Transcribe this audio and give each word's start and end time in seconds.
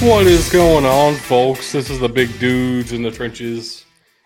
What 0.00 0.26
is 0.26 0.48
going 0.50 0.86
on, 0.86 1.14
folks? 1.14 1.72
This 1.72 1.90
is 1.90 2.00
the 2.00 2.08
big 2.08 2.36
dudes 2.40 2.92
in 2.92 3.02
the 3.02 3.10
trenches. 3.10 3.84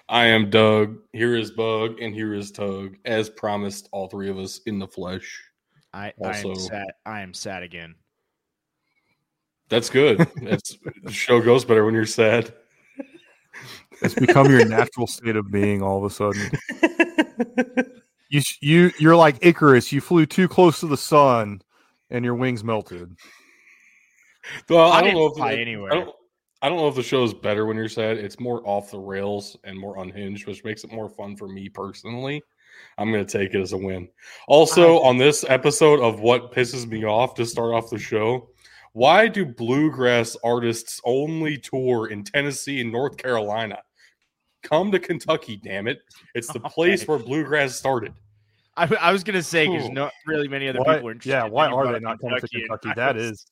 I 0.08 0.26
am 0.26 0.48
Dug. 0.48 0.98
Here 1.12 1.34
is 1.36 1.50
Bug, 1.50 2.00
and 2.00 2.14
here 2.14 2.32
is 2.32 2.52
Tug. 2.52 2.96
As 3.04 3.28
promised, 3.28 3.88
all 3.90 4.06
three 4.06 4.30
of 4.30 4.38
us 4.38 4.60
in 4.66 4.78
the 4.78 4.86
flesh. 4.86 5.42
I, 5.92 6.12
I 6.24 6.38
am 6.38 6.46
Also- 6.46 6.54
sad. 6.54 6.86
I 7.04 7.22
am 7.22 7.34
sad 7.34 7.64
again. 7.64 7.96
That's 9.68 9.90
good. 9.90 10.18
That's 10.42 10.76
the 11.02 11.10
show 11.10 11.40
goes 11.40 11.64
better 11.64 11.84
when 11.84 11.94
you're 11.94 12.06
sad. 12.06 12.54
It's 14.00 14.14
become 14.14 14.50
your 14.50 14.64
natural 14.66 15.06
state 15.08 15.34
of 15.36 15.50
being 15.50 15.82
all 15.82 15.98
of 15.98 16.04
a 16.04 16.14
sudden. 16.14 16.50
You 18.30 18.40
you 18.60 18.90
you're 18.98 19.14
like 19.14 19.36
Icarus. 19.42 19.92
You 19.92 20.00
flew 20.00 20.26
too 20.26 20.48
close 20.48 20.80
to 20.80 20.88
the 20.88 20.96
sun, 20.96 21.62
and 22.10 22.24
your 22.24 22.34
wings 22.34 22.64
melted. 22.64 23.14
Well, 24.68 24.90
I, 24.92 24.98
I 24.98 25.02
don't 25.02 25.14
know 25.14 25.26
if 25.26 25.34
fly 25.36 25.54
the- 25.56 25.60
anywhere. 25.60 25.92
I 25.92 25.94
don't, 25.96 26.16
I 26.62 26.68
don't 26.68 26.78
know 26.78 26.88
if 26.88 26.94
the 26.94 27.02
show 27.02 27.22
is 27.24 27.34
better 27.34 27.66
when 27.66 27.76
you're 27.76 27.88
sad. 27.88 28.16
It's 28.18 28.40
more 28.40 28.66
off 28.66 28.90
the 28.90 28.98
rails 28.98 29.56
and 29.64 29.78
more 29.78 29.98
unhinged, 29.98 30.46
which 30.46 30.64
makes 30.64 30.82
it 30.84 30.92
more 30.92 31.08
fun 31.10 31.36
for 31.36 31.46
me 31.48 31.68
personally. 31.68 32.42
I'm 32.98 33.12
going 33.12 33.24
to 33.24 33.38
take 33.38 33.54
it 33.54 33.60
as 33.60 33.72
a 33.72 33.76
win. 33.76 34.08
Also, 34.48 34.96
uh-huh. 34.96 35.08
on 35.08 35.18
this 35.18 35.44
episode 35.48 36.00
of 36.00 36.20
what 36.20 36.52
pisses 36.52 36.86
me 36.86 37.04
off 37.04 37.34
to 37.34 37.44
start 37.46 37.74
off 37.74 37.90
the 37.90 37.98
show, 37.98 38.48
why 38.92 39.28
do 39.28 39.44
bluegrass 39.44 40.36
artists 40.44 41.00
only 41.04 41.58
tour 41.58 42.08
in 42.10 42.24
Tennessee 42.24 42.80
and 42.80 42.90
North 42.92 43.16
Carolina? 43.16 43.78
Come 44.62 44.90
to 44.92 44.98
Kentucky, 44.98 45.56
damn 45.62 45.86
it! 45.86 45.98
It's 46.34 46.50
the 46.52 46.60
place 46.60 47.02
Okay. 47.02 47.12
where 47.12 47.18
bluegrass 47.18 47.74
started. 47.74 48.14
I, 48.76 48.86
I 49.00 49.12
was 49.12 49.22
gonna 49.22 49.42
say 49.42 49.66
because 49.68 49.90
not 49.90 50.12
really 50.26 50.48
many 50.48 50.68
other 50.68 50.78
Why- 50.80 50.94
people 50.94 51.08
are 51.08 51.12
interested. 51.12 51.30
yeah, 51.30 51.44
why 51.44 51.66
are 51.68 51.92
they 51.92 52.00
not 52.00 52.18
coming 52.20 52.40
to 52.40 52.48
Kentucky? 52.48 52.88
I 52.90 52.94
That 52.94 53.16
was- 53.16 53.24
is, 53.32 53.46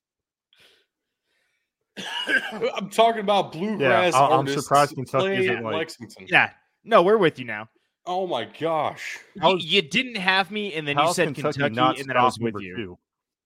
I'm 2.74 2.88
talking 2.90 3.20
about 3.20 3.52
bluegrass 3.52 4.14
I- 4.14 4.26
I'm 4.26 4.32
artists. 4.40 4.62
surprised 4.62 4.94
Kentucky 4.94 5.34
isn't 5.36 5.56
at 5.58 5.62
like- 5.64 5.74
Lexington. 5.74 6.26
Yeah. 6.28 6.50
No, 6.84 7.02
we're 7.02 7.18
with 7.18 7.38
you 7.38 7.44
now. 7.44 7.68
Oh 8.06 8.26
my 8.26 8.44
gosh. 8.58 9.18
You, 9.36 9.58
you 9.60 9.82
didn't 9.82 10.16
have 10.16 10.50
me, 10.50 10.74
and 10.74 10.86
then 10.88 10.98
you 10.98 11.12
said 11.14 11.32
Kentucky, 11.34 11.68
not 11.74 12.00
and 12.00 12.08
then 12.08 12.16
I 12.16 12.24
was 12.24 12.34
stop 12.34 12.52
with 12.52 12.62
you. 12.62 12.74
two? 12.76 12.98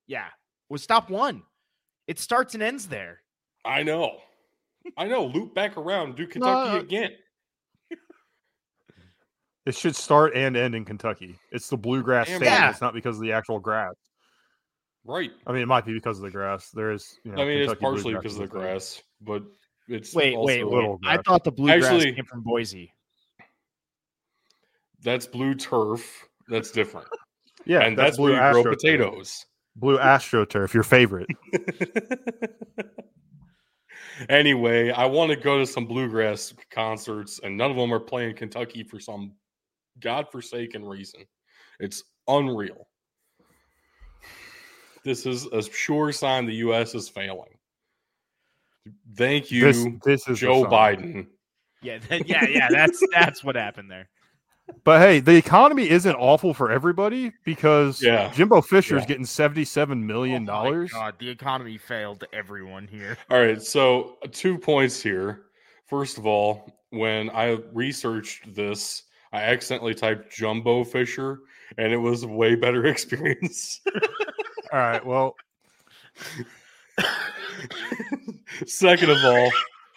Yeah. 0.06 0.28
Well, 0.70 0.78
stop 0.78 1.10
one. 1.10 1.42
It 2.06 2.18
starts 2.18 2.54
and 2.54 2.62
ends 2.62 2.86
there. 2.88 3.20
I 3.64 3.82
know. 3.82 4.16
I 4.96 5.06
know. 5.08 5.26
Loop 5.26 5.54
back 5.54 5.76
around. 5.76 6.16
Do 6.16 6.26
Kentucky 6.26 6.70
No. 6.72 6.78
again. 6.78 7.10
It 9.66 9.74
should 9.74 9.96
start 9.96 10.32
and 10.36 10.56
end 10.56 10.74
in 10.76 10.84
Kentucky. 10.84 11.38
It's 11.50 11.68
the 11.68 11.76
bluegrass 11.76 12.28
Damn 12.28 12.38
state. 12.40 12.48
right. 12.48 12.70
It's 12.70 12.80
not 12.80 12.94
because 12.94 13.16
of 13.16 13.22
the 13.22 13.32
actual 13.32 13.58
grass. 13.58 13.94
Right. 15.06 15.30
I 15.46 15.52
mean, 15.52 15.62
it 15.62 15.66
might 15.66 15.86
be 15.86 15.92
because 15.92 16.18
of 16.18 16.24
the 16.24 16.30
grass. 16.30 16.70
There 16.70 16.90
is, 16.90 17.18
you 17.24 17.32
know, 17.32 17.42
I 17.42 17.46
mean, 17.46 17.58
it's 17.58 17.72
Kentucky 17.72 17.80
partially 17.80 18.12
bluegrass 18.14 18.22
because 18.22 18.34
of 18.34 18.38
the 18.38 18.44
a 18.44 18.60
grass, 18.60 19.02
but 19.20 19.42
it's 19.88 20.14
Wait, 20.14 20.34
also, 20.34 20.46
wait, 20.46 20.64
wait. 20.64 20.74
little 20.74 20.98
I 21.04 21.14
grass. 21.14 21.24
thought 21.26 21.44
the 21.44 21.52
bluegrass 21.52 21.84
Actually- 21.84 22.12
came 22.14 22.24
from 22.24 22.42
Boise. 22.42 22.92
That's 25.02 25.26
blue 25.26 25.54
turf. 25.54 26.28
That's 26.48 26.70
different. 26.70 27.06
Yeah, 27.68 27.80
and 27.80 27.98
that's, 27.98 28.16
where 28.16 28.32
you 28.32 28.62
grow 28.62 28.72
potatoes. 28.72 29.44
Blue 29.74 29.98
AstroTurf, 29.98 30.72
your 30.72 30.84
favorite. 30.84 31.26
anyway, 34.28 34.92
I 34.92 35.04
want 35.06 35.30
to 35.30 35.36
go 35.36 35.58
to 35.58 35.66
some 35.66 35.84
bluegrass 35.84 36.54
concerts, 36.70 37.40
and 37.42 37.56
none 37.56 37.72
of 37.72 37.76
them 37.76 37.92
are 37.92 37.98
playing 37.98 38.36
Kentucky 38.36 38.84
for 38.84 39.00
some 39.00 39.32
godforsaken 39.98 40.84
reason. 40.84 41.22
It's 41.80 42.04
unreal. 42.28 42.86
This 45.06 45.24
is 45.24 45.46
a 45.46 45.62
sure 45.62 46.10
sign 46.10 46.46
the 46.46 46.54
U.S. 46.56 46.96
is 46.96 47.08
failing. 47.08 47.50
Thank 49.16 49.52
you, 49.52 49.60
This, 49.72 49.86
this 50.04 50.28
is 50.28 50.40
Joe. 50.40 50.64
Biden. 50.64 51.28
Yeah, 51.80 51.98
that, 52.08 52.28
yeah, 52.28 52.44
yeah. 52.48 52.66
That's 52.68 53.00
that's 53.12 53.44
what 53.44 53.54
happened 53.54 53.88
there. 53.88 54.08
But 54.82 55.00
hey, 55.00 55.20
the 55.20 55.36
economy 55.36 55.88
isn't 55.88 56.16
awful 56.16 56.52
for 56.52 56.72
everybody 56.72 57.32
because 57.44 58.02
Yeah. 58.02 58.32
Jimbo 58.32 58.62
Fisher's 58.62 59.02
Yeah. 59.02 59.06
getting 59.06 59.24
seventy-seven 59.24 60.04
million 60.04 60.42
Oh 60.50 60.52
my 60.52 60.64
dollars. 60.64 60.92
God, 60.92 61.14
the 61.20 61.28
economy 61.30 61.78
failed 61.78 62.24
everyone 62.32 62.88
here. 62.88 63.16
All 63.30 63.38
right, 63.38 63.62
so 63.62 64.16
uh, 64.24 64.28
two 64.32 64.58
points 64.58 65.00
here. 65.00 65.42
First 65.86 66.18
of 66.18 66.26
all, 66.26 66.80
when 66.90 67.30
I 67.30 67.58
researched 67.72 68.52
this, 68.56 69.04
I 69.32 69.42
accidentally 69.42 69.94
typed 69.94 70.32
Jumbo 70.34 70.82
Fisher, 70.82 71.42
and 71.78 71.92
it 71.92 71.96
was 71.98 72.24
a 72.24 72.28
way 72.28 72.56
better 72.56 72.86
experience. 72.94 73.80
All 74.72 74.78
right, 74.78 75.04
well, 75.04 75.34
Second 78.66 79.10
of 79.10 79.18
all, 79.24 79.50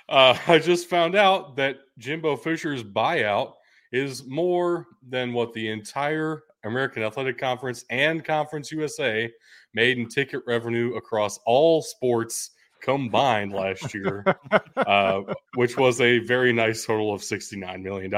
uh, 0.09 0.37
I 0.47 0.59
just 0.59 0.89
found 0.89 1.15
out 1.15 1.55
that 1.55 1.77
Jimbo 1.97 2.35
Fisher's 2.35 2.83
buyout 2.83 3.53
is 3.91 4.27
more 4.27 4.87
than 5.07 5.33
what 5.33 5.53
the 5.53 5.69
entire 5.69 6.43
American 6.63 7.03
Athletic 7.03 7.37
Conference 7.37 7.85
and 7.89 8.23
Conference 8.23 8.71
USA 8.71 9.29
made 9.73 9.97
in 9.97 10.07
ticket 10.07 10.41
revenue 10.45 10.95
across 10.95 11.39
all 11.45 11.81
sports 11.81 12.51
combined 12.81 13.53
last 13.53 13.93
year, 13.93 14.23
uh, 14.77 15.21
which 15.55 15.77
was 15.77 16.01
a 16.01 16.19
very 16.19 16.53
nice 16.53 16.85
total 16.85 17.13
of 17.13 17.21
$69 17.21 17.81
million. 17.81 18.11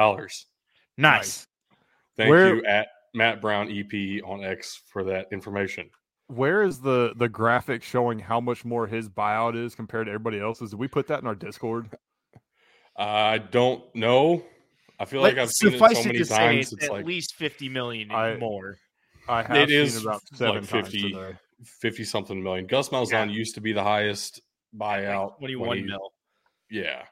Nice. 0.98 1.48
Thank 2.18 2.30
Where- 2.30 2.56
you 2.56 2.66
at 2.66 2.88
Matt 3.14 3.42
Brown 3.42 3.70
EP 3.70 4.24
on 4.24 4.44
X 4.44 4.82
for 4.88 5.04
that 5.04 5.28
information. 5.32 5.90
Where 6.36 6.64
is 6.64 6.80
the 6.80 7.14
the 7.16 7.30
graphic 7.30 7.84
showing 7.84 8.20
how 8.20 8.40
much 8.40 8.64
more 8.66 8.88
his 8.88 9.10
buyout 9.10 9.56
is 9.56 9.76
compared 9.76 10.08
to 10.08 10.12
everybody 10.12 10.40
else's? 10.40 10.72
Did 10.72 10.80
we 10.80 10.88
put 10.88 11.08
that 11.08 11.22
in 11.22 11.28
our 11.28 11.36
Discord? 11.36 11.90
I 12.98 13.38
don't 13.38 13.84
know. 13.96 14.44
I 15.00 15.06
feel 15.06 15.22
like 15.22 15.36
But 15.36 15.44
I've 15.44 15.52
seen 15.52 15.70
it 15.74 15.80
suffice 15.80 15.96
so 15.98 16.02
it 16.02 16.06
many 16.08 16.20
to 16.20 16.26
times. 16.26 16.58
it's 16.66 16.74
It's 16.74 16.84
at 16.86 16.92
like 16.92 17.06
least 17.06 17.36
fifty 17.36 17.70
million 17.70 18.12
I- 18.12 18.38
more. 18.38 18.78
I 19.28 19.44
have 19.44 19.58
It 19.58 19.70
seen 19.70 19.80
is 19.82 20.02
about 20.04 20.22
like 20.40 20.64
50. 20.66 21.02
times 21.14 21.14
today. 21.14 21.38
50 21.64 22.04
something 22.04 22.42
million. 22.42 22.66
Gus 22.66 22.90
Malzahn 22.90 23.32
used 23.32 23.54
to 23.56 23.62
be 23.62 23.72
the 23.72 23.84
highest 23.84 24.42
buyout. 24.76 25.34
when 25.40 25.52
Twenty-one 25.52 25.78
he- 25.78 25.84
mil. 25.84 26.12
Yeah. 26.70 27.04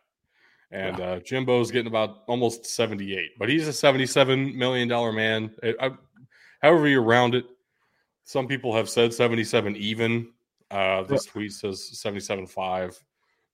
And 0.71 0.99
uh, 0.99 1.19
Jimbo's 1.19 1.71
getting 1.71 1.87
about 1.87 2.23
almost 2.27 2.65
78, 2.65 3.31
but 3.39 3.47
he's 3.49 3.67
a 3.67 3.71
$77 3.71 4.55
million 4.55 4.87
man. 5.15 5.51
It- 5.63 5.75
I- 5.79 5.91
however, 6.61 6.87
you 6.87 6.99
round 6.99 7.35
it, 7.35 7.45
some 8.29 8.45
people 8.45 8.75
have 8.75 8.87
said 8.87 9.11
77 9.11 9.75
even. 9.77 10.27
Uh, 10.69 11.01
this 11.01 11.25
tweet 11.25 11.51
says 11.51 11.89
77.5. 11.95 13.01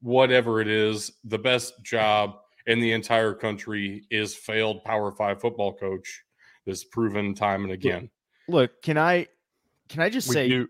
Whatever 0.02 0.60
it 0.60 0.68
is, 0.68 1.14
the 1.24 1.38
best 1.38 1.82
job 1.82 2.40
in 2.68 2.82
the 2.82 2.92
entire 2.92 3.34
country 3.34 4.04
is 4.12 4.36
failed 4.36 4.84
Power 4.84 5.14
Five 5.14 5.40
football 5.40 5.72
coach. 5.72 6.26
This 6.66 6.84
proven 6.84 7.34
time 7.34 7.64
and 7.64 7.72
again. 7.72 8.10
Look, 8.50 8.82
can 8.82 8.98
I 8.98 9.28
can 9.88 10.02
I 10.02 10.10
just 10.10 10.28
We 10.28 10.34
say 10.34 10.50
do, 10.50 10.68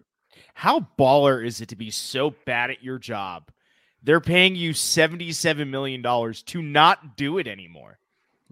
how 0.54 0.88
baller 1.00 1.44
is 1.44 1.60
it 1.62 1.70
to 1.70 1.76
be 1.76 1.90
so 1.90 2.36
bad 2.46 2.70
at 2.70 2.84
your 2.84 3.00
job? 3.00 3.50
They're 4.04 4.22
paying 4.22 4.56
you 4.56 4.74
seventy-seven 4.74 5.72
million 5.72 6.04
dollars 6.04 6.44
to 6.44 6.62
not 6.62 7.18
do 7.18 7.40
it 7.40 7.48
anymore. 7.48 7.98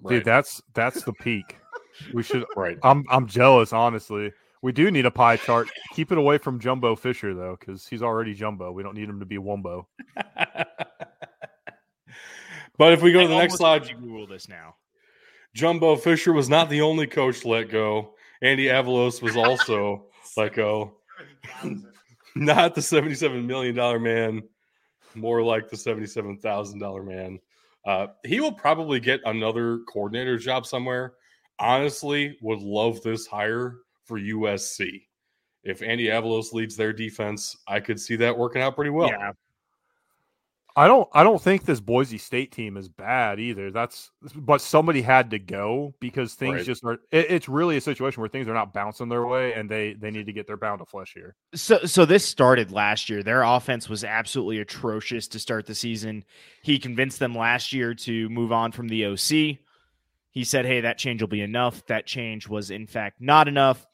dude. 0.03 0.25
That's 0.25 0.63
that's 0.73 1.03
the 1.03 1.13
peak. 1.13 1.57
We 2.11 2.23
should. 2.23 2.43
right. 2.55 2.79
I'm 2.81 3.05
I'm 3.11 3.27
jealous, 3.27 3.71
honestly. 3.71 4.31
We 4.63 4.71
do 4.71 4.89
need 4.89 5.05
a 5.05 5.11
pie 5.11 5.35
chart. 5.35 5.67
Keep 5.91 6.13
it 6.13 6.17
away 6.17 6.37
from 6.37 6.57
Jumbo 6.57 6.95
Fisher 6.95 7.33
though, 7.33 7.57
because 7.59 7.85
he's 7.85 8.01
already 8.01 8.33
Jumbo. 8.33 8.71
We 8.71 8.81
don't 8.81 8.95
need 8.95 9.09
him 9.09 9.19
to 9.19 9.25
be 9.25 9.37
Wumbo. 9.37 9.87
but 12.77 12.93
if 12.93 13.01
we 13.01 13.11
go 13.11 13.19
to 13.19 13.25
I 13.25 13.27
the 13.27 13.37
next 13.37 13.55
slide, 13.55 13.89
you 13.89 13.97
Google 13.97 14.25
this 14.25 14.47
now. 14.47 14.75
Jumbo 15.53 15.97
Fisher 15.97 16.31
was 16.31 16.47
not 16.47 16.69
the 16.69 16.79
only 16.79 17.07
coach 17.07 17.41
to 17.41 17.49
let 17.49 17.69
go. 17.69 18.15
Andy 18.41 18.67
Avalos 18.67 19.21
was 19.21 19.35
also 19.35 20.05
let 20.37 20.53
go. 20.53 20.93
Not 22.33 22.73
the 22.73 22.81
$77 22.81 23.45
million 23.45 23.75
man, 24.01 24.43
more 25.13 25.43
like 25.43 25.69
the 25.69 25.75
$77,000 25.75 27.05
man. 27.05 27.37
Uh, 27.85 28.07
he 28.25 28.39
will 28.39 28.53
probably 28.53 29.01
get 29.01 29.19
another 29.25 29.79
coordinator 29.91 30.37
job 30.37 30.65
somewhere. 30.65 31.15
Honestly, 31.59 32.37
would 32.41 32.61
love 32.61 33.01
this 33.01 33.27
hire 33.27 33.82
for 34.05 34.19
USC. 34.19 35.03
If 35.63 35.81
Andy 35.81 36.07
Avalos 36.07 36.51
leads 36.53 36.75
their 36.75 36.91
defense, 36.93 37.55
I 37.67 37.79
could 37.79 37.99
see 37.99 38.15
that 38.17 38.37
working 38.37 38.61
out 38.61 38.75
pretty 38.75 38.91
well. 38.91 39.07
yeah, 39.09 39.31
I 40.75 40.87
don't 40.87 41.07
I 41.13 41.21
don't 41.23 41.41
think 41.41 41.65
this 41.65 41.79
Boise 41.79 42.17
State 42.17 42.51
team 42.51 42.77
is 42.77 42.89
bad 42.89 43.39
either. 43.39 43.69
That's 43.69 44.09
but 44.35 44.59
somebody 44.59 45.03
had 45.03 45.29
to 45.29 45.37
go 45.39 45.93
because 45.99 46.33
things 46.33 46.55
Right. 46.55 46.65
just 46.65 46.83
are. 46.83 46.93
It, 47.11 47.27
it's 47.29 47.47
really 47.47 47.77
a 47.77 47.81
situation 47.81 48.21
where 48.21 48.27
things 48.29 48.47
are 48.47 48.55
not 48.55 48.73
bouncing 48.73 49.07
their 49.07 49.27
way, 49.27 49.53
and 49.53 49.69
they 49.69 49.93
they 49.93 50.09
need 50.09 50.25
to 50.25 50.33
get 50.33 50.47
their 50.47 50.57
pound 50.57 50.81
of 50.81 50.89
flesh 50.89 51.13
here. 51.13 51.35
So 51.53 51.85
so 51.85 52.05
this 52.05 52.25
started 52.25 52.71
last 52.71 53.07
year. 53.07 53.21
Their 53.21 53.43
offense 53.43 53.87
was 53.87 54.03
absolutely 54.03 54.59
atrocious 54.59 55.27
to 55.29 55.39
start 55.39 55.67
the 55.67 55.75
season. 55.75 56.25
He 56.63 56.79
convinced 56.79 57.19
them 57.19 57.35
last 57.35 57.71
year 57.71 57.93
to 57.93 58.27
move 58.29 58.51
on 58.51 58.71
from 58.71 58.87
the 58.87 59.05
OC. 59.05 59.59
He 60.31 60.43
said, 60.43 60.65
"Hey, 60.65 60.81
that 60.81 60.97
change 60.97 61.21
will 61.21 61.29
be 61.29 61.41
enough." 61.41 61.85
That 61.85 62.07
change 62.07 62.49
was 62.49 62.71
in 62.71 62.87
fact 62.87 63.21
not 63.21 63.47
enough. 63.47 63.85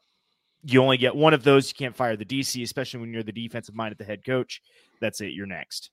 You 0.63 0.81
only 0.81 0.97
get 0.97 1.15
one 1.15 1.33
of 1.33 1.43
those. 1.43 1.69
You 1.69 1.75
can't 1.75 1.95
fire 1.95 2.15
the 2.17 2.25
DC, 2.25 2.61
especially 2.63 2.99
when 2.99 3.13
you're 3.13 3.23
the 3.23 3.31
defensive 3.31 3.75
mind 3.75 3.91
at 3.93 3.97
the 3.97 4.03
head 4.03 4.25
coach. 4.25 4.61
That's 4.99 5.21
it. 5.21 5.33
You're 5.33 5.45
next. 5.45 5.91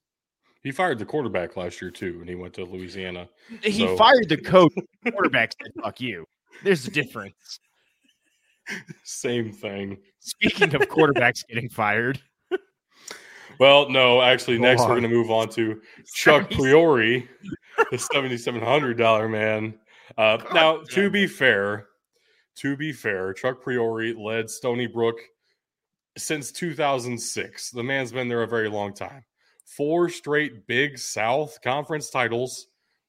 He 0.64 0.72
fired 0.72 0.98
the 0.98 1.04
quarterback 1.06 1.56
last 1.56 1.80
year 1.80 1.92
too, 1.92 2.18
and 2.20 2.28
he 2.28 2.34
went 2.34 2.54
to 2.54 2.64
Louisiana. 2.64 3.28
He 3.62 3.86
So- 3.86 3.96
fired 3.96 4.28
the 4.28 4.36
coach. 4.36 4.72
The 5.04 5.12
quarterback 5.12 5.52
said, 5.62 5.72
"Fuck 5.82 6.00
you." 6.00 6.24
There's 6.64 6.86
a 6.86 6.90
difference. 6.90 7.60
Same 9.04 9.52
thing. 9.52 9.98
Speaking 10.18 10.74
of 10.74 10.80
quarterbacks 10.82 11.46
getting 11.46 11.68
fired, 11.68 12.20
Well, 13.60 13.88
no, 13.88 14.20
actually, 14.20 14.56
Go 14.58 14.64
next 14.64 14.82
on. 14.82 14.88
we're 14.88 15.00
going 15.00 15.10
to 15.10 15.16
move 15.16 15.30
on 15.30 15.48
to 15.50 15.80
Chuck 16.14 16.50
77 16.52 16.58
Priore, 16.58 17.28
the 17.92 17.98
seventy-seven 17.98 18.60
hundred 18.60 18.98
dollar 18.98 19.28
man. 19.28 19.74
Uh, 20.18 20.38
now, 20.52 20.78
to 20.90 21.08
be 21.10 21.26
fair, 21.28 21.86
to 22.56 22.76
be 22.76 22.92
fair, 22.92 23.32
Chuck 23.32 23.62
Priore 23.62 24.16
led 24.18 24.48
Stony 24.50 24.86
Brook 24.86 25.18
since 26.18 26.50
2006. 26.52 27.70
The 27.70 27.82
man's 27.82 28.12
been 28.12 28.28
there 28.28 28.42
a 28.42 28.48
very 28.48 28.68
long 28.68 28.94
time. 28.94 29.24
Four 29.64 30.08
straight 30.08 30.66
Big 30.66 30.98
South 30.98 31.58
Conference 31.62 32.10
titles. 32.10 32.68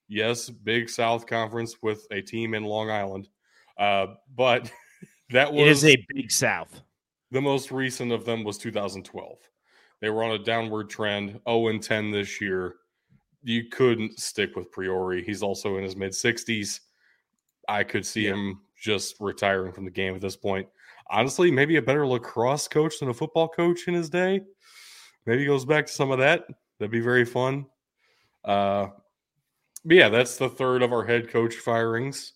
Yes, 0.09 0.49
Big 0.49 0.89
South 0.89 1.27
Conference 1.27 1.75
with 1.81 2.07
a 2.11 2.21
team 2.21 2.53
in 2.53 2.63
Long 2.63 2.89
Island. 2.89 3.29
Uh, 3.77 4.07
but 4.35 4.71
that 5.31 5.51
was 5.51 5.61
it 5.61 5.67
is 5.67 5.85
a 5.85 6.05
big 6.13 6.31
South. 6.31 6.81
the 7.31 7.41
most 7.41 7.71
recent 7.71 8.11
of 8.11 8.25
them 8.25 8.43
was 8.43 8.57
2012. 8.57 9.37
They 9.99 10.09
were 10.09 10.23
on 10.23 10.31
a 10.31 10.39
downward 10.43 10.89
trend, 10.89 11.39
0 11.47 11.67
and 11.69 11.81
10 11.81 12.11
this 12.11 12.39
year. 12.41 12.75
You 13.43 13.65
couldn't 13.69 14.19
stick 14.19 14.55
with 14.55 14.71
Priore. 14.71 15.23
He's 15.23 15.41
also 15.43 15.77
in 15.77 15.83
his 15.83 15.95
mid 15.95 16.11
60s. 16.11 16.79
I 17.69 17.83
could 17.83 18.05
see 18.05 18.23
Yeah. 18.25 18.33
him 18.33 18.61
just 18.79 19.15
retiring 19.19 19.71
from 19.71 19.85
the 19.85 19.91
game 19.91 20.15
at 20.15 20.21
this 20.21 20.35
point. 20.35 20.67
Honestly, 21.09 21.51
maybe 21.51 21.77
a 21.77 21.81
better 21.81 22.05
lacrosse 22.05 22.67
coach 22.67 22.99
than 22.99 23.09
a 23.09 23.13
football 23.13 23.47
coach 23.47 23.87
in 23.87 23.93
his 23.93 24.09
day. 24.09 24.41
Maybe 25.25 25.41
he 25.41 25.45
goes 25.45 25.65
back 25.65 25.85
to 25.87 25.91
some 25.91 26.11
of 26.11 26.19
that. 26.19 26.45
That'd 26.79 26.91
be 26.91 26.99
very 26.99 27.25
fun. 27.25 27.65
Uh, 28.43 28.87
but 29.85 29.95
yeah, 29.95 30.09
that's 30.09 30.37
the 30.37 30.49
third 30.49 30.83
of 30.83 30.93
our 30.93 31.05
head 31.05 31.29
coach 31.29 31.55
firings 31.55 32.33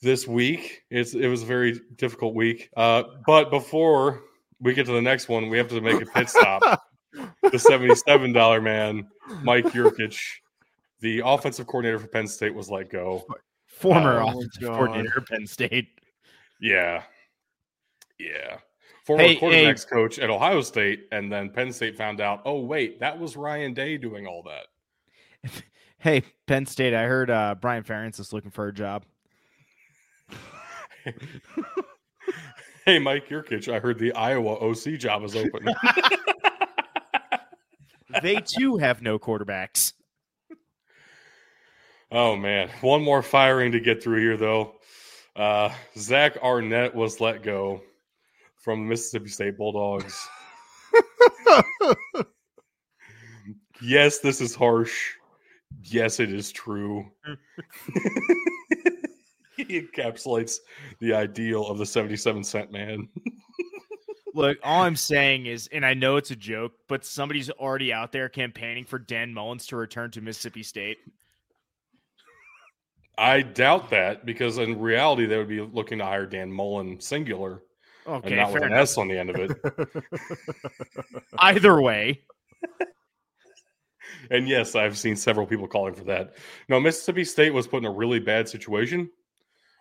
this 0.00 0.28
week. 0.28 0.82
It's 0.90 1.14
it 1.14 1.28
was 1.28 1.42
a 1.42 1.46
very 1.46 1.80
difficult 1.96 2.34
week. 2.34 2.70
Uh, 2.76 3.04
but 3.26 3.50
before 3.50 4.22
we 4.60 4.74
get 4.74 4.86
to 4.86 4.92
the 4.92 5.02
next 5.02 5.28
one, 5.28 5.48
we 5.48 5.58
have 5.58 5.68
to 5.68 5.80
make 5.80 6.00
a 6.00 6.06
pit 6.06 6.28
stop. 6.28 6.82
the 7.50 7.58
seventy-seven 7.58 8.32
dollar 8.32 8.60
man, 8.60 9.08
Mike 9.42 9.66
Yurcich, 9.66 10.20
the 11.00 11.22
offensive 11.24 11.66
coordinator 11.66 11.98
for 11.98 12.06
Penn 12.08 12.26
State, 12.28 12.54
was 12.54 12.70
let 12.70 12.90
go. 12.90 13.24
Former 13.84 14.20
Oh, 14.22 14.28
offensive 14.28 14.62
God. 14.62 14.74
coordinator 14.76 15.18
at 15.18 15.28
Penn 15.28 15.46
State. 15.46 15.88
Yeah, 16.60 17.02
yeah. 18.18 18.58
Former 19.04 19.22
Hey, 19.22 19.36
quarterbacks 19.36 19.86
coach 19.86 20.18
at 20.18 20.30
Ohio 20.30 20.62
State, 20.62 21.08
and 21.12 21.30
then 21.30 21.50
Penn 21.50 21.70
State 21.72 21.94
found 21.96 22.20
out. 22.22 22.40
Oh 22.46 22.60
wait, 22.60 22.98
that 23.00 23.18
was 23.18 23.36
Ryan 23.36 23.74
Day 23.74 23.98
doing 23.98 24.26
all 24.26 24.42
that. 24.44 25.50
Hey, 25.98 26.22
Penn 26.46 26.66
State, 26.66 26.92
I 26.92 27.04
heard 27.04 27.30
uh, 27.30 27.54
Brian 27.58 27.82
Ferentz 27.82 28.20
is 28.20 28.30
looking 28.34 28.50
for 28.50 28.68
a 28.68 28.72
job. 28.74 29.04
Hey, 32.84 32.98
Mike 32.98 33.28
Yurcich, 33.30 33.72
I 33.72 33.78
heard 33.80 33.98
the 33.98 34.12
Iowa 34.12 34.56
OC 34.56 34.98
job 34.98 35.24
is 35.24 35.34
open. 35.36 35.72
They 38.22 38.36
too 38.36 38.76
have 38.76 39.02
no 39.02 39.18
quarterbacks. 39.18 39.92
Oh 42.12 42.36
man, 42.36 42.70
one 42.80 43.02
more 43.02 43.22
firing 43.22 43.72
to 43.72 43.80
get 43.80 44.02
through 44.02 44.20
here 44.20 44.36
though. 44.36 44.74
Uh, 45.36 45.70
Zach 45.98 46.36
Arnett 46.42 46.94
was 46.94 47.20
let 47.20 47.42
go 47.42 47.82
from 48.56 48.80
the 48.80 48.86
Mississippi 48.86 49.28
State 49.28 49.58
Bulldogs. 49.58 50.28
yes, 53.82 54.20
this 54.20 54.40
is 54.40 54.54
harsh. 54.54 55.14
Yes, 55.82 56.20
it 56.20 56.32
is 56.32 56.52
true. 56.52 57.04
he 59.56 59.80
encapsulates 59.80 60.58
the 61.00 61.12
ideal 61.12 61.66
of 61.66 61.78
the 61.78 61.86
77 61.86 62.44
cent 62.44 62.72
man. 62.72 63.08
Look, 64.34 64.58
all 64.64 64.82
I'm 64.82 64.96
saying 64.96 65.46
is, 65.46 65.68
and 65.72 65.86
I 65.86 65.94
know 65.94 66.16
it's 66.16 66.32
a 66.32 66.36
joke, 66.36 66.72
but 66.88 67.04
somebody's 67.04 67.50
already 67.50 67.92
out 67.92 68.10
there 68.10 68.28
campaigning 68.28 68.84
for 68.84 68.98
Dan 68.98 69.32
Mullins 69.32 69.66
to 69.66 69.76
return 69.76 70.10
to 70.12 70.20
Mississippi 70.20 70.64
State. 70.64 70.98
I 73.16 73.42
doubt 73.42 73.90
that 73.90 74.26
because 74.26 74.58
in 74.58 74.80
reality 74.80 75.26
they 75.26 75.36
would 75.38 75.48
be 75.48 75.60
looking 75.60 75.98
to 75.98 76.04
hire 76.04 76.26
Dan 76.26 76.50
Mullen 76.50 77.00
singular 77.00 77.62
Okay, 78.06 78.26
and 78.28 78.36
not 78.36 78.52
with 78.52 78.62
an 78.62 78.72
enough. 78.72 78.82
S 78.82 78.98
on 78.98 79.08
the 79.08 79.18
end 79.18 79.30
of 79.30 79.36
it. 79.36 80.04
Either 81.38 81.80
way, 81.80 82.20
And 84.30 84.48
yes, 84.48 84.74
I've 84.74 84.96
seen 84.96 85.16
several 85.16 85.46
people 85.46 85.66
calling 85.68 85.94
for 85.94 86.04
that. 86.04 86.34
No, 86.68 86.80
Mississippi 86.80 87.24
State 87.24 87.52
was 87.52 87.66
put 87.66 87.78
in 87.78 87.84
a 87.84 87.90
really 87.92 88.18
bad 88.20 88.48
situation. 88.48 89.10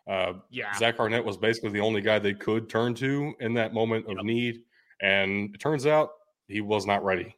Uh, 0.07 0.33
yeah. 0.50 0.74
Zach 0.77 1.00
Arnett 1.00 1.24
was 1.24 1.38
basically 1.38 1.69
the 1.69 1.79
only 1.79 2.01
guy 2.01 2.19
they 2.19 2.33
could 2.33 2.69
turn 2.69 2.94
to 2.95 3.33
in 3.39 3.53
that 3.53 3.74
moment 3.74 4.06
of 4.07 4.18
Yep. 4.18 4.25
need. 4.25 4.62
And 5.01 5.53
it 5.56 5.59
turns 5.59 5.86
out 5.86 6.12
he 6.47 6.62
was 6.62 6.86
not 6.86 7.03
ready. 7.06 7.36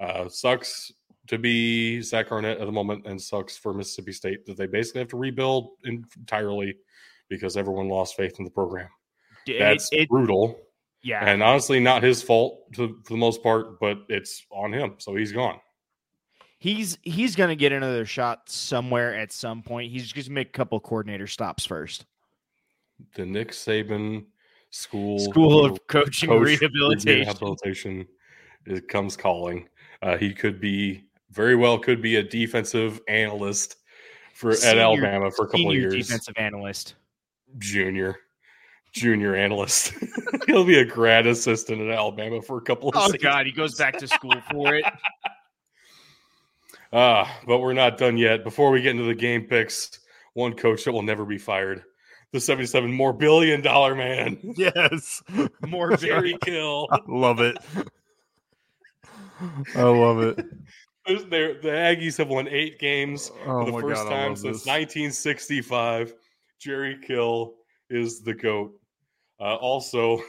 Uh, 0.00 0.28
sucks 0.28 0.92
to 1.28 1.38
be 1.38 2.00
Zach 2.02 2.30
Arnett 2.32 2.58
at 2.58 2.66
the 2.66 2.72
moment, 2.72 3.06
and 3.06 3.20
sucks 3.20 3.56
for 3.56 3.74
Mississippi 3.74 4.12
State 4.12 4.46
that 4.46 4.56
they 4.56 4.66
basically 4.66 5.00
have 5.00 5.08
to 5.08 5.16
rebuild 5.16 5.70
entirely 5.84 6.76
because 7.28 7.56
everyone 7.56 7.88
lost 7.88 8.16
faith 8.16 8.36
in 8.38 8.44
the 8.44 8.50
program. 8.50 8.88
It- 9.46 9.58
That's 9.58 9.88
it- 9.92 10.08
brutal. 10.08 10.60
yeah. 11.02 11.24
And 11.28 11.42
honestly, 11.42 11.80
not 11.80 12.02
his 12.02 12.22
fault 12.22 12.72
to, 12.74 13.00
for 13.04 13.12
the 13.14 13.18
most 13.18 13.42
part, 13.42 13.78
but 13.80 13.98
it's 14.08 14.44
on 14.50 14.72
him. 14.72 14.94
So 14.98 15.14
he's 15.16 15.32
gone. 15.32 15.58
he's 16.58 16.98
he's 17.02 17.36
gonna 17.36 17.54
get 17.56 17.70
another 17.72 18.04
shot 18.06 18.48
somewhere 18.48 19.14
at 19.14 19.30
some 19.32 19.62
point. 19.62 19.90
He's 19.92 20.04
just 20.10 20.14
gonna 20.28 20.34
make 20.34 20.48
a 20.48 20.52
couple 20.52 20.80
coordinator 20.80 21.26
stops 21.26 21.64
first. 21.66 22.06
The 23.14 23.26
Nick 23.26 23.50
Saban 23.50 24.24
School 24.70 25.18
School 25.18 25.64
of 25.64 25.86
Coaching 25.86 26.28
Coach 26.30 26.46
Rehabilitation. 26.46 27.20
rehabilitation 27.20 28.06
it 28.64 28.88
comes 28.88 29.16
calling. 29.16 29.68
Uh, 30.02 30.16
he 30.16 30.32
could 30.32 30.60
be 30.60 31.04
very 31.36 31.54
well 31.54 31.78
could 31.78 32.00
be 32.02 32.16
a 32.16 32.22
defensive 32.22 33.00
analyst 33.08 33.76
for 34.34 34.52
at 34.52 34.78
Alabama 34.78 35.30
for 35.30 35.44
a 35.44 35.48
couple 35.48 35.70
of 35.70 35.76
years. 35.76 35.94
defensive 35.94 36.34
analyst. 36.38 36.94
Junior, 37.58 38.16
junior 38.92 39.36
analyst. 39.36 39.92
He'll 40.46 40.64
be 40.64 40.78
a 40.78 40.84
grad 40.84 41.26
assistant 41.26 41.80
at 41.82 41.90
Alabama 41.90 42.40
for 42.42 42.56
a 42.58 42.62
couple 42.62 42.88
of 42.88 42.96
Oh 42.96 43.00
seasons. 43.06 43.22
God, 43.22 43.46
he 43.46 43.52
goes 43.52 43.74
back 43.76 43.98
to 43.98 44.08
school 44.08 44.34
for 44.50 44.74
it. 44.74 44.84
Ah, 46.92 47.40
but 47.46 47.58
we're 47.58 47.72
not 47.72 47.98
done 47.98 48.16
yet. 48.16 48.44
Before 48.44 48.70
we 48.70 48.80
get 48.80 48.92
into 48.92 49.02
the 49.02 49.14
game 49.14 49.42
picks, 49.42 49.98
one 50.34 50.54
coach 50.54 50.84
that 50.84 50.92
will 50.92 51.02
never 51.02 51.24
be 51.24 51.36
fired. 51.36 51.82
The 52.32 52.40
77 52.40 52.90
more 52.92 53.12
billion 53.12 53.60
dollar 53.60 53.94
man, 53.96 54.38
yes. 54.56 55.20
More 55.66 55.96
Jerry 55.96 56.38
Kill. 56.42 56.86
I 56.92 57.00
love 57.08 57.40
it. 57.40 57.56
I 59.74 59.82
love 59.82 60.20
it. 60.22 60.46
They're- 61.06 61.54
The 61.60 61.68
Aggies 61.68 62.18
have 62.18 62.28
won 62.28 62.48
eight 62.48 62.78
games 62.78 63.30
Oh 63.46 63.64
for 63.64 63.72
the 63.72 63.80
first 63.80 64.04
god, 64.04 64.10
time 64.10 64.36
since 64.36 64.58
this. 64.58 64.66
1965. 64.66 66.14
Jerry 66.58 66.98
Kill 67.06 67.54
is 67.90 68.20
the 68.22 68.34
goat. 68.34 68.72
Uh, 69.38 69.54
also, 69.56 70.20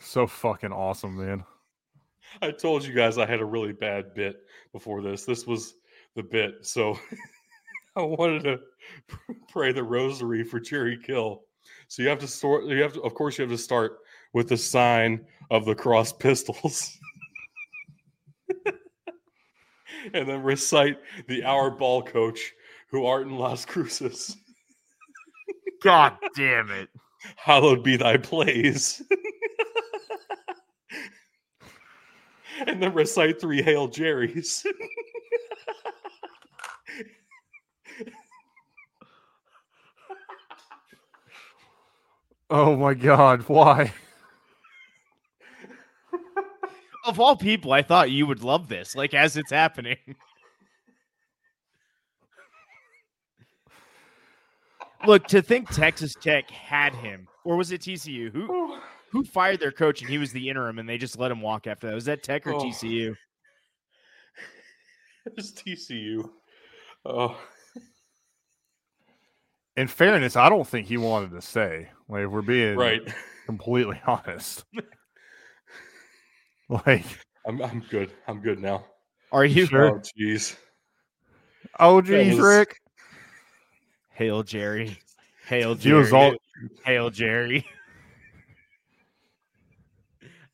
So 0.00 0.26
fucking 0.26 0.72
awesome, 0.72 1.16
man. 1.16 1.44
I 2.42 2.50
told 2.52 2.84
you 2.84 2.92
guys 2.94 3.18
I 3.18 3.26
had 3.26 3.40
a 3.40 3.44
really 3.44 3.72
bad 3.72 4.14
bit 4.14 4.36
before 4.72 5.02
this. 5.02 5.24
This 5.24 5.46
was 5.46 5.74
the 6.14 6.22
bit, 6.22 6.64
so 6.66 6.98
I 7.96 8.02
wanted 8.02 8.44
to 8.44 8.60
pray 9.48 9.72
the 9.72 9.82
rosary 9.82 10.44
for 10.44 10.60
Jerry 10.60 10.98
Kill. 11.02 11.42
So 11.88 12.02
you 12.02 12.08
have 12.08 12.18
to 12.20 12.28
start. 12.28 12.64
You 12.66 12.82
have 12.82 12.92
to, 12.94 13.02
of 13.02 13.14
course, 13.14 13.38
you 13.38 13.42
have 13.42 13.50
to 13.50 13.58
start 13.58 13.98
with 14.34 14.48
the 14.48 14.56
sign 14.56 15.24
of 15.50 15.64
the 15.64 15.74
cross 15.74 16.12
pistols. 16.12 16.96
And 20.12 20.28
then 20.28 20.42
recite 20.42 20.98
the 21.26 21.44
our 21.44 21.70
ball 21.70 22.02
coach 22.02 22.52
who 22.90 23.06
art 23.06 23.26
in 23.26 23.36
Las 23.36 23.64
Cruces. 23.64 24.36
God 25.82 26.16
damn 26.34 26.70
it. 26.70 26.88
hallowed 27.36 27.82
be 27.82 27.96
thy 27.96 28.16
praise. 28.16 29.02
and 32.66 32.82
then 32.82 32.94
recite 32.94 33.40
three 33.40 33.62
Hail 33.62 33.88
Jerry's. 33.88 34.64
Oh 42.50 42.76
my 42.76 42.94
god, 42.94 43.42
why? 43.42 43.92
Of 47.08 47.18
all 47.18 47.36
people, 47.36 47.72
I 47.72 47.80
thought 47.80 48.10
you 48.10 48.26
would 48.26 48.42
love 48.44 48.68
this, 48.68 48.94
like 48.94 49.14
as 49.14 49.38
it's 49.38 49.50
happening. 49.50 49.96
Look, 55.06 55.26
to 55.28 55.40
think 55.40 55.70
Texas 55.70 56.14
Tech 56.20 56.50
had 56.50 56.94
him, 56.94 57.28
or 57.44 57.56
was 57.56 57.72
it 57.72 57.80
TCU? 57.80 58.30
Who 58.32 58.76
who 59.10 59.24
fired 59.24 59.58
their 59.58 59.72
coach 59.72 60.02
and 60.02 60.10
he 60.10 60.18
was 60.18 60.32
the 60.32 60.50
interim 60.50 60.78
and 60.78 60.86
they 60.86 60.98
just 60.98 61.18
let 61.18 61.30
him 61.30 61.40
walk 61.40 61.66
after 61.66 61.86
that? 61.86 61.94
Was 61.94 62.04
that 62.06 62.22
Tech 62.22 62.46
or 62.46 62.54
Oh. 62.54 62.60
TCU? 62.62 63.16
It's 65.36 65.52
TCU. 65.52 66.28
Oh, 67.04 67.38
In 69.76 69.86
fairness, 69.86 70.36
I 70.36 70.48
don't 70.48 70.66
think 70.66 70.86
he 70.86 70.96
wanted 70.96 71.32
to 71.32 71.42
stay. 71.42 71.88
Like, 72.08 72.24
if 72.24 72.30
we're 72.30 72.40
being 72.40 72.76
right. 72.76 73.02
completely 73.46 74.00
honest. 74.06 74.64
like, 76.86 77.04
I'm 77.46 77.60
I'm 77.62 77.80
good. 77.90 78.12
I'm 78.26 78.40
good 78.40 78.60
now. 78.60 78.84
Are 79.32 79.44
you 79.44 79.66
Sure. 79.66 79.96
Oh, 79.96 80.00
jeez. 80.18 80.56
oh, 81.80 82.00
That 82.00 82.06
geez, 82.24 82.36
was- 82.36 82.44
Rick. 82.44 82.80
Hail 84.10 84.42
Jerry? 84.42 84.98
Hail 85.46 85.74
He 85.74 85.82
Jerry! 85.90 85.98
was 86.00 86.12
all 86.12 86.34
Hail 86.84 87.10
Jerry! 87.10 87.64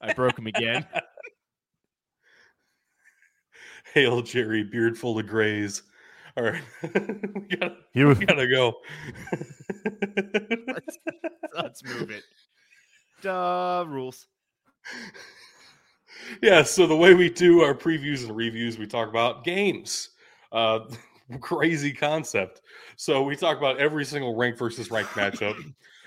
I 0.00 0.12
broke 0.12 0.38
him 0.38 0.46
again. 0.46 0.86
Hail 3.94 4.22
Jerry, 4.22 4.64
beard 4.64 4.98
full 4.98 5.18
of 5.18 5.26
grays. 5.26 5.82
All 6.36 6.44
right, 6.44 6.62
we, 6.82 7.56
gotta, 7.56 7.76
he 7.92 8.04
was 8.04 8.18
we 8.18 8.26
gotta 8.26 8.48
go. 8.48 8.74
Let's, 10.66 10.98
let's 11.54 11.84
move 11.84 12.10
it. 12.10 12.24
Duh, 13.22 13.84
rules. 13.88 14.26
Yeah, 16.42 16.62
so 16.62 16.86
the 16.86 16.96
way 16.96 17.14
we 17.14 17.30
do 17.30 17.60
our 17.62 17.74
previews 17.74 18.26
and 18.26 18.36
reviews, 18.36 18.78
we 18.78 18.86
talk 18.86 19.08
about 19.08 19.44
games. 19.44 20.10
Uh, 20.52 20.80
crazy 21.40 21.92
concept. 21.92 22.60
So 22.96 23.22
we 23.22 23.36
talk 23.36 23.58
about 23.58 23.78
every 23.78 24.04
single 24.04 24.36
rank 24.36 24.58
versus 24.58 24.90
rank 24.90 25.08
matchup, 25.08 25.56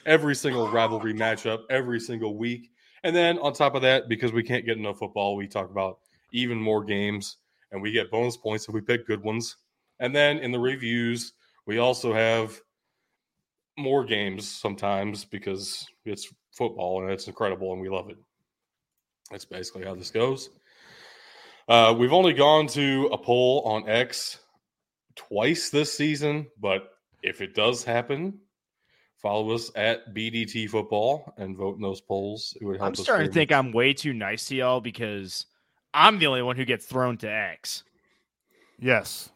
every 0.05 0.35
single 0.35 0.69
rivalry 0.69 1.13
matchup, 1.13 1.63
every 1.69 1.99
single 1.99 2.37
week. 2.37 2.71
And 3.03 3.15
then 3.15 3.37
on 3.39 3.53
top 3.53 3.75
of 3.75 3.81
that, 3.83 4.09
because 4.09 4.31
we 4.31 4.43
can't 4.43 4.65
get 4.65 4.77
enough 4.77 4.99
football, 4.99 5.35
we 5.35 5.47
talk 5.47 5.69
about 5.69 5.99
even 6.31 6.57
more 6.57 6.83
games 6.83 7.37
and 7.71 7.81
we 7.81 7.91
get 7.91 8.11
bonus 8.11 8.37
points 8.37 8.67
if 8.67 8.73
we 8.73 8.81
pick 8.81 9.05
good 9.07 9.23
ones. 9.23 9.57
And 9.99 10.15
then 10.15 10.39
in 10.39 10.51
the 10.51 10.59
reviews, 10.59 11.33
we 11.65 11.79
also 11.79 12.13
have 12.13 12.59
more 13.77 14.03
games 14.03 14.49
sometimes 14.49 15.25
because 15.25 15.85
it's 16.05 16.33
football 16.51 17.03
and 17.03 17.11
it's 17.11 17.27
incredible 17.27 17.73
and 17.73 17.81
we 17.81 17.89
love 17.89 18.09
it. 18.09 18.17
That's 19.29 19.45
basically 19.45 19.85
how 19.85 19.95
this 19.95 20.11
goes. 20.11 20.49
Uh, 21.67 21.93
we've 21.97 22.13
only 22.13 22.33
gone 22.33 22.67
to 22.67 23.09
a 23.11 23.17
poll 23.17 23.61
on 23.65 23.89
X 23.89 24.39
twice 25.15 25.69
this 25.69 25.95
season, 25.95 26.47
but 26.59 26.91
if 27.23 27.41
it 27.41 27.53
does 27.53 27.83
happen, 27.83 28.39
follow 29.17 29.51
us 29.51 29.69
at 29.75 30.13
BDT 30.13 30.69
Football 30.69 31.33
and 31.37 31.57
vote 31.57 31.75
in 31.75 31.81
those 31.81 31.99
polls. 31.99 32.55
It 32.61 32.65
would 32.65 32.77
help 32.77 32.87
I'm 32.87 32.95
starting 32.95 33.25
very 33.25 33.27
to 33.27 33.33
think. 33.33 33.51
I'm 33.51 33.71
way 33.73 33.93
too 33.93 34.13
nice 34.13 34.45
to 34.47 34.55
y'all 34.55 34.79
because 34.79 35.45
I'm 35.93 36.19
the 36.19 36.27
only 36.27 36.41
one 36.41 36.55
who 36.55 36.65
gets 36.65 36.85
thrown 36.85 37.17
to 37.17 37.29
X. 37.29 37.83
yes. 38.79 39.29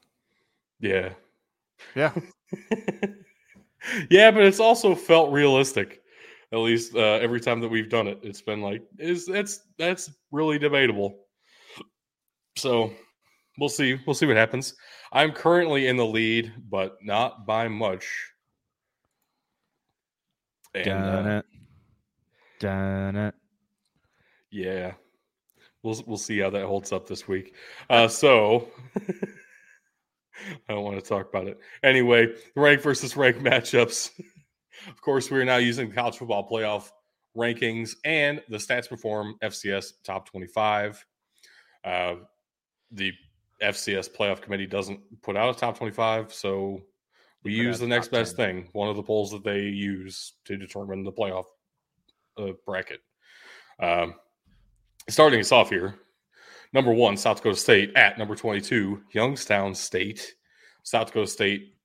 Yeah. 0.79 1.09
Yeah. 1.95 2.13
yeah, 4.09 4.31
but 4.31 4.43
it's 4.43 4.59
also 4.59 4.95
felt 4.95 5.31
realistic. 5.31 6.00
At 6.53 6.59
least 6.59 6.95
uh, 6.95 7.19
every 7.21 7.39
time 7.39 7.61
that 7.61 7.69
we've 7.69 7.89
done 7.89 8.07
it, 8.07 8.19
it's 8.23 8.41
been 8.41 8.61
like 8.61 8.83
is 8.99 9.25
that's 9.25 9.61
that's 9.77 10.11
really 10.31 10.59
debatable. 10.59 11.19
So 12.57 12.91
we'll 13.57 13.69
see. 13.69 13.97
We'll 14.05 14.13
see 14.13 14.25
what 14.25 14.35
happens. 14.35 14.75
I'm 15.13 15.31
currently 15.31 15.87
in 15.87 15.95
the 15.95 16.05
lead, 16.05 16.51
but 16.69 16.97
not 17.01 17.45
by 17.45 17.67
much. 17.67 18.07
And, 20.73 20.89
uh, 20.89 21.21
Dun 21.21 21.27
it. 21.27 21.45
Dun 22.59 23.15
it. 23.15 23.35
Yeah. 24.51 24.93
We'll 25.83 26.03
we'll 26.05 26.17
see 26.17 26.39
how 26.39 26.49
that 26.51 26.65
holds 26.65 26.91
up 26.91 27.07
this 27.07 27.27
week. 27.27 27.55
Uh 27.89 28.07
so 28.07 28.67
I 28.97 30.73
don't 30.73 30.83
want 30.83 31.01
to 31.01 31.07
talk 31.07 31.29
about 31.29 31.47
it. 31.47 31.59
Anyway, 31.83 32.33
rank 32.55 32.81
versus 32.81 33.15
rank 33.15 33.37
matchups. 33.37 34.11
of 34.89 35.01
course, 35.01 35.29
we 35.31 35.39
are 35.39 35.45
now 35.45 35.57
using 35.57 35.91
college 35.91 36.17
football 36.17 36.47
playoff 36.47 36.91
rankings 37.35 37.95
and 38.03 38.41
the 38.49 38.57
stats 38.57 38.89
perform 38.89 39.35
FCS 39.41 39.93
top 40.03 40.29
25. 40.29 41.05
Uh 41.83 42.15
the 42.91 43.13
FCS 43.61 44.09
playoff 44.09 44.41
committee 44.41 44.65
doesn't 44.65 44.99
put 45.21 45.37
out 45.37 45.55
a 45.55 45.57
top 45.57 45.77
25, 45.77 46.33
so 46.33 46.81
we 47.43 47.53
use 47.53 47.79
the 47.79 47.87
next 47.87 48.09
best 48.09 48.35
10. 48.35 48.45
thing, 48.45 48.69
one 48.73 48.89
of 48.89 48.95
the 48.95 49.03
polls 49.03 49.31
that 49.31 49.43
they 49.43 49.61
use 49.61 50.33
to 50.45 50.57
determine 50.57 51.03
the 51.03 51.11
playoff 51.11 51.45
uh, 52.37 52.51
bracket. 52.65 52.99
Um, 53.79 54.15
starting 55.09 55.39
us 55.39 55.51
off 55.51 55.69
here, 55.69 55.95
number 56.73 56.91
one, 56.93 57.17
South 57.17 57.37
Dakota 57.37 57.55
State 57.55 57.95
at 57.95 58.17
number 58.17 58.35
22, 58.35 59.01
Youngstown 59.13 59.73
State. 59.73 60.35
South 60.83 61.07
Dakota 61.07 61.27
State 61.27 61.75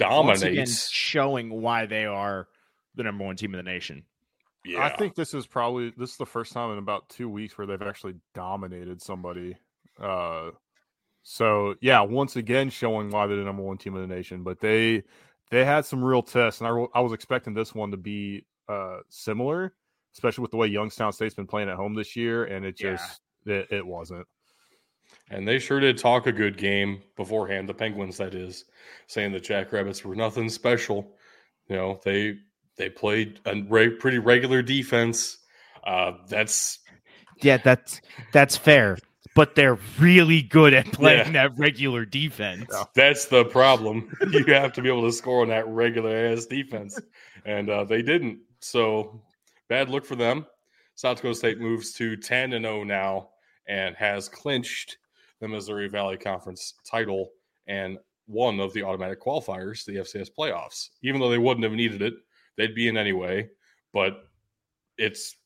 Once 0.00 0.42
again, 0.42 0.54
dominates. 0.54 0.90
showing 0.90 1.50
why 1.62 1.86
they 1.86 2.04
are 2.04 2.48
the 2.94 3.02
number 3.02 3.24
one 3.24 3.36
team 3.36 3.54
in 3.54 3.64
the 3.64 3.70
nation. 3.70 4.04
yeah, 4.64 4.84
I 4.84 4.96
think 4.96 5.14
this 5.14 5.34
is 5.34 5.46
probably 5.46 5.92
this 5.96 6.10
is 6.12 6.16
the 6.16 6.26
first 6.26 6.52
time 6.52 6.72
in 6.72 6.78
about 6.78 7.08
two 7.08 7.28
weeks 7.28 7.56
where 7.58 7.66
they've 7.66 7.82
actually 7.82 8.14
dominated 8.34 9.02
somebody. 9.02 9.56
Uh, 10.00 10.50
so 11.22 11.74
yeah, 11.80 12.00
once 12.02 12.36
again 12.36 12.70
showing 12.70 13.10
why 13.10 13.26
they're 13.26 13.36
the 13.36 13.44
number 13.44 13.62
one 13.62 13.78
team 13.78 13.94
in 13.96 14.02
the 14.08 14.14
nation. 14.14 14.42
But 14.42 14.60
they 14.60 15.04
they 15.50 15.64
had 15.64 15.84
some 15.86 16.04
real 16.04 16.22
tests, 16.22 16.60
and 16.60 16.68
I 16.68 16.98
I 16.98 17.00
was 17.00 17.12
expecting 17.12 17.54
this 17.54 17.74
one 17.74 17.90
to 17.92 17.96
be 17.96 18.46
uh 18.68 18.98
similar, 19.08 19.74
especially 20.14 20.42
with 20.42 20.50
the 20.50 20.56
way 20.56 20.66
Youngstown 20.68 21.12
State's 21.12 21.34
been 21.34 21.46
playing 21.46 21.68
at 21.68 21.76
home 21.76 21.94
this 21.94 22.16
year, 22.16 22.44
and 22.44 22.64
it 22.64 22.76
Yeah. 22.80 22.92
just 22.96 23.20
it, 23.46 23.68
it 23.70 23.86
wasn't. 23.86 24.26
And 25.30 25.46
they 25.46 25.58
sure 25.58 25.80
did 25.80 25.98
talk 25.98 26.26
a 26.26 26.32
good 26.32 26.56
game 26.56 27.02
beforehand. 27.16 27.68
The 27.68 27.74
Penguins, 27.74 28.18
that 28.18 28.34
is, 28.34 28.64
saying 29.06 29.32
the 29.32 29.40
Jackrabbits 29.40 30.04
were 30.04 30.14
nothing 30.14 30.48
special. 30.48 31.12
You 31.68 31.76
know, 31.76 32.00
they 32.04 32.38
they 32.76 32.90
played 32.90 33.40
a 33.46 33.62
re- 33.68 33.90
pretty 33.90 34.18
regular 34.18 34.62
defense. 34.62 35.38
Uh, 35.84 36.12
that's 36.28 36.80
Yeah, 37.40 37.58
that's 37.58 38.00
that's 38.32 38.56
fair. 38.56 38.98
But 39.34 39.56
they're 39.56 39.78
really 39.98 40.42
good 40.42 40.74
at 40.74 40.92
playing 40.92 41.32
that 41.32 41.58
regular 41.58 42.04
defense. 42.04 42.72
That's 42.94 43.24
the 43.24 43.44
problem. 43.44 44.16
you 44.30 44.44
have 44.44 44.72
to 44.74 44.82
be 44.82 44.88
able 44.88 45.02
to 45.02 45.12
score 45.12 45.42
on 45.42 45.48
that 45.48 45.66
regular 45.66 46.14
ass 46.14 46.46
defense, 46.46 47.00
and 47.44 47.68
uh, 47.68 47.82
they 47.82 48.00
didn't. 48.02 48.38
So 48.60 49.20
bad 49.68 49.88
look 49.88 50.04
for 50.04 50.14
them. 50.14 50.46
South 50.94 51.16
Dakota 51.16 51.34
State 51.34 51.58
moves 51.58 51.92
to 51.94 52.16
ten 52.16 52.52
and 52.52 52.64
zero 52.64 52.84
now, 52.84 53.30
and 53.66 53.96
has 53.96 54.28
clinched 54.28 54.98
the 55.44 55.48
Missouri 55.48 55.88
Valley 55.88 56.16
Conference 56.16 56.74
title 56.90 57.30
and 57.66 57.98
one 58.26 58.58
of 58.60 58.72
the 58.72 58.82
automatic 58.82 59.22
qualifiers 59.22 59.84
to 59.84 59.92
the 59.92 59.98
FCS 59.98 60.30
playoffs. 60.36 60.88
Even 61.02 61.20
though 61.20 61.28
they 61.28 61.38
wouldn't 61.38 61.64
have 61.64 61.74
needed 61.74 62.00
it, 62.00 62.14
they'd 62.56 62.74
be 62.74 62.88
in 62.88 62.96
anyway. 62.96 63.48
But 63.92 64.24
it's 64.96 65.36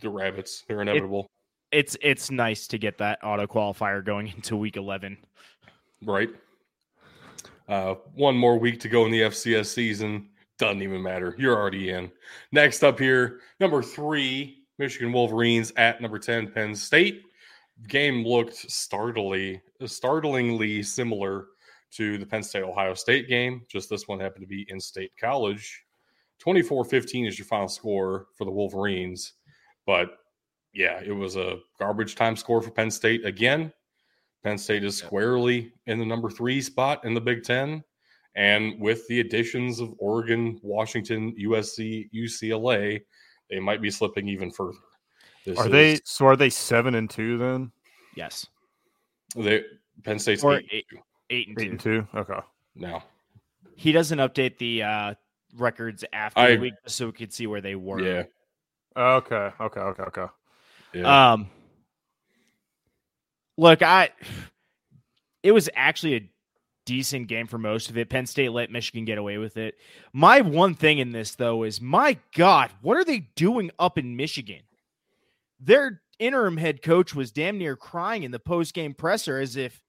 the 0.00 0.08
rabbits; 0.08 0.64
they're 0.68 0.80
inevitable, 0.80 1.28
It's 1.72 1.96
it's 2.00 2.30
nice 2.30 2.68
to 2.68 2.78
get 2.78 2.98
that 2.98 3.18
auto 3.24 3.46
qualifier 3.46 4.04
going 4.04 4.28
into 4.28 4.56
week 4.56 4.76
eleven. 4.76 5.18
right? 6.04 6.30
Uh, 7.68 7.94
one 8.14 8.36
more 8.36 8.58
week 8.58 8.80
to 8.80 8.88
go 8.88 9.06
in 9.06 9.12
the 9.12 9.22
FCS 9.22 9.66
season. 9.66 10.28
Doesn't 10.58 10.82
even 10.82 11.02
matter. 11.02 11.34
You're 11.38 11.56
already 11.56 11.90
in. 11.90 12.12
Next 12.52 12.84
up 12.84 12.98
here, 12.98 13.40
number 13.60 13.82
three, 13.82 14.64
Michigan 14.78 15.12
Wolverines 15.12 15.72
at 15.76 16.00
number 16.00 16.18
10, 16.18 16.50
Penn 16.50 16.74
State. 16.74 17.22
Game 17.88 18.24
looked 18.24 18.70
startlingly, 18.70 19.60
startlingly 19.84 20.82
similar 20.82 21.46
to 21.92 22.16
the 22.16 22.26
Penn 22.26 22.42
State 22.42 22.62
Ohio 22.62 22.94
State 22.94 23.28
game. 23.28 23.62
Just 23.68 23.90
this 23.90 24.08
one 24.08 24.20
happened 24.20 24.42
to 24.42 24.48
be 24.48 24.66
in 24.68 24.80
state 24.80 25.12
college. 25.20 25.84
24 26.38 26.84
15 26.84 27.26
is 27.26 27.38
your 27.38 27.46
final 27.46 27.68
score 27.68 28.26
for 28.36 28.44
the 28.44 28.50
Wolverines. 28.50 29.34
But 29.86 30.18
yeah, 30.72 31.00
it 31.04 31.12
was 31.12 31.36
a 31.36 31.58
garbage 31.78 32.14
time 32.14 32.36
score 32.36 32.62
for 32.62 32.70
Penn 32.70 32.90
State 32.90 33.24
again. 33.24 33.72
Penn 34.42 34.58
State 34.58 34.84
is 34.84 34.96
squarely 34.96 35.72
in 35.86 35.98
the 35.98 36.06
number 36.06 36.30
three 36.30 36.60
spot 36.60 37.04
in 37.04 37.14
the 37.14 37.20
Big 37.20 37.44
Ten. 37.44 37.84
And 38.34 38.80
with 38.80 39.06
the 39.08 39.20
additions 39.20 39.78
of 39.78 39.94
Oregon, 39.98 40.58
Washington, 40.62 41.34
USC, 41.38 42.10
UCLA, 42.12 43.02
they 43.50 43.60
might 43.60 43.82
be 43.82 43.90
slipping 43.90 44.28
even 44.28 44.50
further. 44.50 44.78
This 45.44 45.58
Are 45.58 45.66
is- 45.66 45.70
they 45.72 46.00
so? 46.04 46.26
Are 46.26 46.36
they 46.36 46.50
seven 46.50 46.94
and 46.94 47.08
two 47.10 47.38
then? 47.38 47.72
Yes. 48.14 48.46
They 49.36 49.64
Penn 50.04 50.18
State's 50.18 50.44
Or 50.44 50.56
eight, 50.58 50.68
eight- 50.70 50.86
Eight 51.30 51.48
and 51.48 51.58
Eight 51.60 51.64
two. 51.64 51.70
and 51.70 51.80
two. 51.80 52.18
Okay. 52.18 52.40
now. 52.74 53.04
He 53.76 53.90
doesn't 53.92 54.18
update 54.18 54.58
the 54.58 54.82
uh, 54.82 55.14
records 55.56 56.04
after 56.12 56.40
I- 56.40 56.54
the 56.56 56.60
week 56.60 56.74
so 56.86 57.06
we 57.06 57.12
could 57.12 57.32
see 57.32 57.46
where 57.46 57.60
they 57.60 57.74
were. 57.74 58.00
Yeah, 58.00 58.24
Okay. 58.96 59.50
Okay. 59.60 59.80
Okay. 59.80 60.02
Okay. 60.02 60.26
yeah. 60.94 61.32
Um, 61.32 61.48
look, 63.56 63.82
I 63.82 64.10
it 65.42 65.52
was 65.52 65.68
actually 65.74 66.14
a 66.16 66.28
decent 66.84 67.28
game 67.28 67.46
for 67.46 67.58
most 67.58 67.90
of 67.90 67.96
it. 67.96 68.10
Penn 68.10 68.26
State 68.26 68.50
let 68.52 68.70
Michigan 68.70 69.04
get 69.04 69.18
away 69.18 69.38
with 69.38 69.56
it. 69.56 69.76
My 70.12 70.40
one 70.40 70.74
thing 70.74 70.98
in 70.98 71.12
this 71.12 71.34
though 71.34 71.62
is, 71.64 71.80
my 71.80 72.18
God, 72.34 72.70
what 72.82 72.96
are 72.96 73.04
they 73.04 73.20
doing 73.36 73.70
up 73.78 73.98
in 73.98 74.16
Michigan? 74.16 74.60
Their 75.64 76.02
interim 76.18 76.56
head 76.56 76.82
coach 76.82 77.14
was 77.14 77.30
damn 77.30 77.58
near 77.58 77.76
crying 77.76 78.22
in 78.24 78.30
the 78.30 78.38
post 78.38 78.74
game 78.74 78.94
presser 78.94 79.38
as 79.38 79.56
if 79.56 79.80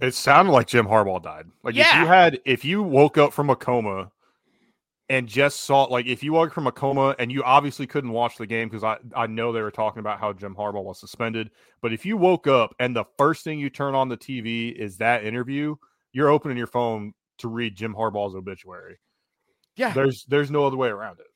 It 0.00 0.14
sounded 0.14 0.52
like 0.52 0.68
Jim 0.68 0.86
Harbaugh 0.86 1.22
died. 1.22 1.46
Like 1.64 1.74
if 1.76 1.86
you 1.94 2.06
had, 2.06 2.40
if 2.44 2.64
you 2.64 2.82
woke 2.82 3.18
up 3.18 3.32
from 3.32 3.50
a 3.50 3.56
coma 3.56 4.12
and 5.08 5.26
just 5.26 5.60
saw, 5.60 5.84
like 5.84 6.06
if 6.06 6.22
you 6.22 6.32
woke 6.32 6.52
from 6.52 6.66
a 6.66 6.72
coma 6.72 7.16
and 7.18 7.32
you 7.32 7.42
obviously 7.42 7.86
couldn't 7.86 8.12
watch 8.12 8.36
the 8.36 8.46
game 8.46 8.68
because 8.68 8.84
I 8.84 8.98
I 9.16 9.26
know 9.26 9.52
they 9.52 9.62
were 9.62 9.70
talking 9.70 10.00
about 10.00 10.20
how 10.20 10.32
Jim 10.32 10.54
Harbaugh 10.54 10.84
was 10.84 11.00
suspended. 11.00 11.50
But 11.80 11.92
if 11.92 12.06
you 12.06 12.16
woke 12.16 12.46
up 12.46 12.74
and 12.78 12.94
the 12.94 13.04
first 13.16 13.42
thing 13.42 13.58
you 13.58 13.70
turn 13.70 13.94
on 13.94 14.08
the 14.08 14.16
TV 14.16 14.72
is 14.72 14.98
that 14.98 15.24
interview, 15.24 15.74
you're 16.12 16.28
opening 16.28 16.56
your 16.56 16.66
phone 16.68 17.14
to 17.38 17.48
read 17.48 17.74
Jim 17.74 17.94
Harbaugh's 17.94 18.34
obituary. 18.34 18.98
Yeah. 19.76 19.92
There's 19.92 20.24
there's 20.28 20.50
no 20.50 20.66
other 20.66 20.76
way 20.76 20.88
around 20.88 21.20
it. 21.20 21.26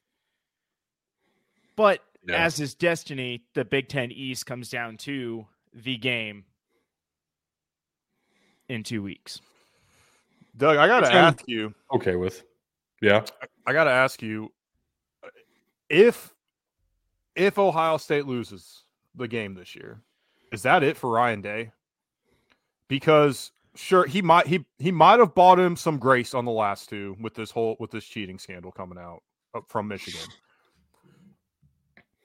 But 1.74 2.00
Yeah. 2.26 2.44
as 2.44 2.60
is 2.60 2.74
destiny, 2.74 3.44
the 3.54 3.64
Big 3.64 3.88
Ten 3.88 4.12
East 4.12 4.46
comes 4.46 4.68
down 4.70 4.96
to 4.98 5.46
the 5.74 5.96
game 5.96 6.44
in 8.68 8.82
two 8.82 9.02
weeks. 9.02 9.40
Dug, 10.56 10.76
I 10.76 10.86
gotta 10.86 11.06
Which 11.06 11.14
I'm- 11.14 11.24
ask 11.34 11.42
you. 11.48 11.74
Okay 11.92 12.16
with. 12.16 12.44
Yeah. 13.00 13.24
I 13.66 13.72
got 13.72 13.84
to 13.84 13.90
ask 13.90 14.22
you 14.22 14.52
if 15.88 16.32
if 17.34 17.58
Ohio 17.58 17.96
State 17.96 18.26
loses 18.26 18.84
the 19.14 19.26
game 19.26 19.54
this 19.54 19.74
year, 19.74 20.00
is 20.52 20.62
that 20.62 20.82
it 20.84 20.96
for 20.96 21.10
Ryan 21.10 21.40
Day? 21.40 21.72
Because 22.88 23.50
sure 23.74 24.06
he 24.06 24.22
might 24.22 24.46
he 24.46 24.64
he 24.78 24.92
might 24.92 25.18
have 25.18 25.34
bought 25.34 25.58
him 25.58 25.74
some 25.76 25.98
grace 25.98 26.32
on 26.34 26.44
the 26.44 26.52
last 26.52 26.88
two 26.88 27.16
with 27.20 27.34
this 27.34 27.50
whole 27.50 27.76
with 27.80 27.90
this 27.90 28.04
cheating 28.04 28.38
scandal 28.38 28.70
coming 28.70 28.98
out 28.98 29.22
uh, 29.54 29.60
from 29.68 29.88
Michigan. 29.88 30.28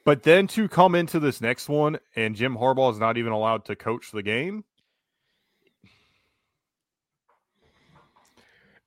But 0.08 0.24
then 0.24 0.48
to 0.48 0.70
come 0.70 0.96
into 0.96 1.20
this 1.20 1.42
next 1.42 1.68
one 1.68 2.00
and 2.16 2.34
Jim 2.34 2.56
Harbaugh 2.56 2.94
is 2.94 2.98
not 2.98 3.18
even 3.18 3.34
allowed 3.34 3.66
to 3.66 3.76
coach 3.76 4.12
the 4.12 4.24
game. 4.24 4.64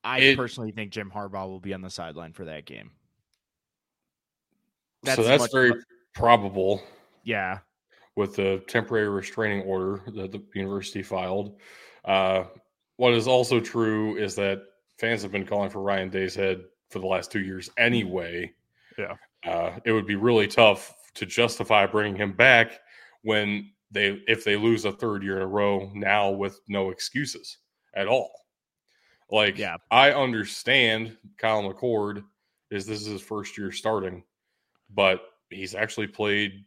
I 0.03 0.21
It- 0.21 0.37
personally 0.39 0.73
think 0.73 0.93
Jim 0.93 1.11
Harbaugh 1.15 1.47
will 1.47 1.61
be 1.61 1.75
on 1.75 1.83
the 1.83 1.91
sideline 1.91 2.33
for 2.33 2.47
that 2.47 2.65
game. 2.65 2.93
so 5.05 5.17
That's 5.17 5.29
that's 5.29 5.43
much 5.43 5.53
very 5.53 5.75
probable 6.15 6.83
Yeah. 7.25 7.59
with 8.17 8.37
the 8.37 8.65
temporary 8.67 9.11
restraining 9.11 9.61
order 9.67 10.03
that 10.13 10.33
the 10.33 10.43
university 10.55 11.03
filed. 11.03 11.61
Uh, 12.03 12.45
what 12.97 13.13
is 13.13 13.29
also 13.29 13.61
true 13.61 14.17
is 14.17 14.37
that 14.37 14.63
fans 14.99 15.21
have 15.21 15.33
been 15.33 15.45
calling 15.47 15.69
for 15.69 15.83
Ryan 15.83 16.09
Day's 16.09 16.35
head 16.35 16.65
for 16.89 16.99
the 16.99 17.07
last 17.07 17.31
two 17.31 17.41
years 17.43 17.69
anyway. 17.77 18.55
Yeah. 18.97 19.17
Uh, 19.45 19.81
it 19.85 19.93
would 19.93 20.07
be 20.07 20.17
really 20.17 20.47
tough 20.47 20.95
to 21.15 21.27
justify 21.27 21.87
bringing 21.87 22.17
him 22.17 22.33
back 22.33 22.81
when 23.23 23.71
they 23.91 24.23
if 24.29 24.45
they 24.45 24.57
lose 24.57 24.85
a 24.85 24.93
third 24.93 25.23
year 25.23 25.37
in 25.37 25.43
a 25.43 25.47
row 25.47 25.91
now 25.95 26.31
with 26.31 26.61
no 26.69 26.91
excuses 26.91 27.59
at 27.95 28.07
all. 28.07 28.31
Like, 29.31 29.59
Yeah. 29.59 29.77
I 29.91 30.13
understand 30.13 31.17
Kyle 31.39 31.63
McCord 31.63 32.25
is 32.71 32.87
this 32.87 33.01
is 33.01 33.07
his 33.07 33.23
first 33.23 33.57
year 33.59 33.71
starting, 33.73 34.23
but 34.95 35.23
he's 35.51 35.75
actually 35.75 36.07
played 36.07 36.65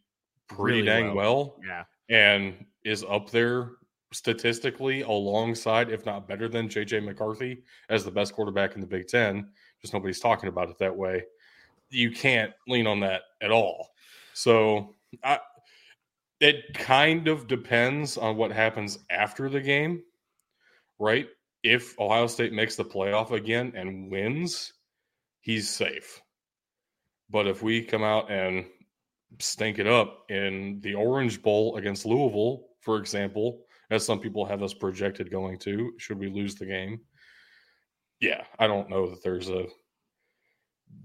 pretty 0.47 0.81
Really 0.81 0.85
dang 0.85 1.15
well. 1.15 1.59
Yeah. 1.65 1.83
and 2.09 2.65
is 2.83 3.03
up 3.05 3.29
there 3.31 3.71
statistically 4.11 5.01
alongside, 5.01 5.89
if 5.89 6.05
not 6.05 6.27
better 6.27 6.47
than 6.47 6.69
JJ 6.69 7.03
McCarthy 7.03 7.63
as 7.89 8.03
the 8.05 8.11
best 8.11 8.33
quarterback 8.33 8.75
in 8.75 8.81
the 8.81 8.87
Big 8.87 9.07
Ten. 9.07 9.49
Just 9.81 9.93
nobody's 9.93 10.19
talking 10.19 10.49
about 10.49 10.69
it 10.69 10.77
that 10.79 10.95
way. 10.95 11.23
You 11.89 12.11
can't 12.11 12.53
lean 12.67 12.87
on 12.87 12.99
that 13.01 13.23
at 13.41 13.51
all. 13.51 13.89
So 14.33 14.95
I, 15.23 15.39
it 16.39 16.73
kind 16.73 17.27
of 17.27 17.47
depends 17.47 18.17
on 18.17 18.35
what 18.35 18.51
happens 18.51 18.99
after 19.09 19.49
the 19.49 19.61
game, 19.61 20.03
right? 20.99 21.27
If 21.63 21.97
Ohio 21.99 22.27
State 22.27 22.51
makes 22.51 22.75
the 22.75 22.83
playoff 22.83 23.31
again 23.31 23.71
and 23.75 24.11
wins, 24.11 24.73
he's 25.41 25.69
safe. 25.69 26.21
But 27.29 27.47
if 27.47 27.63
we 27.63 27.81
come 27.81 28.03
out 28.03 28.29
and 28.29 28.65
stink 29.39 29.79
it 29.79 29.87
up 29.87 30.29
in 30.29 30.79
the 30.81 30.93
Orange 30.93 31.41
Bowl 31.41 31.77
against 31.77 32.05
Louisville, 32.05 32.65
for 32.81 32.97
example, 32.97 33.61
as 33.89 34.05
some 34.05 34.19
people 34.19 34.45
have 34.45 34.63
us 34.63 34.73
projected 34.73 35.31
going 35.31 35.57
to, 35.59 35.93
should 35.97 36.19
we 36.19 36.29
lose 36.29 36.55
the 36.55 36.65
game. 36.65 36.99
Yeah, 38.19 38.43
I 38.59 38.67
don't 38.67 38.89
know 38.89 39.09
that 39.09 39.23
there's 39.23 39.49
a 39.49 39.65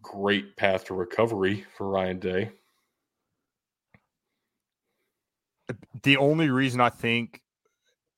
great 0.02 0.56
path 0.56 0.84
to 0.86 0.94
recovery 0.94 1.64
for 1.76 1.88
Ryan 1.88 2.18
Day. 2.18 2.50
The 6.02 6.16
only 6.16 6.50
reason 6.50 6.80
I 6.80 6.90
think 6.90 7.42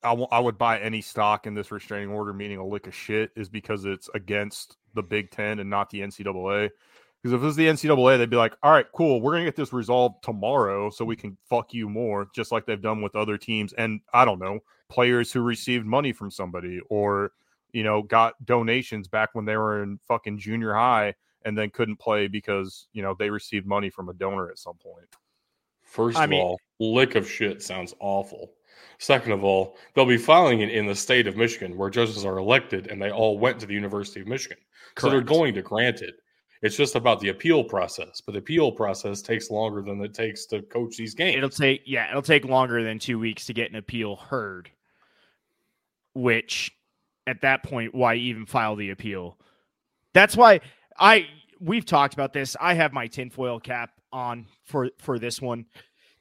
I, 0.03 0.09
w- 0.09 0.27
I 0.31 0.39
would 0.39 0.57
buy 0.57 0.79
any 0.79 1.01
stock 1.01 1.45
in 1.45 1.53
this 1.53 1.71
restraining 1.71 2.09
order, 2.09 2.33
meaning 2.33 2.57
a 2.57 2.65
lick 2.65 2.87
of 2.87 2.95
shit, 2.95 3.31
is 3.35 3.49
because 3.49 3.85
it's 3.85 4.09
against 4.13 4.77
the 4.93 5.03
Big 5.03 5.31
Ten 5.31 5.59
and 5.59 5.69
not 5.69 5.89
the 5.89 6.01
NCAA. 6.01 6.69
Because 7.21 7.33
if 7.33 7.41
it 7.41 7.45
was 7.45 7.55
the 7.55 7.67
NCAA, 7.67 8.17
they'd 8.17 8.29
be 8.29 8.35
like, 8.35 8.55
all 8.63 8.71
right, 8.71 8.87
cool, 8.93 9.21
we're 9.21 9.33
going 9.33 9.45
to 9.45 9.51
get 9.51 9.55
this 9.55 9.73
resolved 9.73 10.23
tomorrow 10.23 10.89
so 10.89 11.05
we 11.05 11.15
can 11.15 11.37
fuck 11.47 11.71
you 11.71 11.87
more, 11.87 12.27
just 12.33 12.51
like 12.51 12.65
they've 12.65 12.81
done 12.81 13.01
with 13.01 13.15
other 13.15 13.37
teams. 13.37 13.73
And 13.73 14.01
I 14.11 14.25
don't 14.25 14.39
know, 14.39 14.59
players 14.89 15.31
who 15.31 15.41
received 15.41 15.85
money 15.85 16.13
from 16.13 16.31
somebody 16.31 16.79
or, 16.89 17.33
you 17.73 17.83
know, 17.83 18.01
got 18.01 18.43
donations 18.45 19.07
back 19.07 19.29
when 19.33 19.45
they 19.45 19.55
were 19.55 19.83
in 19.83 19.99
fucking 20.07 20.39
junior 20.39 20.73
high 20.73 21.13
and 21.45 21.55
then 21.55 21.69
couldn't 21.69 21.97
play 21.97 22.27
because, 22.27 22.87
you 22.91 23.03
know, 23.03 23.15
they 23.17 23.29
received 23.29 23.67
money 23.67 23.91
from 23.91 24.09
a 24.09 24.13
donor 24.13 24.49
at 24.49 24.57
some 24.57 24.77
point. 24.77 25.05
First 25.91 26.17
I 26.17 26.23
of 26.23 26.29
mean- 26.29 26.41
all, 26.41 26.59
lick 26.79 27.15
of 27.15 27.29
shit 27.29 27.61
sounds 27.61 27.93
awful. 27.99 28.53
Second 28.97 29.33
of 29.33 29.43
all, 29.43 29.75
they'll 29.93 30.05
be 30.05 30.17
filing 30.17 30.61
it 30.61 30.69
in 30.69 30.85
the 30.85 30.95
state 30.95 31.27
of 31.27 31.35
Michigan 31.35 31.75
where 31.75 31.89
judges 31.89 32.23
are 32.23 32.37
elected 32.37 32.87
and 32.87 33.01
they 33.01 33.11
all 33.11 33.37
went 33.37 33.59
to 33.59 33.65
the 33.65 33.73
University 33.73 34.21
of 34.21 34.27
Michigan. 34.27 34.57
So 34.97 35.09
they're 35.09 35.21
going 35.21 35.53
to 35.55 35.61
grant 35.61 36.01
it. 36.01 36.15
It's 36.61 36.77
just 36.77 36.95
about 36.95 37.19
the 37.19 37.29
appeal 37.29 37.63
process, 37.63 38.21
but 38.21 38.33
the 38.33 38.37
appeal 38.39 38.71
process 38.71 39.21
takes 39.21 39.49
longer 39.49 39.81
than 39.81 39.99
it 40.01 40.13
takes 40.13 40.45
to 40.47 40.61
coach 40.61 40.95
these 40.95 41.15
games. 41.15 41.37
It'll 41.37 41.49
take 41.49 41.81
yeah, 41.85 42.09
it'll 42.09 42.21
take 42.21 42.45
longer 42.45 42.83
than 42.83 42.99
two 42.99 43.17
weeks 43.17 43.45
to 43.47 43.53
get 43.53 43.69
an 43.71 43.77
appeal 43.77 44.15
heard. 44.15 44.69
Which 46.13 46.71
at 47.25 47.41
that 47.41 47.63
point, 47.63 47.95
why 47.95 48.15
even 48.15 48.45
file 48.45 48.75
the 48.75 48.91
appeal? 48.91 49.37
That's 50.13 50.37
why 50.37 50.61
I 50.99 51.27
we've 51.59 51.85
talked 51.85 52.13
about 52.13 52.31
this. 52.33 52.55
I 52.61 52.75
have 52.75 52.93
my 52.93 53.07
tinfoil 53.07 53.59
cap 53.59 53.91
on 54.11 54.47
for 54.65 54.89
for 54.99 55.19
this 55.19 55.41
one. 55.41 55.65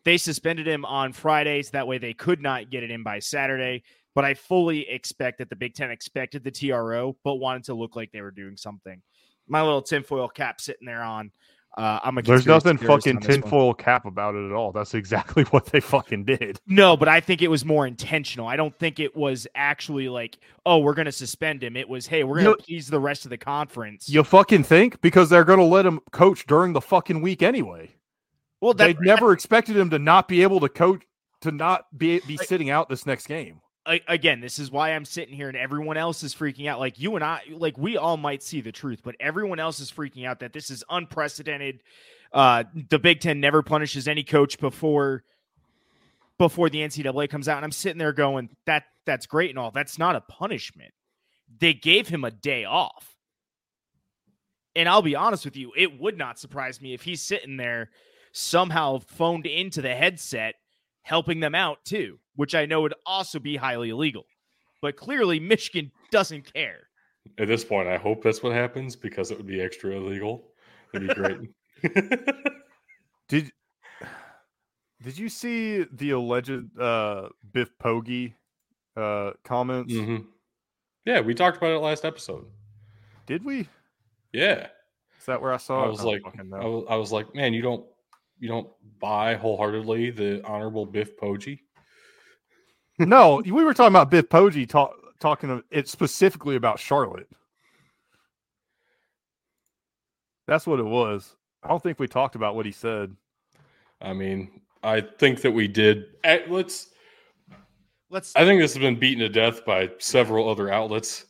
They 0.04 0.16
suspended 0.16 0.66
him 0.66 0.84
on 0.84 1.12
Fridays. 1.12 1.70
That 1.70 1.86
way 1.86 1.98
they 1.98 2.14
could 2.14 2.40
not 2.40 2.70
get 2.70 2.82
it 2.82 2.90
in 2.90 3.02
by 3.02 3.18
Saturday. 3.18 3.82
But 4.14 4.24
I 4.24 4.34
fully 4.34 4.88
expect 4.88 5.38
that 5.38 5.50
the 5.50 5.56
Big 5.56 5.74
Ten 5.74 5.90
expected 5.90 6.42
the 6.42 6.50
TRO, 6.50 7.16
but 7.22 7.36
wanted 7.36 7.64
to 7.64 7.74
look 7.74 7.94
like 7.96 8.10
they 8.10 8.22
were 8.22 8.30
doing 8.30 8.56
something. 8.56 9.02
My 9.46 9.62
little 9.62 9.82
tinfoil 9.82 10.28
cap 10.28 10.60
sitting 10.60 10.86
there 10.86 11.02
on. 11.02 11.30
Uh, 11.76 12.00
I'm 12.02 12.18
a 12.18 12.22
There's 12.22 12.46
nothing 12.46 12.76
fucking 12.78 13.16
on 13.16 13.22
this 13.22 13.28
one. 13.36 13.42
tinfoil 13.42 13.74
cap 13.74 14.04
about 14.04 14.34
it 14.34 14.44
at 14.44 14.52
all. 14.52 14.72
That's 14.72 14.92
exactly 14.94 15.44
what 15.50 15.66
they 15.66 15.80
fucking 15.80 16.24
did. 16.24 16.58
No, 16.66 16.96
but 16.96 17.08
I 17.08 17.20
think 17.20 17.42
it 17.42 17.48
was 17.48 17.64
more 17.64 17.86
intentional. 17.86 18.48
I 18.48 18.56
don't 18.56 18.76
think 18.78 18.98
it 18.98 19.14
was 19.16 19.46
actually 19.54 20.08
like, 20.08 20.38
oh, 20.66 20.78
we're 20.78 20.94
going 20.94 21.06
to 21.06 21.12
suspend 21.12 21.62
him. 21.62 21.76
It 21.76 21.88
was, 21.88 22.06
hey, 22.08 22.24
we're 22.24 22.36
going 22.42 22.46
You- 22.48 22.56
to 22.56 22.62
please 22.62 22.88
the 22.88 22.98
rest 23.00 23.24
of 23.24 23.30
the 23.30 23.38
conference. 23.38 24.08
You 24.08 24.24
fucking 24.24 24.64
think 24.64 25.00
because 25.00 25.30
they're 25.30 25.44
going 25.44 25.60
to 25.60 25.64
let 25.64 25.86
him 25.86 26.00
coach 26.10 26.44
during 26.46 26.72
the 26.72 26.80
fucking 26.80 27.22
week 27.22 27.42
anyway. 27.42 27.90
well, 28.60 28.74
that, 28.74 28.98
They 28.98 29.04
never 29.06 29.32
expected 29.32 29.76
him 29.76 29.90
to 29.90 29.98
not 30.00 30.26
be 30.26 30.42
able 30.42 30.60
to 30.60 30.68
coach 30.68 31.02
to 31.42 31.52
not 31.52 31.86
be 31.96 32.18
be 32.26 32.36
Like- 32.36 32.46
sitting 32.48 32.68
out 32.68 32.88
this 32.88 33.06
next 33.06 33.26
game. 33.26 33.60
Again, 33.86 34.40
this 34.40 34.58
is 34.58 34.70
why 34.70 34.90
I'm 34.90 35.04
sitting 35.04 35.34
here 35.34 35.48
and 35.48 35.56
everyone 35.56 35.96
else 35.96 36.22
is 36.22 36.34
freaking 36.34 36.66
out. 36.66 36.78
Like 36.78 36.98
you 36.98 37.14
and 37.16 37.24
I, 37.24 37.42
like 37.50 37.78
we 37.78 37.96
all 37.96 38.16
might 38.16 38.42
see 38.42 38.60
the 38.60 38.72
truth, 38.72 39.00
but 39.02 39.16
everyone 39.20 39.58
else 39.58 39.80
is 39.80 39.90
freaking 39.90 40.26
out 40.26 40.40
that 40.40 40.52
this 40.52 40.70
is 40.70 40.84
unprecedented. 40.90 41.82
Uh, 42.32 42.64
the 42.88 42.98
Big 42.98 43.20
Ten 43.20 43.40
never 43.40 43.62
punishes 43.62 44.06
any 44.06 44.22
coach 44.22 44.58
before 44.58 45.24
before 46.38 46.70
the 46.70 46.78
NCAA 46.78 47.28
comes 47.28 47.48
out, 47.48 47.56
and 47.56 47.66
I'm 47.66 47.72
sitting 47.72 47.98
there 47.98 48.14
going, 48.14 48.48
that 48.64 48.84
that's 49.04 49.26
great 49.26 49.50
and 49.50 49.58
all. 49.58 49.70
That's 49.70 49.98
not 49.98 50.16
a 50.16 50.22
punishment. 50.22 50.92
They 51.58 51.74
gave 51.74 52.08
him 52.08 52.24
a 52.24 52.30
day 52.30 52.64
off. 52.64 53.14
And 54.74 54.88
I'll 54.88 55.02
be 55.02 55.16
honest 55.16 55.44
with 55.44 55.56
you, 55.56 55.72
it 55.76 56.00
would 56.00 56.16
not 56.16 56.38
surprise 56.38 56.80
me 56.80 56.94
if 56.94 57.02
he's 57.02 57.20
sitting 57.20 57.56
there 57.58 57.90
somehow 58.32 59.00
phoned 59.00 59.44
into 59.44 59.82
the 59.82 59.94
headset 59.94 60.54
helping 61.02 61.40
them 61.40 61.54
out 61.54 61.84
too, 61.84 62.18
which 62.36 62.54
I 62.54 62.66
know 62.66 62.82
would 62.82 62.94
also 63.06 63.38
be 63.38 63.56
highly 63.56 63.90
illegal. 63.90 64.24
But 64.82 64.96
clearly, 64.96 65.38
Michigan 65.40 65.90
doesn't 66.10 66.52
care. 66.52 66.88
At 67.38 67.48
this 67.48 67.64
point, 67.64 67.88
I 67.88 67.96
hope 67.98 68.22
that's 68.22 68.42
what 68.42 68.52
happens 68.52 68.96
because 68.96 69.30
it 69.30 69.36
would 69.36 69.46
be 69.46 69.60
extra 69.60 69.92
illegal. 69.92 70.48
It'd 70.94 71.08
be 71.08 71.14
great. 71.14 71.50
Did 73.28 73.52
Did 75.02 75.18
you 75.18 75.28
see 75.28 75.84
the 75.92 76.10
alleged 76.10 76.78
uh, 76.78 77.28
Biff 77.52 77.70
Poggi 77.78 78.34
uh, 78.96 79.32
comments? 79.44 79.92
Mhm. 79.94 80.26
Yeah, 81.06 81.20
we 81.20 81.34
talked 81.34 81.56
about 81.56 81.72
it 81.72 81.78
last 81.78 82.04
episode. 82.04 82.46
Did 83.26 83.44
we? 83.44 83.68
Yeah, 84.32 84.68
Is 85.18 85.26
that 85.26 85.40
where 85.40 85.52
I 85.52 85.56
saw 85.56 85.82
I 85.82 85.86
it? 85.86 85.90
was 85.90 85.98
don't 86.00 86.06
like, 86.06 86.22
I 86.62 86.66
was, 86.66 86.84
I 86.90 86.96
was 86.96 87.12
like, 87.12 87.34
man, 87.34 87.52
you 87.52 87.62
don't, 87.62 87.84
you 88.40 88.48
don't 88.48 88.68
buy 88.98 89.34
wholeheartedly 89.34 90.10
the 90.10 90.42
honorable 90.44 90.86
Biff 90.86 91.16
Poggi. 91.16 91.60
no, 92.98 93.42
we 93.44 93.52
were 93.52 93.74
talking 93.74 93.92
about 93.92 94.10
Biff 94.10 94.28
Poggi 94.28 94.68
talk, 94.68 94.94
talking 95.20 95.62
it 95.70 95.88
specifically 95.88 96.56
about 96.56 96.80
Charlotte. 96.80 97.28
That's 100.48 100.66
what 100.66 100.80
it 100.80 100.84
was. 100.84 101.36
I 101.62 101.68
don't 101.68 101.82
think 101.82 102.00
we 102.00 102.08
talked 102.08 102.34
about 102.34 102.56
what 102.56 102.66
he 102.66 102.72
said. 102.72 103.14
I 104.00 104.14
mean, 104.14 104.62
I 104.82 105.02
think 105.02 105.42
that 105.42 105.52
we 105.52 105.68
did. 105.68 106.06
Eh, 106.24 106.40
let's. 106.48 106.88
Let's. 108.08 108.34
I 108.34 108.44
think 108.44 108.60
this 108.60 108.74
has 108.74 108.80
been 108.80 108.98
beaten 108.98 109.20
to 109.20 109.28
death 109.28 109.64
by 109.64 109.90
several 109.98 110.48
other 110.48 110.72
outlets. 110.72 111.26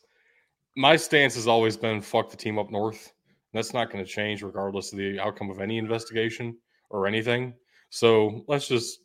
My 0.77 0.97
stance 0.97 1.35
has 1.35 1.49
always 1.49 1.77
been 1.77 2.01
fuck 2.01 2.31
the 2.31 2.37
team 2.37 2.59
up 2.59 2.71
north. 2.71 3.13
That's 3.53 3.75
not 3.75 3.91
going 3.91 4.03
to 4.03 4.11
change 4.11 4.43
regardless 4.43 4.93
of 4.93 4.99
the 4.99 5.19
outcome 5.19 5.51
of 5.51 5.61
any 5.61 5.77
investigation 5.77 6.57
or 6.91 7.07
anything. 7.07 7.55
So 7.89 8.45
let's 8.47 8.69
just 8.69 9.01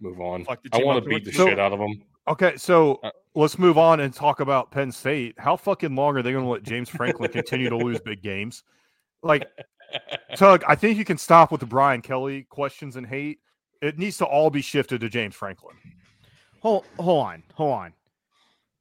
move 0.00 0.20
on. 0.20 0.46
I 0.72 0.82
want 0.82 1.02
to 1.02 1.08
beat 1.08 1.24
the 1.24 1.32
so, 1.32 1.48
shit 1.48 1.58
out 1.58 1.72
of 1.72 1.78
them. 1.78 2.02
Okay, 2.28 2.56
so 2.56 3.00
uh, 3.02 3.10
let's 3.34 3.58
move 3.58 3.78
on 3.78 4.00
and 4.00 4.12
talk 4.12 4.40
about 4.40 4.70
Penn 4.70 4.92
State. 4.92 5.34
How 5.38 5.56
fucking 5.56 5.94
long 5.94 6.16
are 6.16 6.22
they 6.22 6.32
going 6.32 6.44
to 6.44 6.50
let 6.50 6.62
James 6.62 6.88
Franklin 6.88 7.30
continue 7.32 7.68
to 7.70 7.76
lose 7.76 8.00
big 8.00 8.22
games? 8.22 8.62
Like, 9.22 9.48
Tug, 10.36 10.62
I 10.68 10.74
think 10.74 10.98
you 10.98 11.04
can 11.04 11.18
stop 11.18 11.50
with 11.50 11.60
the 11.60 11.66
Brian 11.66 12.02
Kelly 12.02 12.44
questions 12.44 12.96
and 12.96 13.06
hate. 13.06 13.40
It 13.82 13.98
needs 13.98 14.18
to 14.18 14.26
all 14.26 14.50
be 14.50 14.60
shifted 14.60 15.00
to 15.00 15.08
James 15.08 15.34
Franklin. 15.34 15.76
Hold, 16.60 16.84
hold 16.98 17.26
on, 17.26 17.42
hold 17.54 17.72
on. 17.72 17.92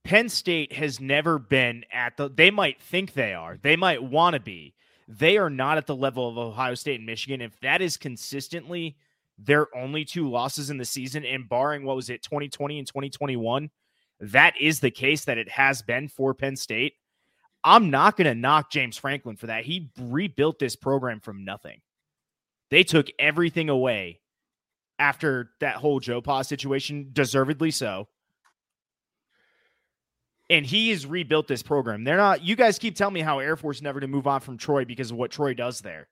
Penn 0.04 0.30
State 0.30 0.74
has 0.74 1.00
never 1.00 1.40
been 1.40 1.86
at 1.92 2.18
the. 2.18 2.30
They 2.30 2.52
might 2.52 2.82
think 2.82 3.14
they 3.14 3.34
are. 3.34 3.58
They 3.62 3.76
might 3.76 4.04
want 4.04 4.34
to 4.34 4.40
be. 4.40 4.74
They 5.10 5.38
are 5.38 5.50
not 5.50 5.78
at 5.78 5.88
the 5.88 5.96
level 5.96 6.30
of 6.30 6.38
Ohio 6.38 6.76
State 6.76 7.00
and 7.00 7.06
Michigan. 7.06 7.42
If 7.42 7.60
that 7.62 7.82
is 7.82 7.98
consistently 7.98 8.96
their 9.40 9.76
only 9.76 10.06
two 10.06 10.30
losses 10.30 10.70
in 10.70 10.78
the 10.78 10.86
season, 10.86 11.26
and 11.26 11.50
barring 11.50 11.84
what 11.84 11.96
was 11.96 12.12
it, 12.12 12.22
2020 12.22 12.78
and 12.78 12.88
2021, 12.88 13.72
that 14.20 14.54
is 14.62 14.80
the 14.80 14.92
case 14.92 15.26
that 15.26 15.40
it 15.40 15.50
has 15.50 15.82
been 15.82 16.10
for 16.10 16.36
Penn 16.36 16.56
State. 16.56 16.94
I'm 17.64 17.90
not 17.90 18.18
going 18.18 18.28
to 18.28 18.36
knock 18.36 18.70
James 18.70 18.98
Franklin 18.98 19.36
for 19.36 19.48
that. 19.48 19.66
He 19.66 19.90
rebuilt 20.00 20.60
this 20.60 20.76
program 20.76 21.20
from 21.22 21.44
nothing. 21.44 21.82
They 22.70 22.84
took 22.84 23.08
everything 23.18 23.68
away 23.70 24.20
after 25.00 25.52
that 25.60 25.78
whole 25.78 26.00
Joe 26.00 26.22
Pa 26.22 26.44
situation, 26.44 27.10
deservedly 27.14 27.72
so. 27.72 28.08
And 30.50 30.66
he 30.66 30.90
has 30.90 31.06
rebuilt 31.06 31.48
this 31.48 31.62
program. 31.62 32.04
They're 32.04 32.18
not, 32.18 32.44
you 32.44 32.56
guys 32.56 32.80
keep 32.80 32.96
telling 32.96 33.14
me 33.14 33.22
how 33.22 33.40
Air 33.40 33.56
Force 33.56 33.82
never 33.82 34.00
to 34.00 34.08
move 34.08 34.26
on 34.26 34.42
from 34.42 34.58
Troy 34.58 34.84
because 34.84 35.12
of 35.12 35.18
what 35.18 35.30
Troy 35.30 35.54
does 35.54 35.82
there. 35.82 36.08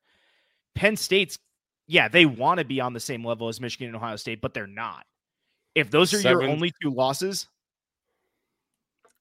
Penn 0.76 0.96
State's, 0.96 1.40
yeah, 1.88 2.08
they 2.08 2.26
want 2.26 2.60
to 2.60 2.66
be 2.66 2.80
on 2.80 2.94
the 2.94 3.00
same 3.00 3.26
level 3.26 3.48
as 3.48 3.60
Michigan 3.60 3.88
and 3.88 3.96
Ohio 3.96 4.16
State, 4.16 4.42
but 4.42 4.54
they're 4.54 4.68
not. 4.68 5.06
If 5.74 5.90
those 5.90 6.14
are 6.14 6.20
Seventh, 6.20 6.44
your 6.44 6.52
only 6.52 6.72
two 6.82 6.92
losses, 6.92 7.48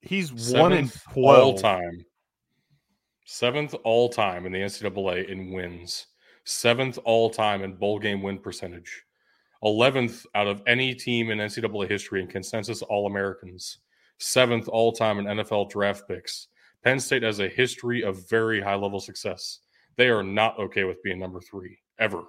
he's 0.01 0.31
one 0.53 0.73
in 0.73 0.89
12 1.13 1.37
all 1.37 1.57
time. 1.57 2.05
Seventh 3.25 3.73
all 3.83 4.09
time 4.09 4.45
in 4.45 4.51
the 4.51 4.59
NCAA 4.59 5.29
in 5.29 5.51
wins. 5.51 6.07
Seventh 6.45 6.99
all 7.03 7.29
time 7.29 7.63
in 7.63 7.73
bowl 7.73 7.99
game 7.99 8.21
win 8.21 8.37
percentage. 8.37 9.03
11th 9.63 10.25
out 10.35 10.47
of 10.47 10.61
any 10.67 10.93
team 10.93 11.31
in 11.31 11.39
NCAA 11.39 11.89
history 11.89 12.21
in 12.21 12.27
consensus 12.27 12.81
All 12.83 13.07
Americans. 13.07 13.79
Seventh 14.19 14.67
all 14.67 14.91
time 14.91 15.19
in 15.19 15.25
NFL 15.25 15.69
draft 15.69 16.07
picks. 16.07 16.47
Penn 16.83 16.99
State 16.99 17.23
has 17.23 17.39
a 17.39 17.47
history 17.47 18.03
of 18.03 18.29
very 18.29 18.61
high 18.61 18.75
level 18.75 18.99
success. 18.99 19.59
They 19.95 20.07
are 20.09 20.23
not 20.23 20.57
okay 20.59 20.83
with 20.83 21.01
being 21.03 21.19
number 21.19 21.41
three 21.41 21.77
ever. 21.99 22.23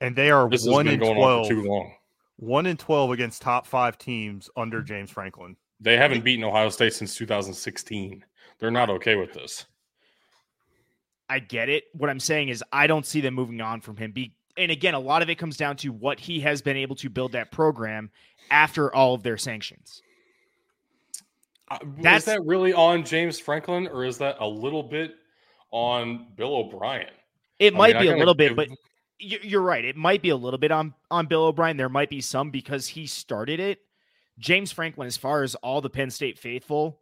And 0.00 0.14
they 0.14 0.30
are 0.30 0.48
this 0.48 0.66
one 0.66 0.86
in 0.86 1.00
12. 1.00 1.48
too 1.48 1.62
long. 1.62 1.92
One 2.36 2.66
in 2.66 2.76
12 2.76 3.10
against 3.10 3.42
top 3.42 3.66
five 3.66 3.98
teams 3.98 4.48
under 4.56 4.82
James 4.82 5.10
Franklin. 5.10 5.56
They 5.80 5.96
haven't 5.96 6.22
beaten 6.22 6.44
Ohio 6.44 6.68
State 6.68 6.94
since 6.94 7.16
2016. 7.16 8.24
They're 8.58 8.70
not 8.70 8.90
okay 8.90 9.16
with 9.16 9.32
this. 9.32 9.66
I 11.28 11.40
get 11.40 11.68
it. 11.68 11.84
What 11.92 12.10
I'm 12.10 12.20
saying 12.20 12.48
is 12.48 12.62
I 12.72 12.86
don't 12.86 13.06
see 13.06 13.20
them 13.20 13.34
moving 13.34 13.60
on 13.60 13.80
from 13.80 13.96
him. 13.96 14.12
Be 14.12 14.34
and 14.56 14.72
again, 14.72 14.94
a 14.94 14.98
lot 14.98 15.22
of 15.22 15.30
it 15.30 15.36
comes 15.36 15.56
down 15.56 15.76
to 15.78 15.90
what 15.90 16.18
he 16.18 16.40
has 16.40 16.62
been 16.62 16.76
able 16.76 16.96
to 16.96 17.08
build 17.08 17.32
that 17.32 17.52
program 17.52 18.10
after 18.50 18.92
all 18.92 19.14
of 19.14 19.22
their 19.22 19.36
sanctions. 19.36 20.02
Uh, 21.70 21.78
That's, 22.00 22.26
is 22.26 22.34
that 22.34 22.44
really 22.44 22.72
on 22.72 23.04
James 23.04 23.38
Franklin, 23.38 23.88
or 23.88 24.04
is 24.04 24.18
that 24.18 24.36
a 24.40 24.46
little 24.46 24.82
bit 24.82 25.14
on 25.70 26.28
Bill 26.36 26.54
O'Brien? 26.56 27.10
It 27.58 27.74
I 27.74 27.76
might 27.76 27.94
mean, 27.96 28.04
be 28.04 28.08
a 28.10 28.16
little 28.16 28.34
bit, 28.34 28.56
but 28.56 28.68
you're 29.18 29.62
right. 29.62 29.84
It 29.84 29.96
might 29.96 30.22
be 30.22 30.30
a 30.30 30.36
little 30.36 30.58
bit 30.58 30.70
on 30.70 30.94
on 31.10 31.26
Bill 31.26 31.44
O'Brien. 31.44 31.76
There 31.76 31.88
might 31.88 32.10
be 32.10 32.20
some 32.20 32.50
because 32.50 32.86
he 32.86 33.06
started 33.06 33.60
it. 33.60 33.80
James 34.38 34.70
Franklin, 34.70 35.06
as 35.06 35.16
far 35.16 35.42
as 35.42 35.54
all 35.56 35.80
the 35.80 35.90
Penn 35.90 36.10
State 36.10 36.38
faithful 36.38 37.00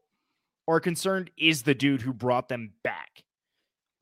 are 0.67 0.81
concerned, 0.81 1.31
is 1.37 1.63
the 1.63 1.75
dude 1.75 2.01
who 2.01 2.13
brought 2.13 2.49
them 2.49 2.73
back 2.83 3.23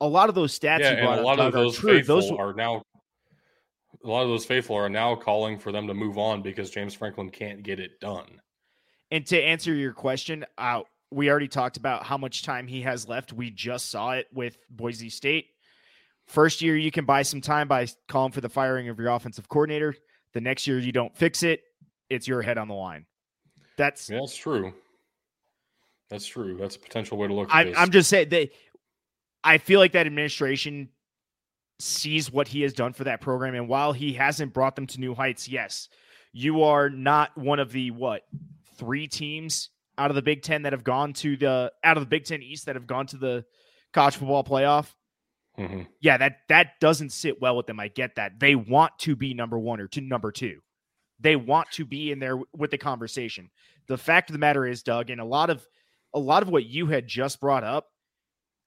a 0.01 0.07
lot 0.07 0.29
of 0.29 0.35
those 0.35 0.57
stats 0.57 0.79
yeah, 0.79 0.91
you 0.91 1.01
brought 1.03 1.17
and 1.17 1.21
a 1.21 1.23
lot 1.23 1.39
of 1.39 1.53
those 1.53 1.77
faithful 1.77 2.21
those 2.21 2.31
are 2.31 2.53
now 2.53 2.81
a 4.03 4.07
lot 4.07 4.23
of 4.23 4.29
those 4.29 4.45
faithful 4.45 4.75
are 4.75 4.89
now 4.89 5.15
calling 5.15 5.57
for 5.57 5.71
them 5.71 5.87
to 5.87 5.93
move 5.93 6.17
on 6.17 6.41
because 6.41 6.69
James 6.69 6.93
Franklin 6.93 7.29
can't 7.29 7.63
get 7.63 7.79
it 7.79 7.99
done. 7.99 8.39
And 9.11 9.25
to 9.27 9.39
answer 9.39 9.73
your 9.73 9.93
question, 9.93 10.45
uh, 10.57 10.81
we 11.11 11.29
already 11.29 11.47
talked 11.47 11.77
about 11.77 12.03
how 12.03 12.17
much 12.17 12.43
time 12.43 12.67
he 12.67 12.81
has 12.81 13.07
left. 13.07 13.31
We 13.31 13.49
just 13.51 13.89
saw 13.89 14.11
it 14.11 14.27
with 14.33 14.57
Boise 14.69 15.09
State. 15.09 15.47
First 16.25 16.61
year, 16.61 16.75
you 16.75 16.91
can 16.91 17.05
buy 17.05 17.21
some 17.21 17.41
time 17.41 17.67
by 17.67 17.87
calling 18.07 18.31
for 18.31 18.41
the 18.41 18.49
firing 18.49 18.89
of 18.89 18.99
your 18.99 19.09
offensive 19.09 19.47
coordinator. 19.47 19.95
The 20.33 20.41
next 20.41 20.65
year, 20.65 20.79
you 20.79 20.91
don't 20.91 21.15
fix 21.15 21.43
it. 21.43 21.61
It's 22.09 22.27
your 22.27 22.41
head 22.41 22.57
on 22.57 22.67
the 22.67 22.73
line. 22.73 23.05
That's 23.77 24.09
yeah, 24.09 24.19
that's 24.19 24.35
true. 24.35 24.73
That's 26.09 26.25
true. 26.25 26.57
That's 26.59 26.75
a 26.75 26.79
potential 26.79 27.17
way 27.17 27.27
to 27.27 27.33
look. 27.33 27.49
I, 27.53 27.73
am 27.75 27.91
just 27.91 28.09
saying 28.09 28.29
that 28.29 28.49
I 29.43 29.57
feel 29.57 29.79
like 29.79 29.93
that 29.93 30.07
administration 30.07 30.89
sees 31.79 32.31
what 32.31 32.47
he 32.47 32.61
has 32.61 32.73
done 32.73 32.93
for 32.93 33.03
that 33.03 33.21
program. 33.21 33.53
And 33.55 33.67
while 33.67 33.93
he 33.93 34.13
hasn't 34.13 34.53
brought 34.53 34.75
them 34.75 34.87
to 34.87 34.99
new 34.99 35.13
heights, 35.13 35.47
yes, 35.47 35.89
you 36.31 36.63
are 36.63 36.89
not 36.89 37.37
one 37.37 37.59
of 37.59 37.71
the 37.71 37.91
what 37.91 38.23
three 38.77 39.07
teams 39.07 39.69
out 39.97 40.11
of 40.11 40.15
the 40.15 40.21
Big 40.21 40.41
Ten 40.41 40.63
that 40.63 40.73
have 40.73 40.83
gone 40.83 41.13
to 41.13 41.37
the 41.37 41.71
out 41.83 41.97
of 41.97 42.01
the 42.01 42.07
Big 42.07 42.25
Ten 42.25 42.41
East 42.41 42.65
that 42.65 42.75
have 42.75 42.87
gone 42.87 43.07
to 43.07 43.17
the 43.17 43.45
college 43.93 44.15
football 44.15 44.43
playoff. 44.43 44.93
Mm-hmm. 45.57 45.83
Yeah, 46.01 46.17
that 46.17 46.39
that 46.49 46.79
doesn't 46.81 47.11
sit 47.11 47.41
well 47.41 47.55
with 47.55 47.67
them. 47.67 47.79
I 47.79 47.87
get 47.87 48.15
that. 48.15 48.39
They 48.39 48.55
want 48.55 48.91
to 48.99 49.15
be 49.15 49.33
number 49.33 49.57
one 49.57 49.79
or 49.79 49.87
to 49.89 50.01
number 50.01 50.31
two. 50.31 50.59
They 51.19 51.35
want 51.35 51.71
to 51.71 51.85
be 51.85 52.11
in 52.11 52.19
there 52.19 52.37
with 52.53 52.71
the 52.71 52.77
conversation. 52.77 53.49
The 53.87 53.97
fact 53.97 54.29
of 54.29 54.33
the 54.33 54.39
matter 54.39 54.65
is, 54.65 54.83
Dug, 54.83 55.09
and 55.09 55.21
a 55.21 55.25
lot 55.25 55.49
of 55.49 55.65
a 56.13 56.19
lot 56.19 56.43
of 56.43 56.49
what 56.49 56.65
you 56.65 56.87
had 56.87 57.07
just 57.07 57.39
brought 57.39 57.63
up 57.63 57.87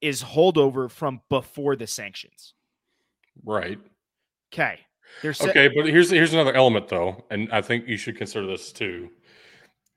is 0.01 0.23
holdover 0.23 0.91
from 0.91 1.21
before 1.29 1.77
the 1.77 1.87
sanctions. 1.87 2.55
Right. 3.45 3.79
Okay. 4.53 4.81
There's 5.23 5.41
okay, 5.41 5.69
but 5.69 5.87
here's 5.87 6.11
here's 6.11 6.33
another 6.33 6.55
element 6.55 6.89
though, 6.89 7.25
and 7.31 7.49
I 7.51 7.63
think 7.63 7.89
you 7.89 7.97
should 7.97 8.17
consider 8.17 8.47
this 8.47 8.73
too. 8.73 9.11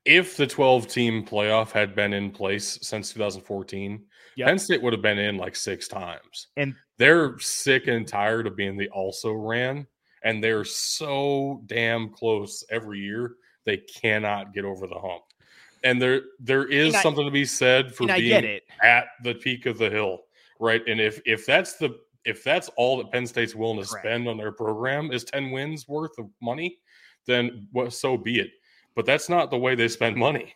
If 0.05 0.37
the 0.37 0.47
12 0.47 0.87
team 0.87 1.25
playoff 1.25 1.71
had 1.71 1.95
been 1.95 2.13
in 2.13 2.31
place 2.31 2.79
since 2.81 3.13
2014, 3.13 4.03
yep. 4.35 4.47
Penn 4.47 4.59
State 4.59 4.81
would 4.81 4.93
have 4.93 5.01
been 5.01 5.19
in 5.19 5.37
like 5.37 5.55
six 5.55 5.87
times. 5.87 6.47
And 6.57 6.75
they're 6.97 7.37
sick 7.39 7.87
and 7.87 8.07
tired 8.07 8.47
of 8.47 8.55
being 8.55 8.77
the 8.77 8.89
also 8.89 9.31
ran, 9.33 9.85
and 10.23 10.43
they're 10.43 10.65
so 10.65 11.61
damn 11.65 12.09
close 12.09 12.63
every 12.69 12.99
year. 12.99 13.35
They 13.65 13.77
cannot 13.77 14.53
get 14.53 14.65
over 14.65 14.87
the 14.87 14.99
hump 14.99 15.23
and 15.83 16.01
there 16.01 16.21
there 16.39 16.65
is 16.65 16.93
I, 16.95 17.01
something 17.01 17.25
to 17.25 17.31
be 17.31 17.45
said 17.45 17.93
for 17.93 18.07
being 18.07 18.59
at 18.83 19.05
the 19.23 19.35
peak 19.35 19.65
of 19.65 19.77
the 19.77 19.89
hill, 19.89 20.21
right? 20.59 20.81
And 20.87 20.99
if 20.99 21.21
if 21.25 21.45
that's 21.45 21.77
the 21.77 21.99
if 22.25 22.43
that's 22.43 22.69
all 22.77 22.97
that 22.97 23.11
Penn 23.11 23.25
State's 23.25 23.55
willing 23.55 23.81
to 23.81 23.89
Correct. 23.89 24.05
spend 24.05 24.27
on 24.27 24.37
their 24.37 24.51
program 24.51 25.11
is 25.11 25.23
ten 25.23 25.51
wins 25.51 25.87
worth 25.87 26.17
of 26.17 26.27
money, 26.41 26.77
then 27.25 27.67
what? 27.71 27.93
So 27.93 28.17
be 28.17 28.39
it. 28.39 28.51
But 28.95 29.05
that's 29.05 29.29
not 29.29 29.51
the 29.51 29.57
way 29.57 29.75
they 29.75 29.87
spend 29.87 30.17
money. 30.17 30.53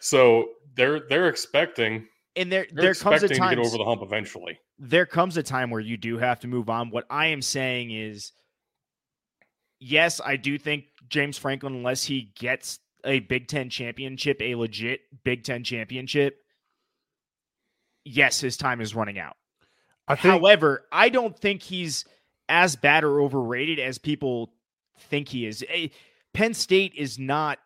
So 0.00 0.50
they're 0.74 1.00
they're 1.08 1.28
expecting 1.28 2.06
and 2.36 2.52
there 2.52 2.66
there 2.70 2.94
comes 2.94 3.22
a 3.22 3.28
time 3.28 3.50
to 3.50 3.56
get 3.56 3.66
over 3.66 3.78
the 3.78 3.84
hump 3.84 4.02
eventually. 4.02 4.58
There 4.78 5.06
comes 5.06 5.36
a 5.36 5.42
time 5.42 5.70
where 5.70 5.80
you 5.80 5.96
do 5.96 6.18
have 6.18 6.40
to 6.40 6.48
move 6.48 6.68
on. 6.68 6.90
What 6.90 7.06
I 7.08 7.28
am 7.28 7.40
saying 7.40 7.90
is, 7.92 8.32
yes, 9.80 10.20
I 10.24 10.36
do 10.36 10.58
think 10.58 10.84
James 11.08 11.38
Franklin, 11.38 11.74
unless 11.74 12.04
he 12.04 12.32
gets 12.38 12.78
a 13.04 13.20
Big 13.20 13.48
Ten 13.48 13.70
championship, 13.70 14.40
a 14.42 14.54
legit 14.54 15.00
Big 15.24 15.44
Ten 15.44 15.64
championship, 15.64 16.36
yes, 18.04 18.40
his 18.40 18.56
time 18.56 18.80
is 18.80 18.94
running 18.94 19.18
out. 19.18 19.36
I 20.06 20.14
think, 20.14 20.32
However, 20.32 20.84
I 20.92 21.08
don't 21.08 21.36
think 21.36 21.62
he's 21.62 22.04
as 22.48 22.76
bad 22.76 23.02
or 23.02 23.20
overrated 23.22 23.78
as 23.78 23.98
people 23.98 24.52
think 24.98 25.28
he 25.28 25.46
is. 25.46 25.64
Penn 26.34 26.54
State 26.54 26.92
is 26.94 27.18
not 27.18 27.58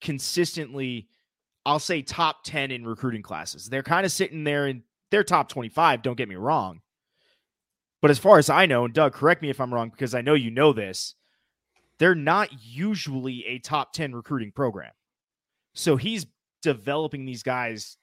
consistently, 0.00 1.08
I'll 1.66 1.78
say, 1.78 2.02
top 2.02 2.44
10 2.44 2.70
in 2.70 2.86
recruiting 2.86 3.22
classes. 3.22 3.68
They're 3.68 3.82
kind 3.82 4.06
of 4.06 4.12
sitting 4.12 4.44
there 4.44 4.66
in 4.66 4.82
their 5.10 5.24
top 5.24 5.48
25, 5.48 6.02
don't 6.02 6.16
get 6.16 6.28
me 6.28 6.36
wrong. 6.36 6.80
But 8.00 8.10
as 8.10 8.18
far 8.18 8.38
as 8.38 8.48
I 8.48 8.66
know, 8.66 8.84
and 8.84 8.94
Dug, 8.94 9.12
correct 9.12 9.42
me 9.42 9.50
if 9.50 9.60
I'm 9.60 9.74
wrong 9.74 9.90
because 9.90 10.14
I 10.14 10.22
know 10.22 10.34
you 10.34 10.50
know 10.50 10.72
this, 10.72 11.14
they're 11.98 12.14
not 12.14 12.48
usually 12.62 13.44
a 13.46 13.58
top 13.58 13.92
10 13.92 14.14
recruiting 14.14 14.52
program. 14.52 14.92
So 15.74 15.96
he's 15.96 16.26
developing 16.62 17.26
these 17.26 17.42
guys 17.42 17.98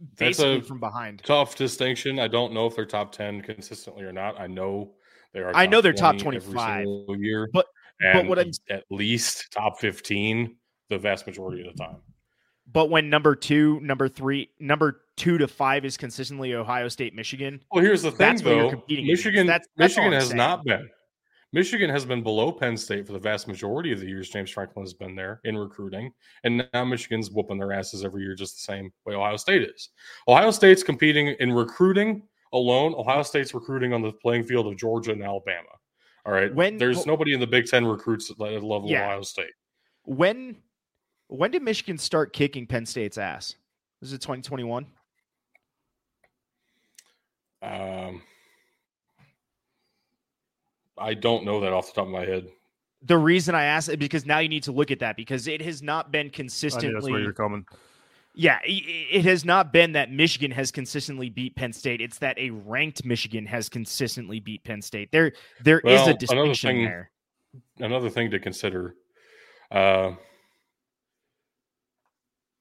That's 0.00 0.38
basically 0.38 0.58
a 0.58 0.62
from 0.62 0.80
behind. 0.80 1.22
Tough 1.24 1.56
distinction. 1.56 2.18
I 2.18 2.28
don't 2.28 2.52
know 2.52 2.66
if 2.66 2.76
they're 2.76 2.84
top 2.84 3.12
10 3.12 3.40
consistently 3.42 4.04
or 4.04 4.12
not. 4.12 4.38
I 4.38 4.46
know 4.46 4.92
they 5.32 5.40
are. 5.40 5.54
I 5.54 5.66
know 5.66 5.80
they're 5.80 5.94
top 5.94 6.18
20 6.18 6.36
every 6.36 6.52
25, 6.52 6.86
year, 7.18 7.48
but 7.52 7.66
and 8.00 8.28
what 8.28 8.38
I'm- 8.38 8.50
at 8.70 8.84
least 8.90 9.52
top 9.52 9.78
15 9.80 10.56
the 10.88 10.98
vast 10.98 11.26
majority 11.26 11.66
of 11.66 11.74
the 11.76 11.82
time. 11.84 11.96
But 12.72 12.90
when 12.90 13.08
number 13.10 13.34
two, 13.36 13.80
number 13.80 14.08
three, 14.08 14.50
number 14.60 15.02
two 15.16 15.38
to 15.38 15.46
five 15.48 15.84
is 15.84 15.96
consistently 15.96 16.54
Ohio 16.54 16.88
State, 16.88 17.14
Michigan, 17.14 17.60
Well, 17.72 17.82
here's 17.84 18.02
the 18.02 18.10
thing, 18.10 18.18
That's 18.18 18.42
what 18.42 18.54
you're 18.56 18.70
though. 18.70 18.82
Michigan, 18.88 19.46
That's- 19.46 19.68
that's 19.76 19.96
Michigan 19.96 20.12
has 20.12 20.26
saying. 20.28 20.36
not 20.36 20.64
been. 20.64 20.88
Michigan 21.52 21.88
has 21.88 22.04
been 22.04 22.22
below 22.22 22.52
Penn 22.52 22.76
State 22.76 23.06
for 23.06 23.12
the 23.12 23.18
vast 23.20 23.46
majority 23.48 23.92
of 23.92 24.00
the 24.00 24.06
years 24.06 24.28
James 24.28 24.50
Franklin 24.50 24.84
has 24.84 24.92
been 24.94 25.14
there 25.14 25.40
in 25.44 25.56
recruiting, 25.56 26.12
and 26.44 26.68
now 26.74 26.84
Michigan's 26.84 27.30
whooping 27.30 27.56
their 27.58 27.72
asses 27.72 28.04
every 28.04 28.22
year 28.24 28.34
just 28.34 28.56
the 28.56 28.72
same 28.72 28.92
way 29.06 29.14
Ohio 29.14 29.36
State 29.36 29.62
is. 29.62 29.90
Ohio 30.28 30.50
State's 30.50 30.82
competing 30.82 31.28
in 31.28 31.52
recruiting 31.52 32.28
alone. 32.52 32.94
Ohio 32.94 33.22
State's 33.22 33.54
recruiting 33.54 33.92
on 33.92 34.02
the 34.02 34.12
playing 34.12 34.42
field 34.44 34.66
of 34.66 34.76
Georgia 34.76 35.12
and 35.12 35.22
Alabama. 35.22 35.68
All 36.26 36.32
right, 36.32 36.52
When- 36.52 36.76
there's 36.76 37.06
nobody 37.06 37.32
in 37.34 37.40
the 37.40 37.46
Big 37.46 37.66
Ten 37.66 37.86
recruits 37.86 38.30
at 38.32 38.36
the 38.36 38.44
level 38.44 38.74
of 38.74 38.84
Ohio 38.84 39.22
State. 39.22 39.52
when 40.02 40.60
when 41.28 41.50
did 41.50 41.62
Michigan 41.62 41.98
start 41.98 42.32
kicking 42.32 42.66
Penn 42.66 42.86
State's 42.86 43.18
ass? 43.18 43.56
Was 44.00 44.12
it 44.12 44.20
2021? 44.20 44.86
Um, 47.62 48.22
I 50.96 51.14
don't 51.14 51.44
know 51.44 51.60
that 51.60 51.72
off 51.72 51.88
the 51.88 51.94
top 51.94 52.06
of 52.06 52.12
my 52.12 52.24
head. 52.24 52.48
The 53.02 53.18
reason 53.18 53.54
I 53.56 53.64
asked 53.64 53.88
it 53.88 53.98
because 53.98 54.24
now 54.24 54.38
you 54.38 54.48
need 54.48 54.62
to 54.64 54.72
look 54.72 54.90
at 54.92 55.00
that 55.00 55.16
because 55.16 55.48
it 55.48 55.60
has 55.62 55.82
not 55.82 56.12
been 56.12 56.26
I 56.26 56.28
that's 56.28 56.36
consistently. 56.36 57.10
where 57.12 57.20
you're 57.20 57.32
coming. 57.32 57.66
Yeah, 58.38 58.58
it 58.64 59.24
has 59.24 59.46
not 59.46 59.72
been 59.72 59.92
that 59.92 60.12
Michigan 60.12 60.50
has 60.50 60.70
consistently 60.70 61.30
beat 61.30 61.56
Penn 61.56 61.72
State. 61.72 62.02
It's 62.02 62.18
that 62.18 62.38
a 62.38 62.50
ranked 62.50 63.02
Michigan 63.02 63.46
has 63.46 63.70
consistently 63.70 64.40
beat 64.40 64.62
Penn 64.62 64.82
State. 64.82 65.10
There, 65.10 65.32
there 65.62 65.78
is 65.80 65.84
Well, 65.84 65.94
a 65.94 66.02
another 66.02 66.18
distinction 66.18 66.68
thing- 66.70 66.84
there. 66.84 67.10
another 67.78 68.10
thing 68.10 68.30
to 68.32 68.38
consider. 68.38 68.94
Uh, 69.70 70.12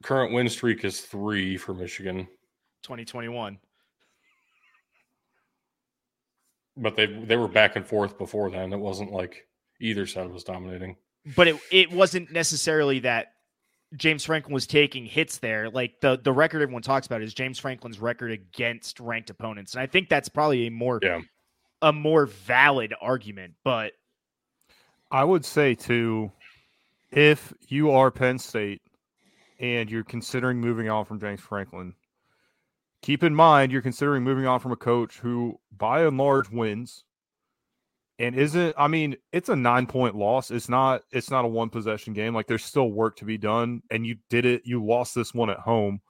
current 0.02 0.34
win 0.34 0.48
streak 0.48 0.86
is 0.86 1.02
three 1.02 1.58
for 1.58 1.74
Michigan, 1.74 2.26
2021. 2.84 3.60
but 6.78 6.96
they 6.96 7.06
they 7.06 7.36
were 7.38 7.48
back 7.50 7.76
and 7.76 7.86
forth 7.86 8.18
before 8.18 8.50
then. 8.50 8.72
It 8.74 8.80
wasn't 8.80 9.12
like 9.12 9.48
either 9.82 10.06
side 10.08 10.30
was 10.32 10.44
dominating. 10.46 10.96
but 11.36 11.48
it 11.50 11.58
it 11.72 11.92
wasn't 11.92 12.32
necessarily 12.32 13.00
that 13.00 13.34
James 13.96 14.26
Franklin 14.26 14.54
was 14.54 14.68
taking 14.68 15.06
hits 15.06 15.38
there. 15.38 15.70
Like 15.70 16.02
the 16.02 16.18
the 16.22 16.34
record 16.34 16.62
everyone 16.62 16.82
talks 16.82 17.06
about 17.08 17.22
is 17.22 17.34
James 17.34 17.60
Franklin's 17.60 18.00
record 18.00 18.32
against 18.32 19.00
ranked 19.00 19.30
opponents, 19.30 19.74
and 19.74 19.82
I 19.82 19.88
think 19.88 20.10
that's 20.10 20.28
probably 20.28 20.68
a 20.68 20.72
more 20.72 21.00
Yeah. 21.02 21.22
a 21.82 21.94
more 21.94 22.26
valid 22.26 22.94
argument. 23.00 23.54
But 23.64 23.94
I 25.12 25.24
would 25.24 25.46
say 25.46 25.76
too, 25.76 26.32
if 27.12 27.54
you 27.68 27.92
are 27.92 28.12
Penn 28.12 28.38
State 28.40 28.82
and 29.60 29.90
you're 29.90 30.04
considering 30.04 30.60
moving 30.60 30.90
on 30.90 31.06
from 31.06 31.20
James 31.20 31.40
Franklin, 31.40 31.94
keep 33.02 33.24
in 33.24 33.34
mind 33.34 33.72
you're 33.72 33.82
considering 33.82 34.24
moving 34.24 34.46
on 34.46 34.60
from 34.60 34.74
a 34.74 34.76
coach 34.78 35.20
who, 35.20 35.58
by 35.72 36.02
and 36.04 36.18
large, 36.18 36.50
wins 36.50 37.05
and 38.20 38.36
isn't. 38.36 38.76
I 38.78 38.88
mean, 38.88 39.18
it's 39.32 39.50
a 39.50 39.56
nine 39.56 39.88
point 39.88 40.16
loss. 40.16 40.52
It's 40.52 40.70
not. 40.70 41.02
It's 41.12 41.30
not 41.30 41.46
a 41.46 41.48
one 41.48 41.70
possession 41.70 42.14
game. 42.14 42.34
Like 42.34 42.48
there's 42.48 42.64
still 42.64 42.92
work 42.92 43.18
to 43.18 43.26
be 43.26 43.38
done, 43.38 43.82
and 43.92 44.06
you 44.06 44.18
did 44.30 44.46
it. 44.46 44.62
You 44.66 44.84
lost 44.84 45.16
this 45.16 45.34
one 45.34 45.50
at 45.50 45.60
home. 45.60 46.02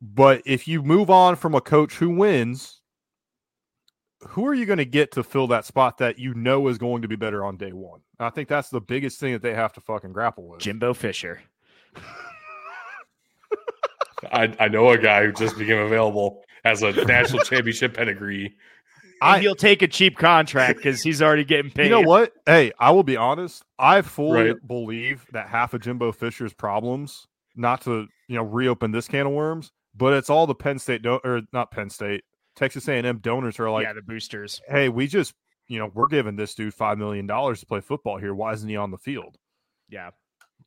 But 0.00 0.42
if 0.44 0.68
you 0.68 0.82
move 0.82 1.08
on 1.08 1.36
from 1.36 1.54
a 1.54 1.60
coach 1.60 1.94
who 1.94 2.10
wins, 2.10 2.82
who 4.28 4.46
are 4.46 4.54
you 4.54 4.66
going 4.66 4.78
to 4.78 4.84
get 4.84 5.12
to 5.12 5.22
fill 5.22 5.46
that 5.48 5.64
spot 5.64 5.98
that 5.98 6.18
you 6.18 6.34
know 6.34 6.68
is 6.68 6.76
going 6.78 7.02
to 7.02 7.08
be 7.08 7.16
better 7.16 7.44
on 7.44 7.56
day 7.56 7.72
one? 7.72 8.00
I 8.18 8.30
think 8.30 8.48
that's 8.48 8.68
the 8.68 8.80
biggest 8.80 9.18
thing 9.18 9.32
that 9.32 9.42
they 9.42 9.54
have 9.54 9.72
to 9.74 9.80
fucking 9.80 10.12
grapple 10.12 10.48
with. 10.48 10.60
Jimbo 10.60 10.92
Fisher, 10.94 11.40
I 14.32 14.54
I 14.60 14.68
know 14.68 14.90
a 14.90 14.98
guy 14.98 15.24
who 15.24 15.32
just 15.32 15.56
became 15.56 15.78
available 15.78 16.44
as 16.64 16.82
a 16.82 16.92
national 17.04 17.44
championship 17.44 17.94
pedigree. 17.94 18.56
And 19.22 19.36
I- 19.36 19.38
he'll 19.40 19.54
take 19.54 19.82
a 19.82 19.88
cheap 19.88 20.16
contract 20.16 20.78
because 20.78 21.02
he's 21.02 21.22
already 21.22 21.44
getting 21.44 21.70
paid. 21.70 21.84
You 21.84 21.90
know 21.90 22.00
what? 22.02 22.32
Hey, 22.46 22.72
I 22.78 22.90
will 22.90 23.02
be 23.02 23.16
honest. 23.16 23.64
I 23.78 24.02
fully 24.02 24.50
Right. 24.52 24.66
believe 24.66 25.26
that 25.32 25.48
half 25.48 25.74
of 25.74 25.82
Jimbo 25.82 26.12
Fisher's 26.12 26.52
problems, 26.54 27.26
not 27.54 27.80
to 27.82 28.06
you 28.28 28.36
know 28.36 28.42
reopen 28.44 28.90
this 28.92 29.08
can 29.08 29.26
of 29.26 29.32
worms, 29.32 29.72
but 29.94 30.12
it's 30.14 30.28
all 30.30 30.46
the 30.46 30.54
Penn 30.54 30.78
State 30.78 31.02
do- 31.02 31.20
or 31.24 31.42
not 31.52 31.70
Penn 31.70 31.88
State, 31.90 32.24
Texas 32.54 32.88
A&M 32.88 33.18
donors 33.18 33.58
are 33.60 33.70
like, 33.70 33.84
yeah, 33.84 33.92
the 33.92 34.02
boosters. 34.02 34.60
hey, 34.68 34.88
we 34.88 35.06
just 35.06 35.34
you 35.68 35.78
know 35.78 35.90
we're 35.94 36.06
giving 36.08 36.36
this 36.36 36.54
dude 36.54 36.74
five 36.74 36.98
million 36.98 37.26
dollars 37.26 37.60
to 37.60 37.66
play 37.66 37.80
football 37.80 38.18
here. 38.18 38.34
Why 38.34 38.52
isn't 38.52 38.68
he 38.68 38.76
on 38.76 38.90
the 38.90 38.98
field? 38.98 39.36
Yeah, 39.88 40.10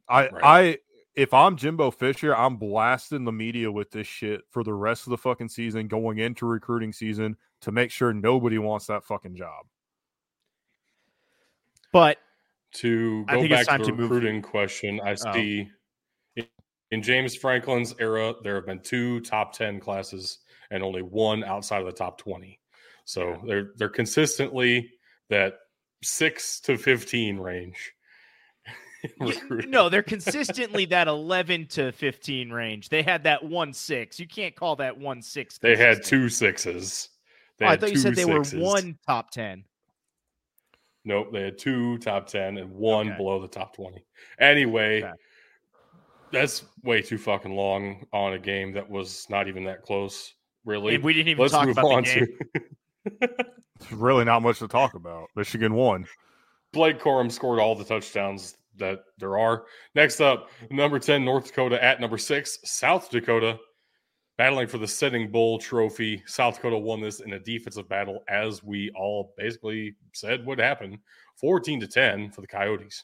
I 0.07 0.27
Right. 0.29 0.43
I 0.43 0.77
if 1.15 1.33
I'm 1.33 1.57
Jimbo 1.57 1.91
Fisher, 1.91 2.33
I'm 2.35 2.55
blasting 2.57 3.25
the 3.25 3.31
media 3.31 3.69
with 3.71 3.91
this 3.91 4.07
shit 4.07 4.41
for 4.51 4.63
the 4.63 4.73
rest 4.73 5.05
of 5.05 5.11
the 5.11 5.17
fucking 5.17 5.49
season, 5.49 5.87
going 5.87 6.17
into 6.19 6.45
recruiting 6.45 6.93
season 6.93 7.35
to 7.61 7.71
make 7.71 7.91
sure 7.91 8.13
nobody 8.13 8.57
wants 8.57 8.87
that 8.87 9.03
fucking 9.03 9.35
job. 9.35 9.65
but 11.91 12.17
To 12.75 13.25
I 13.27 13.33
go 13.33 13.41
think 13.41 13.51
it's 13.51 13.59
back 13.61 13.67
time 13.67 13.79
to 13.79 13.85
to 13.85 13.91
the 13.91 13.97
move- 13.97 14.11
recruiting 14.11 14.41
question, 14.41 14.99
I 15.03 15.11
Oh. 15.11 15.33
see 15.33 15.69
in, 16.35 16.45
in 16.91 17.01
James 17.01 17.35
Franklin's 17.35 17.95
era, 17.99 18.33
there 18.43 18.55
have 18.55 18.65
been 18.65 18.81
two 18.81 19.19
top 19.21 19.53
10 19.53 19.79
classes 19.79 20.39
and 20.71 20.83
only 20.83 21.01
one 21.01 21.43
outside 21.43 21.79
of 21.81 21.87
the 21.87 21.91
top 21.91 22.17
20. 22.19 22.59
So 23.05 23.41
they're 23.47 23.71
they're 23.77 23.89
consistently 23.89 24.91
that 25.29 25.55
6 26.03 26.59
to 26.61 26.77
15 26.77 27.37
range. 27.39 27.91
in 29.03 29.11
y- 29.19 29.27
recruiting. 29.33 29.71
no, 29.71 29.89
they're 29.89 30.03
consistently 30.03 30.85
that 30.85 31.07
11 31.07 31.65
to 31.67 31.91
15 31.91 32.51
range. 32.51 32.89
They 32.89 33.01
had 33.01 33.23
that 33.23 33.43
one 33.43 33.73
six. 33.73 34.19
You 34.19 34.27
can't 34.27 34.55
call 34.55 34.75
that 34.75 34.95
one 34.97 35.21
six. 35.23 35.57
They 35.57 35.75
had 35.75 35.95
consistent. 35.97 36.05
two 36.05 36.29
sixes. 36.29 37.09
They 37.59 37.65
Oh, 37.65 37.69
I 37.69 37.77
thought 37.77 37.91
you 37.91 37.97
said 37.97 38.15
they 38.15 38.23
sixes. 38.25 38.53
were 38.53 38.63
one 38.63 38.97
top 39.05 39.31
10. 39.31 39.65
Nope, 41.05 41.31
they 41.31 41.41
had 41.43 41.57
two 41.57 41.97
top 41.99 42.27
10 42.27 42.57
and 42.57 42.71
one 42.71 43.07
Okay. 43.07 43.17
below 43.17 43.41
the 43.41 43.47
top 43.47 43.75
20. 43.75 44.03
Anyway, 44.39 45.03
Okay. 45.03 45.11
that's 46.31 46.63
way 46.83 47.01
too 47.01 47.17
fucking 47.17 47.55
long 47.55 48.05
on 48.13 48.33
a 48.33 48.39
game 48.39 48.73
that 48.73 48.89
was 48.89 49.25
not 49.29 49.47
even 49.47 49.63
that 49.65 49.81
close, 49.81 50.33
really. 50.65 50.95
And 50.95 51.03
we 51.03 51.13
didn't 51.13 51.29
even 51.29 51.41
Let's 51.41 51.53
talk 51.53 51.65
move 51.65 51.77
about 51.77 51.91
on 51.91 52.03
the 52.03 52.09
game. 52.09 52.27
to 53.19 53.27
There's 53.79 53.93
really 53.93 54.25
not 54.25 54.41
much 54.41 54.59
to 54.59 54.67
talk 54.67 54.93
about. 54.93 55.29
Michigan 55.35 55.73
won. 55.73 56.05
Blake 56.73 56.99
Corum 56.99 57.31
scored 57.31 57.59
all 57.59 57.75
the 57.75 57.85
touchdowns 57.85 58.55
that 58.77 58.99
there 59.17 59.37
are. 59.37 59.65
Next 59.95 60.19
up, 60.21 60.49
number 60.69 60.99
10, 60.99 61.23
North 61.25 61.47
Dakota 61.47 61.81
at 61.83 61.99
number 61.99 62.17
six, 62.17 62.59
South 62.65 63.09
Dakota, 63.09 63.57
battling 64.39 64.67
for 64.67 64.77
the 64.77 64.87
Sitting 64.87 65.29
Bull 65.29 65.59
trophy. 65.59 66.23
South 66.25 66.55
Dakota 66.55 66.77
won 66.77 67.01
this 67.01 67.19
in 67.19 67.33
a 67.33 67.39
defensive 67.39 67.89
battle, 67.89 68.23
as 68.29 68.63
we 68.63 68.89
all 68.91 69.33
basically 69.37 69.95
said 70.13 70.45
would 70.45 70.59
happen 70.59 70.97
14 71.35 71.81
to 71.81 71.87
10 71.87 72.31
for 72.31 72.39
the 72.39 72.47
Coyotes. 72.47 73.03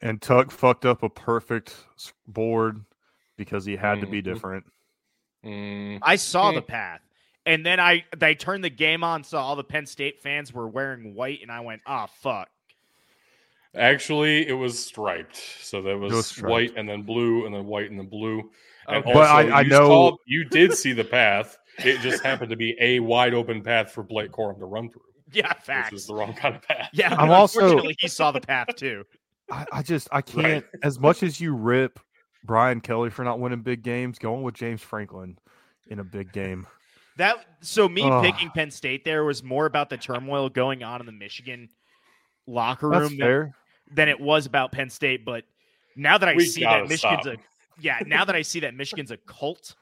And 0.00 0.22
Tug 0.22 0.50
fucked 0.50 0.86
up 0.86 1.02
a 1.02 1.10
perfect 1.10 1.76
s- 1.98 2.14
board 2.26 2.82
because 3.36 3.66
he 3.66 3.76
had 3.76 4.00
to 4.00 4.06
be 4.06 4.22
Mhm. 4.22 4.24
different. 4.24 4.66
Mm, 5.44 5.98
I 6.00 6.16
saw 6.16 6.52
the 6.52 6.62
Hmm. 6.62 6.66
path. 6.68 7.00
And 7.44 7.64
then 7.66 7.78
I 7.78 8.04
they 8.16 8.34
turned 8.34 8.64
the 8.64 8.70
game 8.70 9.04
on, 9.04 9.24
saw 9.24 9.42
all 9.44 9.56
the 9.56 9.64
Penn 9.64 9.84
State 9.84 10.22
fans 10.22 10.54
were 10.54 10.68
wearing 10.68 11.14
white, 11.14 11.42
and 11.42 11.52
I 11.52 11.60
went, 11.60 11.82
ah, 11.86 12.06
fuck. 12.06 12.48
actually, 13.74 14.48
it 14.48 14.54
was 14.54 14.82
striped. 14.82 15.36
So 15.36 15.82
that 15.82 15.98
was, 15.98 16.12
was 16.12 16.42
white 16.42 16.72
and 16.76 16.88
then 16.88 17.02
blue 17.02 17.44
and 17.44 17.54
then 17.54 17.66
white 17.66 17.90
and 17.90 17.98
then 18.00 18.06
blue. 18.08 18.50
And 18.88 18.96
Okay. 19.04 19.12
But 19.12 19.20
also, 19.28 19.32
I- 19.52 19.58
I 19.58 19.60
you 19.62 19.68
know- 19.68 19.86
saw- 19.86 20.16
you 20.26 20.44
did 20.44 20.74
see 20.74 20.92
the 20.92 21.04
path. 21.04 21.56
It 21.78 22.00
just 22.00 22.24
happened 22.24 22.50
to 22.50 22.56
be 22.56 22.76
a 22.80 22.98
wide 23.00 23.34
open 23.34 23.62
path 23.62 23.92
for 23.92 24.02
Blake 24.02 24.32
Corum 24.32 24.58
to 24.58 24.64
run 24.64 24.90
through, 24.90 25.02
Yeah, 25.32 25.48
which 25.48 25.58
facts. 25.64 25.92
is 25.92 26.06
the 26.06 26.14
wrong 26.14 26.34
kind 26.34 26.56
of 26.56 26.62
path. 26.62 26.88
Yeah, 26.92 27.14
I'm 27.14 27.30
also- 27.30 27.78
he 27.98 28.08
saw 28.08 28.32
the 28.32 28.40
path 28.40 28.68
too. 28.76 29.04
I, 29.50 29.64
I 29.72 29.82
just 29.82 30.08
I 30.12 30.20
can't 30.20 30.64
as 30.82 30.98
much 30.98 31.22
as 31.22 31.40
you 31.40 31.54
rip 31.54 32.00
Brian 32.44 32.80
Kelly 32.80 33.10
for 33.10 33.24
not 33.24 33.38
winning 33.40 33.62
big 33.62 33.82
games, 33.82 34.18
going 34.18 34.42
with 34.42 34.54
James 34.54 34.82
Franklin 34.82 35.38
in 35.86 35.98
a 36.00 36.04
big 36.04 36.32
game. 36.32 36.66
That 37.16 37.44
so 37.60 37.88
me 37.88 38.02
Ugh. 38.02 38.22
picking 38.24 38.50
Penn 38.50 38.70
State 38.70 39.04
there 39.04 39.24
was 39.24 39.42
more 39.42 39.66
about 39.66 39.88
the 39.90 39.96
turmoil 39.96 40.48
going 40.48 40.82
on 40.82 41.00
in 41.00 41.06
the 41.06 41.12
Michigan 41.12 41.68
locker 42.46 42.88
room 42.88 43.16
than, 43.16 43.54
than 43.92 44.08
it 44.08 44.20
was 44.20 44.46
about 44.46 44.72
Penn 44.72 44.90
State. 44.90 45.24
But 45.24 45.44
now 45.96 46.18
that 46.18 46.28
I 46.28 46.34
We 46.34 46.44
see 46.46 46.62
that 46.64 46.88
Michigan's 46.88 47.22
stop. 47.22 47.34
a 47.34 47.38
yeah, 47.80 47.98
now 48.06 48.24
that 48.24 48.34
I 48.36 48.42
see 48.42 48.60
that 48.60 48.74
Michigan's 48.74 49.10
a 49.10 49.16
cult, 49.16 49.74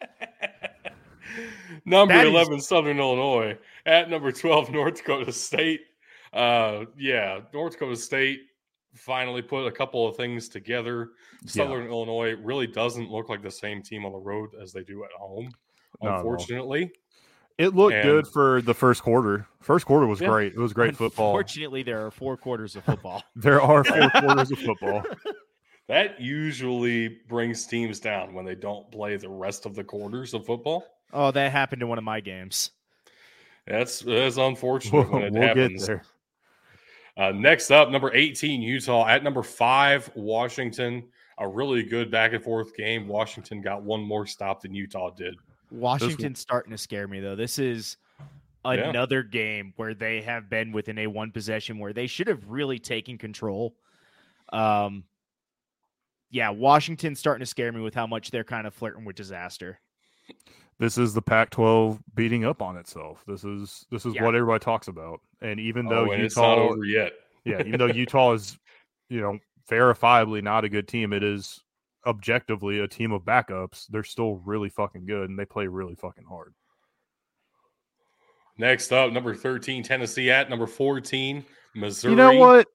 number 1.84 2.14
That 2.14 2.26
is- 2.26 2.32
11 2.32 2.60
southern 2.60 2.98
illinois 2.98 3.56
at 3.86 4.10
number 4.10 4.30
12 4.32 4.70
north 4.70 4.96
dakota 4.96 5.32
state 5.32 5.80
uh 6.32 6.84
yeah 6.96 7.40
north 7.52 7.72
dakota 7.74 7.96
state 7.96 8.40
finally 8.94 9.42
put 9.42 9.66
a 9.66 9.72
couple 9.72 10.06
of 10.06 10.16
things 10.16 10.48
together. 10.48 11.10
Southern 11.46 11.88
Illinois 11.88 12.34
really 12.40 12.68
doesn't 12.68 13.10
look 13.10 13.28
like 13.28 13.42
the 13.42 13.50
same 13.50 13.82
team 13.82 14.06
on 14.06 14.12
the 14.12 14.18
road 14.18 14.50
as 14.62 14.72
they 14.72 14.84
do 14.84 15.02
at 15.02 15.10
home. 15.18 15.50
Not 16.00 16.08
at 16.08 16.12
all. 16.12 16.18
Unfortunately, 16.18 16.92
It 17.58 17.74
looked 17.74 18.00
good 18.04 18.28
for 18.28 18.62
the 18.62 18.72
first 18.72 19.02
quarter. 19.02 19.48
First 19.60 19.84
quarter 19.86 20.06
was 20.06 20.20
Yeah. 20.20 20.28
great. 20.28 20.52
It 20.52 20.58
was 20.60 20.72
great 20.72 20.96
football. 20.96 21.32
Fortunately, 21.32 21.82
there 21.82 22.06
are 22.06 22.12
four 22.12 22.36
quarters 22.36 22.76
of 22.76 22.84
football. 22.84 23.24
There 23.34 23.60
are 23.60 23.82
four 23.82 24.10
quarters 24.20 24.52
of 24.52 24.58
football. 24.60 25.02
That 25.88 26.20
usually 26.20 27.08
brings 27.28 27.66
teams 27.66 28.00
down 28.00 28.32
when 28.34 28.44
they 28.44 28.54
don't 28.54 28.90
play 28.90 29.16
the 29.16 29.28
rest 29.28 29.66
of 29.66 29.74
the 29.74 29.84
quarters 29.84 30.34
of 30.34 30.44
football. 30.46 30.84
oh, 31.12 31.30
that 31.30 31.52
happened 31.52 31.82
in 31.82 31.88
one 31.88 31.98
of 31.98 32.04
my 32.04 32.20
games. 32.20 32.70
That's 33.66 34.00
that's 34.00 34.36
unfortunate 34.36 35.08
We'll, 35.10 35.20
when 35.20 35.22
it 35.22 35.32
we'll 35.32 35.42
get 35.42 35.56
happens. 35.56 35.86
there. 35.86 36.02
Uh, 37.16 37.30
next 37.30 37.70
up, 37.70 37.90
number 37.90 38.12
18, 38.12 38.60
Utah. 38.60 39.06
At 39.06 39.22
number 39.22 39.42
five, 39.42 40.10
Washington. 40.14 41.04
A 41.38 41.48
really 41.48 41.82
good 41.82 42.10
back 42.10 42.32
and 42.32 42.42
forth 42.42 42.76
game. 42.76 43.08
Washington 43.08 43.60
got 43.60 43.82
one 43.82 44.00
more 44.02 44.26
stop 44.26 44.62
than 44.62 44.74
Utah 44.74 45.10
did. 45.10 45.34
Washington's 45.70 46.38
starting 46.40 46.70
to 46.70 46.78
scare 46.78 47.08
me 47.08 47.18
though. 47.20 47.34
This 47.36 47.58
is 47.58 47.96
Yeah. 48.64 48.88
another 48.88 49.22
game 49.24 49.72
where 49.76 49.94
they 49.94 50.22
have 50.22 50.48
been 50.48 50.70
within 50.72 50.98
a 50.98 51.06
one 51.08 51.30
possession 51.32 51.78
where 51.78 51.92
they 51.92 52.06
should 52.06 52.28
have 52.28 52.44
really 52.48 52.78
taken 52.78 53.18
control. 53.18 53.74
Um 54.52 55.04
yeah, 56.34 56.50
Washington's 56.50 57.20
starting 57.20 57.40
to 57.40 57.46
scare 57.46 57.70
me 57.70 57.80
with 57.80 57.94
how 57.94 58.08
much 58.08 58.32
they're 58.32 58.42
kind 58.42 58.66
of 58.66 58.74
flirting 58.74 59.04
with 59.04 59.14
disaster. 59.14 59.78
This 60.80 60.98
is 60.98 61.14
the 61.14 61.22
Pac-12 61.22 62.00
beating 62.16 62.44
up 62.44 62.60
on 62.60 62.76
itself. 62.76 63.22
This 63.24 63.44
is 63.44 63.86
this 63.92 64.04
is 64.04 64.16
Yeah. 64.16 64.24
what 64.24 64.34
everybody 64.34 64.58
talks 64.58 64.88
about. 64.88 65.20
And 65.40 65.60
even 65.60 65.86
though 65.86 66.08
Oh, 66.08 66.10
and 66.10 66.20
it's 66.20 66.36
not 66.36 66.58
Utah, 66.58 66.72
over 66.72 66.84
yet. 66.84 67.12
yeah, 67.44 67.60
even 67.60 67.78
though 67.78 67.86
Utah 67.86 68.32
is, 68.32 68.58
you 69.08 69.20
know, 69.20 69.38
verifiably 69.70 70.42
not 70.42 70.64
a 70.64 70.68
good 70.68 70.88
team, 70.88 71.12
it 71.12 71.22
is 71.22 71.62
objectively 72.04 72.80
a 72.80 72.88
team 72.88 73.12
of 73.12 73.22
backups. 73.22 73.86
They're 73.86 74.02
still 74.02 74.38
really 74.44 74.70
fucking 74.70 75.06
good, 75.06 75.30
and 75.30 75.38
they 75.38 75.44
play 75.44 75.68
really 75.68 75.94
fucking 75.94 76.24
hard. 76.24 76.52
Next 78.58 78.92
up, 78.92 79.12
number 79.12 79.36
13, 79.36 79.84
Tennessee. 79.84 80.32
At 80.32 80.50
number 80.50 80.66
14, 80.66 81.44
Missouri. 81.76 82.10
You 82.10 82.16
know 82.16 82.32
what? 82.32 82.66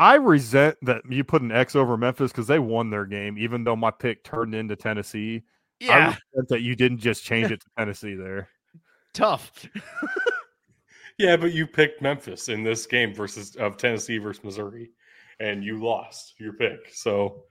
I 0.00 0.14
resent 0.14 0.78
that 0.82 1.02
you 1.10 1.24
put 1.24 1.42
an 1.42 1.52
X 1.52 1.76
over 1.76 1.98
Memphis 1.98 2.32
because 2.32 2.46
they 2.46 2.58
won 2.58 2.88
their 2.88 3.04
game, 3.04 3.36
even 3.36 3.64
though 3.64 3.76
my 3.76 3.90
pick 3.90 4.24
turned 4.24 4.54
into 4.54 4.74
Tennessee. 4.74 5.42
I 5.88 6.06
resent 6.06 6.48
that 6.48 6.62
you 6.62 6.74
didn't 6.74 6.98
just 6.98 7.22
change 7.22 7.50
it 7.50 7.60
to 7.60 7.66
Tennessee 7.76 8.14
there. 8.14 8.48
tough. 9.12 9.66
Yeah, 11.20 11.36
but 11.36 11.52
you 11.52 11.66
picked 11.66 12.00
Memphis 12.00 12.48
in 12.48 12.62
this 12.62 12.86
game 12.86 13.12
versus 13.14 13.54
of 13.56 13.76
Tennessee 13.76 14.16
versus 14.16 14.42
Missouri, 14.42 14.88
and 15.38 15.62
you 15.62 15.78
lost 15.78 16.32
your 16.40 16.54
pick. 16.54 16.78
So 16.94 17.42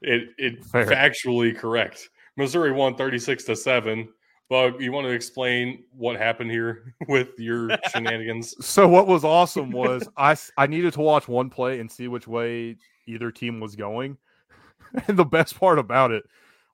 it 0.00 0.28
it 0.38 0.64
Fair. 0.64 0.86
factually 0.86 1.56
correct. 1.56 2.08
Missouri 2.36 2.70
won 2.70 2.94
36 2.94 3.42
to 3.44 3.56
7. 3.56 4.08
Bug, 4.50 4.80
you 4.80 4.92
want 4.92 5.06
to 5.06 5.12
explain 5.12 5.84
what 5.90 6.16
happened 6.16 6.50
here 6.50 6.94
with 7.08 7.38
your 7.38 7.70
shenanigans? 7.92 8.54
So 8.64 8.86
what 8.86 9.06
was 9.06 9.24
awesome 9.24 9.70
was 9.70 10.08
I 10.16 10.36
I 10.56 10.66
needed 10.66 10.92
to 10.94 11.00
watch 11.00 11.28
one 11.28 11.50
play 11.50 11.80
and 11.80 11.90
see 11.90 12.08
which 12.08 12.28
way 12.28 12.76
either 13.06 13.30
team 13.30 13.60
was 13.60 13.76
going. 13.76 14.18
And 15.08 15.16
the 15.16 15.24
best 15.24 15.58
part 15.58 15.80
about 15.80 16.12
it 16.12 16.22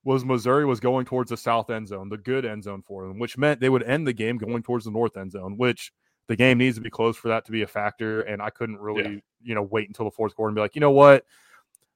was 0.04 0.26
Missouri 0.26 0.66
was 0.66 0.78
going 0.78 1.06
towards 1.06 1.30
the 1.30 1.38
south 1.38 1.70
end 1.70 1.88
zone, 1.88 2.11
the 2.11 2.18
good 2.18 2.44
end 2.44 2.62
zone 2.62 2.83
for 2.83 3.06
them, 3.06 3.18
which 3.18 3.38
meant 3.38 3.61
they 3.61 3.70
would 3.70 3.83
end 3.83 4.06
the 4.06 4.12
game 4.12 4.37
going 4.37 4.62
towards 4.62 4.85
the 4.85 4.90
north 4.90 5.16
end 5.16 5.33
zone, 5.33 5.56
which 5.56 5.90
the 6.28 6.37
game 6.37 6.59
needs 6.59 6.76
to 6.76 6.83
be 6.83 6.90
close 6.90 7.16
for 7.16 7.28
that 7.28 7.46
to 7.46 7.52
be 7.52 7.62
a 7.62 7.66
factor. 7.66 8.20
And 8.20 8.42
I 8.42 8.50
couldn't 8.50 8.78
really, 8.78 9.22
you 9.42 9.54
know, 9.54 9.62
wait 9.62 9.88
until 9.88 10.04
the 10.04 10.11
fourth 10.11 10.35
quarter 10.35 10.50
and 10.50 10.54
be 10.54 10.61
like, 10.61 10.74
you 10.74 10.80
know 10.80 10.90
what? 10.90 11.24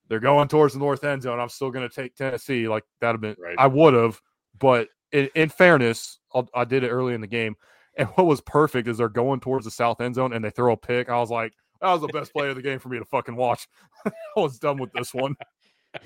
They're 0.09 0.19
going 0.19 0.49
towards 0.49 0.73
the 0.73 0.81
north 0.81 1.05
end 1.05 1.23
zone. 1.23 1.39
I'm 1.39 1.51
still 1.51 1.71
going 1.71 1.89
to 1.89 1.95
take 1.95 2.15
Tennessee. 2.15 2.69
Like 2.69 2.85
that'd 3.01 3.15
have 3.15 3.21
been, 3.21 3.37
Right. 3.39 3.57
I 3.59 3.67
would 3.67 3.93
have, 3.95 4.21
but 4.59 4.89
in, 5.15 5.29
in 5.35 5.49
fairness, 5.49 6.19
I'll, 6.35 6.49
I 6.55 6.65
did 6.65 6.85
it 6.85 6.89
early 6.91 7.15
in 7.15 7.21
the 7.23 7.27
game. 7.27 7.57
And 7.97 8.09
what 8.17 8.27
was 8.27 8.41
perfect 8.43 8.89
is 8.89 8.99
they're 8.99 9.09
going 9.09 9.41
towards 9.41 9.65
the 9.65 9.71
south 9.71 10.01
end 10.01 10.17
zone 10.17 10.33
and 10.33 10.45
they 10.45 10.51
throw 10.51 10.73
a 10.73 10.77
pick. 10.77 11.09
I 11.09 11.19
was 11.19 11.31
like, 11.31 11.53
that 11.81 11.91
was 11.93 12.01
the 12.01 12.09
best 12.09 12.33
play 12.33 12.49
of 12.51 12.57
the 12.57 12.63
game 12.63 12.79
for 12.81 12.89
me 12.89 12.99
to 12.99 13.05
fucking 13.05 13.37
watch. 13.37 13.69
I 14.07 14.11
was 14.37 14.59
done 14.59 14.79
with 14.79 14.93
this 14.93 15.15
one. 15.15 15.37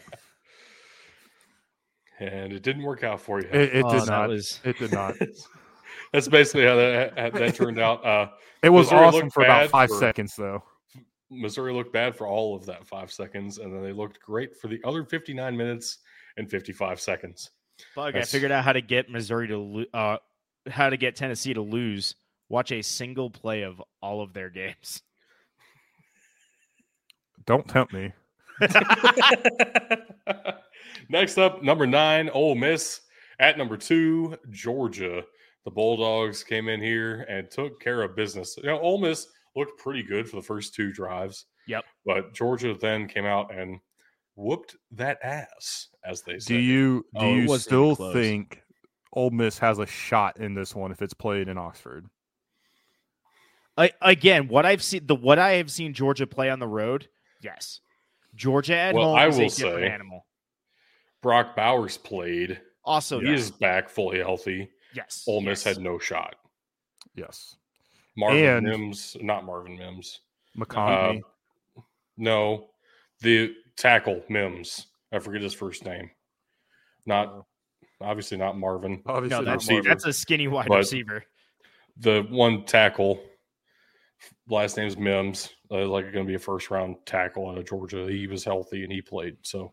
And 2.21 2.53
it 2.53 2.65
didn't 2.65 2.83
work 2.83 3.05
out 3.05 3.21
for 3.21 3.41
you. 3.41 3.49
It, 3.49 3.77
it 3.77 3.85
Oh, 3.87 3.97
did 3.97 4.09
not. 4.09 4.29
was- 4.29 4.61
It 4.65 4.77
did 4.79 4.93
not. 4.93 5.15
That's 6.13 6.27
basically 6.27 6.65
how 6.65 6.75
that, 6.77 7.17
how 7.19 7.31
that 7.31 7.55
turned 7.55 7.79
out. 7.79 8.05
Uh, 8.05 8.31
It 8.63 8.71
was 8.71 8.87
Missouri 8.91 9.07
awesome 9.07 9.31
for 9.31 9.45
about 9.45 9.71
five 9.71 9.89
for- 9.89 9.99
seconds, 9.99 10.35
though. 10.37 10.63
Missouri 11.31 11.73
looked 11.73 11.93
bad 11.93 12.17
for 12.17 12.27
all 12.27 12.57
of 12.57 12.67
that 12.67 12.87
five 12.87 13.13
seconds, 13.13 13.59
and 13.59 13.73
then 13.73 13.83
they 13.83 13.93
looked 13.93 14.19
great 14.21 14.57
for 14.57 14.67
the 14.67 14.81
other 14.85 15.05
59 15.05 15.57
minutes 15.57 15.99
and 16.39 16.51
55 16.51 17.01
seconds. 17.01 17.51
Bug, 17.95 18.17
I 18.17 18.23
figured 18.23 18.53
out 18.53 18.65
how 18.65 18.73
to 18.73 18.81
get 18.81 19.11
Missouri 19.11 19.49
to 19.49 19.59
lo- 19.59 19.85
uh 19.93 20.17
how 20.69 20.91
to 20.91 20.97
get 20.97 21.17
Tennessee 21.17 21.55
to 21.55 21.61
lose. 21.61 22.15
Watch 22.49 22.73
a 22.73 22.83
single 22.83 23.31
play 23.31 23.63
of 23.63 23.83
all 24.03 24.23
of 24.23 24.33
their 24.33 24.51
games. 24.51 25.03
Don't 27.47 27.69
tempt 27.69 27.93
me. 27.93 28.13
Next 31.09 31.39
up, 31.39 31.63
number 31.63 31.87
nine, 31.87 32.29
Ole 32.31 32.55
Miss. 32.55 33.01
At 33.41 33.57
number 33.57 33.77
two, 33.77 34.37
Georgia. 34.51 35.23
The 35.65 35.71
Bulldogs 35.71 36.43
came 36.43 36.69
in 36.69 36.81
here 36.81 37.27
and 37.29 37.51
took 37.51 37.81
care 37.81 38.03
of 38.03 38.17
business. 38.17 38.57
You 38.57 38.65
know, 38.65 38.81
Ole 38.81 38.99
Miss 38.99 39.27
looked 39.55 39.79
pretty 39.79 40.03
good 40.03 40.29
for 40.29 40.37
the 40.37 40.43
first 40.43 40.75
two 40.75 40.93
drives. 40.93 41.47
Yep. 41.67 41.85
But 42.05 42.35
Georgia 42.35 42.75
then 42.79 43.07
came 43.07 43.27
out 43.27 43.55
and 43.55 43.79
whooped 44.39 44.77
that 44.93 45.19
ass, 45.23 45.89
as 46.05 46.23
they 46.23 46.39
say. 46.39 46.55
Do 46.55 46.61
you 46.61 47.05
do 47.15 47.21
Oh, 47.21 47.35
you 47.35 47.59
still 47.59 47.93
even 47.93 48.13
think 48.13 48.63
Ole 49.13 49.31
Miss 49.31 49.59
has 49.59 49.79
a 49.81 49.87
shot 49.87 50.39
in 50.39 50.55
this 50.55 50.75
one 50.75 50.93
if 50.93 51.03
it's 51.03 51.15
played 51.15 51.49
in 51.49 51.59
Oxford? 51.59 52.07
I, 53.77 53.93
again, 54.01 54.49
what 54.49 54.65
I've 54.67 54.83
seen 54.83 55.07
the 55.07 55.15
what 55.15 55.39
I 55.39 55.53
have 55.55 55.71
seen 55.71 55.93
Georgia 55.93 56.27
play 56.27 56.51
on 56.51 56.59
the 56.59 56.67
road, 56.67 57.09
yes. 57.43 57.81
Georgia 58.35 58.77
at 58.77 58.95
Well, 58.95 59.11
home 59.11 59.19
I 59.19 59.27
is 59.27 59.39
a 59.39 59.43
will 59.43 59.49
different 59.49 59.77
say- 59.85 59.89
animal. 59.91 60.27
Brock 61.23 61.57
Bowers 61.57 61.97
played. 61.97 62.61
Also, 62.85 63.19
he 63.21 63.27
that. 63.27 63.35
is 63.35 63.51
back 63.51 63.89
fully 63.89 64.19
healthy. 64.19 64.71
yes. 64.95 65.25
Ole 65.27 65.41
Miss 65.41 65.65
yes. 65.67 65.75
had 65.77 65.83
no 65.83 65.99
shot. 65.99 66.37
Yes. 67.15 67.57
Marvin 68.17 68.45
And- 68.45 68.67
Mims, 68.67 69.17
not 69.21 69.45
Marvin 69.45 69.77
Mims. 69.77 70.21
McConaughey. 70.57 71.21
Uh, 71.77 71.81
no, 72.17 72.71
the 73.21 73.55
tackle 73.79 74.23
Mims. 74.29 74.89
I 75.13 75.19
forget 75.21 75.41
his 75.41 75.55
first 75.55 75.85
name. 75.85 76.11
Not 77.07 77.47
obviously 78.01 78.37
not 78.37 78.59
Marvin. 78.59 79.03
Obviously, 79.07 79.39
no, 79.39 79.43
not 79.43 79.53
that's 79.53 79.69
receiver. 79.69 79.89
that's 79.89 80.07
a 80.07 80.13
skinny 80.13 80.49
wide 80.49 80.69
But- 80.69 80.79
receiver. 80.79 81.25
The 82.01 82.25
one 82.31 82.65
tackle, 82.65 83.21
last 84.49 84.77
name's 84.77 84.97
Mims. 84.97 85.49
Uh, 85.71 85.87
like 85.87 86.05
going 86.13 86.25
to 86.25 86.29
be 86.29 86.37
a 86.37 86.39
first 86.39 86.71
round 86.71 86.97
tackle 87.07 87.49
out 87.51 87.59
of 87.59 87.67
Georgia. 87.67 88.07
He 88.09 88.27
was 88.29 88.45
healthy 88.45 88.85
and 88.85 88.93
he 88.93 89.03
played, 89.03 89.37
so 89.43 89.73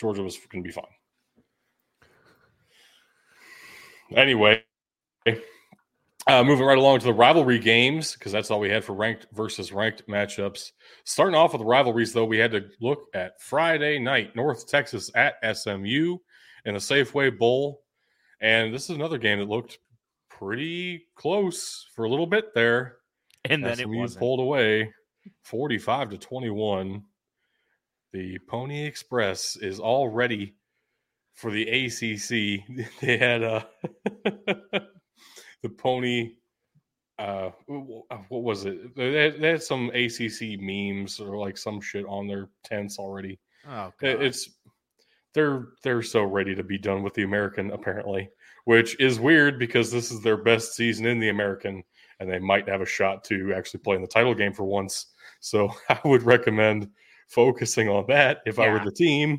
Georgia 0.00 0.22
was 0.22 0.38
going 0.48 0.62
to 0.64 0.66
be 0.66 0.72
fine. 0.72 0.84
Anyway, 4.16 4.62
uh, 6.26 6.42
moving 6.42 6.66
right 6.66 6.78
along 6.78 6.98
to 6.98 7.06
the 7.06 7.12
rivalry 7.12 7.58
games 7.58 8.14
because 8.14 8.32
that's 8.32 8.50
all 8.50 8.58
we 8.58 8.70
had 8.70 8.84
for 8.84 8.94
ranked 8.94 9.26
versus 9.32 9.72
ranked 9.72 10.06
matchups. 10.08 10.72
Starting 11.04 11.36
off 11.36 11.52
with 11.52 11.60
the 11.60 11.66
rivalries, 11.66 12.12
though, 12.12 12.24
we 12.24 12.38
had 12.38 12.50
to 12.50 12.68
look 12.80 13.04
at 13.14 13.40
Friday 13.40 13.98
night 13.98 14.34
North 14.34 14.66
Texas 14.66 15.10
at 15.14 15.34
SMU 15.56 16.18
in 16.64 16.74
the 16.74 16.80
Safeway 16.80 17.36
Bowl, 17.36 17.82
and 18.40 18.74
this 18.74 18.90
is 18.90 18.96
another 18.96 19.18
game 19.18 19.38
that 19.38 19.48
looked 19.48 19.78
pretty 20.28 21.06
close 21.14 21.86
for 21.94 22.04
a 22.04 22.10
little 22.10 22.26
bit 22.26 22.54
there. 22.54 22.96
And 23.44 23.64
then 23.64 23.78
it 23.78 23.88
wasn't. 23.88 24.18
pulled 24.18 24.40
away 24.40 24.92
45 25.44 26.10
to 26.10 26.18
21. 26.18 27.04
The 28.12 28.38
Pony 28.48 28.84
Express 28.84 29.56
is 29.56 29.78
all 29.78 30.08
ready 30.08 30.56
for 31.34 31.50
the 31.50 31.68
ACC. 31.68 32.88
They 33.00 33.16
had 33.16 33.42
uh, 33.44 33.64
the 35.62 35.68
Pony. 35.68 36.34
Uh, 37.18 37.50
what 37.66 38.42
was 38.42 38.66
it? 38.66 38.94
They 38.94 39.14
had, 39.14 39.40
they 39.40 39.48
had 39.48 39.62
some 39.62 39.90
ACC 39.94 40.60
memes 40.60 41.18
or 41.18 41.36
like 41.38 41.56
some 41.56 41.80
shit 41.80 42.04
on 42.06 42.26
their 42.26 42.48
tents 42.62 42.98
already. 42.98 43.38
Oh, 43.66 43.92
God. 43.98 44.22
It's 44.22 44.50
they're 45.36 45.68
they're 45.82 46.02
so 46.02 46.24
ready 46.24 46.54
to 46.54 46.62
be 46.62 46.78
done 46.78 47.02
with 47.02 47.14
the 47.14 47.22
American 47.22 47.70
apparently, 47.70 48.30
which 48.64 48.98
is 48.98 49.20
weird 49.20 49.58
because 49.58 49.92
this 49.92 50.10
is 50.10 50.22
their 50.22 50.38
best 50.38 50.74
season 50.74 51.06
in 51.06 51.20
the 51.20 51.28
American, 51.28 51.84
and 52.20 52.30
they 52.30 52.38
might 52.38 52.68
have 52.68 52.80
a 52.80 52.86
shot 52.86 53.22
to 53.24 53.52
actually 53.54 53.80
play 53.80 53.96
in 53.96 54.02
the 54.02 54.08
title 54.08 54.34
game 54.34 54.52
for 54.52 54.64
once. 54.64 55.12
So 55.40 55.70
I 55.88 56.00
would 56.04 56.22
recommend 56.22 56.90
focusing 57.28 57.88
on 57.88 58.06
that 58.08 58.38
if 58.46 58.58
I 58.58 58.68
were 58.68 58.80
the 58.82 58.90
team. 58.90 59.38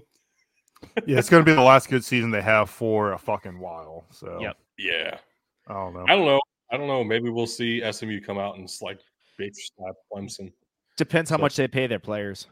yeah, 1.07 1.17
it's 1.17 1.29
going 1.29 1.43
to 1.43 1.51
be 1.51 1.55
the 1.55 1.61
last 1.61 1.89
good 1.89 2.05
season 2.05 2.29
they 2.29 2.41
have 2.41 2.69
for 2.69 3.13
a 3.13 3.17
fucking 3.17 3.59
while. 3.59 4.05
So 4.11 4.39
Yep. 4.39 4.57
Yeah, 4.77 5.17
I 5.67 5.73
don't 5.73 5.93
know. 5.93 6.05
I 6.07 6.15
don't 6.15 6.25
know. 6.25 6.41
I 6.71 6.77
don't 6.77 6.87
know. 6.87 7.03
Maybe 7.03 7.29
we'll 7.29 7.47
see 7.47 7.81
SMU 7.91 8.19
come 8.21 8.37
out 8.37 8.55
and 8.55 8.65
s- 8.65 8.81
like 8.81 8.99
bitch 9.39 9.55
slap 9.77 9.95
Clemson. 10.11 10.51
Depends 10.97 11.29
how 11.29 11.37
so- 11.37 11.41
much 11.41 11.55
they 11.55 11.67
pay 11.67 11.87
their 11.87 11.99
players. 11.99 12.47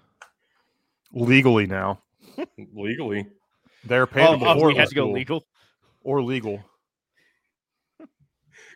legally 1.13 1.65
now. 1.67 2.01
legally. 2.73 3.25
They're 3.83 4.07
paying 4.07 4.27
Oh, 4.27 4.31
them 4.33 4.43
oh, 4.43 4.53
before 4.55 4.67
we 4.69 4.75
had 4.75 4.89
to 4.89 4.95
go 4.95 5.05
cool. 5.05 5.13
legal. 5.13 5.45
or 6.01 6.21
legal. 6.21 6.63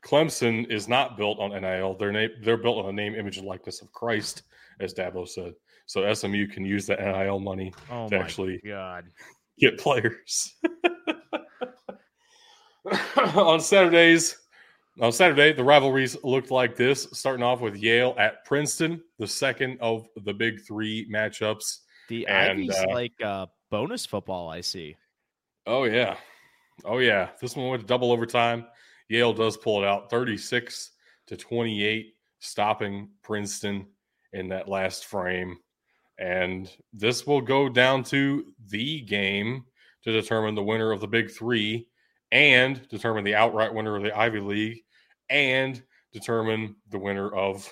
Clemson 0.05 0.69
is 0.71 0.87
not 0.87 1.17
built 1.17 1.39
on 1.39 1.51
NIL. 1.51 1.95
They're 1.95 2.11
na- 2.11 2.33
they're 2.41 2.57
built 2.57 2.77
on 2.79 2.85
the 2.87 2.93
name, 3.01 3.15
image, 3.15 3.37
and 3.37 3.45
likeness 3.47 3.81
of 3.81 3.91
Christ, 3.91 4.43
as 4.79 4.93
Dabo 4.93 5.27
said. 5.27 5.53
So 5.87 6.11
SMU 6.13 6.47
can 6.47 6.63
use 6.65 6.85
the 6.85 6.95
NIL 6.95 7.39
money 7.39 7.73
Oh 7.91 8.07
to 8.09 8.17
actually 8.17 8.59
god! 8.65 9.05
get 9.59 9.77
players. 9.77 10.55
on 13.35 13.59
Saturdays, 13.59 14.37
on 15.01 15.11
Saturday, 15.11 15.53
the 15.53 15.63
rivalries 15.63 16.17
looked 16.23 16.51
like 16.51 16.75
this. 16.75 17.07
Starting 17.13 17.43
off 17.43 17.61
with 17.61 17.77
Yale 17.77 18.15
at 18.17 18.43
Princeton, 18.45 19.01
the 19.17 19.27
second 19.27 19.77
of 19.81 20.07
the 20.23 20.33
big 20.33 20.61
three 20.61 21.07
matchups. 21.09 21.79
The 22.09 22.27
And, 22.27 22.51
Ivy's 22.51 22.75
uh, 22.75 22.85
like 22.89 23.21
uh, 23.23 23.45
bonus 23.69 24.05
football. 24.05 24.49
I 24.49 24.61
see. 24.61 24.97
Oh 25.67 25.83
yeah, 25.83 26.17
oh 26.85 26.97
yeah. 26.97 27.29
This 27.39 27.55
one 27.55 27.69
went 27.69 27.81
to 27.81 27.87
double 27.87 28.11
overtime. 28.11 28.65
Yale 29.07 29.33
does 29.33 29.57
pull 29.57 29.83
it 29.83 29.87
out, 29.87 30.09
thirty-six 30.09 30.91
to 31.27 31.37
twenty-eight, 31.37 32.15
stopping 32.39 33.09
Princeton 33.21 33.85
in 34.33 34.49
that 34.49 34.67
last 34.67 35.05
frame. 35.05 35.57
And 36.17 36.69
this 36.91 37.25
will 37.25 37.41
go 37.41 37.69
down 37.69 38.03
to 38.05 38.53
the 38.67 39.01
game 39.01 39.63
to 40.03 40.11
determine 40.11 40.55
the 40.55 40.63
winner 40.63 40.91
of 40.91 40.99
the 40.99 41.07
Big 41.07 41.31
Three, 41.31 41.87
and 42.31 42.87
determine 42.89 43.23
the 43.23 43.35
outright 43.35 43.73
winner 43.73 43.95
of 43.95 44.03
the 44.03 44.15
Ivy 44.17 44.39
League, 44.39 44.83
and 45.29 45.81
determine 46.13 46.75
the 46.89 46.99
winner 46.99 47.29
of 47.33 47.71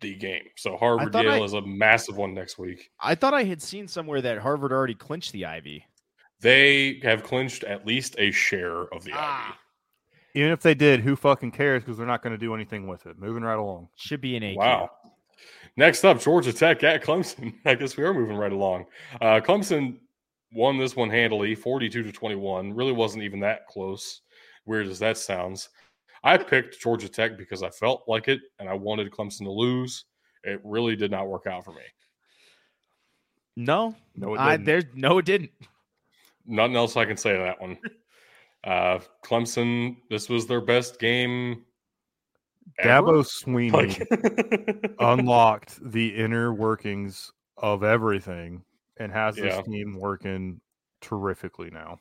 the 0.00 0.14
game. 0.14 0.44
So 0.56 0.76
Harvard 0.76 1.12
thought 1.12 1.24
Yale 1.24 1.42
I- 1.42 1.44
is 1.44 1.54
a 1.54 1.62
massive 1.62 2.16
one 2.16 2.34
next 2.34 2.58
week. 2.58 2.90
I 3.00 3.14
thought 3.14 3.34
I 3.34 3.44
had 3.44 3.60
seen 3.60 3.88
somewhere 3.88 4.20
that 4.22 4.38
Harvard 4.38 4.72
already 4.72 4.94
clinched 4.94 5.32
the 5.32 5.44
Ivy. 5.46 5.84
They 6.40 7.00
have 7.02 7.24
clinched 7.24 7.64
at 7.64 7.84
least 7.84 8.14
a 8.18 8.30
share 8.30 8.82
of 8.94 9.02
the 9.04 9.12
Ivy. 9.12 9.20
Ah. 9.20 9.58
Even 10.34 10.52
if 10.52 10.60
they 10.60 10.74
did, 10.74 11.00
who 11.00 11.16
fucking 11.16 11.50
cares? 11.50 11.82
Because 11.82 11.96
they're 11.98 12.06
not 12.06 12.22
going 12.22 12.32
to 12.32 12.38
do 12.38 12.54
anything 12.54 12.86
with 12.86 13.06
it. 13.06 13.18
Moving 13.18 13.42
right 13.42 13.58
along. 13.58 13.88
Should 13.96 14.20
be 14.20 14.36
an 14.36 14.44
A. 14.44 14.54
Wow. 14.54 14.90
Next 15.76 16.04
up, 16.04 16.20
Georgia 16.20 16.52
Tech 16.52 16.84
at 16.84 17.02
Clemson. 17.02 17.54
I 17.64 17.74
guess 17.74 17.96
we 17.96 18.04
are 18.04 18.14
moving 18.14 18.36
right 18.36 18.52
along. 18.52 18.86
Uh, 19.20 19.40
Clemson 19.40 19.98
won 20.52 20.78
this 20.78 20.96
one 20.96 21.10
handily, 21.10 21.54
42 21.54 22.02
to 22.02 22.12
21. 22.12 22.72
Really 22.74 22.92
wasn't 22.92 23.24
even 23.24 23.40
that 23.40 23.66
close. 23.66 24.22
Weird 24.66 24.86
as 24.86 24.98
that 24.98 25.18
sounds. 25.18 25.68
I 26.24 26.36
picked 26.36 26.80
Georgia 26.80 27.08
Tech 27.08 27.38
because 27.38 27.62
I 27.62 27.70
felt 27.70 28.04
like 28.08 28.28
it 28.28 28.40
and 28.58 28.68
I 28.68 28.74
wanted 28.74 29.10
Clemson 29.10 29.44
to 29.44 29.50
lose. 29.50 30.04
It 30.44 30.60
really 30.64 30.96
did 30.96 31.10
not 31.10 31.28
work 31.28 31.46
out 31.46 31.64
for 31.64 31.72
me. 31.72 31.82
No, 33.56 33.94
No, 34.14 34.34
it 34.34 34.38
I 34.38 34.52
didn't. 34.52 34.66
there's 34.66 34.84
no, 34.94 35.18
it 35.18 35.24
didn't. 35.24 35.50
Nothing 36.46 36.76
else 36.76 36.96
I 36.96 37.04
can 37.04 37.16
say 37.16 37.32
to 37.34 37.38
that 37.42 37.60
one. 37.60 37.78
Uh, 38.64 38.98
Clemson, 39.24 39.96
this 40.10 40.28
was 40.28 40.48
their 40.48 40.60
best 40.60 40.98
game. 40.98 41.64
ever? 42.80 43.22
Dabo 43.22 43.24
Swinney 43.24 43.70
Like, 43.72 44.94
unlocked 44.98 45.78
the 45.92 46.08
inner 46.08 46.52
workings 46.52 47.32
of 47.56 47.84
everything 47.84 48.64
and 48.98 49.12
has 49.12 49.36
this 49.36 49.54
Yeah. 49.54 49.62
team 49.62 49.98
working 49.98 50.60
terrifically 51.00 51.70
now. 51.70 51.98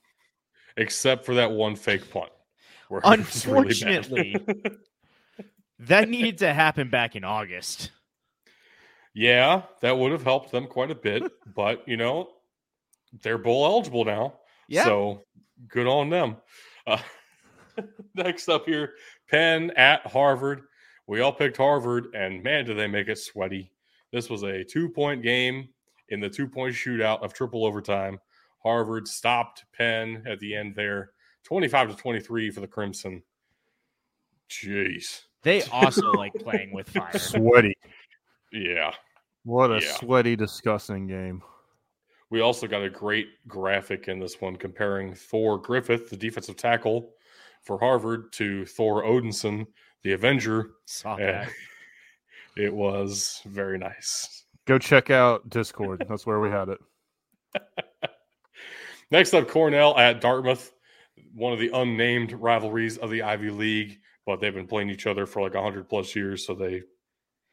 except 0.78 1.26
for 1.26 1.34
that 1.36 1.52
one 1.52 1.76
fake 1.76 2.10
punt. 2.12 2.32
where 2.90 3.00
it 3.00 3.04
really. 3.06 3.18
Unfortunately, 3.20 4.36
that 5.80 6.08
needed 6.10 6.38
to 6.40 6.54
happen 6.54 6.90
back 6.90 7.16
in 7.16 7.24
August. 7.24 7.92
yeah, 9.14 9.64
that 9.82 9.98
would 9.98 10.12
have 10.12 10.24
helped 10.24 10.52
them 10.52 10.68
quite 10.68 10.92
a 10.92 10.96
bit, 10.96 11.24
but 11.56 11.88
you 11.88 11.98
know, 11.98 12.30
they're 13.24 13.38
bowl 13.38 13.66
eligible 13.66 14.06
now. 14.06 14.40
Yeah. 14.68 14.84
So 14.86 15.24
good 15.68 15.88
on 15.88 16.10
them. 16.10 16.38
Uh, 16.86 17.00
next 18.16 18.48
up 18.50 18.66
here, 18.66 18.94
Penn 19.30 19.72
at 19.72 20.06
Harvard. 20.06 20.64
We 21.08 21.22
all 21.22 21.32
picked 21.34 21.58
Harvard, 21.58 22.14
and 22.14 22.44
man, 22.44 22.66
did 22.66 22.78
they 22.78 22.88
make 22.88 23.08
it 23.08 23.18
sweaty. 23.18 23.72
This 24.12 24.30
was 24.30 24.44
a 24.44 24.64
two 24.64 24.90
point 24.90 25.24
game 25.24 25.70
in 26.10 26.20
the 26.20 26.30
two 26.30 26.48
point 26.48 26.74
shootout 26.76 27.22
of 27.24 27.34
triple 27.34 27.66
overtime. 27.66 28.20
Harvard 28.64 29.08
stopped 29.08 29.66
Penn 29.74 30.24
at 30.28 30.40
the 30.40 30.56
end 30.56 30.76
there, 30.76 31.12
25 31.44 31.90
to 31.92 31.96
23 31.96 32.50
for 32.52 32.60
the 32.60 32.68
Crimson. 32.68 33.24
Jeez. 34.50 35.22
They 35.44 35.62
also 35.72 36.12
like 36.14 36.34
playing 36.34 36.74
with 36.74 36.90
fire. 36.90 37.18
Sweaty. 37.18 37.78
Yeah. 38.52 38.94
What 39.44 39.72
a 39.72 39.80
Yeah. 39.82 39.94
sweaty, 39.96 40.36
disgusting 40.36 41.08
game. 41.08 41.42
We 42.30 42.42
also 42.42 42.68
got 42.68 42.84
a 42.84 42.90
great 42.90 43.28
graphic 43.48 44.10
in 44.10 44.20
this 44.20 44.42
one 44.42 44.58
comparing 44.58 45.14
Thor 45.14 45.58
Griffith, 45.58 46.10
the 46.10 46.18
defensive 46.18 46.58
tackle 46.58 47.14
for 47.64 47.80
Harvard, 47.80 48.34
to 48.34 48.66
Thor 48.66 49.04
Odinson, 49.04 49.66
the 50.04 50.12
Avenger. 50.12 50.72
Saw 50.86 51.16
And 51.16 51.24
that. 51.48 51.50
it 52.58 52.74
was 52.74 53.42
very 53.46 53.78
nice. 53.78 54.44
Go 54.68 54.78
check 54.78 55.10
out 55.10 55.50
Discord. 55.50 56.06
That's 56.08 56.26
where 56.26 56.40
we 56.42 56.50
had 56.50 56.68
it. 56.70 56.80
Next 59.12 59.34
up, 59.34 59.48
Cornell 59.48 59.98
at 59.98 60.20
Dartmouth, 60.20 60.74
one 61.34 61.54
of 61.54 61.60
the 61.60 61.72
unnamed 61.74 62.34
rivalries 62.34 62.98
of 62.98 63.10
the 63.10 63.24
Ivy 63.24 63.50
League, 63.50 64.00
but 64.26 64.42
they've 64.42 64.54
been 64.54 64.68
playing 64.68 64.90
each 64.90 65.08
other 65.08 65.26
for 65.26 65.42
like 65.42 65.54
100 65.54 65.88
plus 65.88 66.14
years, 66.16 66.46
so 66.46 66.54
they 66.54 66.82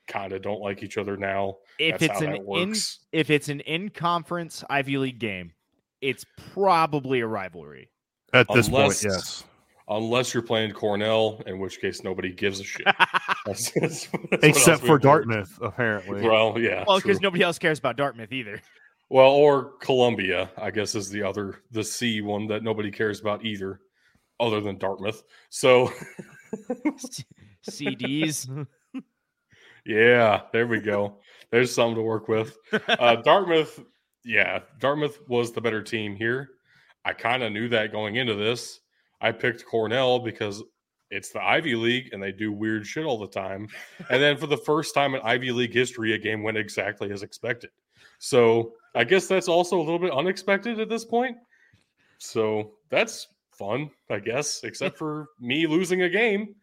kind 0.08 0.32
of 0.32 0.42
don't 0.42 0.60
like 0.60 0.82
each 0.82 0.98
other 0.98 1.16
now. 1.16 1.58
If 1.78 2.00
That's 2.00 2.04
it's 2.04 2.20
how 2.20 2.26
an 2.26 2.44
that 2.44 2.60
in 2.60 2.74
if 3.12 3.30
it's 3.30 3.48
an 3.48 3.60
in 3.60 3.90
conference 3.90 4.64
Ivy 4.68 4.98
League 4.98 5.20
game, 5.20 5.52
it's 6.00 6.24
probably 6.52 7.20
a 7.20 7.26
rivalry. 7.28 7.90
At 8.32 8.48
this 8.52 8.66
Unless- 8.66 9.02
point, 9.04 9.14
yes. 9.14 9.44
Unless 9.88 10.32
you're 10.32 10.42
playing 10.42 10.72
Cornell, 10.72 11.42
in 11.46 11.58
which 11.58 11.78
case 11.80 12.02
nobody 12.02 12.32
gives 12.32 12.58
a 12.60 12.64
shit. 12.64 12.86
That's- 13.44 13.70
that's 13.72 14.06
what 14.06 14.42
Except 14.42 14.80
we've 14.82 14.86
for 14.86 14.92
learned. 14.92 15.02
Dartmouth, 15.02 15.58
apparently. 15.60 16.22
Well, 16.22 16.58
yeah. 16.58 16.84
well, 16.86 16.98
because 16.98 17.20
nobody 17.20 17.42
else 17.42 17.58
cares 17.58 17.78
about 17.78 17.96
Dartmouth 17.96 18.32
either. 18.32 18.62
Well, 19.10 19.30
or 19.30 19.72
Columbia, 19.80 20.50
I 20.56 20.70
guess, 20.70 20.94
is 20.94 21.10
the 21.10 21.22
other, 21.22 21.60
the 21.70 21.84
C 21.84 22.22
one 22.22 22.46
that 22.46 22.62
nobody 22.62 22.90
cares 22.90 23.20
about 23.20 23.44
either, 23.44 23.80
other 24.40 24.62
than 24.62 24.78
Dartmouth. 24.78 25.22
So, 25.50 25.92
CDs. 27.68 28.66
yeah, 29.86 30.42
there 30.52 30.66
we 30.66 30.80
go. 30.80 31.18
There's 31.50 31.74
something 31.74 31.96
to 31.96 32.02
work 32.02 32.28
with. 32.28 32.56
Uh, 32.88 33.16
Dartmouth, 33.24 33.78
yeah, 34.24 34.60
Dartmouth 34.80 35.18
was 35.28 35.52
the 35.52 35.60
better 35.60 35.82
team 35.82 36.16
here. 36.16 36.48
I 37.04 37.12
kind 37.12 37.42
of 37.42 37.52
knew 37.52 37.68
that 37.68 37.92
going 37.92 38.16
into 38.16 38.34
this. 38.34 38.80
I 39.24 39.32
picked 39.32 39.64
Cornell 39.64 40.18
because 40.18 40.62
it's 41.10 41.30
the 41.30 41.42
Ivy 41.42 41.76
League 41.76 42.10
and 42.12 42.22
they 42.22 42.30
do 42.30 42.52
weird 42.52 42.86
shit 42.86 43.06
all 43.06 43.18
the 43.18 43.26
time. 43.26 43.68
And 44.10 44.22
then 44.22 44.36
for 44.36 44.46
the 44.46 44.58
first 44.58 44.94
time 44.94 45.14
in 45.14 45.22
Ivy 45.24 45.50
League 45.50 45.72
history, 45.72 46.12
a 46.12 46.18
game 46.18 46.42
went 46.42 46.58
exactly 46.58 47.10
as 47.10 47.22
expected. 47.22 47.70
So 48.18 48.74
I 48.94 49.04
guess 49.04 49.26
that's 49.26 49.48
also 49.48 49.78
a 49.78 49.82
little 49.82 49.98
bit 49.98 50.12
unexpected 50.12 50.78
at 50.78 50.90
this 50.90 51.06
point. 51.06 51.38
So 52.18 52.72
that's 52.90 53.28
fun, 53.50 53.88
I 54.10 54.18
guess, 54.18 54.62
except 54.62 54.98
for 54.98 55.28
me 55.40 55.66
losing 55.66 56.02
a 56.02 56.08
game. 56.10 56.54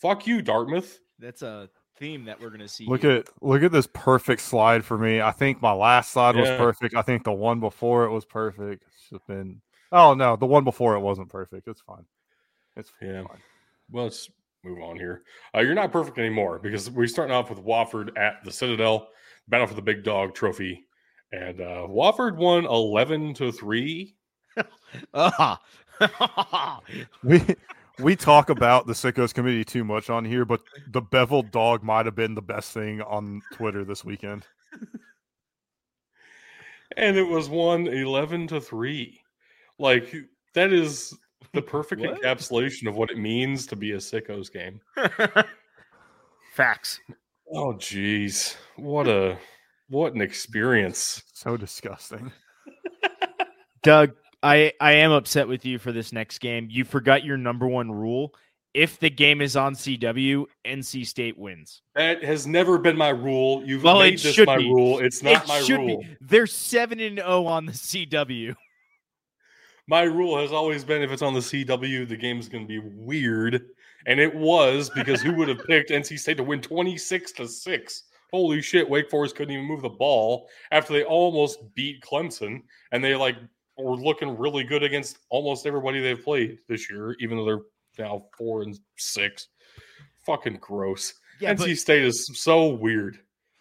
Fuck 0.00 0.26
you, 0.26 0.40
Dartmouth. 0.40 0.98
That's 1.18 1.42
a 1.42 1.68
theme 1.98 2.24
that 2.24 2.40
we're 2.40 2.50
gonna 2.50 2.68
see. 2.68 2.86
Look 2.86 3.02
here. 3.02 3.18
at 3.18 3.28
look 3.42 3.62
at 3.62 3.72
this 3.72 3.88
perfect 3.92 4.40
slide 4.40 4.84
for 4.84 4.96
me. 4.96 5.20
I 5.20 5.32
think 5.32 5.60
my 5.60 5.72
last 5.72 6.12
slide 6.12 6.36
was 6.36 6.48
perfect. 6.50 6.94
I 6.94 7.02
think 7.02 7.24
the 7.24 7.32
one 7.32 7.60
before 7.60 8.04
it 8.04 8.10
was 8.10 8.24
perfect. 8.24 8.84
It's 8.94 9.10
just 9.10 9.26
been 9.26 9.60
oh 9.92 10.14
no, 10.14 10.36
the 10.36 10.46
one 10.46 10.64
before 10.64 10.94
it 10.94 11.00
wasn't 11.00 11.28
perfect. 11.28 11.68
It's 11.68 11.80
fine. 11.80 12.04
It's 12.76 12.92
Yeah. 13.00 13.22
fine. 13.26 13.42
Well, 13.90 14.04
let's 14.04 14.28
move 14.64 14.82
on 14.82 14.96
here. 14.96 15.22
Uh, 15.54 15.60
you're 15.60 15.74
not 15.74 15.92
perfect 15.92 16.18
anymore 16.18 16.58
because 16.58 16.90
we're 16.90 17.06
starting 17.06 17.34
off 17.34 17.50
with 17.50 17.64
Wofford 17.64 18.16
at 18.18 18.42
the 18.44 18.50
Citadel, 18.52 19.08
battle 19.48 19.66
for 19.66 19.74
the 19.74 19.82
Big 19.82 20.02
Dog 20.02 20.34
Trophy, 20.34 20.86
and 21.32 21.60
uh, 21.60 21.86
Wofford 21.88 22.36
won 22.36 22.64
eleven 22.66 23.32
to 23.34 23.52
three. 23.52 24.16
We 27.22 27.42
we 27.98 28.14
talk 28.16 28.50
about 28.50 28.86
the 28.86 28.92
sickos 28.92 29.32
committee 29.32 29.64
too 29.64 29.82
much 29.84 30.10
on 30.10 30.24
here, 30.24 30.44
but 30.44 30.60
the 30.90 31.00
beveled 31.00 31.50
dog 31.50 31.82
might 31.82 32.04
have 32.06 32.14
been 32.14 32.34
the 32.34 32.42
best 32.42 32.72
thing 32.72 33.00
on 33.02 33.40
Twitter 33.54 33.84
this 33.84 34.04
weekend. 34.04 34.46
and 36.96 37.16
it 37.16 37.22
was 37.26 37.48
won 37.48 37.86
11 37.86 38.48
to 38.48 38.60
3 38.60 39.18
like 39.78 40.14
that 40.54 40.72
is 40.72 41.16
the 41.52 41.62
perfect 41.62 42.00
What? 42.02 42.20
encapsulation 42.20 42.88
of 42.88 42.96
what 42.96 43.10
it 43.10 43.18
means 43.18 43.66
to 43.68 43.76
be 43.76 43.92
a 43.92 43.96
sickos 43.96 44.52
game 44.52 44.80
Facts. 46.54 47.00
oh 47.52 47.74
jeez 47.74 48.56
what 48.76 49.06
a 49.08 49.38
what 49.88 50.14
an 50.14 50.20
experience 50.20 51.22
So 51.32 51.56
disgusting. 51.56 52.32
Doug, 53.82 54.12
I 54.42 54.72
I 54.80 54.92
am 54.92 55.12
upset 55.12 55.46
with 55.46 55.64
you 55.64 55.78
for 55.78 55.92
this 55.92 56.12
next 56.12 56.38
game. 56.40 56.66
You 56.70 56.84
forgot 56.84 57.24
your 57.24 57.36
number 57.36 57.66
one 57.68 57.90
rule. 57.92 58.34
if 58.74 58.98
the 58.98 59.08
game 59.10 59.40
is 59.40 59.54
on 59.56 59.74
CW, 59.74 60.44
NC 60.66 61.06
State 61.06 61.38
wins. 61.38 61.82
That 61.94 62.22
has 62.24 62.46
never 62.46 62.78
been 62.78 62.96
my 62.96 63.08
rule. 63.10 63.62
You've 63.64 63.84
Well, 63.84 64.00
made 64.00 64.18
this 64.18 64.38
my 64.44 64.58
be. 64.58 64.64
rule. 64.70 64.98
It's 64.98 65.22
not 65.22 65.44
it 65.44 65.48
my 65.48 65.58
rule. 65.76 66.00
be. 66.02 66.16
They're 66.20 66.46
seven 66.48 66.98
and 67.00 67.16
zero 67.18 67.46
on 67.46 67.66
the 67.66 67.72
CW. 67.72 68.54
My 69.88 70.02
rule 70.02 70.38
has 70.40 70.52
always 70.52 70.84
been 70.84 71.02
if 71.02 71.10
it's 71.12 71.22
on 71.22 71.34
the 71.34 71.40
CW, 71.40 72.08
the 72.08 72.16
game's 72.16 72.48
going 72.48 72.64
to 72.64 72.68
be 72.68 72.80
weird, 72.94 73.66
and 74.06 74.18
it 74.18 74.34
was 74.34 74.90
because 74.90 75.22
who 75.22 75.32
would 75.34 75.48
have 75.48 75.64
picked 75.66 75.90
NC 75.90 76.18
State 76.18 76.36
to 76.38 76.42
win 76.42 76.60
twenty 76.60 76.96
six 76.98 77.32
to 77.32 77.46
six? 77.46 78.04
Holy 78.32 78.60
shit! 78.60 78.88
Wake 78.88 79.08
Forest 79.10 79.36
couldn't 79.36 79.54
even 79.54 79.64
move 79.66 79.82
the 79.82 79.88
ball 79.88 80.48
after 80.72 80.92
they 80.92 81.04
almost 81.04 81.58
beat 81.74 82.00
Clemson, 82.02 82.62
and 82.92 83.02
they 83.02 83.14
like 83.14 83.36
were 83.78 83.94
looking 83.96 84.36
really 84.36 84.64
good 84.64 84.82
against 84.82 85.18
almost 85.28 85.66
everybody 85.66 86.00
they've 86.00 86.22
played 86.24 86.58
this 86.68 86.90
year, 86.90 87.14
even 87.20 87.36
though 87.36 87.44
they're 87.44 87.60
now 88.06 88.24
four 88.36 88.62
and 88.62 88.78
six. 88.96 89.48
Fucking 90.24 90.58
gross. 90.60 91.14
Yeah, 91.40 91.54
NC 91.54 91.76
State 91.78 92.02
is 92.04 92.26
so 92.34 92.68
weird. 92.68 93.20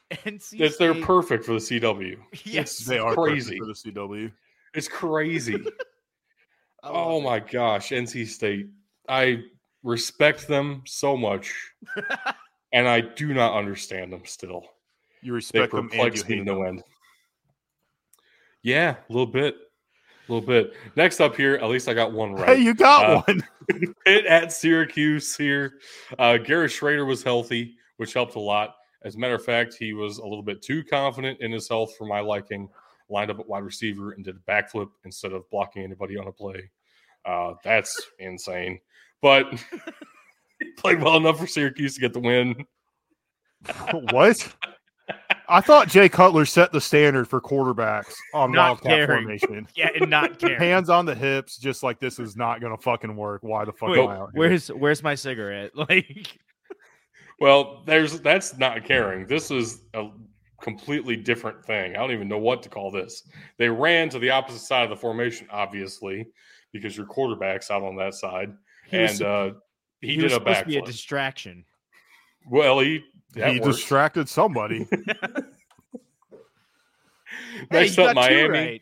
but 0.10 0.20
NC 0.24 0.58
That 0.60 0.80
they're 0.80 0.96
perfect 0.96 1.46
for 1.46 1.54
the 1.54 1.60
CW. 1.60 2.18
Yes, 2.46 2.80
It's 2.80 2.86
They 2.86 2.98
are 2.98 3.14
perfect 3.14 3.46
crazy. 3.46 3.60
for 3.60 3.66
the 3.66 3.74
CW. 3.74 4.32
It's 4.74 4.88
crazy. 4.88 5.64
Oh 6.86 7.20
it. 7.20 7.24
my 7.24 7.40
gosh, 7.40 7.90
NC 7.90 8.28
State. 8.28 8.68
I 9.10 9.44
respect 9.84 10.48
them 10.48 10.82
so 10.86 11.16
much, 11.18 11.54
and 12.74 12.88
I 12.88 13.02
do 13.02 13.34
not 13.34 13.56
understand 13.58 14.12
them 14.14 14.22
still. 14.26 14.64
You 15.22 15.32
They 15.32 15.36
respect 15.36 15.72
them 15.72 15.86
and 15.86 15.94
you 15.94 15.98
perplex 16.00 16.28
me 16.30 16.36
hate 16.38 16.46
no 16.46 16.60
them. 16.60 16.68
end. 16.68 16.84
Yeah, 18.64 18.96
a 19.10 19.12
little 19.14 19.26
bit. 19.28 19.56
A 20.28 20.32
little 20.34 20.48
bit. 20.48 20.74
Next 20.96 21.20
up 21.22 21.36
here, 21.36 21.56
at 21.56 21.70
least 21.70 21.88
I 21.88 21.94
got 21.94 22.12
one 22.12 22.34
right. 22.34 22.58
Hey, 22.58 22.64
you 22.64 22.74
got 22.74 23.06
Uh, 23.06 23.22
one. 23.28 23.44
Pitt 24.06 24.26
at 24.26 24.52
Syracuse 24.52 25.36
here. 25.38 25.80
Uh, 26.18 26.38
Garrett 26.38 26.72
Shrader 26.72 27.06
was 27.06 27.22
healthy, 27.22 27.76
which 27.98 28.14
helped 28.14 28.36
a 28.36 28.40
lot. 28.40 28.76
As 29.04 29.14
a 29.16 29.20
matter 29.20 29.36
of 29.36 29.46
fact, 29.46 29.76
he 29.76 29.94
was 29.94 30.18
a 30.18 30.24
little 30.24 30.42
bit 30.42 30.64
too 30.64 30.84
confident 30.84 31.40
in 31.42 31.52
his 31.52 31.70
health 31.70 31.96
for 31.96 32.06
my 32.06 32.20
liking. 32.22 32.68
Lined 33.08 33.30
up 33.30 33.40
at 33.40 33.48
wide 33.48 33.64
receiver 33.64 34.14
and 34.14 34.26
did 34.26 34.36
a 34.36 34.52
backflip 34.52 34.90
instead 35.04 35.32
of 35.32 35.48
blocking 35.52 35.84
anybody 35.84 36.18
on 36.18 36.26
a 36.26 36.32
play. 36.32 36.72
Uh, 37.26 37.54
that's 37.64 38.00
insane. 38.20 38.80
But 39.22 39.48
he 40.60 40.72
played 40.78 41.02
well 41.02 41.18
enough 41.18 41.40
for 41.40 41.48
Syracuse 41.48 41.96
to 41.96 42.02
get 42.02 42.14
the 42.14 42.20
win. 42.20 42.66
what? 44.12 44.56
I 45.48 45.62
thought 45.62 45.88
Jay 45.88 46.10
Cutler 46.10 46.46
set 46.46 46.72
the 46.72 46.82
standard 46.82 47.28
for 47.28 47.40
quarterbacks 47.40 48.14
on 48.34 48.52
Not 48.52 48.84
Wildcat 48.84 49.08
caring. 49.08 49.24
formation. 49.24 49.68
yeah, 49.76 49.90
and 50.00 50.10
not 50.10 50.40
care. 50.40 50.58
Hands 50.58 50.90
on 50.90 51.06
the 51.06 51.14
hips, 51.14 51.58
just 51.58 51.84
like 51.84 52.00
this 52.00 52.18
is 52.20 52.36
not 52.36 52.62
going 52.62 52.76
to 52.76 52.82
fucking 52.82 53.16
work. 53.16 53.44
Why 53.44 53.66
the 53.66 53.72
fuck 53.72 53.90
Wait, 53.90 54.00
am 54.00 54.10
I 54.10 54.16
out 54.16 54.32
here? 54.34 54.40
where's 54.40 54.68
where's 54.70 55.04
my 55.04 55.16
cigarette? 55.16 55.72
Like, 55.76 56.40
Well, 57.40 57.84
there's 57.86 58.20
that's 58.22 58.58
not 58.58 58.86
caring. 58.86 59.28
This 59.28 59.52
is 59.52 59.82
a 59.94 60.10
completely 60.62 61.16
different 61.16 61.64
thing. 61.66 61.96
I 61.96 62.00
don't 62.00 62.12
even 62.12 62.28
know 62.28 62.40
what 62.40 62.64
to 62.64 62.70
call 62.70 62.90
this. 62.90 63.28
They 63.58 63.70
ran 63.70 64.10
to 64.10 64.20
the 64.20 64.32
opposite 64.32 64.62
side 64.62 64.84
of 64.84 64.90
the 64.90 64.96
formation, 64.96 65.48
obviously, 65.52 66.28
because 66.80 66.96
your 66.98 67.06
quarterback's 67.06 67.72
out 67.72 67.84
on 67.84 67.96
that 67.96 68.14
side. 68.14 68.54
he 68.90 68.98
was, 69.00 69.22
and 69.22 69.30
uh, 69.30 69.52
he, 70.02 70.10
he 70.10 70.16
did 70.16 70.24
was 70.24 70.32
a 70.34 70.36
supposed 70.36 70.60
to 70.60 70.66
be 70.66 70.78
a 70.78 70.82
distraction. 70.82 71.64
well, 72.50 72.80
he 72.80 73.04
he 73.34 73.42
worked. 73.42 73.64
distracted 73.66 74.30
somebody. 74.30 74.88
Next 77.72 77.96
hey, 77.96 78.06
up, 78.08 78.16
Miami 78.16 78.50
right. 78.50 78.82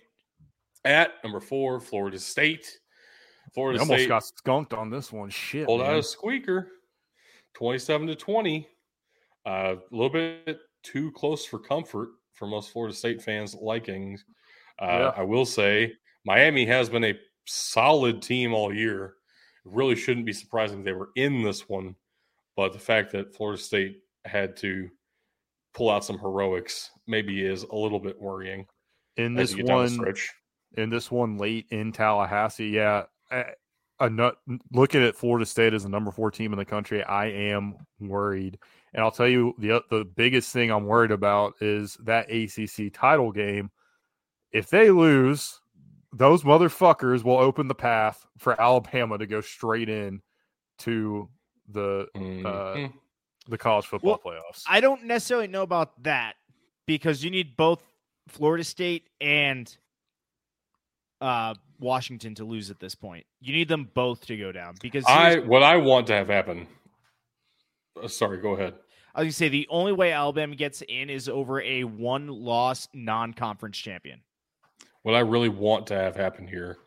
at 0.85 1.11
number 1.23 1.39
four, 1.39 1.79
Florida 1.79 2.19
State. 2.19 2.79
Florida 3.53 3.79
almost 3.79 3.99
State 3.99 4.09
got 4.09 4.23
skunked 4.25 4.73
on 4.73 4.89
this 4.89 5.11
one. 5.11 5.29
Shit. 5.29 5.65
pulled 5.67 5.81
out 5.81 5.95
a 5.97 6.03
squeaker, 6.03 6.67
twenty-seven 7.53 8.07
to 8.07 8.15
twenty. 8.15 8.67
Uh, 9.45 9.75
a 9.75 9.95
little 9.95 10.09
bit 10.09 10.57
too 10.83 11.11
close 11.11 11.45
for 11.45 11.59
comfort 11.59 12.09
for 12.33 12.47
most 12.47 12.71
Florida 12.71 12.95
State 12.95 13.21
fans' 13.21 13.55
likings. 13.55 14.25
Uh, 14.81 14.85
Yeah. 14.85 15.11
I 15.17 15.23
will 15.23 15.45
say 15.45 15.93
Miami 16.25 16.65
has 16.65 16.89
been 16.89 17.03
a 17.03 17.13
solid 17.45 18.21
team 18.21 18.53
all 18.53 18.73
year. 18.73 19.15
It 19.65 19.71
really 19.71 19.95
shouldn't 19.95 20.25
be 20.25 20.33
surprising 20.33 20.83
they 20.83 20.93
were 20.93 21.09
in 21.15 21.43
this 21.43 21.67
one, 21.69 21.95
but 22.55 22.73
the 22.73 22.79
fact 22.79 23.11
that 23.13 23.35
Florida 23.35 23.61
State 23.61 23.99
had 24.25 24.55
to 24.57 24.89
pull 25.73 25.89
out 25.89 26.05
some 26.05 26.19
heroics 26.19 26.91
maybe 27.07 27.43
is 27.43 27.63
a 27.63 27.75
little 27.75 27.99
bit 27.99 28.21
worrying 28.21 28.65
in 29.17 29.33
this 29.33 29.51
you 29.51 29.57
get 29.57 29.67
down 29.67 29.85
the 29.85 29.97
one. 29.97 30.15
in 30.77 30.89
this 30.89 31.11
one 31.11 31.37
late 31.37 31.65
in 31.69 31.91
Tallahassee. 31.91 32.69
Yeah, 32.69 33.03
a, 33.31 33.43
a 33.99 34.09
nut, 34.09 34.35
looking 34.71 35.03
at 35.03 35.15
Florida 35.15 35.45
State 35.45 35.73
as 35.73 35.83
the 35.83 35.89
number 35.89 36.11
four 36.11 36.31
team 36.31 36.53
in 36.53 36.59
the 36.59 36.65
country, 36.65 37.03
I 37.03 37.27
am 37.27 37.75
worried. 37.99 38.57
And 38.93 39.03
I'll 39.03 39.11
tell 39.11 39.27
you 39.27 39.53
the 39.57 39.83
the 39.89 40.05
biggest 40.05 40.51
thing 40.51 40.71
I'm 40.71 40.85
worried 40.85 41.11
about 41.11 41.55
is 41.61 41.97
that 42.03 42.31
ACC 42.31 42.93
title 42.93 43.31
game. 43.31 43.71
If 44.51 44.69
they 44.69 44.91
lose, 44.91 45.59
those 46.13 46.43
motherfuckers 46.43 47.23
will 47.23 47.37
open 47.37 47.67
the 47.67 47.75
path 47.75 48.25
for 48.37 48.59
Alabama 48.61 49.17
to 49.17 49.25
go 49.25 49.41
straight 49.41 49.89
in 49.89 50.21
to 50.79 51.27
the 51.67 52.07
Mhm. 52.15 52.93
the 53.47 53.57
college 53.57 53.85
football 53.85 54.19
playoffs. 54.19 54.63
I 54.67 54.79
don't 54.79 55.03
necessarily 55.05 55.47
know 55.47 55.63
about 55.63 56.01
that 56.03 56.35
because 56.85 57.23
you 57.23 57.31
need 57.31 57.57
both 57.57 57.83
Florida 58.27 58.63
State 58.63 59.09
and 59.19 59.75
uh, 61.21 61.55
Washington 61.79 62.35
to 62.35 62.43
lose 62.45 62.69
at 62.69 62.79
this 62.79 62.95
point. 62.95 63.25
You 63.41 63.53
need 63.53 63.67
them 63.69 63.89
both 63.93 64.25
to 64.27 64.37
go 64.37 64.51
down 64.51 64.75
because 64.81 65.05
I 65.07 65.39
what 65.39 65.63
I 65.63 65.77
want 65.77 66.07
to 66.07 66.13
have 66.15 66.27
happen. 66.27 66.67
uh, 68.01 68.07
sorry, 68.07 68.39
go 68.41 68.53
ahead. 68.55 68.75
I 69.15 69.21
was 69.21 69.25
gonna 69.27 69.31
say 69.33 69.49
the 69.49 69.67
only 69.69 69.93
way 69.93 70.11
Alabama 70.11 70.55
gets 70.55 70.81
in 70.81 71.09
is 71.09 71.29
over 71.29 71.61
a 71.61 71.83
one-loss 71.85 72.87
non-conference 72.93 73.77
champion. 73.77 74.21
What 75.03 75.15
I 75.15 75.19
really 75.19 75.49
want 75.49 75.87
to 75.87 75.95
have 75.95 76.15
happen 76.15 76.47
here 76.47 76.77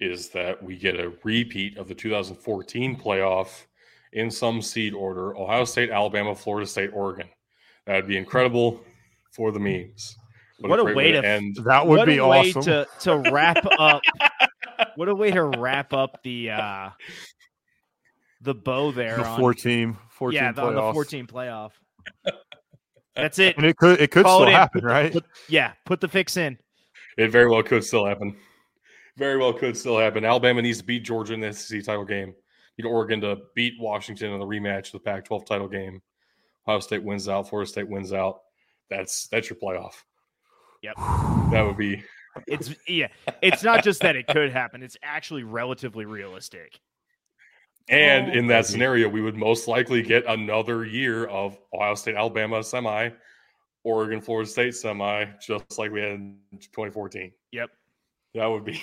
is 0.00 0.28
that 0.30 0.62
we 0.62 0.76
get 0.76 0.98
a 0.98 1.12
repeat 1.22 1.78
of 1.78 1.88
the 1.88 1.94
2014 1.94 2.96
playoff 2.96 3.62
in 4.12 4.30
some 4.30 4.60
seed 4.60 4.92
order: 4.94 5.36
Ohio 5.36 5.64
State, 5.64 5.90
Alabama, 5.90 6.34
Florida 6.34 6.66
State, 6.66 6.90
Oregon. 6.92 7.28
That 7.86 7.96
would 7.96 8.06
be 8.08 8.16
incredible 8.16 8.80
for 9.32 9.52
the 9.52 9.60
memes. 9.60 10.16
What 10.60 10.78
a 10.80 10.82
great 10.84 10.96
way 10.96 11.12
to 11.12 11.18
f- 11.18 11.24
end! 11.24 11.56
that 11.64 11.86
would 11.86 11.98
what 11.98 12.06
be 12.06 12.18
a 12.18 12.26
way 12.26 12.50
awesome. 12.50 12.62
to 12.62 12.86
to 13.00 13.16
wrap 13.30 13.58
up. 13.78 14.02
what 14.96 15.08
a 15.08 15.14
way 15.14 15.30
to 15.30 15.42
wrap 15.44 15.92
up 15.92 16.20
the 16.22 16.50
uh 16.50 16.90
the 18.40 18.54
bow 18.54 18.90
there 18.92 19.16
the 19.16 19.24
on 19.26 19.38
four 19.40 19.54
team, 19.54 19.96
four 20.10 20.32
yeah 20.32 20.46
team 20.46 20.54
the, 20.56 20.62
on 20.62 20.74
the 20.74 20.80
playoffs. 20.80 20.92
14 20.94 21.26
playoff. 21.26 21.70
That's 23.16 23.38
it. 23.38 23.56
And 23.56 23.64
it 23.66 23.76
could 23.76 24.00
it 24.00 24.10
could 24.10 24.24
Call 24.24 24.38
still 24.40 24.48
in. 24.48 24.54
happen, 24.54 24.80
Put 24.80 24.86
right? 24.86 25.12
put- 25.12 25.24
yeah, 25.48 25.72
put 25.86 26.00
the 26.00 26.08
fix 26.08 26.36
in. 26.36 26.58
It 27.16 27.30
very 27.30 27.48
well 27.48 27.62
could 27.62 27.84
still 27.84 28.06
happen. 28.06 28.36
Very 29.16 29.38
well 29.38 29.52
could 29.52 29.76
still 29.76 29.98
happen. 29.98 30.24
Alabama 30.24 30.60
needs 30.62 30.78
to 30.78 30.84
beat 30.84 31.04
Georgia 31.04 31.34
in 31.34 31.40
the 31.40 31.52
SEC 31.52 31.84
title 31.84 32.04
game. 32.04 32.34
You 32.76 32.84
need 32.84 32.90
Oregon 32.90 33.20
to 33.20 33.38
beat 33.54 33.74
Washington 33.78 34.32
in 34.32 34.40
the 34.40 34.46
rematch 34.46 34.86
of 34.86 34.92
the 34.92 35.00
Pac-12 35.00 35.46
title 35.46 35.68
game. 35.68 36.02
Ohio 36.66 36.80
State 36.80 37.04
wins 37.04 37.28
out. 37.28 37.48
Florida 37.48 37.70
State 37.70 37.88
wins 37.88 38.12
out. 38.12 38.40
That's 38.90 39.28
that's 39.28 39.48
your 39.48 39.58
playoff. 39.58 39.94
Yep. 40.82 40.96
That 41.52 41.62
would 41.64 41.76
be 41.76 42.02
It's 42.46 42.74
yeah. 42.88 43.08
It's 43.42 43.62
not 43.62 43.84
just 43.84 44.00
that 44.02 44.16
it 44.16 44.26
could 44.26 44.50
happen. 44.50 44.82
It's 44.82 44.96
actually 45.02 45.44
relatively 45.44 46.04
realistic. 46.04 46.80
And 47.88 48.30
Oh, 48.30 48.34
in 48.34 48.46
that 48.48 48.66
scenario, 48.66 49.08
we 49.08 49.20
would 49.20 49.36
most 49.36 49.68
likely 49.68 50.02
get 50.02 50.24
another 50.26 50.84
year 50.84 51.26
of 51.26 51.58
Ohio 51.74 51.94
State, 51.94 52.16
Alabama 52.16 52.62
semi, 52.62 53.10
Oregon, 53.84 54.20
Florida 54.20 54.48
State 54.48 54.74
semi, 54.74 55.26
just 55.40 55.78
like 55.78 55.92
we 55.92 56.00
had 56.00 56.12
in 56.12 56.38
2014. 56.52 57.30
Yep. 57.52 57.70
That 58.34 58.46
would 58.46 58.64
be 58.64 58.82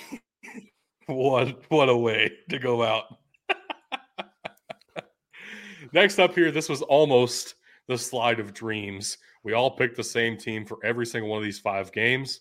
what 1.06 1.62
what 1.68 1.88
a 1.88 1.96
way 1.96 2.30
to 2.48 2.58
go 2.58 2.82
out. 2.82 3.18
Next 5.92 6.18
up 6.18 6.34
here, 6.34 6.50
this 6.50 6.68
was 6.68 6.80
almost 6.82 7.56
the 7.88 7.98
slide 7.98 8.40
of 8.40 8.54
dreams. 8.54 9.18
We 9.44 9.52
all 9.52 9.72
picked 9.72 9.96
the 9.96 10.04
same 10.04 10.38
team 10.38 10.64
for 10.64 10.78
every 10.84 11.04
single 11.04 11.30
one 11.30 11.38
of 11.38 11.44
these 11.44 11.58
five 11.58 11.92
games, 11.92 12.40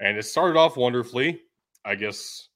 and 0.00 0.16
it 0.16 0.24
started 0.24 0.58
off 0.58 0.76
wonderfully. 0.76 1.40
I 1.84 1.94
guess 1.94 2.48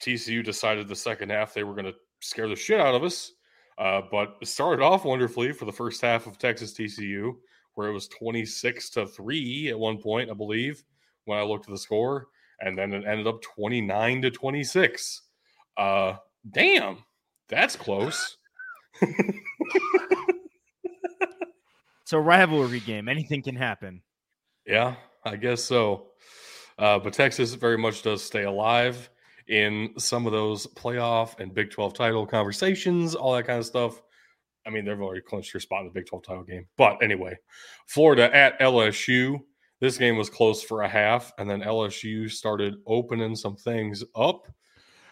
TCU 0.00 0.44
decided 0.44 0.86
the 0.86 0.94
second 0.94 1.30
half 1.30 1.54
they 1.54 1.64
were 1.64 1.74
going 1.74 1.86
to 1.86 1.94
scare 2.20 2.48
the 2.48 2.54
shit 2.54 2.80
out 2.80 2.94
of 2.94 3.02
us, 3.02 3.32
uh, 3.78 4.02
but 4.10 4.36
it 4.40 4.46
started 4.46 4.82
off 4.82 5.04
wonderfully 5.04 5.52
for 5.52 5.64
the 5.64 5.72
first 5.72 6.00
half 6.02 6.26
of 6.26 6.38
Texas 6.38 6.74
TCU, 6.74 7.34
where 7.78 7.88
it 7.88 7.94
was 7.94 8.08
twenty 8.08 8.44
six 8.44 8.90
to 8.90 9.06
three 9.06 9.68
at 9.68 9.78
one 9.78 9.98
point, 9.98 10.30
I 10.30 10.34
believe, 10.34 10.82
when 11.24 11.38
I 11.38 11.42
looked 11.42 11.66
at 11.66 11.70
the 11.70 11.78
score, 11.78 12.26
and 12.60 12.76
then 12.76 12.92
it 12.92 13.04
ended 13.06 13.26
up 13.28 13.40
twenty 13.40 13.80
nine 13.80 14.20
to 14.22 14.30
twenty 14.30 14.64
six. 14.64 15.22
Uh, 15.76 16.16
damn, 16.50 16.98
that's 17.48 17.76
close. 17.76 18.36
It's 22.08 22.14
a 22.14 22.18
rivalry 22.18 22.80
game. 22.80 23.06
Anything 23.06 23.42
can 23.42 23.54
happen. 23.54 24.00
Yeah, 24.66 24.94
I 25.26 25.36
guess 25.36 25.62
so. 25.62 26.06
Uh, 26.78 26.98
but 26.98 27.12
Texas 27.12 27.52
very 27.52 27.76
much 27.76 28.00
does 28.00 28.24
stay 28.24 28.44
alive 28.44 29.10
in 29.46 29.90
some 29.98 30.24
of 30.24 30.32
those 30.32 30.66
playoff 30.68 31.38
and 31.38 31.52
Big 31.52 31.70
12 31.70 31.92
title 31.92 32.26
conversations, 32.26 33.14
all 33.14 33.34
that 33.34 33.46
kind 33.46 33.58
of 33.58 33.66
stuff. 33.66 34.00
I 34.68 34.70
mean, 34.70 34.84
they've 34.84 35.00
already 35.00 35.22
clinched 35.22 35.52
their 35.54 35.60
spot 35.60 35.80
in 35.80 35.86
the 35.86 35.92
Big 35.92 36.06
12 36.06 36.22
title 36.22 36.42
game. 36.44 36.66
But 36.76 37.02
anyway, 37.02 37.38
Florida 37.86 38.34
at 38.36 38.60
LSU. 38.60 39.40
This 39.80 39.96
game 39.96 40.16
was 40.16 40.28
close 40.28 40.62
for 40.62 40.82
a 40.82 40.88
half, 40.88 41.32
and 41.38 41.48
then 41.48 41.60
LSU 41.62 42.28
started 42.30 42.74
opening 42.86 43.34
some 43.36 43.56
things 43.56 44.04
up. 44.16 44.46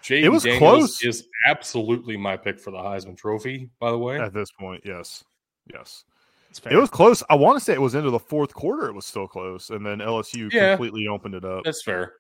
Jayden 0.02 0.24
It 0.24 0.28
was 0.28 0.42
Daniels 0.42 0.98
close. 0.98 1.04
is 1.04 1.28
absolutely 1.46 2.16
my 2.16 2.36
pick 2.36 2.58
for 2.58 2.72
the 2.72 2.76
Heisman 2.78 3.16
Trophy, 3.16 3.70
by 3.78 3.90
the 3.92 3.98
way. 3.98 4.18
At 4.18 4.34
this 4.34 4.50
point, 4.58 4.82
yes, 4.84 5.24
yes, 5.72 6.04
it 6.70 6.76
was 6.76 6.90
close. 6.90 7.22
I 7.30 7.36
want 7.36 7.58
to 7.58 7.64
say 7.64 7.74
it 7.74 7.80
was 7.80 7.94
into 7.94 8.10
the 8.10 8.18
fourth 8.18 8.52
quarter. 8.54 8.88
It 8.88 8.92
was 8.94 9.06
still 9.06 9.28
close, 9.28 9.70
and 9.70 9.86
then 9.86 9.98
LSU 10.00 10.50
Yeah. 10.52 10.70
completely 10.76 11.06
opened 11.06 11.34
it 11.36 11.44
up. 11.44 11.62
That's 11.64 11.82
fair. 11.84 12.14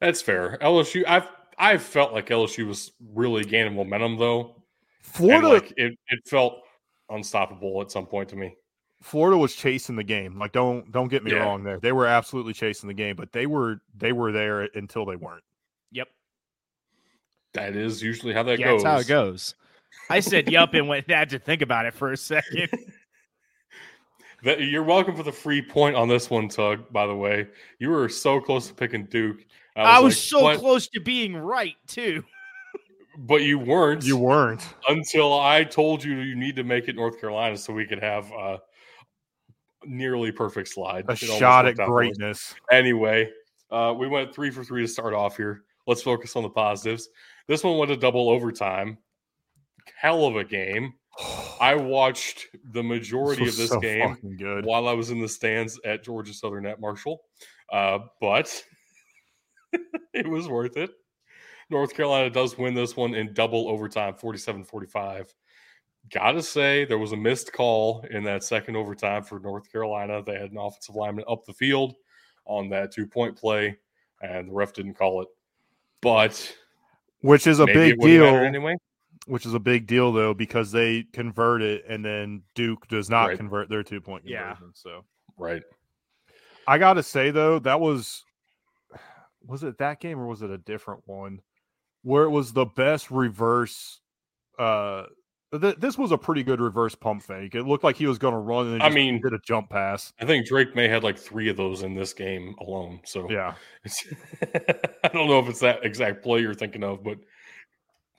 That's 0.00 0.22
fair. 0.22 0.58
LSU, 0.62 1.04
I've 1.06 1.28
I've 1.58 1.82
felt 1.82 2.12
like 2.14 2.28
LSU 2.30 2.66
was 2.66 2.92
really 3.12 3.44
gaining 3.44 3.74
momentum 3.76 4.16
though. 4.18 4.40
And 5.04 5.12
Florida, 5.12 5.48
like 5.48 5.72
it, 5.76 5.96
it 6.08 6.20
felt 6.26 6.62
unstoppable 7.10 7.80
at 7.80 7.90
some 7.90 8.06
point 8.06 8.28
to 8.30 8.36
me. 8.36 8.56
Florida 9.02 9.36
was 9.36 9.54
chasing 9.54 9.96
the 9.96 10.04
game. 10.04 10.38
Like 10.38 10.52
don't 10.52 10.90
don't 10.90 11.08
get 11.08 11.22
me 11.24 11.32
Yeah. 11.32 11.38
wrong 11.38 11.62
there. 11.62 11.78
They 11.78 11.92
were 11.92 12.06
absolutely 12.06 12.54
chasing 12.54 12.88
the 12.88 12.94
game, 12.94 13.16
but 13.16 13.32
they 13.32 13.46
were 13.46 13.82
they 13.96 14.12
were 14.12 14.32
there 14.32 14.62
until 14.74 15.04
they 15.04 15.16
weren't. 15.16 15.44
Yep. 15.92 16.08
That 17.52 17.76
is 17.76 18.02
usually 18.02 18.32
how 18.32 18.42
that 18.44 18.58
yeah, 18.58 18.66
goes. 18.66 18.82
that's 18.82 18.94
how 18.94 19.00
it 19.00 19.06
goes. 19.08 19.54
I 20.10 20.20
said 20.20 20.50
yup 20.50 20.74
and 20.74 20.88
went 20.88 21.08
had 21.10 21.30
to 21.30 21.38
think 21.38 21.62
about 21.62 21.86
it 21.86 21.94
for 21.94 22.12
a 22.12 22.16
second. 22.16 22.68
That, 24.42 24.60
you're 24.60 24.82
welcome 24.82 25.16
for 25.16 25.22
the 25.22 25.32
free 25.32 25.62
point 25.62 25.96
on 25.96 26.06
this 26.06 26.28
one, 26.28 26.50
Tug. 26.50 26.92
By 26.92 27.06
the 27.06 27.14
way, 27.14 27.46
you 27.78 27.88
were 27.88 28.10
so 28.10 28.40
close 28.42 28.68
to 28.68 28.74
picking 28.74 29.06
Duke. 29.06 29.38
I 29.74 29.98
was 30.00 30.14
like, 30.14 30.22
so 30.22 30.42
"What?" 30.42 30.58
close 30.58 30.86
to 30.88 31.00
being 31.00 31.34
right 31.34 31.76
too. 31.86 32.22
But 33.18 33.42
you 33.42 33.58
weren't. 33.58 34.04
You 34.04 34.16
weren't. 34.16 34.66
until 34.88 35.38
I 35.38 35.64
told 35.64 36.02
you 36.02 36.18
you 36.18 36.34
need 36.34 36.56
to 36.56 36.64
make 36.64 36.88
it 36.88 36.96
North 36.96 37.20
Carolina 37.20 37.56
so 37.56 37.72
we 37.72 37.86
could 37.86 38.02
have 38.02 38.30
a 38.32 38.60
nearly 39.84 40.32
perfect 40.32 40.68
slide. 40.68 41.04
A 41.08 41.12
It 41.12 41.18
shot 41.18 41.66
at 41.66 41.76
greatness. 41.76 42.54
Anyway, 42.70 43.30
uh, 43.70 43.94
we 43.96 44.08
went 44.08 44.34
three 44.34 44.50
for 44.50 44.64
three 44.64 44.82
to 44.82 44.88
start 44.88 45.14
off 45.14 45.36
here. 45.36 45.64
Let's 45.86 46.02
focus 46.02 46.34
on 46.36 46.42
the 46.42 46.50
positives. 46.50 47.08
This 47.46 47.62
one 47.62 47.78
went 47.78 47.90
to 47.90 47.96
double 47.96 48.30
overtime. 48.30 48.98
Hell 49.96 50.24
of 50.26 50.36
a 50.36 50.44
game. 50.44 50.94
I 51.60 51.74
watched 51.74 52.48
the 52.72 52.82
majority 52.82 53.44
was 53.44 53.54
of 53.54 53.58
this 53.58 53.70
so 53.70 53.80
game 53.80 54.16
good. 54.38 54.64
while 54.64 54.88
I 54.88 54.92
was 54.92 55.10
in 55.10 55.20
the 55.20 55.28
stands 55.28 55.78
at 55.84 56.02
Georgia 56.02 56.34
Southern 56.34 56.66
at 56.66 56.80
Marshall, 56.80 57.22
uh, 57.72 58.00
but 58.20 58.62
it 60.12 60.28
was 60.28 60.48
worth 60.48 60.76
it. 60.76 60.90
North 61.74 61.92
Carolina 61.92 62.30
does 62.30 62.56
win 62.56 62.72
this 62.72 62.96
one 62.96 63.14
in 63.14 63.34
double 63.34 63.68
overtime, 63.68 64.14
47 64.14 64.62
45. 64.64 65.34
Gotta 66.12 66.40
say, 66.40 66.84
there 66.84 66.98
was 66.98 67.10
a 67.10 67.16
missed 67.16 67.52
call 67.52 68.04
in 68.10 68.22
that 68.24 68.44
second 68.44 68.76
overtime 68.76 69.24
for 69.24 69.40
North 69.40 69.70
Carolina. 69.72 70.22
They 70.22 70.34
had 70.38 70.52
an 70.52 70.58
offensive 70.58 70.94
lineman 70.94 71.24
up 71.28 71.44
the 71.44 71.52
field 71.52 71.94
on 72.44 72.68
that 72.68 72.92
two 72.92 73.06
point 73.08 73.36
play, 73.36 73.76
and 74.22 74.48
the 74.48 74.52
ref 74.52 74.72
didn't 74.72 74.94
call 74.94 75.22
it. 75.22 75.28
But 76.00 76.56
Which 77.22 77.46
is 77.48 77.58
a 77.58 77.66
big 77.66 77.98
deal. 78.00 78.24
anyway. 78.24 78.76
Which 79.26 79.46
is 79.46 79.54
a 79.54 79.58
big 79.58 79.88
deal 79.88 80.12
though 80.12 80.32
because 80.34 80.70
they 80.70 81.04
convert 81.12 81.60
it 81.62 81.84
and 81.88 82.04
then 82.04 82.42
Duke 82.54 82.86
does 82.88 83.08
not 83.10 83.28
Right. 83.28 83.36
convert 83.36 83.68
their 83.68 83.82
two 83.82 84.00
point 84.00 84.24
Yeah. 84.26 84.56
So 84.74 85.04
Right. 85.36 85.62
I 86.68 86.78
gotta 86.78 87.02
say 87.02 87.30
though, 87.30 87.58
that 87.60 87.80
was 87.80 88.22
was 89.46 89.64
it 89.64 89.78
that 89.78 90.00
game 90.00 90.20
or 90.20 90.26
was 90.26 90.42
it 90.42 90.50
a 90.50 90.58
different 90.58 91.02
one 91.06 91.40
where 92.04 92.22
it 92.22 92.30
was 92.30 92.52
the 92.52 92.64
best 92.66 93.10
reverse 93.10 94.00
uh 94.58 95.04
th- 95.60 95.76
this 95.78 95.98
was 95.98 96.12
a 96.12 96.18
pretty 96.18 96.42
good 96.44 96.60
reverse 96.60 96.94
pump 96.94 97.22
fake. 97.22 97.54
It 97.56 97.64
looked 97.64 97.82
like 97.82 97.96
he 97.96 98.06
was 98.06 98.18
going 98.18 98.34
to 98.34 98.38
run 98.38 98.68
and 98.74 98.82
I 98.82 98.88
mean- 98.88 99.20
did 99.20 99.32
a 99.32 99.38
jump 99.44 99.70
pass. 99.70 100.12
I 100.20 100.24
think 100.24 100.46
Drake 100.46 100.76
Maye 100.76 100.86
had 100.88 101.02
like 101.02 101.18
three 101.18 101.48
of 101.48 101.56
those 101.56 101.82
in 101.82 101.94
this 101.94 102.12
game 102.12 102.54
alone. 102.60 103.00
So 103.04 103.28
Yeah, 103.30 103.54
I 105.04 105.08
don't 105.12 105.26
know 105.28 105.38
if 105.40 105.48
it's 105.48 105.60
that 105.60 105.84
exact 105.84 106.22
play 106.22 106.40
you're 106.40 106.54
thinking 106.54 106.84
of, 106.84 107.02
but 107.02 107.18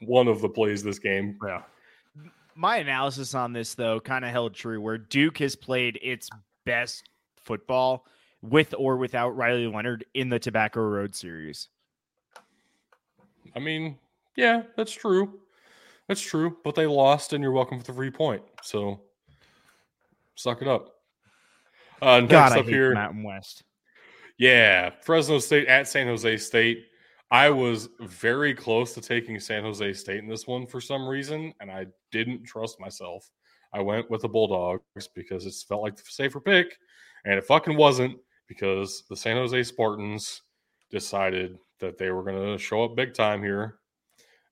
one 0.02 0.28
of 0.28 0.42
the 0.42 0.50
plays 0.50 0.84
this 0.84 1.00
game. 1.00 1.38
yeah. 1.46 1.62
My 2.56 2.78
analysis 2.78 3.34
on 3.36 3.54
this 3.54 3.76
though 3.76 4.00
kind 4.00 4.24
of 4.26 4.32
held 4.32 4.54
true 4.54 4.80
where 4.82 4.98
Duke 4.98 5.38
has 5.40 5.56
played 5.56 6.00
its 6.02 6.30
best 6.66 7.10
football 7.38 8.06
with 8.42 8.74
or 8.78 8.98
without 8.98 9.36
Riley 9.36 9.68
Leonard 9.68 10.06
in 10.14 10.30
the 10.30 10.40
Tobacco 10.40 10.82
Road 10.82 11.16
series. 11.16 11.68
I 13.56 13.60
mean, 13.60 13.98
yeah, 14.36 14.64
that's 14.76 14.92
true. 14.92 15.40
That's 16.08 16.22
true. 16.22 16.58
But 16.64 16.76
they 16.76 16.86
lost, 16.86 17.34
and 17.34 17.42
you're 17.42 17.52
welcome 17.52 17.80
for 17.80 17.86
the 17.86 17.94
free 17.94 18.12
point. 18.12 18.44
So 18.62 19.02
suck 20.36 20.62
it 20.62 20.68
up. 20.68 20.92
Uh, 22.02 22.20
next 22.20 22.32
God, 22.32 22.58
up 22.58 22.66
here, 22.66 22.94
Mountain 22.94 23.24
West. 23.24 23.64
yeah, 24.38 24.92
Fresno 25.02 25.40
State 25.40 25.68
at 25.68 25.88
San 25.88 26.08
Jose 26.08 26.38
State. 26.38 26.86
I 27.32 27.50
was 27.50 27.90
very 28.02 28.54
close 28.54 28.94
to 28.94 29.02
taking 29.02 29.40
San 29.40 29.64
Jose 29.64 29.94
State 29.94 30.20
in 30.20 30.28
this 30.28 30.46
one 30.46 30.68
for 30.68 30.80
some 30.80 31.08
reason, 31.08 31.54
and 31.60 31.72
I 31.72 31.88
didn't 32.12 32.44
trust 32.44 32.80
myself. 32.80 33.30
I 33.74 33.82
went 33.82 34.10
with 34.12 34.22
the 34.22 34.30
Bulldogs 34.30 34.84
because 35.16 35.46
it 35.46 35.54
felt 35.68 35.82
like 35.82 35.96
the 35.96 36.04
safer 36.06 36.40
pick, 36.40 36.78
and 37.26 37.34
it 37.34 37.46
fucking 37.46 37.76
wasn't 37.76 38.18
because 38.48 39.04
the 39.10 39.16
San 39.16 39.38
Jose 39.38 39.64
Spartans 39.64 40.44
decided 40.92 41.58
that 41.80 41.98
they 41.98 42.10
were 42.12 42.24
going 42.24 42.58
to 42.58 42.64
show 42.64 42.84
up 42.84 42.96
big 42.96 43.14
time 43.14 43.42
here, 43.44 43.78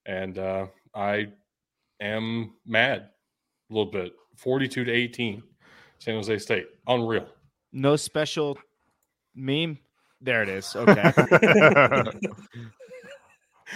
and 0.06 0.38
uh, 0.38 0.68
I 0.94 1.28
am 2.02 2.54
mad 2.66 3.10
a 3.70 3.74
little 3.74 3.92
bit. 3.92 4.14
Forty-two 4.38 4.84
to 4.86 4.92
eighteen, 4.92 5.44
San 6.00 6.16
Jose 6.16 6.38
State, 6.40 6.68
unreal. 6.88 7.28
No 7.72 7.96
special 7.96 8.58
meme. 9.36 9.78
There 10.22 10.42
it 10.44 10.50
is. 10.50 10.76
Okay. 10.76 11.12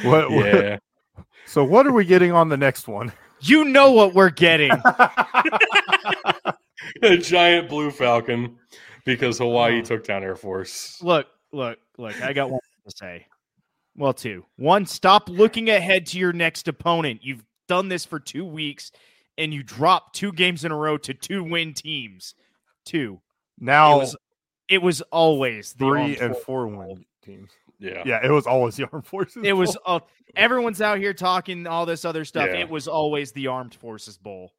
what, 0.04 0.30
what- 0.32 0.46
Yeah, 0.46 0.78
so 1.46 1.64
what 1.64 1.86
are 1.88 1.94
we 1.94 2.06
getting 2.06 2.32
on 2.32 2.50
the 2.50 2.58
next 2.58 2.88
one? 2.88 3.12
you 3.42 3.66
know 3.66 3.92
what 3.92 4.14
we're 4.16 4.30
getting. 4.32 4.72
a 7.04 7.18
giant 7.18 7.70
blue 7.70 7.92
falcon 7.92 8.58
because 9.06 9.38
Hawaii 9.40 9.80
Oh. 9.80 9.84
took 9.84 10.04
down 10.06 10.24
Air 10.24 10.36
Force. 10.36 11.02
Look, 11.04 11.28
look, 11.52 11.78
look. 11.98 12.20
I 12.22 12.34
got 12.34 12.50
one 12.50 12.60
to 12.88 12.96
say. 12.96 13.26
Well, 13.98 14.14
two. 14.14 14.46
One, 14.58 14.86
stop 14.86 15.28
looking 15.28 15.70
ahead 15.70 16.06
to 16.08 16.20
your 16.20 16.32
next 16.34 16.68
opponent. 16.68 17.22
You've 17.24 17.44
done 17.68 17.90
this 17.90 18.06
for 18.06 18.20
two 18.20 18.46
weeks 18.46 18.92
and 19.38 19.54
you 19.54 19.64
dropped 19.64 20.16
two 20.16 20.32
games 20.32 20.64
in 20.66 20.72
a 20.72 20.76
row 20.78 20.98
to 21.00 21.14
two 21.14 21.44
win 21.44 21.74
teams. 21.74 22.36
Two. 22.86 23.20
now 23.60 23.96
It 23.96 24.00
was 24.00 24.16
it 24.70 24.82
was 24.82 25.02
always 25.04 25.74
the 25.74 25.86
three 25.86 26.18
and 26.18 26.36
four 26.38 26.68
win 26.68 27.06
teams. 27.24 27.50
Yeah, 27.80 28.04
Yeah, 28.06 28.20
it 28.26 28.32
was 28.32 28.48
always 28.48 28.76
the 28.76 28.88
armed 28.92 29.06
forces. 29.06 29.44
It 29.44 29.54
was 29.54 29.76
Bowl. 29.86 29.98
uh, 29.98 30.00
everyone's 30.36 30.82
out 30.82 30.98
here 30.98 31.14
talking 31.14 31.68
all 31.68 31.86
this 31.86 32.06
other 32.06 32.26
stuff. 32.26 32.48
Yeah. 32.52 32.60
It 32.62 32.70
was 32.70 32.88
always 32.88 33.32
the 33.34 33.48
Armed 33.48 33.76
Forces 33.76 34.18
Bowl, 34.18 34.52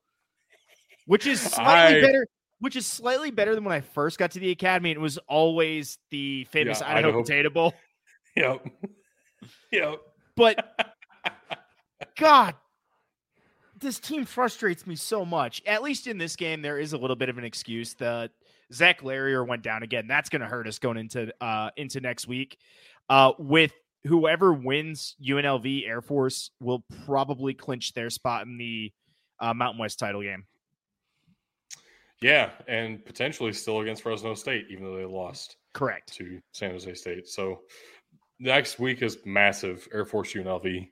which 1.06 1.26
is 1.26 1.40
slightly 1.54 1.98
I- 1.98 2.00
better. 2.00 2.26
Which 2.60 2.74
is 2.74 2.86
slightly 2.86 3.30
better 3.30 3.54
than 3.54 3.62
when 3.64 3.72
I 3.72 3.80
first 3.82 4.18
got 4.18 4.32
to 4.32 4.40
the 4.40 4.50
academy. 4.50 4.90
It 4.90 5.00
was 5.00 5.16
always 5.28 5.98
the 6.10 6.42
famous 6.50 6.80
Yeah, 6.80 6.88
Idaho 6.90 6.98
Idaho- 7.08 7.22
Potato 7.22 7.50
Bowl. 7.50 7.74
Yep. 8.36 8.66
Yep. 9.72 10.00
But 10.36 10.92
God, 12.16 12.54
this 13.78 13.98
team 13.98 14.24
frustrates 14.24 14.86
me 14.86 14.96
so 14.96 15.24
much. 15.24 15.62
At 15.66 15.82
least 15.82 16.06
in 16.06 16.18
this 16.18 16.36
game, 16.36 16.62
there 16.62 16.78
is 16.78 16.92
a 16.92 16.98
little 16.98 17.16
bit 17.16 17.28
of 17.28 17.38
an 17.38 17.44
excuse. 17.44 17.94
The 17.94 18.30
Zac 18.72 19.02
Larrier 19.02 19.44
went 19.44 19.62
down 19.62 19.82
again. 19.82 20.06
That's 20.06 20.28
going 20.28 20.40
to 20.40 20.48
hurt 20.48 20.66
us 20.66 20.78
going 20.78 20.96
into 20.96 21.32
uh 21.40 21.70
into 21.76 22.00
next 22.00 22.28
week. 22.28 22.58
Uh, 23.08 23.32
with 23.38 23.72
whoever 24.06 24.52
wins 24.52 25.16
UNLV 25.22 25.86
Air 25.86 26.02
Force 26.02 26.50
will 26.60 26.84
probably 27.04 27.54
clinch 27.54 27.92
their 27.94 28.10
spot 28.10 28.46
in 28.46 28.58
the 28.58 28.92
uh, 29.40 29.54
Mountain 29.54 29.78
West 29.78 29.98
title 29.98 30.22
game. 30.22 30.44
Yeah, 32.20 32.50
and 32.66 33.04
potentially 33.04 33.52
still 33.52 33.80
against 33.80 34.02
Fresno 34.02 34.34
State, 34.34 34.66
even 34.70 34.84
though 34.84 34.96
they 34.96 35.04
lost 35.04 35.56
Correct. 35.72 36.12
to 36.14 36.40
San 36.52 36.72
Jose 36.72 36.92
State. 36.94 37.28
So 37.28 37.60
next 38.38 38.78
week 38.78 39.02
is 39.02 39.18
massive 39.24 39.88
Air 39.92 40.04
Force 40.04 40.32
UNLV 40.34 40.88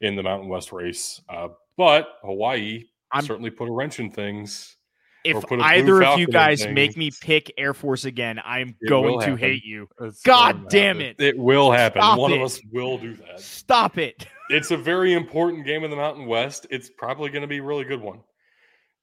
in 0.00 0.16
the 0.16 0.22
Mountain 0.22 0.48
West 0.48 0.72
race. 0.72 1.20
Uh, 1.28 1.48
but 1.76 2.08
Hawaii 2.22 2.84
I'm- 3.12 3.24
certainly 3.24 3.50
put 3.50 3.68
a 3.68 3.72
wrench 3.72 4.00
in 4.00 4.10
things. 4.10 4.76
If 5.22 5.36
Or 5.36 5.42
put 5.42 5.60
a 5.60 5.64
either 5.64 6.02
of 6.02 6.18
you 6.18 6.26
guys 6.26 6.66
make 6.66 6.96
me 6.96 7.10
pick 7.20 7.52
Air 7.58 7.74
Force 7.74 8.06
again, 8.06 8.40
I'm 8.42 8.74
going 8.88 9.20
to 9.26 9.36
hate 9.36 9.66
you. 9.66 9.86
It's 10.00 10.22
God 10.22 10.70
damn 10.70 11.02
it. 11.02 11.16
It 11.20 11.36
will 11.36 11.70
happen. 11.70 12.00
Stop 12.00 12.18
One 12.18 12.32
it. 12.32 12.36
of 12.38 12.42
us 12.42 12.58
will 12.72 12.96
do 12.96 13.14
that. 13.16 13.38
Stop 13.40 13.98
it. 13.98 14.26
It's 14.52 14.72
a 14.72 14.76
very 14.76 15.12
important 15.12 15.64
game 15.64 15.84
in 15.84 15.90
the 15.90 15.96
Mountain 15.96 16.26
West. 16.26 16.66
It's 16.70 16.90
probably 16.90 17.30
going 17.30 17.42
to 17.42 17.46
be 17.46 17.58
a 17.58 17.62
really 17.62 17.84
good 17.84 18.00
one. 18.00 18.18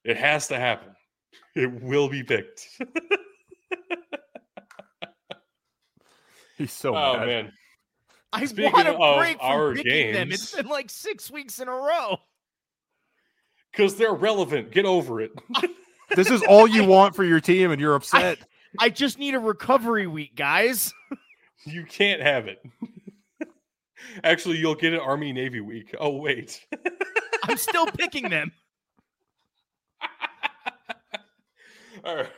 It 0.04 0.18
has 0.18 0.50
to 0.50 0.60
happen. 0.60 0.93
It 1.56 1.72
will 1.82 2.10
be 2.10 2.22
picked. 2.22 2.68
He's 6.58 6.74
so 6.74 6.95
oh 6.95 7.18
mad. 7.18 7.28
man, 7.28 7.52
I 8.38 8.46
Speaking 8.46 8.72
want 8.72 8.88
a 8.88 8.98
of 8.98 9.18
break 9.18 9.38
from 9.38 9.52
our 9.52 9.74
picking 9.74 10.14
them. 10.14 10.32
It's 10.32 10.56
been 10.56 10.68
like 10.68 10.90
six 10.90 11.32
weeks 11.32 11.60
in 11.60 11.68
a 11.68 11.72
row. 11.72 12.18
Because 13.72 13.96
they're 13.96 14.14
relevant. 14.14 14.72
Get 14.72 14.86
over 14.86 15.22
it. 15.22 15.32
This 16.16 16.32
is 16.32 16.42
all 16.44 16.68
you 16.68 16.86
want 16.86 17.16
for 17.16 17.24
your 17.24 17.42
team, 17.42 17.72
and 17.72 17.82
you're 17.82 17.96
upset. 17.96 18.40
I 18.80 18.90
just 18.90 19.20
need 19.20 19.36
a 19.36 19.40
recovery 19.40 20.08
week, 20.08 20.36
guys. 20.36 20.94
You 21.66 21.84
can't 21.84 22.22
have 22.22 22.48
it. 22.48 22.64
Actually, 24.24 24.56
you'll 24.56 24.76
get 24.76 24.94
an 24.94 25.02
Army 25.02 25.34
Navy 25.34 25.60
week. 25.60 25.94
Oh, 26.00 26.16
wait. 26.16 26.66
I'm 27.44 27.58
still 27.58 27.88
picking 27.88 28.30
them. 28.30 28.54
All 32.06 32.16
right. 32.16 32.30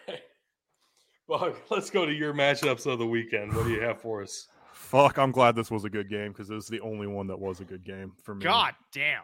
Well, 1.27 1.53
let's 1.69 1.91
go 1.91 2.07
to 2.07 2.11
your 2.11 2.33
matchups 2.33 2.91
of 2.91 2.97
the 2.97 3.05
weekend. 3.05 3.53
What 3.53 3.65
do 3.65 3.71
you 3.71 3.81
have 3.81 4.01
for 4.01 4.23
us? 4.23 4.47
Fuck, 4.89 5.19
I'm 5.19 5.31
glad 5.31 5.55
this 5.55 5.69
was 5.69 5.85
a 5.85 5.89
good 5.89 6.09
game 6.09 6.31
because 6.31 6.47
this 6.47 6.63
is 6.63 6.67
the 6.67 6.79
only 6.79 7.05
one 7.05 7.27
that 7.27 7.39
was 7.39 7.59
a 7.59 7.63
good 7.63 7.85
game 7.85 8.11
for 8.23 8.33
me. 8.33 8.43
God 8.43 8.73
damn. 8.91 9.21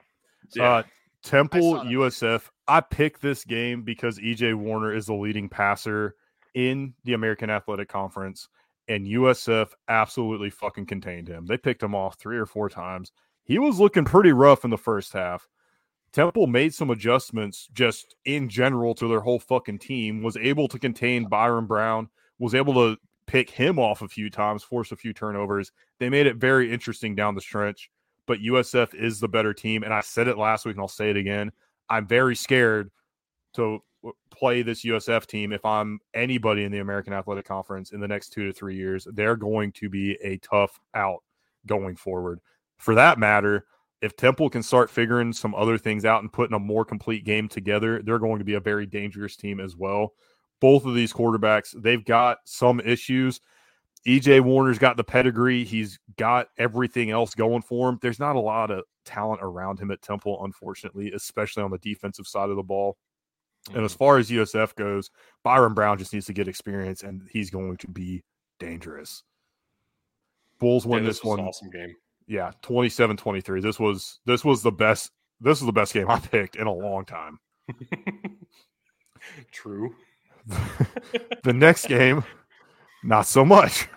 Uh, 0.59 0.83
Temple 1.23 1.79
I. 1.79 1.85
USF. 1.85 2.51
I 2.67 2.81
picked 2.81 3.19
this 3.19 3.43
game 3.43 3.81
because 3.81 4.19
EJ 4.19 4.53
Warner 4.53 4.93
is 4.93 5.07
the 5.07 5.15
leading 5.15 5.49
passer 5.49 6.17
in 6.53 6.93
the 7.03 7.13
American 7.13 7.49
Athletic 7.49 7.89
Conference, 7.89 8.47
and 8.89 9.07
USF 9.07 9.69
absolutely 9.87 10.51
fucking 10.51 10.85
contained 10.85 11.27
him. 11.27 11.47
They 11.47 11.57
picked 11.57 11.81
him 11.81 11.95
off 11.95 12.19
three 12.19 12.37
or 12.37 12.45
four 12.45 12.69
times. 12.69 13.11
He 13.43 13.57
was 13.57 13.79
looking 13.79 14.05
pretty 14.05 14.33
rough 14.33 14.65
in 14.65 14.69
the 14.69 14.77
first 14.77 15.13
half. 15.13 15.47
Temple 16.13 16.45
made 16.45 16.75
some 16.75 16.91
adjustments 16.91 17.69
just 17.73 18.15
in 18.25 18.49
general 18.49 18.93
to 18.93 19.07
their 19.07 19.21
whole 19.21 19.39
fucking 19.39 19.79
team, 19.79 20.21
was 20.21 20.37
able 20.37 20.67
to 20.67 20.77
contain 20.77 21.25
Byron 21.27 21.65
Brown, 21.65 22.09
was 22.37 22.53
able 22.53 22.75
to 22.75 22.97
pick 23.27 23.49
him 23.49 23.79
off 23.79 24.01
a 24.01 24.07
few 24.07 24.29
times, 24.29 24.63
force 24.63 24.91
a 24.91 24.95
few 24.95 25.13
turnovers. 25.13 25.71
They 25.99 26.09
made 26.09 26.27
it 26.27 26.37
very 26.37 26.71
interesting 26.71 27.15
down 27.15 27.35
the 27.35 27.41
stretch 27.41 27.89
but 28.25 28.39
USF 28.39 28.93
is 28.93 29.19
the 29.19 29.27
better 29.27 29.53
team. 29.53 29.83
And 29.83 29.93
I 29.93 30.01
said 30.01 30.27
it 30.27 30.37
last 30.37 30.65
week 30.65 30.75
and 30.75 30.81
I'll 30.81 30.87
say 30.87 31.09
it 31.09 31.17
again. 31.17 31.51
I'm 31.89 32.07
very 32.07 32.35
scared 32.35 32.91
to 33.53 33.83
play 34.31 34.61
this 34.61 34.83
USF 34.83 35.25
team 35.25 35.51
if 35.51 35.63
I'm 35.65 35.99
anybody 36.13 36.63
in 36.63 36.71
the 36.71 36.79
American 36.79 37.13
Athletic 37.13 37.45
Conference 37.45 37.91
in 37.91 37.99
the 37.99 38.07
next 38.07 38.29
two 38.29 38.45
to 38.45 38.53
three 38.53 38.75
years. 38.75 39.07
They're 39.13 39.35
going 39.35 39.71
to 39.73 39.89
be 39.89 40.17
a 40.23 40.37
tough 40.37 40.79
out 40.93 41.23
going 41.65 41.95
forward. 41.95 42.39
For 42.77 42.95
that 42.95 43.19
matter, 43.19 43.65
if 44.01 44.15
Temple 44.15 44.49
can 44.49 44.61
start 44.61 44.89
figuring 44.89 45.33
some 45.33 45.55
other 45.55 45.77
things 45.77 46.05
out 46.05 46.21
and 46.21 46.31
putting 46.31 46.55
a 46.55 46.59
more 46.59 46.85
complete 46.85 47.23
game 47.23 47.47
together, 47.47 48.01
they're 48.03 48.19
going 48.19 48.39
to 48.39 48.45
be 48.45 48.55
a 48.55 48.59
very 48.59 48.85
dangerous 48.85 49.35
team 49.35 49.59
as 49.59 49.75
well. 49.75 50.13
Both 50.65 50.85
of 50.85 50.95
these 50.95 51.13
quarterbacks, 51.13 51.79
they've 51.79 52.03
got 52.03 52.39
some 52.45 52.79
issues. 52.79 53.39
EJ 54.07 54.41
Warner's 54.41 54.79
got 54.79 54.97
the 54.97 55.03
pedigree. 55.03 55.63
He's 55.63 55.99
got 56.17 56.47
everything 56.57 57.11
else 57.11 57.35
going 57.35 57.61
for 57.61 57.87
him. 57.87 57.99
There's 58.01 58.19
not 58.19 58.35
a 58.35 58.39
lot 58.39 58.71
of 58.71 58.83
talent 59.05 59.41
around 59.43 59.79
him 59.79 59.91
at 59.91 60.01
Temple, 60.01 60.43
unfortunately, 60.43 61.11
especially 61.11 61.61
on 61.61 61.69
the 61.69 61.77
defensive 61.77 62.25
side 62.25 62.49
of 62.49 62.55
the 62.55 62.63
ball. 62.63 62.97
And 63.75 63.85
as 63.85 63.91
mm-hmm. 63.91 63.99
far 63.99 64.17
as 64.17 64.31
USF 64.31 64.73
goes, 64.73 65.11
Byron 65.43 65.75
Brown 65.75 65.99
just 65.99 66.13
needs 66.13 66.25
to 66.25 66.33
get 66.33 66.47
experience 66.47 67.03
and 67.03 67.29
he's 67.31 67.51
going 67.51 67.77
to 67.77 67.87
be 67.87 68.23
dangerous. 68.59 69.21
Bulls 70.57 70.83
Yeah, 70.83 70.91
win 70.93 71.03
this 71.03 71.17
this, 71.17 71.23
was 71.23 71.37
one. 71.37 71.47
awesome 71.47 71.69
game. 71.69 71.95
Yeah, 72.25 72.53
27-23. 72.63 73.61
This 73.61 73.79
was 73.79 74.19
this 74.25 74.43
was 74.43 74.63
the 74.63 74.71
best 74.71 75.11
this 75.41 75.61
was 75.61 75.67
the 75.67 75.73
best 75.73 75.93
game 75.93 76.09
I 76.09 76.19
picked 76.19 76.55
in 76.55 76.65
a 76.65 76.73
long 76.73 77.05
time. 77.05 77.37
True. 79.51 79.93
the 81.43 81.53
next 81.53 81.87
game, 81.87 82.23
not 83.03 83.25
so 83.25 83.45
much. 83.45 83.87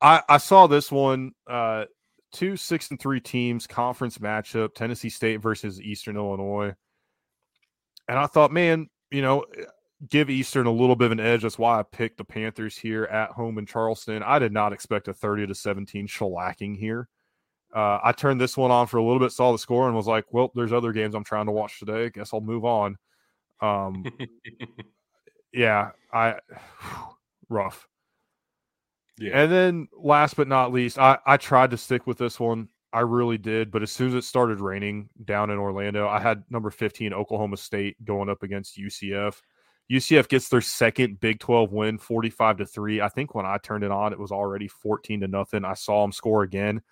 I 0.00 0.22
I 0.28 0.38
saw 0.38 0.66
this 0.66 0.90
one. 0.90 1.32
Uh, 1.46 1.84
two 2.32 2.56
six 2.56 2.90
and 2.90 3.00
three 3.00 3.20
teams 3.20 3.66
conference 3.66 4.18
matchup: 4.18 4.74
Tennessee 4.74 5.08
State 5.08 5.38
versus 5.38 5.80
Eastern 5.80 6.16
Illinois. 6.16 6.74
And 8.08 8.18
I 8.18 8.26
thought, 8.26 8.52
man, 8.52 8.88
you 9.10 9.22
know, 9.22 9.44
give 10.08 10.30
Eastern 10.30 10.66
a 10.66 10.72
little 10.72 10.96
bit 10.96 11.06
of 11.06 11.12
an 11.12 11.20
edge. 11.20 11.42
That's 11.42 11.58
why 11.58 11.78
I 11.78 11.82
picked 11.82 12.18
the 12.18 12.24
Panthers 12.24 12.76
here 12.76 13.04
at 13.04 13.30
home 13.30 13.58
in 13.58 13.66
Charleston. 13.66 14.22
I 14.22 14.38
did 14.38 14.52
not 14.52 14.72
expect 14.72 15.08
a 15.08 15.14
thirty 15.14 15.46
to 15.46 15.54
seventeen 15.54 16.06
shellacking 16.06 16.76
here. 16.76 17.08
Uh, 17.74 17.98
I 18.02 18.12
turned 18.12 18.40
this 18.40 18.56
one 18.56 18.70
on 18.70 18.86
for 18.86 18.98
a 18.98 19.02
little 19.02 19.18
bit, 19.18 19.32
saw 19.32 19.52
the 19.52 19.58
score, 19.58 19.86
and 19.86 19.96
was 19.96 20.06
like, 20.06 20.24
"Well, 20.32 20.50
there's 20.54 20.72
other 20.72 20.92
games 20.92 21.14
I'm 21.14 21.24
trying 21.24 21.46
to 21.46 21.52
watch 21.52 21.78
today. 21.78 22.10
Guess 22.10 22.32
I'll 22.32 22.40
move 22.40 22.64
on." 22.64 22.96
Um, 23.60 24.04
yeah, 25.56 25.90
I 26.12 26.36
rough. 27.48 27.88
yeah. 29.18 29.42
And 29.42 29.50
then 29.50 29.88
last 29.98 30.36
but 30.36 30.48
not 30.48 30.72
least, 30.72 30.98
I, 30.98 31.18
I 31.26 31.38
tried 31.38 31.70
to 31.72 31.76
stick 31.78 32.06
with 32.06 32.18
this 32.18 32.38
one. 32.38 32.68
I 32.92 33.00
really 33.00 33.38
did. 33.38 33.70
But 33.70 33.82
as 33.82 33.90
soon 33.90 34.08
as 34.08 34.14
it 34.14 34.24
started 34.24 34.60
raining 34.60 35.08
down 35.24 35.50
in 35.50 35.58
Orlando, 35.58 36.06
I 36.06 36.20
had 36.20 36.44
number 36.50 36.70
15, 36.70 37.12
Oklahoma 37.12 37.56
State, 37.56 38.02
going 38.04 38.28
up 38.28 38.42
against 38.42 38.78
UCF. 38.78 39.40
UCF 39.90 40.28
gets 40.28 40.48
their 40.48 40.60
second 40.60 41.20
Big 41.20 41.38
12 41.38 41.72
win, 41.72 41.98
45 41.98 42.58
to 42.58 42.66
3. 42.66 43.00
I 43.00 43.08
think 43.08 43.34
when 43.34 43.46
I 43.46 43.58
turned 43.58 43.84
it 43.84 43.90
on, 43.90 44.12
it 44.12 44.18
was 44.18 44.32
already 44.32 44.68
14 44.68 45.20
to 45.20 45.28
nothing. 45.28 45.64
I 45.64 45.74
saw 45.74 46.02
them 46.02 46.12
score 46.12 46.42
again. 46.42 46.82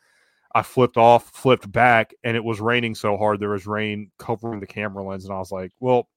I 0.54 0.62
flipped 0.62 0.96
off, 0.96 1.30
flipped 1.30 1.70
back, 1.70 2.14
and 2.22 2.36
it 2.36 2.44
was 2.44 2.60
raining 2.60 2.94
so 2.94 3.16
hard 3.16 3.40
there 3.40 3.50
was 3.50 3.66
rain 3.66 4.12
covering 4.18 4.60
the 4.60 4.66
camera 4.66 5.02
lens. 5.02 5.24
And 5.24 5.34
I 5.34 5.38
was 5.38 5.50
like, 5.50 5.72
well, 5.80 6.08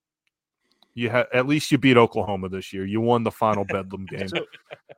you 0.97 1.11
ha- 1.11 1.25
at 1.31 1.45
least 1.47 1.71
you 1.71 1.77
beat 1.77 1.95
Oklahoma 1.95 2.49
this 2.49 2.73
year. 2.73 2.83
You 2.85 2.99
won 3.01 3.23
the 3.23 3.31
final 3.31 3.63
Bedlam 3.69 4.07
game. 4.07 4.27
So, 4.27 4.45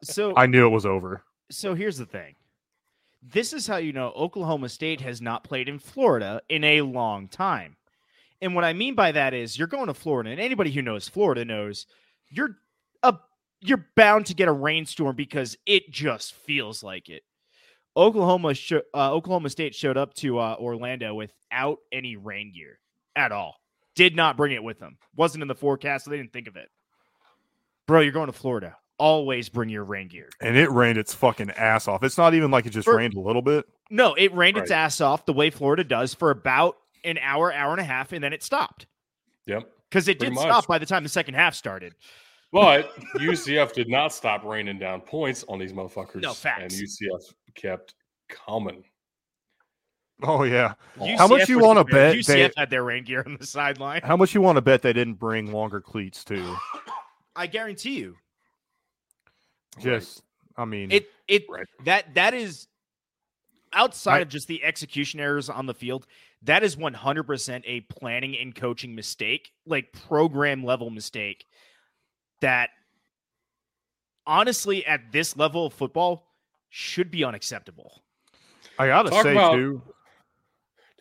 so 0.01 0.33
I 0.37 0.45
knew 0.45 0.65
it 0.65 0.69
was 0.69 0.85
over. 0.85 1.23
so 1.51 1.75
here's 1.75 1.97
the 1.97 2.05
thing. 2.05 2.35
This 3.21 3.51
is 3.51 3.67
how 3.67 3.77
you 3.77 3.91
know 3.91 4.13
Oklahoma 4.15 4.69
State 4.69 5.01
has 5.01 5.21
not 5.21 5.43
played 5.43 5.67
in 5.67 5.77
Florida 5.77 6.41
in 6.47 6.63
a 6.63 6.81
long 6.83 7.27
time. 7.27 7.75
And 8.41 8.55
what 8.55 8.63
I 8.63 8.71
mean 8.71 8.95
by 8.95 9.11
that 9.11 9.33
is 9.33 9.57
you're 9.57 9.67
going 9.67 9.87
to 9.87 9.93
Florida, 9.93 10.29
and 10.29 10.39
anybody 10.39 10.71
who 10.71 10.81
knows 10.81 11.09
Florida 11.09 11.43
knows 11.43 11.85
you're 12.29 12.55
a 13.03 13.13
you're 13.59 13.85
bound 13.97 14.25
to 14.27 14.33
get 14.33 14.47
a 14.47 14.53
rainstorm 14.53 15.17
because 15.17 15.57
it 15.65 15.91
just 15.91 16.33
feels 16.33 16.81
like 16.81 17.09
it. 17.09 17.23
Oklahoma 17.97 18.53
sho- 18.53 18.83
uh, 18.93 19.11
Oklahoma 19.11 19.49
State 19.49 19.75
showed 19.75 19.97
up 19.97 20.13
to 20.13 20.39
uh, 20.39 20.55
Orlando 20.57 21.13
without 21.13 21.79
any 21.91 22.15
rain 22.15 22.53
gear 22.55 22.79
at 23.17 23.33
all. 23.33 23.57
Did 23.99 24.15
not 24.15 24.37
bring 24.37 24.53
it 24.53 24.63
with 24.63 24.79
them. 24.79 24.97
Wasn't 25.17 25.41
in 25.41 25.49
the 25.49 25.55
forecast, 25.55 26.05
so 26.05 26.11
they 26.11 26.15
didn't 26.15 26.31
think 26.31 26.47
of 26.47 26.55
it. 26.55 26.69
Bro, 27.85 27.99
you're 28.01 28.13
going 28.13 28.27
to 28.27 28.31
Florida. 28.33 28.77
Always 28.97 29.49
bring 29.49 29.67
your 29.67 29.83
rain 29.83 30.07
gear. 30.07 30.29
and 30.39 30.55
it 30.55 30.71
rained 30.71 30.97
its 30.97 31.13
fucking 31.13 31.51
ass 31.51 31.85
off. 31.85 32.01
It's 32.01 32.17
not 32.17 32.33
even 32.33 32.49
like 32.49 32.65
it 32.65 32.69
just 32.69 32.85
For- 32.85 32.95
rained 32.95 33.15
a 33.15 33.19
little 33.19 33.41
bit. 33.41 33.65
No, 33.89 34.13
it 34.13 34.33
rained 34.33 34.55
its 34.55 34.71
ass 34.71 35.01
off 35.01 35.25
the 35.25 35.33
way 35.33 35.49
Florida 35.49 35.83
does 35.83 36.13
for 36.13 36.31
about 36.31 36.77
an 37.03 37.17
hour, 37.21 37.51
hour 37.53 37.71
and 37.71 37.81
a 37.81 37.83
half, 37.83 38.13
and 38.13 38.23
then 38.23 38.31
it 38.31 38.41
stopped 38.41 38.85
Yep. 39.47 39.69
because 39.89 40.07
it 40.07 40.17
Pretty 40.17 40.29
did 40.29 40.35
much. 40.35 40.43
stop 40.45 40.67
by 40.67 40.77
the 40.77 40.85
time 40.85 41.03
the 41.03 41.09
second 41.09 41.33
half 41.33 41.55
started. 41.55 41.93
But 42.53 42.91
UCF 43.15 43.73
did 43.73 43.89
not 43.89 44.13
stop 44.13 44.45
raining 44.45 44.79
down 44.79 45.01
points 45.01 45.43
on 45.49 45.59
these 45.59 45.73
motherfuckers. 45.73 46.21
No, 46.21 46.33
facts. 46.33 46.73
And 46.79 46.83
UCF 46.87 47.33
kept 47.55 47.95
coming. 48.29 48.85
Oh 50.21 50.43
yeah. 50.43 50.73
Oh. 50.99 51.17
How 51.17 51.27
much 51.27 51.47
you 51.47 51.59
wanna 51.59 51.83
bet 51.85 52.15
UCF 52.15 52.25
they- 52.25 52.51
had 52.57 52.69
their 52.69 52.83
rain 52.83 53.03
gear 53.03 53.23
on 53.25 53.37
the 53.39 53.45
sideline. 53.45 54.01
How 54.03 54.17
much 54.17 54.33
you 54.35 54.41
want 54.41 54.57
to 54.57 54.61
bet 54.61 54.81
they 54.81 54.91
didn't 54.93 55.13
bring 55.15 55.51
longer 55.51 55.79
cleats 55.79 56.23
too? 56.23 56.55
I 57.35 57.47
guarantee 57.47 57.99
you, 57.99 58.17
Just, 59.79 60.23
I 60.57 60.65
mean, 60.65 60.91
it 60.91 61.07
it 61.27 61.45
Right. 61.49 61.65
that 61.85 62.13
that 62.15 62.33
is 62.33 62.67
outside 63.71 64.17
I- 64.17 64.21
of 64.21 64.29
just 64.29 64.47
the 64.47 64.61
execution 64.63 65.19
errors 65.19 65.49
on 65.49 65.65
the 65.67 65.73
field. 65.73 66.05
That 66.41 66.63
is 66.63 66.75
one 66.75 66.93
hundred 66.93 67.23
percent 67.23 67.63
a 67.67 67.81
planning 67.81 68.37
and 68.37 68.53
coaching 68.55 68.95
mistake, 68.95 69.51
like 69.65 69.91
program 69.93 70.63
level 70.65 70.89
mistake. 70.89 71.45
That 72.41 72.69
honestly, 74.25 74.85
at 74.85 75.11
this 75.11 75.35
level 75.37 75.65
of 75.67 75.73
football, 75.73 76.27
should 76.69 77.09
be 77.11 77.23
unacceptable. 77.23 78.01
I 78.77 78.87
gotta 78.87 79.09
Talk 79.09 79.23
say 79.23 79.31
about- 79.33 79.53
too. 79.55 79.81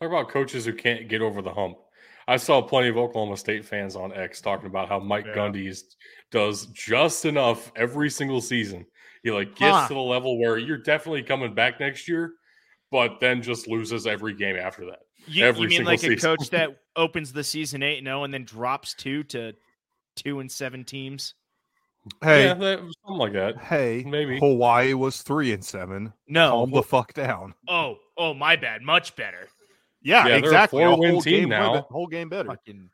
Talk 0.00 0.08
about 0.08 0.28
coaches 0.28 0.64
who 0.64 0.72
can't 0.72 1.08
get 1.08 1.22
over 1.22 1.42
the 1.42 1.52
hump. 1.52 1.78
I 2.26 2.36
saw 2.36 2.60
plenty 2.60 2.88
of 2.88 2.96
Oklahoma 2.96 3.36
State 3.36 3.64
fans 3.64 3.96
on 3.96 4.12
X 4.12 4.40
talking 4.40 4.66
about 4.66 4.88
how 4.88 4.98
Mike 4.98 5.26
Yeah. 5.26 5.34
Gundy's 5.34 5.96
does 6.30 6.66
just 6.66 7.24
enough 7.24 7.72
every 7.74 8.10
single 8.10 8.40
season. 8.40 8.86
He 9.22 9.30
like 9.30 9.56
gets 9.56 9.76
Huh. 9.76 9.88
to 9.88 9.94
the 9.94 10.00
level 10.00 10.38
where 10.38 10.58
you're 10.58 10.76
definitely 10.78 11.22
coming 11.22 11.54
back 11.54 11.80
next 11.80 12.06
year, 12.06 12.34
but 12.90 13.18
then 13.20 13.42
just 13.42 13.66
loses 13.66 14.06
every 14.06 14.34
game 14.34 14.56
after 14.56 14.84
that. 14.86 15.00
You, 15.26 15.44
Every 15.44 15.62
you 15.62 15.68
mean 15.68 15.76
single 15.78 15.92
like 15.94 16.04
a 16.04 16.16
coach 16.16 16.50
that 16.50 16.78
opens 16.96 17.32
the 17.32 17.44
season 17.44 17.82
eight 17.82 17.98
and 17.98 18.06
zero 18.06 18.24
and 18.24 18.32
then 18.32 18.44
drops 18.44 18.94
two 18.94 19.24
to 19.24 19.54
two 20.14 20.40
and 20.40 20.50
seven 20.50 20.84
teams? 20.84 21.34
Hey, 22.22 22.44
Yeah, 22.44 22.54
that, 22.54 22.78
something 22.78 23.18
like 23.18 23.32
that. 23.32 23.58
hey, 23.58 24.04
maybe. 24.06 24.38
Hawaii 24.38 24.94
was 24.94 25.22
three 25.22 25.52
and 25.52 25.64
seven. 25.64 26.12
No. 26.28 26.50
Calm 26.50 26.70
the 26.70 26.82
fuck 26.82 27.12
down. 27.14 27.54
oh, 27.68 27.96
oh, 28.16 28.32
my 28.34 28.54
bad. 28.56 28.82
Much 28.82 29.16
better. 29.16 29.48
Yeah, 30.02 30.22
Yeah, 30.22 30.28
they're 30.28 30.34
a 30.36 30.38
exactly. 30.38 30.82
four-win 30.84 31.10
whole 31.12 31.22
team 31.22 31.40
game 31.40 31.48
now. 31.50 31.72
better- 31.74 31.86
whole 31.90 32.06
game 32.06 32.28
better. 32.28 32.48
Fucking, 32.48 32.90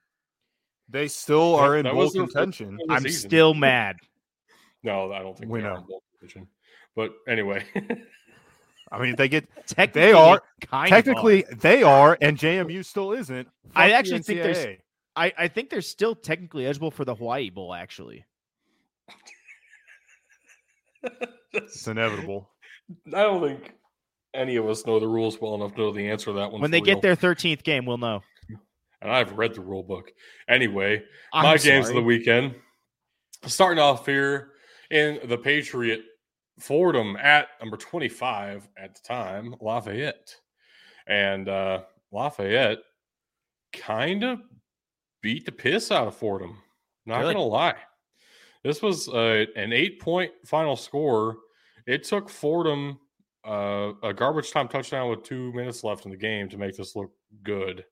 They 0.89 1.09
still 1.09 1.57
That- 1.57 1.63
are 1.63 1.77
in 1.79 1.85
bowl 1.87 1.97
was 1.97 2.13
their 2.13 2.23
first 2.25 2.35
contention. 2.35 2.77
the 2.77 2.87
I'm 2.95 3.03
season. 3.03 3.29
still 3.31 3.55
mad. 3.55 3.97
No, 4.83 5.11
I 5.13 5.21
don't 5.21 5.35
think 5.39 5.51
we're 5.51 5.63
know. 5.63 5.77
in 5.77 5.83
bowl 5.85 6.03
position. 6.21 6.47
But 6.95 7.13
anyway, 7.27 7.65
I 8.93 9.01
mean, 9.01 9.17
they 9.17 9.29
get 9.29 9.49
Technically, 9.67 10.03
they 10.03 10.13
are 10.13 10.43
kind 10.61 10.91
technically 10.91 11.45
Of 11.47 11.59
they 11.61 11.83
are, 11.83 12.19
and 12.21 12.37
JMU 12.37 12.85
still 12.85 13.13
isn't. 13.13 13.49
I 13.75 13.85
Fuck 13.85 13.89
the 13.89 13.95
actually 13.95 14.23
think 14.23 14.43
there's- 14.43 14.79
I, 15.17 15.33
I 15.39 15.49
think 15.49 15.71
they're 15.71 15.81
still 15.81 16.15
technically 16.15 16.67
eligible 16.67 16.91
for 16.91 17.05
the 17.07 17.15
Hawaii 17.15 17.49
Bowl. 17.49 17.73
Actually, 17.73 18.27
it's 21.53 21.87
inevitable. 21.87 22.51
I 23.09 23.23
don't 23.23 23.43
think 23.47 23.73
any 24.35 24.57
of 24.57 24.69
us 24.69 24.85
know 24.87 24.99
the 24.99 25.09
rules 25.09 25.41
well 25.41 25.55
enough 25.55 25.75
to 25.75 25.81
know 25.81 25.93
the 25.93 26.09
answer 26.09 26.27
to 26.27 26.33
that 26.35 26.51
one. 26.51 26.61
when 26.61 26.71
they 26.71 26.81
real. 26.81 26.95
get 26.95 27.03
their 27.03 27.17
13th 27.17 27.63
game, 27.63 27.87
we'll 27.87 27.99
know. 27.99 28.21
and 29.01 29.11
I've 29.11 29.33
read 29.33 29.55
the 29.55 29.61
rule 29.61 29.83
book. 29.83 30.11
Anyway, 30.49 31.03
I'm 31.33 31.45
my 31.45 31.57
games 31.57 31.89
of 31.89 31.95
the 31.95 32.03
weekend. 32.03 32.55
Starting 33.47 33.83
off 33.83 34.07
here 34.07 34.53
in 34.91 35.21
the 35.25 35.37
Patriot 35.37 36.03
Fordham 36.59 37.17
at 37.17 37.49
number 37.61 37.77
25 37.77 38.69
at 38.77 38.95
the 38.95 39.01
time, 39.07 39.55
Lafayette. 39.61 40.35
And 41.07 41.49
uh, 41.49 41.83
Lafayette 42.13 42.79
kind 43.73 44.23
of 44.23 44.41
beat 45.21 45.45
the 45.45 45.53
piss 45.53 45.91
out 45.91 46.07
of 46.07 46.17
Fordham. 46.17 46.59
Not 47.07 47.19
Good. 47.19 47.35
going 47.35 47.37
to 47.37 47.43
lie. 47.43 47.77
This 48.63 48.81
was 48.81 49.09
uh, 49.09 49.45
an 49.57 49.73
eight 49.73 50.01
point 50.01 50.33
final 50.47 50.77
score. 50.77 51.37
It 51.87 52.05
took 52.05 52.31
Fordham 52.31 52.99
uh, 53.47 53.93
a 54.03 54.15
garbage 54.15 54.51
time 54.51 54.69
touchdown 54.69 55.11
with 55.11 55.23
two 55.23 55.53
minutes 55.53 55.85
left 55.85 56.05
in 56.05 56.11
the 56.11 56.17
game 56.17 56.49
to 56.49 56.59
make 56.59 56.77
this 56.77 56.97
look 56.97 57.13
good. 57.43 57.85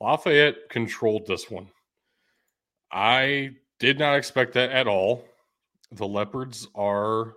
Lafayette 0.00 0.68
controlled 0.70 1.26
this 1.26 1.50
one. 1.50 1.68
I 2.92 3.50
did 3.80 3.98
not 3.98 4.16
expect 4.16 4.54
that 4.54 4.70
at 4.70 4.86
all. 4.86 5.24
The 5.92 6.06
Leopards 6.06 6.68
are 6.74 7.34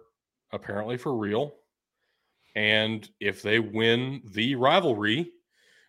apparently 0.51 0.97
for 0.97 1.15
real. 1.15 1.53
And 2.55 3.07
if 3.19 3.41
they 3.41 3.59
win 3.59 4.21
the 4.33 4.55
rivalry 4.55 5.31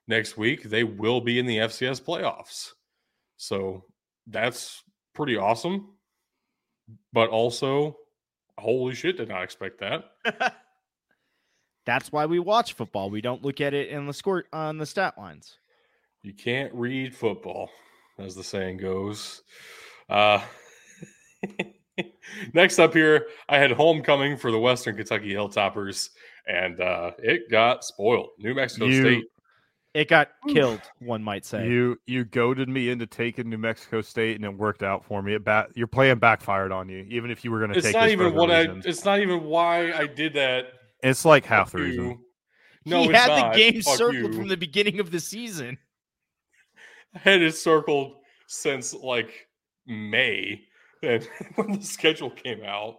next 0.07 0.37
week, 0.37 0.65
they 0.65 0.85
will 0.85 1.21
be 1.21 1.39
in 1.39 1.47
the 1.47 1.59
FCS 1.59 2.03
playoffs. 2.03 2.71
So 3.37 3.85
that's 4.27 4.83
pretty 5.15 5.37
awesome. 5.37 5.95
But 7.13 7.31
also, 7.31 7.97
holy 8.59 8.95
shit, 8.95 9.17
did 9.17 9.29
not 9.29 9.43
expect 9.43 9.81
that. 9.81 10.05
That's 11.89 12.13
why 12.13 12.27
we 12.27 12.39
watch 12.39 12.75
football. 12.75 13.09
We 13.09 13.23
don't 13.23 13.43
look 13.43 13.63
at 13.63 13.73
it 13.73 13.89
in 13.89 14.05
the 14.05 14.13
score 14.13 14.45
on 14.53 14.77
the 14.77 14.85
stat 14.85 15.17
lines. 15.17 15.57
You 16.23 16.35
can't 16.35 16.71
read 16.75 17.17
football, 17.17 17.71
as 18.19 18.35
the 18.35 18.45
saying 18.45 18.77
goes. 18.77 19.41
Uh, 20.07 20.43
next 22.53 22.79
up 22.79 22.93
here, 22.93 23.29
I 23.49 23.57
had 23.57 23.73
homecoming 23.73 24.37
for 24.37 24.51
the 24.51 24.59
Western 24.59 24.97
Kentucky 24.97 25.33
Hilltoppers, 25.33 26.11
and 26.47 26.79
uh, 26.79 27.13
it 27.21 27.51
got 27.51 27.83
spoiled. 27.85 28.29
New 28.39 28.55
Mexico 28.55 28.85
You- 28.85 29.01
State. 29.01 29.25
It 29.95 30.09
got 30.09 30.29
killed, 30.47 30.83
one 30.99 31.25
might 31.25 31.47
say. 31.47 31.67
You 31.67 31.99
you 32.07 32.25
goaded 32.27 32.69
me 32.69 32.91
into 32.91 33.07
taking 33.07 33.49
New 33.49 33.57
Mexico 33.57 34.03
State, 34.03 34.37
and 34.37 34.45
it 34.45 34.55
worked 34.55 34.83
out 34.83 35.07
for 35.07 35.23
me. 35.23 35.35
It 35.35 35.45
ba- 35.45 35.69
your 35.75 35.87
plan 35.87 36.19
backfired 36.19 36.71
on 36.71 36.91
you, 36.91 37.07
even 37.09 37.31
if 37.31 37.43
you 37.43 37.51
were 37.51 37.59
going 37.59 37.71
to 37.73 37.79
It's 37.79 37.87
take. 37.87 37.95
not 37.97 38.05
this 38.05 38.15
for 38.15 38.23
even 38.27 38.35
what 38.35 38.51
reasons. 38.51 38.85
I. 38.87 38.89
It's 38.91 39.05
not 39.07 39.21
even 39.21 39.45
why 39.45 39.91
I 39.93 40.07
did 40.07 40.35
that. 40.35 40.67
It's 41.03 41.25
like 41.25 41.45
half 41.45 41.73
the 41.73 41.79
reason. 41.79 42.05
you. 42.11 42.21
No, 42.87 43.03
he 43.03 43.11
it's 43.11 43.19
had 43.19 43.29
not. 43.29 43.53
the 43.53 43.59
game 43.59 43.83
Fuck 43.83 43.97
circled 43.99 44.15
you. 44.15 44.33
from 44.33 44.49
the 44.49 44.57
beginning 44.57 44.99
of 44.99 45.11
the 45.11 45.21
season. 45.21 45.77
I 47.15 47.19
had 47.31 47.43
it 47.43 47.55
circled 47.55 48.15
since 48.47 48.95
like 48.95 49.47
May, 49.87 50.63
and 51.03 51.29
when 51.57 51.73
the 51.73 51.83
schedule 51.85 52.31
came 52.31 52.63
out. 52.65 52.97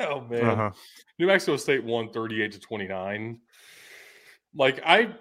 Oh 0.00 0.20
man, 0.22 0.44
Uh-huh. 0.44 0.70
New 1.18 1.26
Mexico 1.28 1.56
State 1.56 1.84
won 1.84 2.10
38 2.12 2.52
to 2.52 2.60
29. 2.60 3.38
Like 4.54 4.80
I 4.84 5.14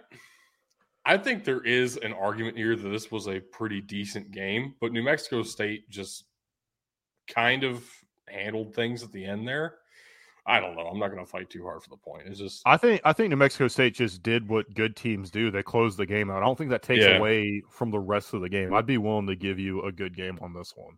I 1.05 1.17
think 1.17 1.45
there 1.45 1.63
is 1.63 1.95
an 1.97 2.11
argument 2.11 2.57
here 2.57 2.75
that 2.75 2.89
this 2.89 3.09
was 3.09 3.27
a 3.27 3.39
pretty 3.39 3.79
decent 3.79 4.31
game, 4.31 4.75
but 4.81 4.91
New 4.91 5.03
Mexico 5.03 5.43
State 5.43 5.89
just 5.89 6.25
kind 7.27 7.63
of 7.63 7.85
handled 8.27 8.75
things 8.75 9.01
at 9.01 9.11
the 9.13 9.23
end 9.23 9.47
there. 9.47 9.75
I 10.45 10.59
don't 10.59 10.75
know. 10.75 10.81
I'm 10.87 10.99
not 10.99 11.07
going 11.09 11.23
to 11.23 11.29
fight 11.29 11.49
too 11.49 11.63
hard 11.63 11.81
for 11.83 11.89
the 11.89 11.95
point. 11.97 12.23
It's 12.25 12.37
just 12.37 12.61
I 12.65 12.75
think 12.75 12.99
I 13.05 13.13
think 13.13 13.29
New 13.29 13.37
Mexico 13.37 13.67
State 13.69 13.95
just 13.95 14.21
did 14.23 14.47
what 14.49 14.73
good 14.73 14.95
teams 14.95 15.31
do. 15.31 15.49
They 15.51 15.63
closed 15.63 15.97
the 15.97 16.05
game 16.05 16.29
out. 16.29 16.41
I 16.43 16.45
don't 16.45 16.57
think 16.57 16.69
that 16.71 16.83
takes 16.83 17.03
Yeah. 17.05 17.17
away 17.17 17.63
from 17.69 17.91
the 17.91 17.99
rest 17.99 18.33
of 18.33 18.41
the 18.41 18.49
game. 18.49 18.73
I'd 18.73 18.85
be 18.85 18.97
willing 18.97 19.27
to 19.27 19.35
give 19.37 19.57
you 19.57 19.83
a 19.83 19.91
good 19.91 20.15
game 20.15 20.37
on 20.41 20.53
this 20.53 20.73
one. 20.75 20.97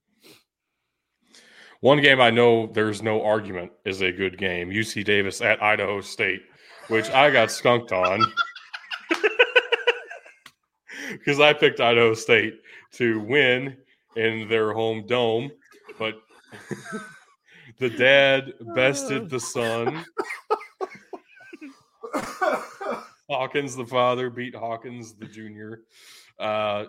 one 1.82 2.02
game 2.02 2.20
I 2.20 2.32
know 2.32 2.66
there's 2.68 3.04
no 3.04 3.24
argument 3.24 3.72
is 3.86 4.02
a 4.02 4.12
good 4.12 4.38
game. 4.40 4.72
UC 4.72 5.04
Davis 5.06 5.42
at 5.42 5.62
Idaho 5.62 6.02
State, 6.02 6.42
which 6.88 7.10
I 7.12 7.30
got 7.30 7.52
skunked 7.52 7.92
on. 7.92 8.22
Because 11.12 11.40
I 11.40 11.54
picked 11.54 11.80
Idaho 11.80 12.14
State 12.14 12.62
to 12.94 13.20
win 13.20 13.78
in 14.16 14.48
their 14.50 14.74
home 14.74 15.06
dome, 15.06 15.52
but 16.00 16.16
the 17.80 17.90
dad 17.90 18.54
bested 18.74 19.30
the 19.30 19.40
son. 19.40 20.06
Hawkins, 23.30 23.76
the 23.76 23.86
father, 23.86 24.30
beat 24.30 24.56
Hawkins, 24.56 25.16
the 25.16 25.26
junior, 25.26 25.82
uh, 26.40 26.86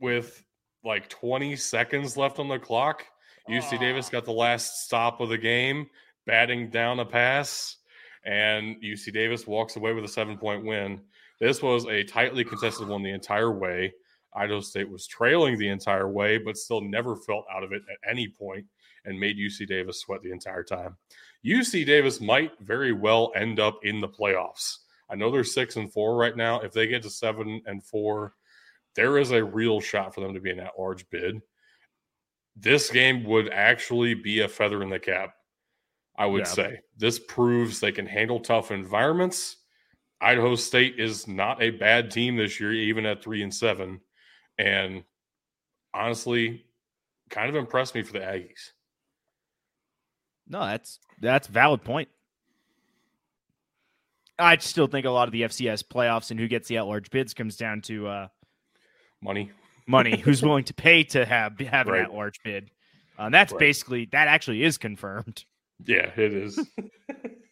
with 0.00 0.42
like 0.84 1.08
20 1.08 1.56
seconds 1.56 2.16
left 2.16 2.38
on 2.38 2.48
the 2.48 2.58
clock. 2.58 3.04
UC 3.50 3.78
Davis 3.78 4.08
got 4.08 4.24
the 4.24 4.32
last 4.32 4.84
stop 4.84 5.20
of 5.20 5.28
the 5.28 5.36
game, 5.36 5.86
batting 6.26 6.70
down 6.70 7.00
a 7.00 7.04
pass, 7.04 7.76
and 8.24 8.76
UC 8.82 9.12
Davis 9.12 9.46
walks 9.46 9.76
away 9.76 9.92
with 9.92 10.04
a 10.04 10.08
seven 10.08 10.38
point 10.38 10.64
win. 10.64 11.00
This 11.40 11.60
was 11.60 11.84
a 11.86 12.04
tightly 12.04 12.44
contested 12.44 12.88
one 12.88 13.02
the 13.02 13.10
entire 13.10 13.52
way. 13.52 13.92
Idaho 14.34 14.60
State 14.60 14.88
was 14.88 15.06
trailing 15.06 15.58
the 15.58 15.68
entire 15.68 16.08
way, 16.08 16.38
but 16.38 16.56
still 16.56 16.80
never 16.80 17.16
felt 17.16 17.44
out 17.54 17.62
of 17.62 17.72
it 17.72 17.82
at 17.90 18.10
any 18.10 18.28
point 18.28 18.64
and 19.04 19.18
made 19.18 19.36
UC 19.38 19.66
Davis 19.66 20.00
sweat 20.00 20.22
the 20.22 20.32
entire 20.32 20.62
time. 20.62 20.96
UC 21.44 21.84
Davis 21.86 22.20
might 22.20 22.52
very 22.60 22.92
well 22.92 23.32
end 23.36 23.60
up 23.60 23.80
in 23.84 24.00
the 24.00 24.08
playoffs. 24.08 24.78
I 25.10 25.14
know 25.16 25.30
they're 25.30 25.44
six 25.44 25.76
and 25.76 25.92
four 25.92 26.16
right 26.16 26.36
now. 26.36 26.60
If 26.60 26.72
they 26.72 26.86
get 26.86 27.02
to 27.02 27.10
seven 27.10 27.60
and 27.66 27.84
four, 27.84 28.34
there 28.96 29.18
is 29.18 29.32
a 29.32 29.44
real 29.44 29.80
shot 29.80 30.14
for 30.14 30.20
them 30.20 30.34
to 30.34 30.40
be 30.40 30.50
in 30.50 30.56
that 30.58 30.78
large 30.78 31.08
bid. 31.10 31.42
This 32.56 32.90
game 32.90 33.24
would 33.24 33.50
actually 33.50 34.14
be 34.14 34.40
a 34.40 34.48
feather 34.48 34.82
in 34.82 34.88
the 34.88 34.98
cap. 35.00 35.34
I 36.16 36.26
would 36.26 36.42
Yeah. 36.46 36.52
say 36.52 36.80
this 36.96 37.18
proves 37.18 37.80
they 37.80 37.92
can 37.92 38.06
handle 38.06 38.40
tough 38.40 38.70
environments. 38.70 39.56
Idaho 40.20 40.54
State 40.54 40.98
is 41.00 41.26
not 41.26 41.60
a 41.60 41.70
bad 41.70 42.10
team 42.10 42.36
this 42.36 42.60
year, 42.60 42.72
even 42.72 43.04
at 43.04 43.22
three 43.22 43.42
and 43.42 43.52
seven. 43.52 44.00
And 44.56 45.04
honestly, 45.92 46.66
kind 47.30 47.48
of 47.48 47.56
impressed 47.56 47.94
me 47.94 48.02
for 48.04 48.12
the 48.12 48.20
Aggies. 48.20 48.72
No, 50.48 50.60
that's 50.60 50.98
that's 51.20 51.46
valid 51.46 51.82
point. 51.84 52.08
I 54.38 54.56
still 54.58 54.86
think 54.88 55.06
a 55.06 55.10
lot 55.10 55.28
of 55.28 55.32
the 55.32 55.42
FCS 55.42 55.84
playoffs 55.84 56.30
and 56.30 56.40
who 56.40 56.48
gets 56.48 56.66
the 56.68 56.78
at-large 56.78 57.10
bids 57.10 57.34
comes 57.34 57.56
down 57.56 57.82
to 57.82 58.08
uh, 58.08 58.28
Money. 59.22 59.52
money. 59.86 60.18
who's 60.18 60.42
willing 60.46 60.64
to 60.64 60.74
pay 60.74 61.04
to 61.04 61.24
have 61.24 61.58
have 61.60 61.88
an 61.88 61.94
at-large 61.94 62.40
bid? 62.42 62.70
Uh, 63.18 63.30
that's 63.30 63.52
Right. 63.52 63.60
basically 63.60 64.06
that 64.12 64.26
actually 64.28 64.64
is 64.64 64.76
confirmed. 64.76 65.44
Yeah, 65.84 66.10
it 66.16 66.34
is. 66.34 66.58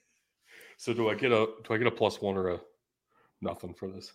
so 0.76 0.92
do 0.92 1.08
I 1.08 1.14
get 1.14 1.30
a 1.32 1.46
do 1.64 1.74
I 1.74 1.78
get 1.78 1.86
a 1.86 1.90
plus 1.92 2.20
one 2.20 2.36
or 2.36 2.48
a 2.48 2.60
nothing 3.40 3.74
for 3.74 3.88
this? 3.88 4.12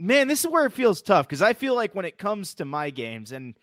Man, 0.00 0.26
this 0.26 0.44
is 0.44 0.50
where 0.50 0.66
it 0.66 0.72
feels 0.72 1.00
tough 1.02 1.26
because 1.26 1.42
I 1.42 1.52
feel 1.52 1.74
like 1.74 1.94
when 1.94 2.04
it 2.04 2.18
comes 2.18 2.54
to 2.54 2.64
my 2.64 2.90
games, 2.90 3.30
and 3.32 3.54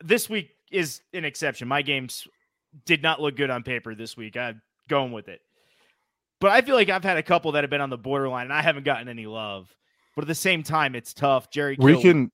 this 0.00 0.28
week 0.30 0.50
is 0.74 1.00
an 1.12 1.24
exception. 1.24 1.68
My 1.68 1.82
games 1.82 2.26
did 2.84 3.02
not 3.02 3.20
look 3.20 3.36
good 3.36 3.50
on 3.50 3.62
paper 3.62 3.94
this 3.94 4.16
week. 4.16 4.36
I'm 4.36 4.60
going 4.88 5.12
with 5.12 5.28
it. 5.28 5.40
But 6.40 6.50
I 6.50 6.60
feel 6.62 6.74
like 6.74 6.90
I've 6.90 7.04
had 7.04 7.16
a 7.16 7.22
couple 7.22 7.52
that 7.52 7.62
have 7.64 7.70
been 7.70 7.80
on 7.80 7.90
the 7.90 7.96
borderline 7.96 8.44
and 8.46 8.52
I 8.52 8.60
haven't 8.60 8.84
gotten 8.84 9.08
any 9.08 9.26
love. 9.26 9.74
But 10.16 10.22
at 10.22 10.28
the 10.28 10.34
same 10.34 10.62
time, 10.62 10.94
it's 10.94 11.14
tough. 11.14 11.50
Jerry 11.50 11.76
We 11.78 12.00
can 12.02 12.30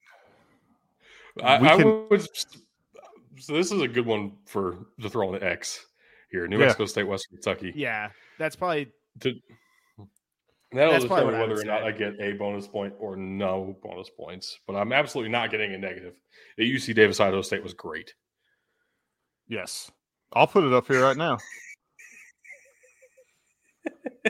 I, 1.43 1.61
We 1.61 1.69
I 1.69 1.77
can- 1.77 2.09
would. 2.09 2.27
So 3.39 3.55
this 3.55 3.73
is 3.73 3.81
a 3.81 3.89
good 3.89 4.05
one 4.05 4.33
for 4.47 4.87
the 4.99 5.09
throw 5.09 5.33
an 5.35 5.43
X 5.43 5.87
here. 6.31 6.47
New 6.47 6.59
Yeah. 6.59 6.65
Mexico 6.67 6.87
State, 6.87 7.05
Western 7.05 7.37
Kentucky. 7.39 7.73
Yeah, 7.75 8.11
that's 8.39 8.55
probably 8.57 8.89
To, 9.21 9.35
that'll 10.73 10.93
That's 10.93 11.05
probably 11.07 11.27
determine 11.27 11.41
what 11.41 11.49
whether 11.49 11.61
or 11.63 11.65
not. 11.65 11.83
I 11.85 11.93
get 11.93 12.21
a 12.21 12.33
bonus 12.33 12.67
point 12.69 12.93
or 12.99 13.17
no 13.17 13.77
bonus 13.83 14.11
points. 14.11 14.59
But 14.67 14.75
I'm 14.77 14.93
absolutely 14.93 15.31
not 15.31 15.51
getting 15.51 15.73
a 15.75 15.79
negative. 15.79 16.15
The 16.59 16.65
UC 16.71 16.95
Davis 16.95 17.19
Idaho 17.21 17.41
State 17.43 17.63
was 17.63 17.73
great. 17.75 18.13
Yes. 19.51 19.91
I'll 20.33 20.47
put 20.47 20.65
it 20.65 20.73
up 20.73 20.87
here 20.87 21.03
right 21.03 21.17
now. 21.17 21.37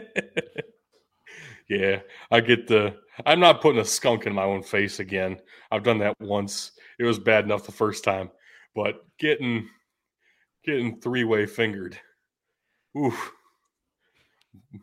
yeah, 1.68 2.00
I 2.30 2.40
get 2.40 2.66
the. 2.66 2.96
I'm 3.26 3.38
not 3.40 3.60
putting 3.60 3.80
a 3.80 3.84
skunk 3.84 4.26
in 4.26 4.34
my 4.34 4.44
own 4.44 4.62
face 4.62 4.98
again. 4.98 5.38
I've 5.70 5.82
done 5.82 5.98
that 5.98 6.18
once. 6.20 6.72
It 6.98 7.04
was 7.04 7.18
bad 7.18 7.44
enough 7.44 7.66
the 7.66 7.72
first 7.72 8.02
time, 8.02 8.30
but 8.74 9.04
getting 9.18 9.68
getting 10.64 11.00
three 11.00 11.24
way 11.24 11.44
fingered. 11.46 11.98
Oof. 12.96 13.32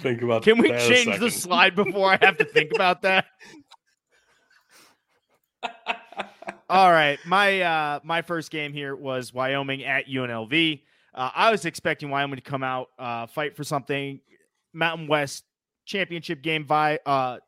think 0.00 0.22
about 0.22 0.42
Can 0.42 0.58
we 0.58 0.68
change 0.68 1.18
the 1.18 1.30
slide 1.30 1.74
before 1.74 2.12
I 2.12 2.18
have 2.20 2.38
to 2.38 2.44
think 2.44 2.72
about 2.74 3.02
that? 3.02 3.26
All 6.68 6.90
right, 6.90 7.18
my 7.24 7.60
uh, 7.60 8.00
my 8.02 8.22
first 8.22 8.50
game 8.50 8.72
here 8.72 8.96
was 8.96 9.32
Wyoming 9.32 9.84
at 9.84 10.06
UNLV. 10.06 10.82
Uh, 11.14 11.30
I 11.34 11.50
was 11.50 11.64
expecting 11.64 12.10
Wyoming 12.10 12.36
to 12.36 12.42
come 12.42 12.64
out, 12.64 12.88
uh, 12.98 13.26
fight 13.26 13.54
for 13.56 13.62
something, 13.62 14.20
Mountain 14.72 15.06
West 15.06 15.44
championship 15.84 16.42
game 16.42 16.64
by 16.64 16.98
uh, 17.06 17.38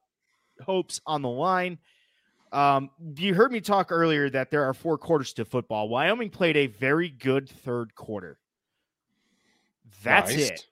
hopes 0.65 1.01
on 1.05 1.23
the 1.23 1.29
line. 1.29 1.79
Um, 2.53 2.91
you 3.17 3.35
heard 3.35 3.51
me 3.53 3.61
talk 3.61 3.91
earlier 3.91 4.31
that 4.31 4.51
there 4.51 4.65
are 4.65 4.73
four 4.73 4.97
quarters 4.97 5.33
to 5.35 5.45
football. 5.45 5.89
Wyoming 5.89 6.31
played 6.31 6.57
a 6.57 6.69
very 6.69 7.09
good 7.11 7.49
third 7.49 7.95
quarter. 7.97 8.39
That's 10.05 10.31
Nice. 10.31 10.51
it. 10.51 10.67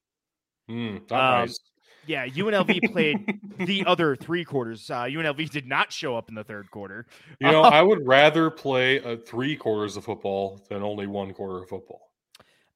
Mm, 0.70 1.10
not 1.10 1.34
Um, 1.34 1.40
nice. 1.46 1.60
Yeah, 2.06 2.26
UNLV 2.26 2.92
played 2.92 3.40
the 3.58 3.84
other 3.86 4.16
three 4.16 4.44
quarters. 4.44 4.90
Uh, 4.90 5.02
UNLV 5.02 5.50
did 5.50 5.66
not 5.66 5.92
show 5.92 6.16
up 6.16 6.28
in 6.28 6.34
the 6.34 6.44
third 6.44 6.70
quarter. 6.70 7.06
You 7.40 7.50
know, 7.50 7.62
I 7.62 7.82
would 7.82 8.06
rather 8.06 8.50
play 8.50 9.00
uh, 9.00 9.16
three 9.16 9.56
quarters 9.56 9.96
of 9.96 10.04
football 10.04 10.64
than 10.68 10.82
only 10.82 11.06
one 11.06 11.32
quarter 11.32 11.62
of 11.62 11.68
football. 11.68 12.10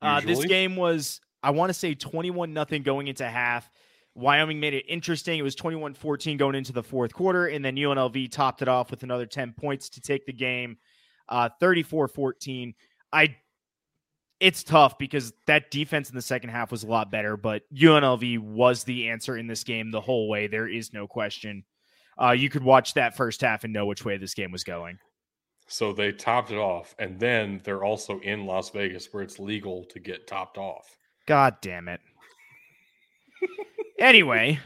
Uh, 0.02 0.20
this 0.20 0.44
game 0.44 0.76
was, 0.76 1.20
I 1.42 1.50
want 1.50 1.70
to 1.70 1.74
say, 1.74 1.94
21 1.94 2.52
nothing 2.52 2.82
going 2.82 3.08
into 3.08 3.28
half. 3.28 3.70
Wyoming 4.14 4.58
made 4.58 4.74
it 4.74 4.84
interesting. 4.88 5.38
It 5.38 5.42
was 5.42 5.54
21 5.54 5.94
14 5.94 6.36
going 6.36 6.54
into 6.54 6.72
the 6.72 6.82
fourth 6.82 7.12
quarter, 7.12 7.46
and 7.46 7.64
then 7.64 7.76
UNLV 7.76 8.30
topped 8.30 8.62
it 8.62 8.68
off 8.68 8.90
with 8.90 9.02
another 9.02 9.26
10 9.26 9.52
points 9.52 9.88
to 9.90 10.00
take 10.00 10.26
the 10.26 10.32
game 10.32 10.78
34 11.60 12.08
14. 12.08 12.74
I 13.12 13.36
it's 14.40 14.64
tough 14.64 14.98
because 14.98 15.32
that 15.46 15.70
defense 15.70 16.08
in 16.08 16.16
the 16.16 16.22
second 16.22 16.50
half 16.50 16.70
was 16.70 16.82
a 16.82 16.86
lot 16.86 17.10
better, 17.10 17.36
but 17.36 17.62
UNLV 17.74 18.38
was 18.38 18.84
the 18.84 19.08
answer 19.08 19.36
in 19.36 19.46
this 19.46 19.62
game 19.64 19.90
the 19.90 20.00
whole 20.00 20.28
way. 20.28 20.46
There 20.46 20.66
is 20.66 20.92
no 20.92 21.06
question. 21.06 21.64
Uh, 22.20 22.32
you 22.32 22.48
could 22.48 22.64
watch 22.64 22.94
that 22.94 23.16
first 23.16 23.42
half 23.42 23.64
and 23.64 23.72
know 23.72 23.86
which 23.86 24.04
way 24.04 24.16
this 24.16 24.34
game 24.34 24.50
was 24.50 24.64
going. 24.64 24.98
So 25.66 25.92
they 25.92 26.10
topped 26.10 26.50
it 26.50 26.56
off, 26.56 26.94
and 26.98 27.20
then 27.20 27.60
they're 27.62 27.84
also 27.84 28.18
in 28.20 28.44
Las 28.44 28.70
Vegas 28.70 29.08
where 29.12 29.22
it's 29.22 29.38
legal 29.38 29.84
to 29.90 30.00
get 30.00 30.26
topped 30.26 30.58
off. 30.58 30.96
God 31.26 31.56
damn 31.60 31.86
it. 31.88 32.00
anyway, 33.98 34.58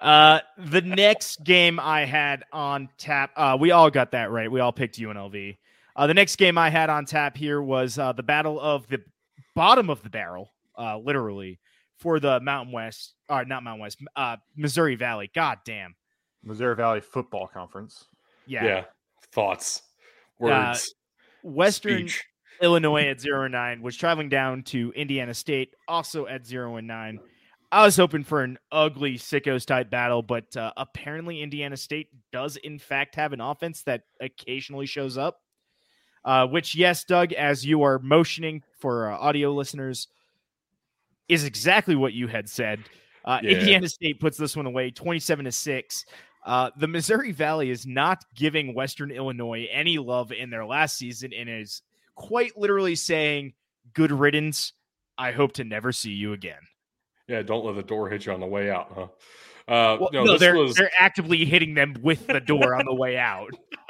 uh, 0.00 0.40
the 0.58 0.82
next 0.82 1.42
game 1.42 1.80
I 1.80 2.04
had 2.04 2.44
on 2.52 2.90
tap, 2.98 3.30
uh, 3.36 3.56
we 3.58 3.70
all 3.70 3.90
got 3.90 4.10
that 4.10 4.30
right. 4.30 4.50
We 4.50 4.60
all 4.60 4.72
picked 4.72 4.98
UNLV. 4.98 5.56
Uh, 5.96 6.06
the 6.06 6.14
next 6.14 6.36
game 6.36 6.58
I 6.58 6.70
had 6.70 6.90
on 6.90 7.04
tap 7.04 7.36
here 7.36 7.62
was 7.62 7.98
uh, 7.98 8.12
the 8.12 8.22
battle 8.22 8.60
of 8.60 8.86
the 8.88 9.00
bottom 9.54 9.90
of 9.90 10.02
the 10.02 10.10
barrel, 10.10 10.50
uh, 10.78 10.98
literally, 10.98 11.60
for 11.98 12.18
the 12.18 12.40
Mountain 12.40 12.72
West, 12.72 13.14
or 13.28 13.44
not 13.44 13.62
Mountain 13.62 13.80
West, 13.80 13.98
uh, 14.16 14.36
Missouri 14.56 14.96
Valley. 14.96 15.30
God 15.34 15.58
damn. 15.64 15.94
Missouri 16.42 16.74
Valley 16.74 17.00
Football 17.00 17.48
Conference. 17.52 18.06
Yeah. 18.46 18.64
Yeah. 18.64 18.84
Thoughts, 19.32 19.82
words, 20.38 20.94
Western 21.42 22.08
speech. 22.08 22.24
Illinois 22.62 23.08
at 23.08 23.20
zero 23.20 23.44
and 23.44 23.52
nine 23.52 23.82
was 23.82 23.96
traveling 23.96 24.28
down 24.28 24.62
to 24.64 24.92
Indiana 24.94 25.34
State, 25.34 25.74
also 25.88 26.26
at 26.26 26.46
zero 26.46 26.76
and 26.76 26.86
nine. 26.86 27.18
I 27.72 27.84
was 27.84 27.96
hoping 27.96 28.22
for 28.22 28.42
an 28.42 28.58
ugly 28.70 29.14
sickos 29.18 29.66
type 29.66 29.90
battle, 29.90 30.22
but 30.22 30.56
uh, 30.56 30.72
apparently 30.76 31.42
Indiana 31.42 31.76
State 31.76 32.08
does 32.32 32.56
in 32.56 32.78
fact 32.78 33.16
have 33.16 33.32
an 33.32 33.40
offense 33.40 33.82
that 33.84 34.02
occasionally 34.20 34.86
shows 34.86 35.18
up. 35.18 35.40
Uh, 36.24 36.46
which, 36.46 36.74
yes, 36.74 37.04
Dug, 37.04 37.32
as 37.34 37.64
you 37.66 37.82
are 37.82 37.98
motioning 37.98 38.62
for 38.78 39.10
uh, 39.10 39.18
audio 39.18 39.52
listeners, 39.52 40.08
is 41.28 41.44
exactly 41.44 41.94
what 41.96 42.12
you 42.12 42.26
had 42.28 42.48
said. 42.48 42.80
Uh, 43.24 43.40
Yeah. 43.42 43.58
Indiana 43.58 43.88
State 43.88 44.20
puts 44.20 44.36
this 44.36 44.56
one 44.56 44.66
away, 44.66 44.90
twenty-seven 44.90 45.44
to 45.44 45.52
six. 45.52 46.04
Uh, 46.44 46.70
the 46.78 46.86
Missouri 46.86 47.32
Valley 47.32 47.70
is 47.70 47.86
not 47.86 48.22
giving 48.34 48.74
Western 48.74 49.10
Illinois 49.10 49.66
any 49.72 49.96
love 49.98 50.30
in 50.32 50.50
their 50.50 50.66
last 50.66 50.96
season 50.96 51.32
and 51.32 51.48
is 51.48 51.82
quite 52.14 52.56
literally 52.56 52.94
saying, 52.94 53.52
Good 53.94 54.12
riddance. 54.12 54.72
I 55.16 55.32
hope 55.32 55.52
to 55.54 55.64
never 55.64 55.92
see 55.92 56.10
you 56.10 56.32
again. 56.32 56.60
Yeah, 57.28 57.42
don't 57.42 57.64
let 57.64 57.76
the 57.76 57.82
door 57.82 58.10
hit 58.10 58.26
you 58.26 58.32
on 58.32 58.40
the 58.40 58.46
way 58.46 58.70
out, 58.70 58.92
huh? 58.94 59.02
Uh, 59.66 59.96
Well, 59.98 60.10
no, 60.12 60.24
no, 60.24 60.32
this 60.32 60.40
they're, 60.40 60.56
was 60.56 60.74
they're 60.74 60.90
actively 60.98 61.44
hitting 61.44 61.72
them 61.74 61.94
with 62.02 62.26
the 62.26 62.40
door 62.40 62.74
on 62.74 62.84
the 62.84 62.94
way 62.94 63.16
out. 63.16 63.50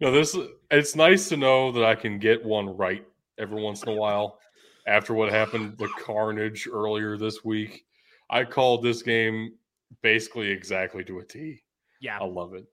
no, 0.00 0.10
this 0.10 0.36
it's 0.70 0.96
nice 0.96 1.28
to 1.28 1.36
know 1.36 1.72
that 1.72 1.84
I 1.84 1.94
can 1.94 2.18
get 2.18 2.44
one 2.44 2.76
right 2.76 3.06
every 3.38 3.60
once 3.62 3.82
in 3.82 3.88
a 3.90 3.94
while. 3.94 4.38
After 4.86 5.14
what 5.14 5.30
happened, 5.30 5.78
the 5.78 5.88
carnage 6.04 6.68
earlier 6.70 7.16
this 7.16 7.44
week, 7.44 7.84
I 8.30 8.44
called 8.44 8.82
this 8.82 9.02
game 9.02 9.54
basically 10.02 10.50
exactly 10.50 11.04
to 11.04 11.18
a 11.20 11.24
T. 11.24 11.62
Yeah, 12.00 12.18
I 12.20 12.24
love 12.24 12.54
it. 12.54 12.64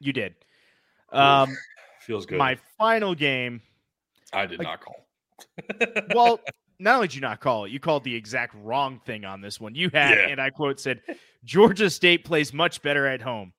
you 0.00 0.12
did. 0.12 0.34
Um, 1.12 1.54
Feels 2.00 2.24
good. 2.26 2.38
my 2.38 2.56
final 2.78 3.14
game. 3.14 3.60
I 4.32 4.46
did 4.46 4.58
like- 4.58 4.66
not 4.68 4.80
call. 4.80 5.06
Well, 6.14 6.40
not 6.78 6.96
only 6.96 7.08
did 7.08 7.16
you 7.16 7.20
not 7.20 7.40
call 7.40 7.64
it, 7.66 7.70
you 7.70 7.80
called 7.80 8.02
the 8.04 8.14
exact 8.14 8.54
wrong 8.62 9.00
thing 9.04 9.24
on 9.24 9.40
this 9.40 9.60
one. 9.60 9.74
You 9.74 9.90
had, 9.92 10.16
Yeah. 10.16 10.28
and 10.28 10.40
I 10.40 10.50
quote 10.50 10.80
said, 10.80 11.02
Georgia 11.44 11.90
State 11.90 12.24
plays 12.24 12.52
much 12.54 12.80
better 12.82 13.06
at 13.06 13.20
home. 13.20 13.52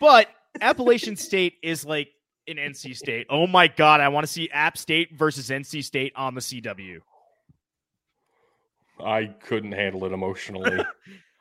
But 0.00 0.28
Appalachian 0.60 1.16
State 1.16 1.54
is 1.62 1.84
like 1.84 2.08
an 2.46 2.56
NC 2.56 2.96
State. 2.96 3.26
Oh 3.30 3.46
my 3.46 3.68
God, 3.68 4.00
I 4.00 4.08
want 4.08 4.26
to 4.26 4.32
see 4.32 4.48
App 4.50 4.78
State 4.78 5.16
versus 5.16 5.50
NC 5.50 5.84
State 5.84 6.12
on 6.16 6.34
the 6.34 6.40
CW. 6.40 7.00
I 9.04 9.26
couldn't 9.26 9.72
handle 9.72 10.04
it 10.04 10.12
emotionally. 10.12 10.84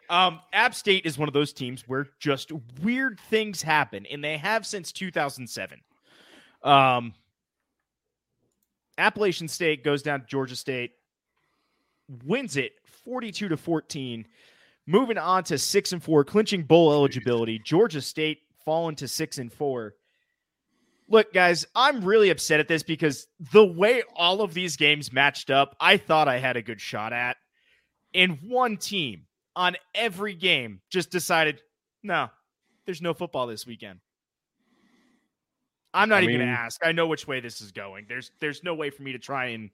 Um, 0.10 0.40
App 0.54 0.74
State 0.74 1.06
is 1.06 1.18
one 1.18 1.28
of 1.28 1.34
those 1.34 1.52
teams 1.52 1.84
where 1.86 2.08
just 2.18 2.52
weird 2.82 3.20
things 3.30 3.62
happen, 3.62 4.06
and 4.06 4.24
they 4.24 4.38
have 4.38 4.66
since 4.66 4.94
2007. 4.94 5.82
Um, 6.64 7.14
Appalachian 8.98 9.48
State 9.48 9.84
goes 9.84 10.02
down 10.02 10.22
to 10.22 10.26
Georgia 10.26 10.56
State, 10.56 10.94
wins 12.24 12.56
it 12.56 12.74
42 12.86 13.50
to 13.50 13.58
14, 13.58 14.26
moving 14.86 15.18
on 15.18 15.44
to 15.44 15.58
six 15.58 15.92
and 15.92 16.02
four, 16.02 16.24
clinching 16.24 16.64
bowl 16.64 16.94
eligibility. 16.94 17.60
Georgia 17.60 18.02
State 18.02 18.40
falling 18.68 18.98
to 18.98 19.08
six 19.08 19.38
and 19.38 19.52
four. 19.52 19.96
Look, 21.08 21.32
guys, 21.32 21.66
I'm 21.74 22.04
really 22.04 22.30
upset 22.32 22.60
at 22.60 22.68
this 22.68 22.84
because 22.84 23.26
the 23.54 23.66
way 23.66 24.04
all 24.14 24.42
of 24.42 24.54
these 24.54 24.76
games 24.76 25.14
matched 25.14 25.50
up, 25.50 25.74
I 25.80 25.96
thought 25.96 26.28
I 26.28 26.40
had 26.40 26.58
a 26.58 26.62
good 26.62 26.82
shot 26.82 27.14
at. 27.14 27.38
And 28.14 28.38
one 28.44 28.76
team 28.76 29.22
on 29.56 29.78
every 29.96 30.36
game 30.36 30.82
just 30.90 31.12
decided, 31.12 31.62
no, 32.04 32.28
there's 32.86 33.02
no 33.02 33.14
football 33.14 33.48
this 33.48 33.66
weekend. 33.66 34.00
I'm 35.94 36.10
not 36.10 36.18
I 36.18 36.24
even 36.24 36.40
mean- 36.40 36.48
gonna 36.50 36.52
ask. 36.60 36.86
I 36.86 36.92
know 36.92 37.08
which 37.08 37.26
way 37.26 37.40
this 37.40 37.62
is 37.62 37.72
going. 37.72 38.06
There's 38.10 38.32
there's 38.42 38.66
no 38.66 38.76
way 38.76 38.90
for 38.90 39.02
me 39.02 39.14
to 39.14 39.20
try 39.20 39.46
and 39.48 39.70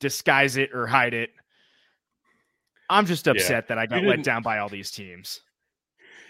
disguise 0.00 0.58
it 0.58 0.74
or 0.74 0.86
hide 0.86 1.14
it. 1.14 1.30
I'm 2.90 3.06
just 3.06 3.26
upset 3.26 3.68
that 3.68 3.78
I 3.78 3.86
got 3.86 4.04
let 4.04 4.22
down 4.22 4.42
by 4.42 4.58
all 4.58 4.68
these 4.68 4.90
teams. 4.90 5.40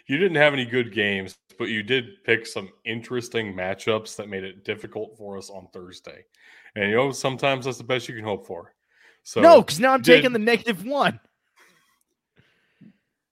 You 0.07 0.19
didn't 0.19 0.37
have 0.37 0.53
any 0.53 0.65
good 0.65 0.93
games, 0.93 1.37
but 1.59 1.69
you 1.69 1.83
did 1.83 2.23
pick 2.25 2.47
some 2.47 2.69
interesting 2.85 3.55
matchups 3.55 4.17
that 4.17 4.29
made 4.29 4.45
it 4.45 4.65
difficult 4.65 5.17
for 5.17 5.37
us 5.39 5.51
on 5.51 5.67
Thursday. 5.73 6.25
And 6.77 6.91
you 6.91 6.97
know, 6.97 7.11
sometimes 7.13 7.65
that's 7.65 7.79
the 7.79 7.85
best 7.85 8.09
you 8.09 8.15
can 8.15 8.25
hope 8.25 8.47
for. 8.47 8.75
So 9.23 9.41
no, 9.41 9.63
because 9.63 9.81
now 9.81 9.93
I'm 9.95 10.03
did- 10.03 10.17
taking 10.17 10.33
the 10.33 10.39
negative 10.39 10.85
one. 10.85 11.19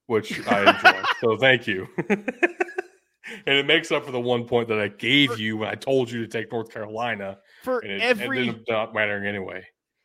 which 0.07 0.47
I 0.49 0.71
enjoy. 0.95 1.03
so 1.21 1.37
thank 1.37 1.67
you. 1.67 1.87
and 2.09 3.57
it 3.59 3.67
makes 3.67 3.91
up 3.93 4.05
for 4.05 4.13
the 4.13 4.21
one 4.21 4.45
point 4.47 4.69
that 4.69 4.79
I 4.81 4.89
gave 4.89 5.39
you 5.39 5.57
when 5.59 5.69
I 5.69 5.75
told 5.75 6.11
you 6.11 6.21
to 6.21 6.27
take 6.29 6.51
North 6.53 6.71
Carolina, 6.71 7.39
For 7.63 7.81
and 7.81 7.93
it 7.93 8.03
every 8.03 8.41
ended 8.49 8.57
up 8.61 8.69
not 8.69 8.95
mattering 8.95 9.27
anyway. 9.27 9.65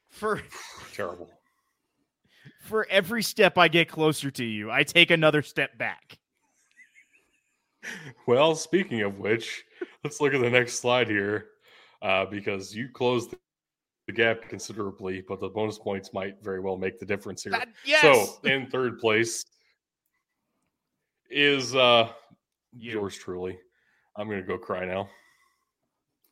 for 0.09 0.41
Terrible. 0.93 1.29
for 2.61 2.87
every 2.89 3.23
step 3.23 3.57
I 3.57 3.67
get 3.67 3.87
closer 3.89 4.31
to 4.31 4.43
you, 4.43 4.71
I 4.71 4.83
take 4.83 5.11
another 5.11 5.41
step 5.41 5.77
back. 5.77 6.17
Well, 8.27 8.55
speaking 8.55 9.01
of 9.01 9.19
which, 9.19 9.63
let's 10.03 10.19
look 10.21 10.33
at 10.33 10.41
the 10.41 10.49
next 10.49 10.79
slide 10.79 11.07
here, 11.07 11.47
uh, 12.01 12.25
because 12.25 12.75
you 12.75 12.89
closed 12.89 13.33
the 14.07 14.13
gap 14.13 14.41
considerably, 14.49 15.21
but 15.27 15.39
the 15.39 15.49
bonus 15.49 15.77
points 15.77 16.13
might 16.13 16.41
very 16.41 16.59
well 16.59 16.77
make 16.77 16.99
the 16.99 17.05
difference 17.05 17.43
here. 17.43 17.51
That- 17.51 17.69
yes. 17.85 18.01
So 18.01 18.39
in 18.49 18.67
third 18.67 18.99
place 18.99 19.43
is 21.29 21.75
uh 21.75 22.09
You. 22.73 22.93
yours 23.01 23.15
truly. 23.17 23.59
I'm 24.15 24.29
gonna 24.29 24.41
go 24.41 24.57
cry 24.57 24.85
now. 24.85 25.09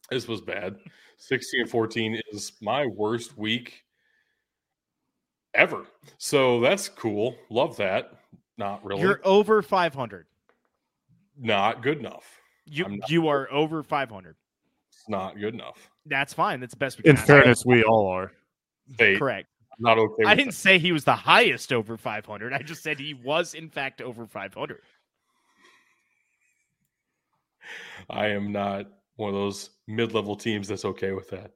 This 0.09 0.27
was 0.27 0.41
bad. 0.41 0.77
16 1.17 1.61
and 1.61 1.69
14 1.69 2.21
is 2.31 2.53
my 2.61 2.85
worst 2.85 3.37
week 3.37 3.83
ever. 5.53 5.85
So 6.17 6.59
that's 6.59 6.87
cool. 6.89 7.35
Love 7.49 7.75
that. 7.77 8.11
Not 8.57 8.83
really. 8.85 9.01
You're 9.01 9.21
over 9.23 9.61
500. 9.61 10.27
Not 11.37 11.83
good 11.83 11.99
enough. 11.99 12.25
You 12.65 12.99
you 13.07 13.27
are 13.27 13.51
over 13.51 13.83
500. 13.83 14.35
It's 14.89 15.09
not 15.09 15.39
good 15.39 15.53
enough. 15.53 15.89
That's 16.05 16.33
fine. 16.33 16.59
That's 16.59 16.73
the 16.73 16.77
best 16.77 16.97
we 17.01 17.09
In 17.09 17.17
ask 17.17 17.27
fairness, 17.27 17.63
we 17.65 17.83
all 17.83 18.07
are. 18.07 18.31
Hey, 18.97 19.17
correct. 19.17 19.47
not 19.79 19.97
okay. 19.97 20.23
I 20.25 20.35
didn't 20.35 20.53
say 20.53 20.77
he 20.79 20.91
was 20.91 21.03
the 21.03 21.15
highest 21.15 21.73
over 21.73 21.97
500. 21.97 22.53
I 22.53 22.59
just 22.59 22.81
said 22.83 22.99
he 22.99 23.13
was 23.13 23.53
in 23.53 23.69
fact 23.69 24.01
over 24.01 24.25
500. 24.25 24.81
I 28.09 28.27
am 28.27 28.51
not 28.51 28.87
one 29.15 29.29
of 29.29 29.35
those 29.35 29.71
mid-level 29.87 30.35
teams 30.35 30.67
that's 30.67 30.85
okay 30.85 31.11
with 31.11 31.29
that. 31.29 31.51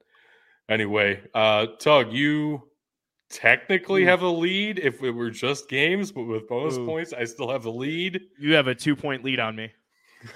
Anyway, 0.69 1.21
uh 1.33 1.67
Tug, 1.79 2.11
you 2.13 2.63
technically 3.29 4.05
have 4.05 4.21
a 4.21 4.29
lead 4.29 4.79
if 4.79 5.03
it 5.03 5.11
were 5.11 5.29
just 5.29 5.69
games, 5.69 6.11
but 6.11 6.23
with 6.23 6.47
bonus 6.47 6.77
Ooh. 6.77 6.85
points, 6.85 7.13
I 7.13 7.23
still 7.25 7.49
have 7.49 7.63
the 7.63 7.71
lead. 7.71 8.21
You 8.37 8.53
have 8.55 8.67
a 8.67 8.75
two 8.75 8.95
point 8.95 9.23
lead 9.23 9.39
on 9.39 9.55
me. 9.55 9.71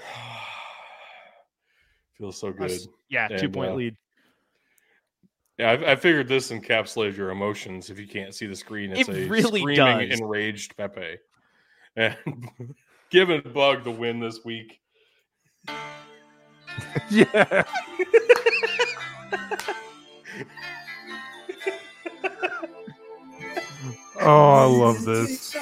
Feels 2.17 2.39
so 2.39 2.51
good. 2.51 2.79
Yeah, 3.09 3.27
And, 3.29 3.39
two 3.39 3.49
point 3.49 3.71
uh, 3.71 3.75
lead. 3.75 3.95
Yeah, 5.57 5.71
I, 5.71 5.91
I 5.91 5.95
figured 5.95 6.27
this 6.27 6.51
encapsulated 6.51 7.15
your 7.17 7.29
emotions. 7.29 7.89
If 7.89 7.99
you 7.99 8.07
can't 8.07 8.33
see 8.33 8.47
the 8.47 8.55
screen, 8.55 8.91
it's 8.91 9.07
It 9.07 9.25
a 9.25 9.27
really 9.27 9.61
screaming, 9.61 10.09
does. 10.09 10.19
enraged 10.19 10.75
Pepe, 10.77 11.17
and 11.95 12.15
giving 13.09 13.41
Bug 13.53 13.83
the 13.83 13.91
win 13.91 14.19
this 14.19 14.43
week. 14.43 14.79
yeah. 17.09 17.63
oh, 24.21 24.51
I 24.53 24.65
love 24.65 25.03
this. 25.05 25.55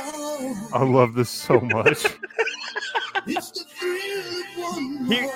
I 0.74 0.84
love 0.84 1.14
this 1.14 1.30
so 1.30 1.60
much. 1.62 2.06
Here- 5.08 5.30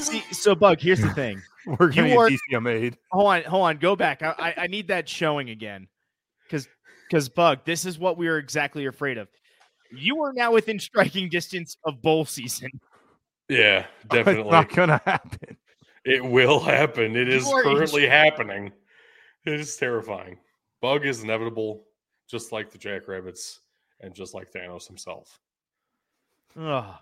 See, 0.00 0.20
so 0.32 0.54
Bug, 0.54 0.80
here's 0.80 1.00
the 1.00 1.08
thing. 1.14 1.40
We're 1.66 1.90
gonna 1.90 2.08
You 2.08 2.18
are- 2.18 2.28
get 2.28 2.38
DCM 2.52 2.70
aid. 2.70 2.98
Hold 3.10 3.26
on, 3.28 3.42
hold 3.44 3.64
on, 3.64 3.76
go 3.78 3.96
back. 3.96 4.22
I, 4.22 4.34
I, 4.38 4.54
I 4.64 4.66
need 4.66 4.88
that 4.88 5.08
showing 5.08 5.50
again, 5.50 5.88
because 6.44 6.68
because 7.08 7.28
Bug, 7.28 7.60
this 7.64 7.84
is 7.86 7.98
what 7.98 8.18
we 8.18 8.28
are 8.28 8.38
exactly 8.38 8.86
afraid 8.86 9.16
of. 9.18 9.28
You 9.96 10.22
are 10.24 10.32
now 10.32 10.52
within 10.52 10.78
striking 10.78 11.28
distance 11.28 11.76
of 11.84 12.02
bowl 12.02 12.24
season. 12.24 12.70
Yeah, 13.48 13.86
It's 14.04 14.08
definitely. 14.14 14.50
not 14.50 14.68
gonna 14.74 15.00
happen. 15.06 15.56
It 16.04 16.22
will 16.24 16.60
happen. 16.60 17.16
It 17.16 17.28
You 17.28 17.34
is 17.34 17.46
are 17.50 17.62
in- 17.62 17.76
currently 17.76 18.06
happening. 18.06 18.72
It 19.46 19.60
is 19.60 19.74
terrifying. 19.76 20.38
Bug 20.82 21.06
is 21.06 21.22
inevitable, 21.22 21.84
just 22.28 22.52
like 22.52 22.70
the 22.70 22.78
Jackrabbits 22.78 23.60
and 24.00 24.14
just 24.14 24.34
like 24.34 24.52
Thanos 24.52 24.86
himself. 24.86 25.40
Ugh. 26.58 26.94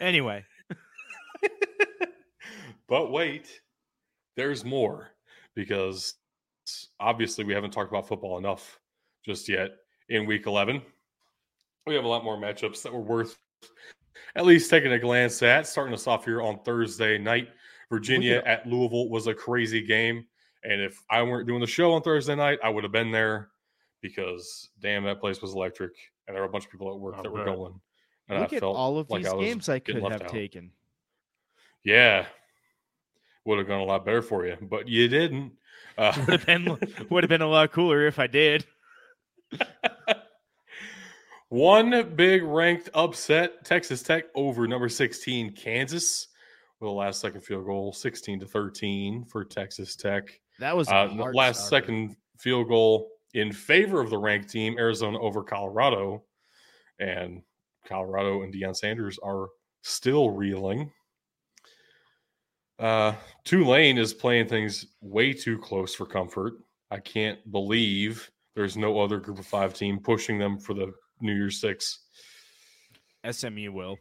Anyway, 0.00 0.44
But 2.88 3.12
wait, 3.12 3.60
there's 4.36 4.64
more 4.64 5.10
because 5.54 6.14
obviously 6.98 7.44
we 7.44 7.52
haven't 7.52 7.70
talked 7.70 7.92
about 7.92 8.08
football 8.08 8.38
enough 8.38 8.80
just 9.24 9.48
yet 9.48 9.72
in 10.08 10.26
week 10.26 10.46
11. 10.46 10.80
We 11.86 11.94
have 11.94 12.04
a 12.04 12.08
lot 12.08 12.24
more 12.24 12.38
matchups 12.38 12.82
that 12.82 12.92
were 12.92 13.00
worth 13.00 13.36
at 14.36 14.46
least 14.46 14.70
taking 14.70 14.92
a 14.92 14.98
glance 14.98 15.42
at. 15.42 15.66
Starting 15.66 15.94
us 15.94 16.06
off 16.06 16.24
here 16.24 16.40
on 16.40 16.60
Thursday 16.64 17.18
night, 17.18 17.48
Virginia 17.90 18.42
at 18.46 18.66
Louisville 18.66 19.10
was 19.10 19.26
a 19.26 19.34
crazy 19.34 19.82
game. 19.82 20.24
And 20.68 20.82
if 20.82 21.02
I 21.08 21.22
weren't 21.22 21.48
doing 21.48 21.60
the 21.60 21.66
show 21.66 21.94
on 21.94 22.02
Thursday 22.02 22.34
night, 22.34 22.58
I 22.62 22.68
would 22.68 22.84
have 22.84 22.92
been 22.92 23.10
there 23.10 23.48
because 24.02 24.68
damn, 24.80 25.02
that 25.04 25.18
place 25.18 25.40
was 25.40 25.54
electric. 25.54 25.92
And 26.26 26.34
there 26.34 26.42
were 26.42 26.48
a 26.48 26.52
bunch 26.52 26.66
of 26.66 26.70
people 26.70 26.92
at 26.92 26.98
work 27.00 27.14
I 27.18 27.22
that 27.22 27.32
were 27.32 27.44
bet. 27.44 27.54
going. 27.54 27.80
And 28.28 28.40
look 28.40 28.52
I 28.52 28.56
at 28.56 28.60
felt 28.60 28.76
all 28.76 28.98
of 28.98 29.08
like 29.08 29.22
these 29.22 29.32
I 29.32 29.40
games 29.40 29.68
I 29.70 29.78
could 29.78 30.02
left 30.02 30.12
have 30.12 30.22
out. 30.24 30.28
taken. 30.28 30.70
Yeah. 31.84 32.26
Would 33.46 33.56
have 33.58 33.66
gone 33.66 33.80
a 33.80 33.84
lot 33.84 34.04
better 34.04 34.20
for 34.20 34.46
you, 34.46 34.58
but 34.60 34.86
you 34.86 35.08
didn't. 35.08 35.52
Uh, 35.96 36.12
Would 36.28 36.28
have 36.40 36.46
been 36.46 36.78
would 37.10 37.24
have 37.24 37.28
been 37.28 37.40
a 37.42 37.48
lot 37.48 37.72
cooler 37.72 38.06
if 38.06 38.18
I 38.18 38.26
did. 38.26 38.66
One 41.48 42.12
big 42.14 42.42
ranked 42.42 42.90
upset 42.92 43.64
Texas 43.64 44.02
Tech 44.02 44.24
over 44.34 44.68
number 44.68 44.90
16 44.90 45.54
Kansas 45.54 46.28
with 46.78 46.90
a 46.90 46.92
last 46.92 47.20
second 47.20 47.40
field 47.40 47.64
goal 47.64 47.92
16 47.94 48.40
to 48.40 48.46
13 48.46 49.24
for 49.24 49.44
Texas 49.44 49.96
Tech. 49.96 50.38
That 50.58 50.76
was 50.76 50.88
a 50.88 50.94
Uh, 50.96 51.30
last 51.32 51.66
starter. 51.66 51.86
second 51.86 52.16
field 52.38 52.68
goal 52.68 53.10
in 53.34 53.52
favor 53.52 54.00
of 54.00 54.10
the 54.10 54.18
ranked 54.18 54.48
team 54.50 54.78
Arizona 54.78 55.18
over 55.20 55.42
Colorado 55.42 56.24
and 56.98 57.42
Colorado 57.86 58.42
and 58.42 58.52
Deion 58.52 58.74
Sanders 58.76 59.18
are 59.22 59.48
still 59.82 60.30
reeling. 60.30 60.92
Uh, 62.78 63.14
Tulane 63.44 63.98
is 63.98 64.14
playing 64.14 64.46
things 64.48 64.86
way 65.00 65.32
too 65.32 65.58
close 65.58 65.94
for 65.94 66.06
comfort. 66.06 66.54
I 66.90 66.98
can't 67.00 67.38
believe 67.50 68.30
there's 68.54 68.76
no 68.76 69.00
other 69.00 69.18
group 69.18 69.38
of 69.38 69.46
five 69.46 69.74
team 69.74 69.98
pushing 70.00 70.38
them 70.38 70.58
for 70.58 70.74
the 70.74 70.92
New 71.20 71.34
Year's 71.34 71.60
Six. 71.60 72.04
SMU 73.24 73.72
will. 73.72 73.96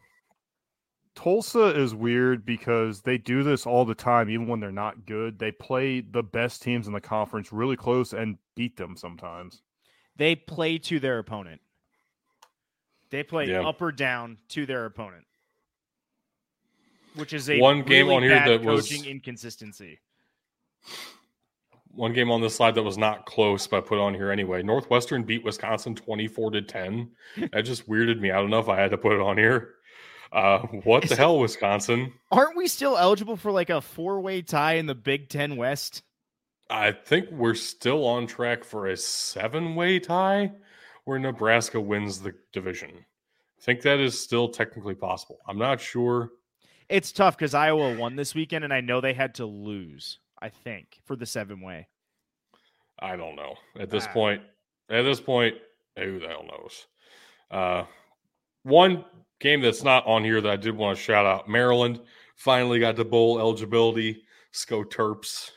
Tulsa 1.18 1.76
is 1.76 1.96
weird 1.96 2.46
because 2.46 3.02
they 3.02 3.18
do 3.18 3.42
this 3.42 3.66
all 3.66 3.86
the 3.86 3.96
time, 3.96 4.30
even 4.30 4.46
when 4.48 4.60
they're 4.60 4.72
not 4.72 5.08
good. 5.08 5.40
They 5.40 5.52
play 5.52 6.00
the 6.00 6.22
best 6.22 6.62
teams 6.62 6.86
in 6.86 6.94
the 6.94 7.02
conference 7.02 7.52
really 7.52 7.76
close 7.76 8.14
and 8.14 8.38
beat 8.56 8.78
them 8.78 8.96
sometimes. 8.96 9.64
They 10.16 10.36
play 10.36 10.78
to 10.78 11.00
their 11.00 11.18
opponent. 11.18 11.62
They 13.10 13.24
play 13.24 13.48
Yeah. 13.50 13.68
up 13.68 13.82
or 13.82 13.92
down 13.92 14.38
to 14.50 14.68
their 14.68 14.86
opponent, 14.86 15.26
which 17.16 17.34
is 17.34 17.50
a 17.50 17.60
One 17.60 17.82
game 17.82 18.06
really 18.06 18.16
on 18.18 18.22
here 18.22 18.32
bad 18.36 18.48
that 18.50 18.62
was- 18.62 18.88
coaching 18.88 19.06
inconsistency. 19.10 20.00
One 21.96 22.14
game 22.14 22.30
on 22.30 22.42
this 22.42 22.54
slide 22.56 22.76
that 22.76 22.84
was 22.84 23.00
not 23.00 23.26
close, 23.26 23.66
but 23.66 23.78
I 23.78 23.82
put 23.82 23.98
on 23.98 24.14
here 24.14 24.30
anyway. 24.30 24.62
Northwestern 24.62 25.24
beat 25.24 25.44
Wisconsin 25.44 25.96
24 25.96 26.52
to 26.52 26.62
10. 26.62 27.16
That 27.52 27.64
just 27.64 27.90
weirded 27.90 28.20
me 28.20 28.30
out 28.30 28.46
enough. 28.46 28.70
I 28.70 28.80
had 28.80 28.92
to 28.92 29.00
put 29.00 29.14
it 29.14 29.20
on 29.20 29.36
here. 29.36 29.74
Uh, 30.32 30.60
what 30.84 31.04
Is 31.04 31.10
the 31.10 31.16
it- 31.16 31.20
hell, 31.20 31.40
Wisconsin? 31.40 32.14
Aren't 32.32 32.58
we 32.58 32.68
still 32.68 32.98
eligible 32.98 33.38
for 33.38 33.52
like 33.52 33.70
a 33.70 33.82
four-way 33.82 34.42
tie 34.42 34.74
in 34.74 34.86
the 34.86 34.96
Big 34.96 35.30
Ten 35.30 35.56
West? 35.56 36.04
I 36.70 36.92
think 36.92 37.32
we're 37.32 37.56
still 37.56 38.06
on 38.06 38.28
track 38.28 38.64
for 38.66 38.88
a 38.88 38.98
seven 38.98 39.76
way 39.76 40.00
tie 40.00 40.52
where 41.06 41.18
Nebraska 41.18 41.80
wins 41.80 42.20
the 42.20 42.34
division. 42.52 42.90
I 42.92 43.62
think 43.62 43.82
that 43.84 44.00
is 44.00 44.20
still 44.20 44.50
technically 44.50 44.96
possible. 44.96 45.40
I'm 45.48 45.58
not 45.58 45.80
sure. 45.80 46.32
It's 46.90 47.12
tough 47.14 47.38
because 47.38 47.54
Iowa 47.54 47.98
won 47.98 48.16
this 48.18 48.36
weekend, 48.36 48.64
and 48.66 48.74
I 48.74 48.82
know 48.82 49.00
they 49.02 49.14
had 49.14 49.36
to 49.36 49.46
lose. 49.46 50.20
I 50.42 50.50
think 50.50 51.00
for 51.06 51.16
the 51.16 51.26
seven-way. 51.26 51.88
I 53.00 53.16
don't 53.16 53.36
know. 53.36 53.56
At 53.80 53.90
this 53.90 54.06
Ah. 54.08 54.14
point, 54.14 54.42
at 54.90 55.04
this 55.04 55.20
point, 55.22 55.56
who 55.98 56.20
the 56.20 56.28
hell 56.28 56.44
knows? 56.46 56.88
Uh, 57.50 57.86
one 58.64 59.06
game 59.40 59.62
that's 59.62 59.84
not 59.84 60.06
on 60.06 60.24
here 60.24 60.42
that 60.42 60.52
I 60.52 60.56
did 60.56 60.76
want 60.76 60.98
to 60.98 61.04
shout 61.04 61.26
out 61.26 61.48
Maryland 61.50 62.02
finally 62.36 62.80
got 62.80 62.96
to 62.98 63.06
bowl 63.06 63.40
eligibility. 63.40 64.24
Sco 64.52 64.84
Terps. 64.84 65.52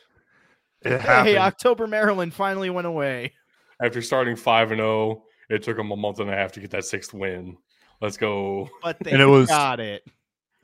Hey. 0.83 1.37
October 1.37 1.85
Maryland 1.87 2.33
finally 2.33 2.69
went 2.69 2.87
away. 2.87 3.33
After 3.81 4.01
starting 4.01 4.35
5 4.35 4.71
and 4.71 4.79
0, 4.79 5.23
it 5.49 5.63
took 5.63 5.77
them 5.77 5.91
a 5.91 5.95
month 5.95 6.19
and 6.19 6.29
a 6.29 6.33
half 6.33 6.51
to 6.53 6.59
get 6.59 6.71
that 6.71 6.85
sixth 6.85 7.13
win. 7.13 7.57
Let's 8.01 8.17
go. 8.17 8.69
But 8.81 8.97
they 8.99 9.11
And 9.11 9.21
it 9.21 9.25
was- 9.27 9.47
got 9.49 9.79
it. 9.79 10.03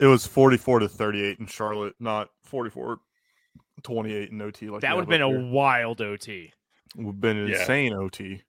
It 0.00 0.06
was 0.06 0.26
44 0.26 0.80
to 0.80 0.88
38 0.88 1.38
in 1.40 1.46
Charlotte, 1.46 1.94
not 1.98 2.30
44 2.44 2.98
28 3.82 4.30
in 4.30 4.40
OT. 4.40 4.70
Like 4.70 4.80
That 4.82 4.94
would 4.96 5.02
have 5.10 5.20
have 5.20 5.30
been 5.30 5.36
up 5.36 5.50
a 5.50 5.52
wild 5.52 6.00
OT. 6.00 6.52
would 6.96 7.06
have 7.14 7.20
been 7.20 7.36
an 7.36 7.48
Yeah. 7.48 7.60
insane 7.60 7.92
OT. 7.94 8.42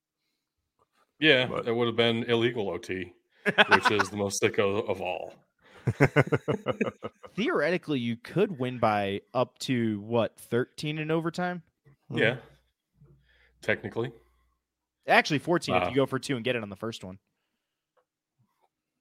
Yeah, 1.19 1.45
But- 1.47 1.67
it 1.67 1.71
would 1.75 1.87
have 1.87 1.95
been 1.95 2.23
illegal 2.23 2.69
OT, 2.69 3.13
which 3.69 3.91
is 3.91 4.09
the 4.09 4.17
most 4.17 4.41
sicko 4.41 4.87
of 4.89 5.01
all. 5.01 5.33
Theoretically, 7.35 7.99
you 7.99 8.15
could 8.17 8.59
win 8.59 8.79
by 8.79 9.21
up 9.33 9.57
to 9.59 9.99
what 10.01 10.37
thirteen 10.39 10.97
in 10.99 11.11
overtime. 11.11 11.61
Yeah, 12.13 12.37
technically. 13.61 14.11
Actually, 15.07 15.39
fourteen 15.39 15.75
if 15.75 15.83
Uh, 15.83 15.89
you 15.89 15.95
go 15.95 16.05
for 16.05 16.19
two 16.19 16.35
and 16.35 16.43
get 16.43 16.55
it 16.55 16.63
on 16.63 16.69
the 16.69 16.75
first 16.75 17.03
one. 17.03 17.17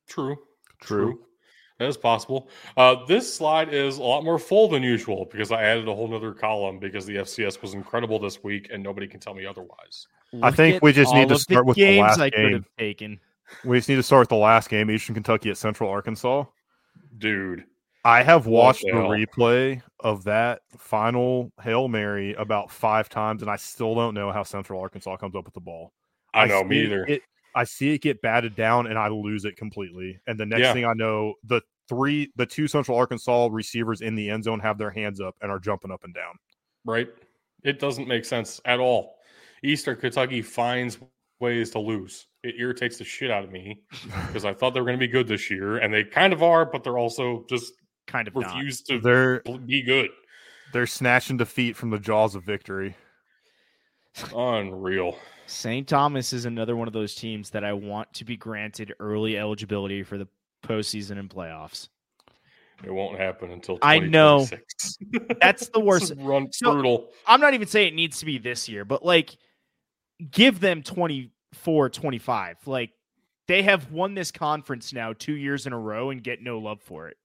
True. 0.08 0.36
True. 0.80 1.20
That 1.78 1.88
is 1.88 1.96
possible. 1.96 2.48
Uh, 2.76 3.04
this 3.06 3.32
slide 3.32 3.72
is 3.72 3.98
a 3.98 4.02
lot 4.02 4.24
more 4.24 4.38
full 4.38 4.68
than 4.68 4.82
usual 4.82 5.28
because 5.30 5.52
I 5.52 5.62
added 5.62 5.86
a 5.86 5.94
whole 5.94 6.08
nother 6.08 6.32
column 6.32 6.78
because 6.80 7.06
the 7.06 7.16
FCS 7.16 7.62
was 7.62 7.74
incredible 7.74 8.18
this 8.18 8.42
week 8.42 8.68
and 8.72 8.82
nobody 8.82 9.06
can 9.06 9.20
tell 9.20 9.34
me 9.34 9.46
otherwise. 9.46 10.08
I 10.42 10.50
think 10.50 10.82
we 10.82 10.92
just 10.92 11.14
need 11.14 11.28
to 11.28 11.34
of 11.34 11.40
start 11.40 11.66
with 11.66 11.76
the 11.76 11.82
games 11.82 12.02
last 12.02 12.20
I 12.20 12.30
could 12.30 12.36
game. 12.36 12.52
have 12.54 12.64
taken. 12.78 13.20
We 13.64 13.78
just 13.78 13.88
need 13.88 13.96
to 13.96 14.02
start 14.02 14.22
with 14.22 14.28
the 14.28 14.36
last 14.36 14.68
game, 14.68 14.90
Eastern 14.90 15.14
Kentucky 15.14 15.50
at 15.50 15.56
Central 15.56 15.90
Arkansas. 15.90 16.44
Dude, 17.18 17.64
I 18.04 18.22
have 18.22 18.46
watched 18.46 18.82
the 18.82 18.92
the 18.92 18.98
replay 18.98 19.82
of 20.00 20.24
that 20.24 20.60
final 20.78 21.52
Hail 21.60 21.88
Mary 21.88 22.34
about 22.34 22.70
five 22.70 23.08
times, 23.08 23.42
and 23.42 23.50
I 23.50 23.56
still 23.56 23.94
don't 23.94 24.14
know 24.14 24.30
how 24.30 24.42
Central 24.42 24.80
Arkansas 24.80 25.16
comes 25.16 25.34
up 25.34 25.44
with 25.44 25.54
the 25.54 25.60
ball. 25.60 25.92
I 26.34 26.46
know, 26.46 26.62
see 26.62 26.68
me 26.68 26.82
either. 26.84 27.04
It, 27.06 27.22
I 27.54 27.64
see 27.64 27.94
it 27.94 28.02
get 28.02 28.22
batted 28.22 28.54
down, 28.54 28.86
and 28.86 28.98
I 28.98 29.08
lose 29.08 29.44
it 29.44 29.56
completely. 29.56 30.20
And 30.26 30.38
the 30.38 30.46
next 30.46 30.60
Yeah. 30.60 30.72
thing 30.74 30.84
I 30.84 30.92
know, 30.94 31.34
the 31.42 31.60
three, 31.88 32.30
the 32.36 32.46
two 32.46 32.68
Central 32.68 32.96
Arkansas 32.96 33.48
receivers 33.50 34.00
in 34.00 34.14
the 34.14 34.30
end 34.30 34.44
zone 34.44 34.60
have 34.60 34.78
their 34.78 34.90
hands 34.90 35.20
up 35.20 35.34
and 35.40 35.50
are 35.50 35.58
jumping 35.58 35.90
up 35.90 36.04
and 36.04 36.14
down. 36.14 36.38
Right? 36.84 37.08
It 37.64 37.80
doesn't 37.80 38.06
make 38.06 38.24
sense 38.24 38.60
at 38.64 38.78
all. 38.78 39.16
Eastern 39.64 39.96
Kentucky 39.96 40.42
finds 40.42 40.98
ways 41.40 41.70
to 41.70 41.80
lose. 41.80 42.27
It 42.44 42.55
irritates 42.59 42.98
the 42.98 43.05
shit 43.05 43.31
out 43.31 43.43
of 43.44 43.51
me 43.51 43.81
because 44.28 44.44
I 44.44 44.55
thought 44.55 44.74
they 44.74 44.81
were 44.81 44.86
going 44.86 44.98
to 44.98 45.06
be 45.06 45.10
good 45.10 45.27
this 45.28 45.51
year, 45.51 45.78
and 45.78 45.93
they 45.93 46.05
kind 46.05 46.32
of 46.32 46.43
are, 46.43 46.65
but 46.65 46.85
they're 46.85 46.98
also 46.98 47.44
just 47.48 47.73
Kind 48.06 48.27
of 48.28 48.35
not. 48.35 48.44
refuse 48.55 48.81
to 48.82 49.01
They're 49.01 49.43
be 49.66 49.82
good. 49.82 50.09
they're 50.73 50.86
snatching 50.86 51.36
defeat 51.36 51.77
from 51.77 51.90
the 51.90 51.98
jaws 51.98 52.35
of 52.35 52.43
victory. 52.44 52.97
Unreal. 54.35 55.16
St. 55.47 55.86
Thomas 55.86 56.32
is 56.32 56.44
another 56.44 56.77
one 56.77 56.89
of 56.89 56.93
those 56.94 57.15
teams 57.15 57.51
that 57.51 57.65
I 57.65 57.73
want 57.73 58.12
to 58.15 58.24
be 58.24 58.36
granted 58.36 58.94
early 59.01 59.39
eligibility 59.39 60.02
for 60.02 60.19
the 60.19 60.28
postseason 60.65 61.19
and 61.19 61.28
playoffs. 61.31 61.89
It 62.85 62.93
won't 62.93 63.19
happen 63.19 63.51
until 63.51 63.78
I 63.82 63.98
know. 63.98 64.47
That's 65.40 65.69
the 65.69 65.81
worst. 65.85 66.12
run 66.19 66.48
So- 66.52 66.73
brutal. 66.73 67.09
I'm 67.27 67.40
not 67.40 67.55
even 67.55 67.66
saying 67.69 67.89
it 67.89 67.94
needs 67.94 68.20
to 68.20 68.27
be 68.27 68.39
this 68.39 68.69
year, 68.69 68.85
but 68.85 69.05
like 69.05 69.36
give 70.31 70.60
them 70.60 70.82
24, 71.52 71.90
25. 71.90 72.56
Like 72.66 72.90
they 73.46 73.62
have 73.62 73.90
won 73.90 74.14
this 74.14 74.30
conference 74.30 74.92
now 74.92 75.12
two 75.12 75.34
years 75.34 75.66
in 75.66 75.72
a 75.72 75.78
row 75.78 76.10
and 76.10 76.22
get 76.22 76.42
no 76.42 76.58
love 76.58 76.80
for 76.80 77.08
it. 77.08 77.16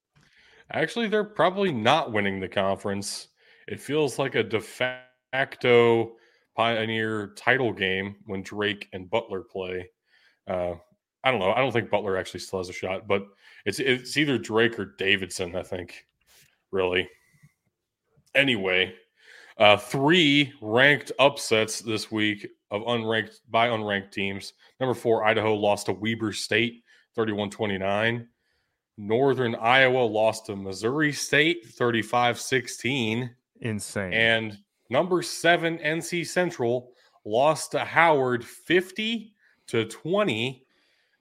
Actually, 0.72 1.08
they're 1.08 1.24
probably 1.24 1.70
not 1.70 2.12
winning 2.12 2.40
the 2.40 2.48
conference. 2.48 3.28
It 3.68 3.80
feels 3.80 4.18
like 4.18 4.34
a 4.34 4.42
de 4.42 4.60
facto 4.60 6.12
Pioneer 6.56 7.32
title 7.36 7.72
game 7.72 8.16
when 8.26 8.42
Drake 8.42 8.88
and 8.92 9.10
Butler 9.10 9.42
play. 9.42 9.90
Uh, 10.46 10.74
I 11.24 11.30
don't 11.30 11.40
know. 11.40 11.52
I 11.52 11.58
don't 11.58 11.72
think 11.72 11.90
Butler 11.90 12.16
actually 12.16 12.40
still 12.40 12.60
has 12.60 12.68
a 12.68 12.72
shot, 12.72 13.08
but 13.08 13.26
it's 13.66 13.80
it's 13.80 14.16
either 14.16 14.38
Drake 14.38 14.78
or 14.78 14.94
Davidson. 14.96 15.56
I 15.56 15.62
think, 15.62 16.06
really. 16.70 17.08
Anyway, 18.34 18.94
uh, 19.58 19.76
three 19.76 20.52
ranked 20.60 21.12
upsets 21.18 21.80
this 21.80 22.10
week 22.10 22.48
of 22.70 22.82
unranked 22.82 23.40
by 23.50 23.68
unranked 23.68 24.12
teams. 24.12 24.52
Number 24.80 24.94
four, 24.94 25.24
Idaho 25.24 25.54
lost 25.54 25.86
to 25.86 25.92
Weber 25.92 26.32
State, 26.32 26.82
31-29. 27.16 28.26
Northern 28.96 29.54
Iowa 29.56 30.04
lost 30.04 30.46
to 30.46 30.56
Missouri 30.56 31.12
State 31.12 31.66
35 31.66 32.40
16. 32.40 33.30
Insane. 33.60 34.12
And 34.12 34.58
number 34.90 35.22
seven, 35.22 35.78
NC 35.78 36.26
Central 36.26 36.92
lost 37.24 37.72
to 37.72 37.80
Howard 37.80 38.44
50 38.44 39.34
to 39.68 39.84
20. 39.86 40.64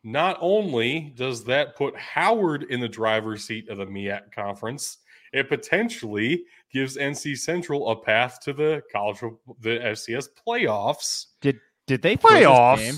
Not 0.03 0.37
only 0.41 1.13
does 1.15 1.43
that 1.45 1.75
put 1.75 1.95
Howard 1.97 2.63
in 2.63 2.79
the 2.79 2.89
driver's 2.89 3.45
seat 3.45 3.69
of 3.69 3.77
the 3.77 3.85
MEAC 3.85 4.31
conference, 4.33 4.97
it 5.33 5.49
potentially 5.49 6.45
gives 6.71 6.95
NC 6.95 7.37
Central 7.37 7.89
a 7.91 7.95
path 7.95 8.39
to 8.43 8.53
the 8.53 8.81
college 8.91 9.19
the 9.59 9.79
FCS 9.79 10.27
playoffs 10.47 11.25
Did 11.41 11.59
did 11.87 12.01
they 12.01 12.15
throw 12.15 12.29
this 12.31 12.45
Playoffs. 12.47 12.77
game? 12.77 12.95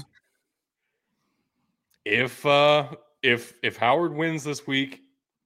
if 2.06 2.46
uh 2.46 2.88
if 3.24 3.54
if 3.64 3.78
Howard 3.78 4.14
wins 4.14 4.44
this 4.44 4.68
week, 4.68 5.02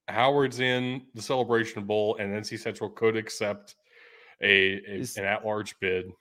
Howard's 0.09 0.59
in 0.59 1.03
the 1.15 1.21
Celebration 1.21 1.85
Bowl, 1.85 2.17
and 2.19 2.33
NC 2.33 2.59
Central 2.59 2.89
could 2.89 3.15
accept 3.15 3.75
a, 4.41 4.73
a 4.73 4.81
Is- 4.99 5.17
an 5.17 5.25
at 5.25 5.45
large 5.45 5.79
bid. 5.79 6.11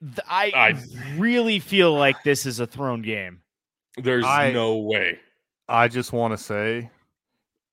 Th- 0.00 0.18
I, 0.28 0.52
I- 0.54 0.74
really 1.16 1.58
feel 1.58 1.92
like 1.94 2.22
this 2.22 2.44
is 2.46 2.60
a 2.60 2.66
thrown 2.66 3.02
game. 3.02 3.40
There's 3.96 4.24
I- 4.24 4.52
no 4.52 4.76
way. 4.78 5.18
I 5.68 5.88
just 5.88 6.12
want 6.12 6.32
to 6.32 6.38
say 6.38 6.90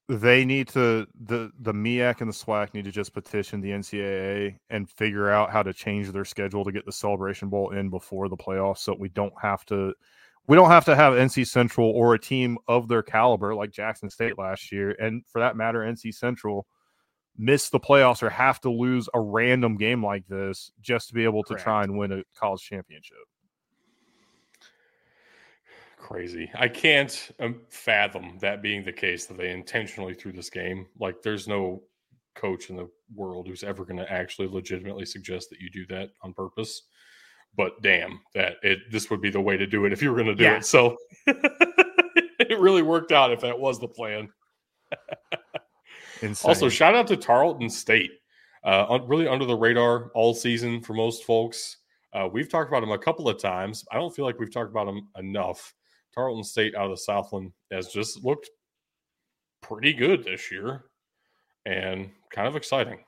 they 0.07 0.45
need 0.45 0.68
to 0.69 1.07
the 1.19 1.52
the 1.60 1.73
MEAC 1.73 2.22
and 2.22 2.30
the 2.30 2.34
SWAC 2.34 2.73
need 2.73 2.86
to 2.86 2.91
just 2.91 3.14
petition 3.14 3.61
the 3.61 3.72
NCAA 3.72 4.57
and 4.69 4.90
figure 4.90 5.30
out 5.30 5.52
how 5.52 5.64
to 5.64 5.73
change 5.73 6.11
their 6.11 6.26
schedule 6.26 6.64
to 6.64 6.72
get 6.72 6.86
the 6.86 6.91
Celebration 6.91 7.49
Bowl 7.49 7.72
in 7.72 7.90
before 7.90 8.30
the 8.30 8.38
playoffs, 8.38 8.80
so 8.80 8.95
we 8.98 9.10
don't 9.10 9.34
have 9.41 9.65
to 9.65 9.94
we 10.48 10.56
don't 10.56 10.69
have 10.69 10.86
to 10.86 10.95
have 10.95 11.14
NC 11.14 11.48
Central 11.48 11.90
or 11.90 12.14
a 12.14 12.19
team 12.19 12.57
of 12.68 12.88
their 12.88 13.02
caliber 13.02 13.56
like 13.56 13.72
Jackson 13.72 14.10
State 14.10 14.38
last 14.38 14.72
year, 14.72 14.95
and 14.99 15.23
for 15.27 15.40
that 15.40 15.56
matter, 15.56 15.80
NC 15.80 16.14
Central 16.14 16.68
miss 17.38 17.69
the 17.69 17.80
playoffs 17.80 18.23
or 18.23 18.30
have 18.30 18.61
to 18.61 18.69
lose 18.69 19.10
a 19.14 19.19
random 19.19 19.76
game 19.76 20.06
like 20.06 20.26
this 20.27 20.72
just 20.82 21.10
to 21.10 21.14
be 21.14 21.23
able 21.23 21.44
to 21.44 21.56
try 21.56 21.84
and 21.84 21.98
win 21.98 22.11
a 22.11 22.23
college 22.38 22.61
championship. 22.61 23.18
Crazy. 26.06 26.52
I 26.53 26.68
can't 26.68 27.32
um, 27.40 27.61
fathom 27.68 28.38
that 28.40 28.61
being 28.61 28.84
the 28.84 28.94
case 28.94 29.26
that 29.26 29.38
they 29.40 29.49
intentionally 29.49 30.14
threw 30.14 30.32
this 30.32 30.52
game. 30.52 30.86
Like, 30.99 31.23
there's 31.23 31.48
no 31.48 31.82
coach 32.36 32.69
in 32.69 32.76
the 32.76 32.88
world 33.15 33.48
who's 33.48 33.64
ever 33.64 33.84
going 33.86 33.98
to 33.98 34.11
actually 34.11 34.48
legitimately 34.48 35.06
suggest 35.07 35.49
that 35.49 35.60
you 35.60 35.72
do 35.72 35.84
that 35.88 36.11
on 36.22 36.32
purpose. 36.32 36.84
But 37.57 37.82
damn, 37.82 38.19
that 38.36 38.57
it 38.61 38.82
this 38.91 39.10
would 39.10 39.19
be 39.19 39.32
the 39.32 39.41
way 39.41 39.57
to 39.57 39.65
do 39.65 39.86
it 39.86 39.94
if 39.94 40.02
you 40.03 40.11
were 40.11 40.15
going 40.15 40.27
to 40.27 40.36
do 40.36 40.44
Yeah. 40.44 40.57
it. 40.57 40.65
So 40.65 40.95
it 41.26 42.60
really 42.60 42.84
worked 42.84 43.11
out 43.11 43.32
if 43.32 43.41
that 43.41 43.60
was 43.60 43.80
the 43.80 43.88
plan. 43.88 44.30
Also, 46.44 46.69
shout 46.69 46.95
out 46.95 47.07
to 47.07 47.18
Tarleton 47.18 47.69
State. 47.69 48.11
Uh, 48.64 48.99
really 49.06 49.27
under 49.27 49.45
the 49.45 49.56
radar 49.56 50.11
all 50.15 50.34
season 50.34 50.82
for 50.82 50.94
most 50.94 51.23
folks. 51.23 51.77
Uh, 52.14 52.27
we've 52.32 52.49
talked 52.49 52.69
about 52.69 52.80
them 52.80 52.91
a 52.91 52.98
couple 52.98 53.27
of 53.27 53.38
times. 53.40 53.86
I 53.91 53.98
don't 53.98 54.15
feel 54.15 54.26
like 54.26 54.40
we've 54.40 54.52
talked 54.52 54.72
about 54.72 54.86
them 54.86 55.10
enough. 55.18 55.73
Tarleton 56.15 56.43
State 56.43 56.75
out 56.75 56.85
of 56.85 56.91
the 56.91 56.97
Southland 56.97 57.51
has 57.71 57.87
just 57.87 58.23
looked 58.23 58.49
pretty 59.61 59.93
good 59.93 60.23
this 60.23 60.51
year 60.51 60.85
and 61.65 62.09
kind 62.29 62.47
of 62.47 62.55
exciting. 62.55 62.99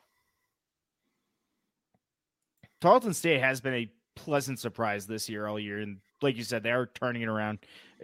Tarleton 2.82 3.14
State 3.14 3.42
has 3.42 3.62
been 3.62 3.74
a 3.74 3.92
pleasant 4.16 4.60
surprise 4.60 5.08
this 5.08 5.30
year 5.30 5.48
all 5.48 5.60
year. 5.60 5.80
And 5.80 5.98
like 6.22 6.36
you 6.36 6.44
said, 6.44 6.64
they 6.64 6.72
are 6.72 6.88
turning 6.88 7.22
it 7.22 7.30
around, 7.30 7.60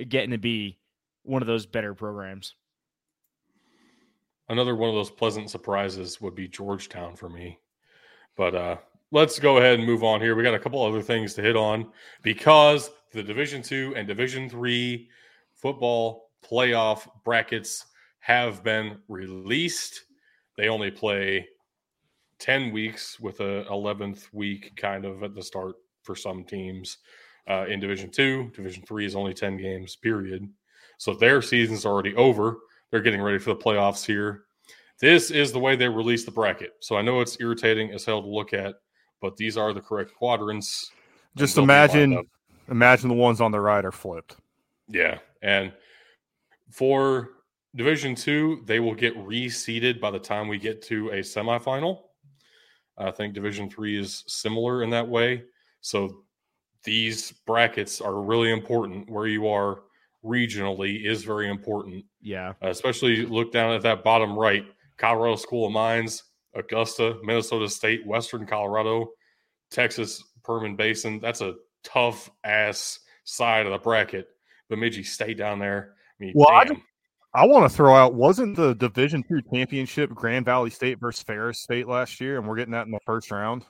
getting 0.08 0.32
to 0.32 0.38
be 0.38 0.78
one 1.24 1.42
of 1.42 1.48
those 1.48 1.66
better 1.66 1.94
programs. 1.94 2.56
Another 4.50 4.76
one 4.76 4.90
of 4.90 4.96
those 4.96 5.10
pleasant 5.10 5.50
surprises 5.50 6.22
would 6.22 6.36
be 6.36 6.48
Georgetown 6.48 7.16
for 7.16 7.30
me. 7.30 7.58
But 8.36 8.56
uh, 8.56 8.78
let's 9.12 9.40
go 9.40 9.58
ahead 9.58 9.80
and 9.80 9.88
move 9.88 10.04
on 10.04 10.22
here. 10.22 10.36
We 10.36 10.44
got 10.44 10.54
a 10.54 10.60
couple 10.60 10.84
other 10.84 11.02
things 11.02 11.34
to 11.36 11.42
hit 11.42 11.56
on 11.56 11.92
because 12.22 12.92
the 13.14 13.24
Division 13.24 13.62
Two 13.62 13.94
and 13.96 14.08
Division 14.08 14.50
Three 14.50 15.10
football 15.54 16.32
playoff 16.44 17.08
brackets 17.24 17.86
have 18.20 18.64
been 18.64 18.98
released. 19.08 20.04
They 20.58 20.68
only 20.68 20.92
play 20.92 21.48
ten 22.40 22.72
weeks 22.72 23.20
with 23.20 23.40
a 23.40 23.66
eleventh 23.68 24.28
week 24.34 24.74
kind 24.76 25.06
of 25.06 25.24
at 25.24 25.36
the 25.36 25.44
start 25.44 25.76
for 26.02 26.16
some 26.16 26.44
teams. 26.44 26.98
Uh, 27.48 27.66
in 27.68 27.80
Division 27.80 28.10
Two, 28.10 28.52
Division 28.56 28.84
Three 28.84 29.06
is 29.06 29.16
only 29.16 29.34
ten 29.34 29.58
games. 29.58 29.96
Period. 29.96 30.50
So 30.98 31.14
their 31.14 31.42
season's 31.42 31.86
already 31.86 32.16
over. 32.16 32.58
They're 32.90 33.02
getting 33.02 33.22
ready 33.22 33.40
for 33.40 33.50
the 33.50 33.60
playoffs 33.60 34.06
here. 34.06 34.44
This 35.00 35.32
is 35.32 35.52
the 35.52 35.60
way 35.60 35.76
they 35.76 35.90
release 35.90 36.24
the 36.24 36.32
bracket. 36.32 36.74
So 36.80 36.96
I 36.96 37.02
know 37.02 37.20
it's 37.20 37.38
irritating 37.42 37.92
as 37.92 38.06
hell 38.06 38.22
to 38.22 38.28
look 38.28 38.54
at, 38.54 38.76
but 39.20 39.36
these 39.36 39.58
are 39.58 39.74
the 39.74 39.82
correct 39.82 40.14
quadrants. 40.14 40.92
just 41.36 41.56
they'll 41.56 41.66
be 41.66 41.74
lined 41.74 41.92
imagine. 41.92 42.30
Imagine 42.70 43.10
the 43.10 43.16
ones 43.16 43.42
on 43.42 43.52
the 43.52 43.60
right 43.60 43.84
are 43.84 43.92
flipped. 43.92 44.38
Yeah. 44.88 45.20
And 45.42 45.74
for 46.70 47.30
Division 47.76 48.16
Two, 48.16 48.62
they 48.66 48.80
will 48.80 48.96
get 48.96 49.18
reseeded 49.18 50.00
by 50.00 50.12
the 50.12 50.20
time 50.20 50.48
we 50.48 50.58
get 50.58 50.82
to 50.84 51.10
a 51.10 51.20
semifinal. 51.20 52.02
I 52.98 53.12
think 53.12 53.34
Division 53.34 53.70
Three 53.70 54.00
is 54.00 54.24
similar 54.28 54.84
in 54.84 54.90
that 54.92 55.08
way. 55.08 55.44
So 55.82 56.24
these 56.84 57.32
brackets 57.46 58.02
are 58.02 58.22
really 58.22 58.52
important. 58.52 59.10
Where 59.10 59.28
you 59.28 59.48
are 59.48 59.82
regionally 60.24 61.06
is 61.06 61.24
very 61.24 61.50
important. 61.50 62.06
Yeah. 62.22 62.54
Uh, 62.64 62.70
especially 62.70 63.26
look 63.26 63.52
down 63.52 63.74
at 63.74 63.82
that 63.82 64.04
bottom 64.04 64.38
right 64.38 64.66
Colorado 64.98 65.36
School 65.36 65.66
of 65.66 65.74
Mines, 65.74 66.24
Augusta, 66.56 67.18
Minnesota 67.24 67.68
State, 67.68 68.06
Western 68.06 68.46
Colorado, 68.46 69.10
Texas 69.70 70.24
Permian 70.44 70.76
Basin. 70.76 71.20
That's 71.20 71.42
a 71.42 71.56
tough 71.84 72.30
ass 72.44 73.00
side 73.24 73.66
of 73.66 73.72
the 73.72 73.78
bracket. 73.78 74.28
Bemidji, 74.70 75.04
stay 75.04 75.34
down 75.34 75.60
there. 75.60 75.96
I 76.20 76.24
mean, 76.24 76.34
Well, 76.36 76.50
I 76.50 76.66
damn. 76.66 76.82
I 77.36 77.46
want 77.46 77.70
to 77.70 77.76
throw 77.76 77.96
out 77.96 78.14
wasn't 78.14 78.56
the 78.56 78.76
Division 78.76 79.24
Two 79.24 79.42
championship 79.52 80.12
Grand 80.12 80.46
Valley 80.46 80.70
State 80.70 81.00
versus 81.00 81.24
Ferris 81.24 81.62
State 81.62 81.88
last 81.88 82.22
year, 82.22 82.38
and 82.38 82.48
we're 82.48 82.56
getting 82.58 82.74
that 82.74 82.86
in 82.86 82.92
the 82.92 83.00
first 83.06 83.32
round. 83.32 83.66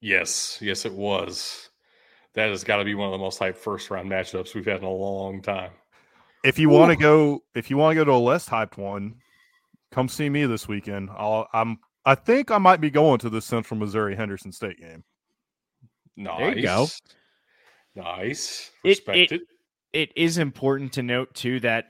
yes, 0.00 0.58
yes, 0.60 0.84
it 0.84 0.92
was. 0.92 1.70
That 2.34 2.50
has 2.50 2.64
got 2.64 2.76
to 2.76 2.84
be 2.84 2.94
one 2.94 3.06
of 3.06 3.12
the 3.12 3.18
most 3.18 3.40
hyped 3.40 3.56
first 3.56 3.90
round 3.90 4.10
matchups 4.10 4.54
we've 4.54 4.66
had 4.66 4.78
in 4.78 4.84
a 4.84 4.90
long 4.90 5.40
time. 5.40 5.70
If 6.44 6.58
you 6.58 6.68
want 6.68 6.90
to 6.90 6.96
go, 6.96 7.42
if 7.54 7.70
you 7.70 7.78
want 7.78 7.92
to 7.92 7.94
go 7.96 8.04
to 8.04 8.12
a 8.12 8.20
less 8.20 8.46
hyped 8.46 8.76
one, 8.76 9.14
come 9.90 10.08
see 10.08 10.28
me 10.28 10.44
this 10.44 10.68
weekend. 10.68 11.08
I'll, 11.16 11.48
I'm, 11.54 11.78
I 12.04 12.14
think 12.14 12.50
I 12.50 12.58
might 12.58 12.82
be 12.82 12.90
going 12.90 13.18
to 13.20 13.30
the 13.30 13.40
Central 13.40 13.80
Missouri 13.80 14.14
Henderson 14.14 14.52
State 14.52 14.78
game. 14.78 15.02
Nice. 16.16 16.38
There 16.38 16.56
you 16.56 16.62
go. 16.62 16.86
Nice. 17.96 18.70
It- 18.84 19.32
it. 19.32 19.40
It 19.92 20.12
is 20.14 20.36
important 20.36 20.92
to 20.94 21.02
note 21.02 21.34
too 21.34 21.58
that 21.60 21.86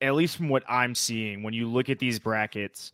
at 0.00 0.14
least 0.14 0.36
from 0.38 0.48
what 0.48 0.64
I'm 0.68 0.94
seeing, 0.94 1.42
when 1.42 1.52
you 1.54 1.68
look 1.68 1.90
at 1.90 1.98
these 1.98 2.18
brackets, 2.18 2.92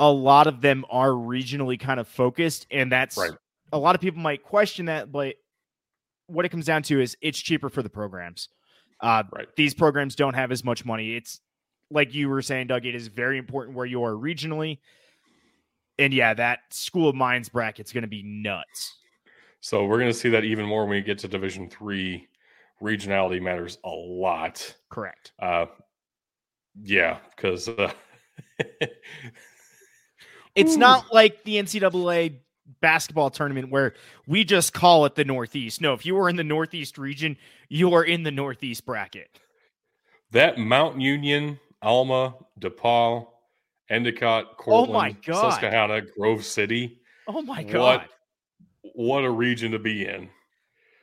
a 0.00 0.10
lot 0.10 0.46
of 0.46 0.60
them 0.60 0.84
are 0.90 1.10
regionally 1.10 1.78
kind 1.78 2.00
of 2.00 2.08
focused, 2.08 2.66
and 2.70 2.90
that's 2.90 3.16
Right. 3.16 3.30
a 3.72 3.78
lot 3.78 3.94
of 3.94 4.00
people 4.00 4.20
might 4.20 4.42
question 4.42 4.86
that, 4.86 5.12
but 5.12 5.36
what 6.26 6.44
it 6.44 6.48
comes 6.48 6.66
down 6.66 6.82
to 6.84 7.00
is 7.00 7.16
it's 7.20 7.38
cheaper 7.38 7.68
for 7.68 7.82
the 7.82 7.88
programs. 7.90 8.48
Uh, 9.00 9.22
Right. 9.32 9.48
These 9.56 9.74
programs 9.74 10.14
don't 10.16 10.34
have 10.34 10.50
as 10.52 10.64
much 10.64 10.84
money. 10.84 11.14
It's 11.14 11.40
like 11.90 12.14
you 12.14 12.28
were 12.28 12.42
saying, 12.42 12.66
Dug. 12.68 12.84
It 12.86 12.94
is 12.94 13.08
very 13.08 13.38
important 13.38 13.76
where 13.76 13.86
you 13.86 14.02
are 14.04 14.12
regionally, 14.12 14.78
and 15.98 16.12
yeah, 16.14 16.34
that 16.34 16.60
School 16.72 17.08
of 17.08 17.14
Mines 17.14 17.48
bracket's 17.48 17.92
going 17.92 18.02
to 18.02 18.08
be 18.08 18.22
nuts. 18.22 18.96
So 19.60 19.84
we're 19.84 19.98
going 19.98 20.10
to 20.10 20.18
see 20.18 20.30
that 20.30 20.44
even 20.44 20.64
more 20.66 20.82
when 20.82 20.90
we 20.96 21.02
get 21.02 21.18
to 21.20 21.28
Division 21.28 21.68
Three. 21.68 22.26
Regionality 22.82 23.42
matters 23.42 23.76
a 23.84 23.90
lot. 23.90 24.74
Correct. 24.88 25.32
Uh, 25.38 25.66
yeah, 26.82 27.18
because 27.36 27.68
uh, 27.68 27.92
It's 30.54 30.74
Ooh. 30.74 30.78
not 30.78 31.12
like 31.12 31.44
the 31.44 31.56
NCAA 31.56 32.38
basketball 32.80 33.30
tournament 33.30 33.70
where 33.70 33.94
we 34.26 34.44
just 34.44 34.72
call 34.72 35.04
it 35.04 35.14
the 35.14 35.24
Northeast. 35.24 35.80
No, 35.80 35.92
if 35.94 36.04
you 36.04 36.16
are 36.18 36.28
in 36.28 36.36
the 36.36 36.44
Northeast 36.44 36.98
region, 36.98 37.36
you 37.68 37.92
are 37.94 38.04
in 38.04 38.22
the 38.22 38.30
Northeast 38.30 38.84
bracket. 38.86 39.28
that 40.32 40.58
Mount 40.58 41.00
Union, 41.00 41.58
Alma, 41.82 42.34
DePauw, 42.60 43.26
Endicott, 43.88 44.46
Oh 44.52 44.54
Cortland, 44.56 45.16
God. 45.24 45.50
Susquehanna, 45.52 46.02
Grove 46.18 46.44
City. 46.44 47.00
Oh 47.28 47.42
my 47.42 47.62
god. 47.62 48.00
What 48.00 48.08
what 48.94 49.24
a 49.24 49.30
region 49.30 49.72
to 49.72 49.78
be 49.78 50.06
in. 50.06 50.28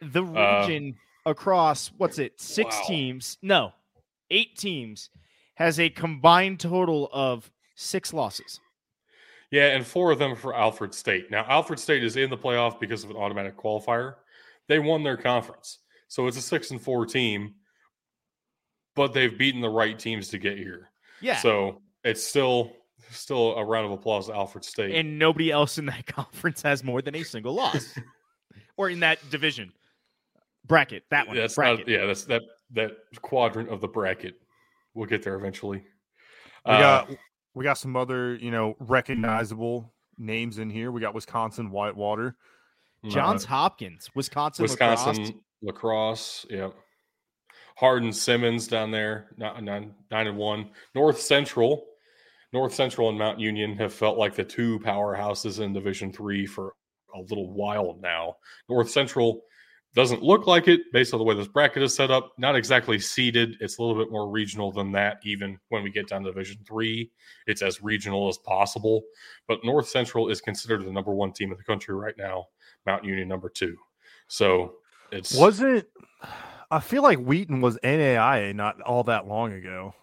The 0.01 0.23
Uh, 0.23 0.61
region 0.67 0.95
across 1.25 1.91
what's 1.97 2.19
it? 2.19 2.39
6 2.39 2.75
wow. 2.75 2.81
teams. 2.87 3.37
No. 3.41 3.73
8 4.29 4.55
teams 4.57 5.09
has 5.55 5.79
a 5.79 5.89
combined 5.89 6.59
total 6.59 7.09
of 7.11 7.51
6 7.75 8.13
losses. 8.13 8.59
Yeah, 9.49 9.67
and 9.67 9.85
four 9.87 10.11
of 10.11 10.19
them 10.19 10.35
for 10.35 10.53
Alfred 10.53 10.93
State. 10.93 11.31
Now, 11.31 11.45
Alfred 11.47 11.79
State 11.79 12.03
is 12.03 12.17
in 12.17 12.29
the 12.29 12.37
playoff 12.37 12.79
because 12.81 13.05
of 13.05 13.09
an 13.11 13.15
automatic 13.15 13.55
qualifier. 13.55 14.15
They 14.67 14.77
won 14.79 15.03
their 15.03 15.15
conference. 15.15 15.79
So 16.09 16.27
it's 16.27 16.37
a 16.37 16.41
six 16.41 16.71
and 16.71 16.81
four 16.81 17.05
team, 17.05 17.55
but 18.95 19.13
they've 19.13 19.37
beaten 19.37 19.61
the 19.61 19.69
right 19.69 19.97
teams 19.97 20.27
to 20.29 20.37
get 20.37 20.57
here. 20.57 20.89
Yeah. 21.21 21.37
So 21.37 21.81
it's 22.03 22.23
still 22.23 22.73
still 23.11 23.55
a 23.55 23.63
round 23.63 23.85
of 23.85 23.91
applause 23.91 24.27
to 24.27 24.33
Alfred 24.35 24.63
State. 24.65 24.95
and 24.95 25.17
nobody 25.19 25.51
else 25.51 25.77
in 25.77 25.85
that 25.87 26.05
conference 26.07 26.61
has 26.61 26.83
more 26.83 27.01
than 27.01 27.15
a 27.15 27.23
single 27.23 27.53
loss. 27.53 27.93
or 28.77 28.89
in 28.89 28.99
that 29.01 29.17
division. 29.29 29.71
Bracket, 30.65 31.03
that 31.11 31.27
one. 31.27 31.37
that's 31.37 31.55
bracket. 31.55 31.87
not 31.87 31.93
yeah, 31.93 32.05
that's 32.05 32.25
that 32.25 32.41
that 32.73 32.91
quadrant 33.21 33.69
of 33.69 33.79
the 33.81 33.87
bracket. 33.87 34.35
We'll 34.93 35.05
get 35.07 35.23
there 35.23 35.35
eventually. 35.35 35.77
We 36.65 36.71
Uh, 36.73 36.79
got 36.79 37.09
we 37.53 37.63
got 37.63 37.77
some 37.77 37.95
other 37.95 38.35
you 38.35 38.51
know 38.51 38.75
recognizable 38.79 39.93
names 40.17 40.57
in 40.57 40.69
here. 40.69 40.91
We 40.91 40.99
got 40.99 41.13
Wisconsin 41.13 41.71
Whitewater. 41.71 42.35
Johns 43.07 43.45
uh, 43.45 43.49
Hopkins, 43.49 44.09
Wisconsin, 44.15 44.63
Wisconsin 44.63 45.41
La 45.61 45.71
Crosse. 45.71 46.45
lacrosse. 46.45 46.45
yeah. 46.49 46.69
Hardin 47.77 48.11
Simmons 48.11 48.67
down 48.67 48.89
there, 48.91 49.27
nine, 49.37 49.63
nine, 49.63 49.93
nine 50.09 50.27
and 50.27 50.35
one. 50.37 50.71
North 50.95 51.21
Central, 51.21 51.85
North 52.53 52.73
Central 52.73 53.09
and 53.09 53.17
Mount 53.17 53.39
Union 53.39 53.75
have 53.77 53.93
felt 53.93 54.17
like 54.17 54.35
the 54.35 54.43
two 54.43 54.79
powerhouses 54.79 55.59
in 55.59 55.73
Division 55.73 56.11
Three 56.11 56.45
for 56.45 56.73
a 57.15 57.19
little 57.19 57.51
while 57.53 57.97
now. 58.01 58.35
North 58.69 58.89
Central 58.89 59.41
doesn't 59.93 60.21
look 60.21 60.45
like 60.45 60.67
it 60.67 60.81
based 60.93 61.13
on 61.13 61.17
the 61.17 61.23
way 61.23 61.35
this 61.35 61.47
bracket 61.47 61.81
is 61.81 61.95
set 61.95 62.11
up. 62.11 62.33
Not 62.37 62.55
exactly 62.55 62.99
seeded. 62.99 63.55
It's 63.59 63.79
a 63.79 63.81
little 63.81 64.01
bit 64.01 64.11
more 64.11 64.29
regional 64.29 64.71
than 64.71 64.91
that. 64.91 65.17
Even 65.23 65.57
when 65.69 65.83
we 65.83 65.89
get 65.89 66.07
down 66.07 66.23
to 66.23 66.31
Division 66.31 66.57
Three, 66.67 67.11
it's 67.47 67.61
as 67.61 67.81
regional 67.81 68.27
as 68.27 68.37
possible. 68.37 69.01
But 69.47 69.63
North 69.63 69.89
Central 69.89 70.29
is 70.29 70.39
considered 70.39 70.85
the 70.85 70.91
number 70.91 71.13
one 71.13 71.33
team 71.33 71.51
in 71.51 71.57
the 71.57 71.63
country 71.63 71.95
right 71.95 72.15
now. 72.17 72.45
Mount 72.85 73.03
Union 73.03 73.27
number 73.27 73.49
two. 73.49 73.75
So 74.27 74.75
it's 75.11 75.35
Wasn't 75.35 75.85
I 76.69 76.79
feel 76.79 77.01
like 77.01 77.19
Wheaton 77.19 77.61
was 77.61 77.77
NAIA 77.83 78.53
not 78.53 78.81
all 78.81 79.03
that 79.05 79.27
long 79.27 79.53
ago. 79.53 79.93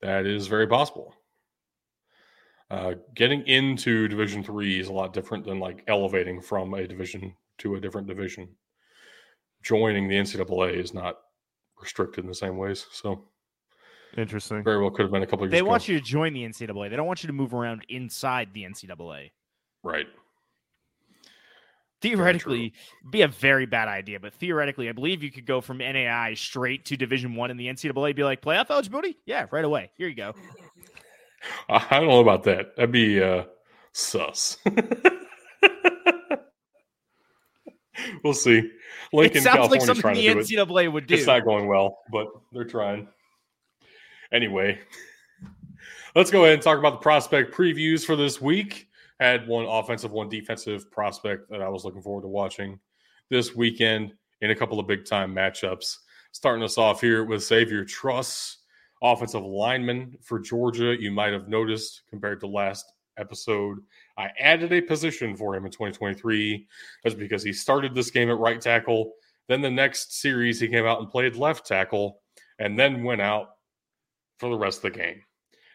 that 0.00 0.24
is 0.24 0.46
very 0.46 0.66
possible. 0.66 1.14
Uh, 2.70 2.94
getting 3.14 3.46
into 3.46 4.08
Division 4.08 4.44
Three 4.44 4.78
is 4.78 4.88
a 4.88 4.92
lot 4.92 5.12
different 5.14 5.44
than 5.44 5.58
like 5.58 5.84
elevating 5.86 6.40
from 6.40 6.74
a 6.74 6.86
division 6.86 7.34
to 7.58 7.76
a 7.76 7.80
different 7.80 8.06
division. 8.06 8.48
Joining 9.62 10.06
the 10.08 10.16
NCAA 10.16 10.74
is 10.76 10.92
not 10.92 11.18
restricted 11.80 12.24
in 12.24 12.28
the 12.28 12.34
same 12.34 12.56
ways. 12.58 12.86
So 12.92 13.24
Interesting. 14.16 14.62
very 14.62 14.80
well 14.80 14.90
could 14.90 15.02
have 15.02 15.10
been 15.12 15.22
a 15.22 15.26
couple 15.26 15.44
of 15.44 15.50
years 15.50 15.52
They 15.52 15.58
ago. 15.62 15.68
want 15.70 15.88
you 15.88 15.98
to 15.98 16.04
join 16.04 16.32
the 16.34 16.44
NCAA. 16.44 16.90
They 16.90 16.96
don't 16.96 17.06
want 17.06 17.22
you 17.22 17.26
to 17.28 17.32
move 17.32 17.54
around 17.54 17.84
inside 17.88 18.50
the 18.52 18.64
NCAA. 18.64 19.30
right. 19.82 20.06
Theoretically, 22.00 22.74
be 23.10 23.22
a 23.22 23.28
very 23.28 23.66
bad 23.66 23.88
idea, 23.88 24.20
but 24.20 24.32
theoretically, 24.32 24.88
I 24.88 24.92
believe 24.92 25.20
you 25.24 25.32
could 25.32 25.46
go 25.46 25.60
from 25.60 25.78
NAI 25.78 26.34
straight 26.34 26.84
to 26.84 26.96
Division 26.96 27.34
One 27.34 27.50
in 27.50 27.56
the 27.56 27.66
NCAA. 27.66 28.14
Be 28.14 28.22
like 28.22 28.40
playoff 28.40 28.70
eligibility, 28.70 29.16
yeah, 29.26 29.46
right 29.50 29.64
away. 29.64 29.90
Here 29.96 30.06
you 30.06 30.14
go. 30.14 30.32
I 31.68 32.00
don't 32.00 32.08
know 32.08 32.20
about 32.20 32.44
that. 32.44 32.76
That'd 32.76 32.92
be 32.92 33.22
uh, 33.22 33.44
sus. 33.92 34.58
we'll 38.24 38.34
see. 38.34 38.70
Lincoln, 39.12 39.38
it 39.38 39.42
sounds 39.42 39.70
like 39.70 39.82
something 39.82 40.14
the 40.14 40.26
to 40.26 40.34
do. 40.34 40.40
NCAA 40.40 40.92
would 40.92 41.06
do. 41.06 41.14
It's 41.14 41.26
not 41.26 41.44
going 41.44 41.66
well, 41.66 41.98
but 42.12 42.26
they're 42.52 42.64
trying. 42.64 43.08
Anyway, 44.32 44.78
let's 46.14 46.30
go 46.30 46.42
ahead 46.44 46.54
and 46.54 46.62
talk 46.62 46.78
about 46.78 46.92
the 46.92 46.98
prospect 46.98 47.54
previews 47.54 48.04
for 48.04 48.16
this 48.16 48.40
week. 48.40 48.88
Had 49.20 49.48
one 49.48 49.64
offensive, 49.64 50.12
one 50.12 50.28
defensive 50.28 50.90
prospect 50.90 51.50
that 51.50 51.62
I 51.62 51.68
was 51.68 51.84
looking 51.84 52.02
forward 52.02 52.22
to 52.22 52.28
watching 52.28 52.78
this 53.30 53.54
weekend 53.54 54.14
in 54.40 54.50
a 54.50 54.54
couple 54.54 54.78
of 54.78 54.86
big 54.86 55.04
time 55.04 55.34
matchups. 55.34 55.96
Starting 56.32 56.62
us 56.62 56.78
off 56.78 57.00
here 57.00 57.24
with 57.24 57.42
Xavier 57.42 57.84
Truss, 57.84 58.57
offensive 59.02 59.44
lineman 59.44 60.16
for 60.22 60.38
Georgia. 60.38 60.96
You 60.98 61.10
might 61.10 61.32
have 61.32 61.48
noticed 61.48 62.02
compared 62.10 62.40
to 62.40 62.46
last 62.46 62.84
episode, 63.18 63.78
I 64.16 64.30
added 64.38 64.72
a 64.72 64.80
position 64.80 65.36
for 65.36 65.54
him 65.54 65.64
in 65.64 65.70
2023. 65.70 66.66
That's 67.02 67.14
because 67.14 67.42
he 67.42 67.52
started 67.52 67.94
this 67.94 68.10
game 68.10 68.30
at 68.30 68.38
right 68.38 68.60
tackle. 68.60 69.12
Then 69.48 69.60
the 69.60 69.70
next 69.70 70.20
series, 70.20 70.60
he 70.60 70.68
came 70.68 70.86
out 70.86 71.00
and 71.00 71.10
played 71.10 71.36
left 71.36 71.66
tackle 71.66 72.20
and 72.58 72.78
then 72.78 73.04
went 73.04 73.20
out 73.20 73.50
for 74.38 74.48
the 74.50 74.58
rest 74.58 74.78
of 74.78 74.92
the 74.92 74.98
game. 74.98 75.22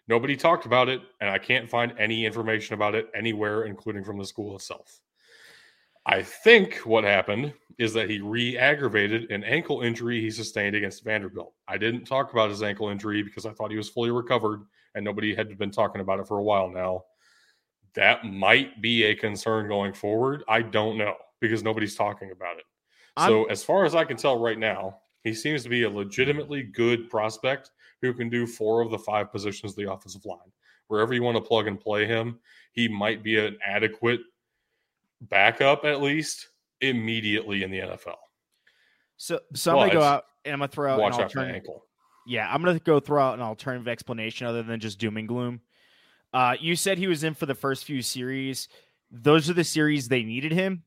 Nobody 0.07 0.35
talked 0.35 0.65
about 0.65 0.89
it, 0.89 1.01
and 1.21 1.29
I 1.29 1.37
can't 1.37 1.69
find 1.69 1.93
any 1.97 2.25
information 2.25 2.73
about 2.73 2.93
it 2.93 3.09
anywhere, 3.15 3.63
including 3.63 4.03
from 4.03 4.17
the 4.17 4.25
school 4.25 4.55
itself. 4.55 4.99
I 6.05 6.21
think 6.21 6.77
what 6.79 7.05
happened 7.05 7.53
is 7.77 7.93
that 7.93 8.09
he 8.09 8.19
re 8.19 8.57
aggravated 8.57 9.31
an 9.31 9.43
ankle 9.43 9.81
injury 9.81 10.21
he 10.21 10.29
sustained 10.29 10.75
against 10.75 11.03
Vanderbilt. 11.03 11.53
I 11.67 11.77
didn't 11.77 12.05
talk 12.05 12.31
about 12.31 12.49
his 12.49 12.63
ankle 12.63 12.89
injury 12.89 13.23
because 13.23 13.45
I 13.45 13.51
thought 13.51 13.71
he 13.71 13.77
was 13.77 13.89
fully 13.89 14.11
recovered 14.11 14.61
and 14.95 15.03
nobody 15.03 15.33
had 15.33 15.57
been 15.57 15.71
talking 15.71 16.01
about 16.01 16.19
it 16.19 16.27
for 16.27 16.37
a 16.37 16.43
while 16.43 16.69
now. 16.69 17.03
That 17.95 18.25
might 18.25 18.81
be 18.81 19.03
a 19.03 19.15
concern 19.15 19.67
going 19.67 19.93
forward. 19.93 20.43
I 20.47 20.61
don't 20.61 20.97
know 20.97 21.15
because 21.39 21.63
nobody's 21.63 21.95
talking 21.95 22.31
about 22.31 22.57
it. 22.57 22.63
So, 23.19 23.43
as 23.45 23.63
far 23.63 23.85
as 23.85 23.93
I 23.93 24.05
can 24.05 24.17
tell 24.17 24.39
right 24.39 24.57
now, 24.57 24.97
he 25.23 25.35
seems 25.35 25.61
to 25.63 25.69
be 25.69 25.83
a 25.83 25.89
legitimately 25.89 26.63
good 26.63 27.09
prospect 27.09 27.69
who 28.01 28.13
can 28.13 28.29
do 28.29 28.47
four 28.47 28.81
of 28.81 28.89
the 28.89 28.97
five 28.97 29.31
positions 29.31 29.73
of 29.73 29.75
the 29.75 29.91
offensive 29.91 30.25
line. 30.25 30.39
Wherever 30.87 31.13
you 31.13 31.21
want 31.21 31.37
to 31.37 31.41
plug 31.41 31.67
and 31.67 31.79
play 31.79 32.07
him, 32.07 32.39
he 32.71 32.87
might 32.87 33.23
be 33.23 33.37
an 33.37 33.57
adequate 33.65 34.21
backup 35.21 35.85
at 35.85 36.01
least 36.01 36.49
immediately 36.83 37.63
in 37.63 37.71
the 37.71 37.79
NFL. 37.79 38.15
So, 39.17 39.39
so 39.53 39.71
I'm 39.71 39.77
gonna 39.77 39.93
go 39.93 40.01
out 40.01 40.25
and 40.45 40.53
I'm 40.53 40.59
gonna 40.59 40.67
throw 40.69 40.93
out 40.93 40.99
Watch 40.99 41.15
an 41.15 41.21
alternative. 41.23 41.55
ankle. 41.55 41.85
Yeah, 42.27 42.47
I'm 42.51 42.61
gonna 42.63 42.79
go 42.79 42.99
throw 42.99 43.21
out 43.21 43.35
an 43.35 43.41
alternative 43.41 43.87
explanation 43.87 44.47
other 44.47 44.63
than 44.63 44.79
just 44.79 44.99
doom 44.99 45.17
and 45.17 45.27
gloom. 45.27 45.61
Uh, 46.33 46.55
you 46.59 46.75
said 46.75 46.97
he 46.97 47.07
was 47.07 47.23
in 47.23 47.33
for 47.33 47.45
the 47.45 47.55
first 47.55 47.85
few 47.85 48.01
series. 48.01 48.67
Those 49.11 49.49
are 49.49 49.53
the 49.53 49.63
series 49.63 50.07
they 50.07 50.23
needed 50.23 50.51
him. 50.51 50.83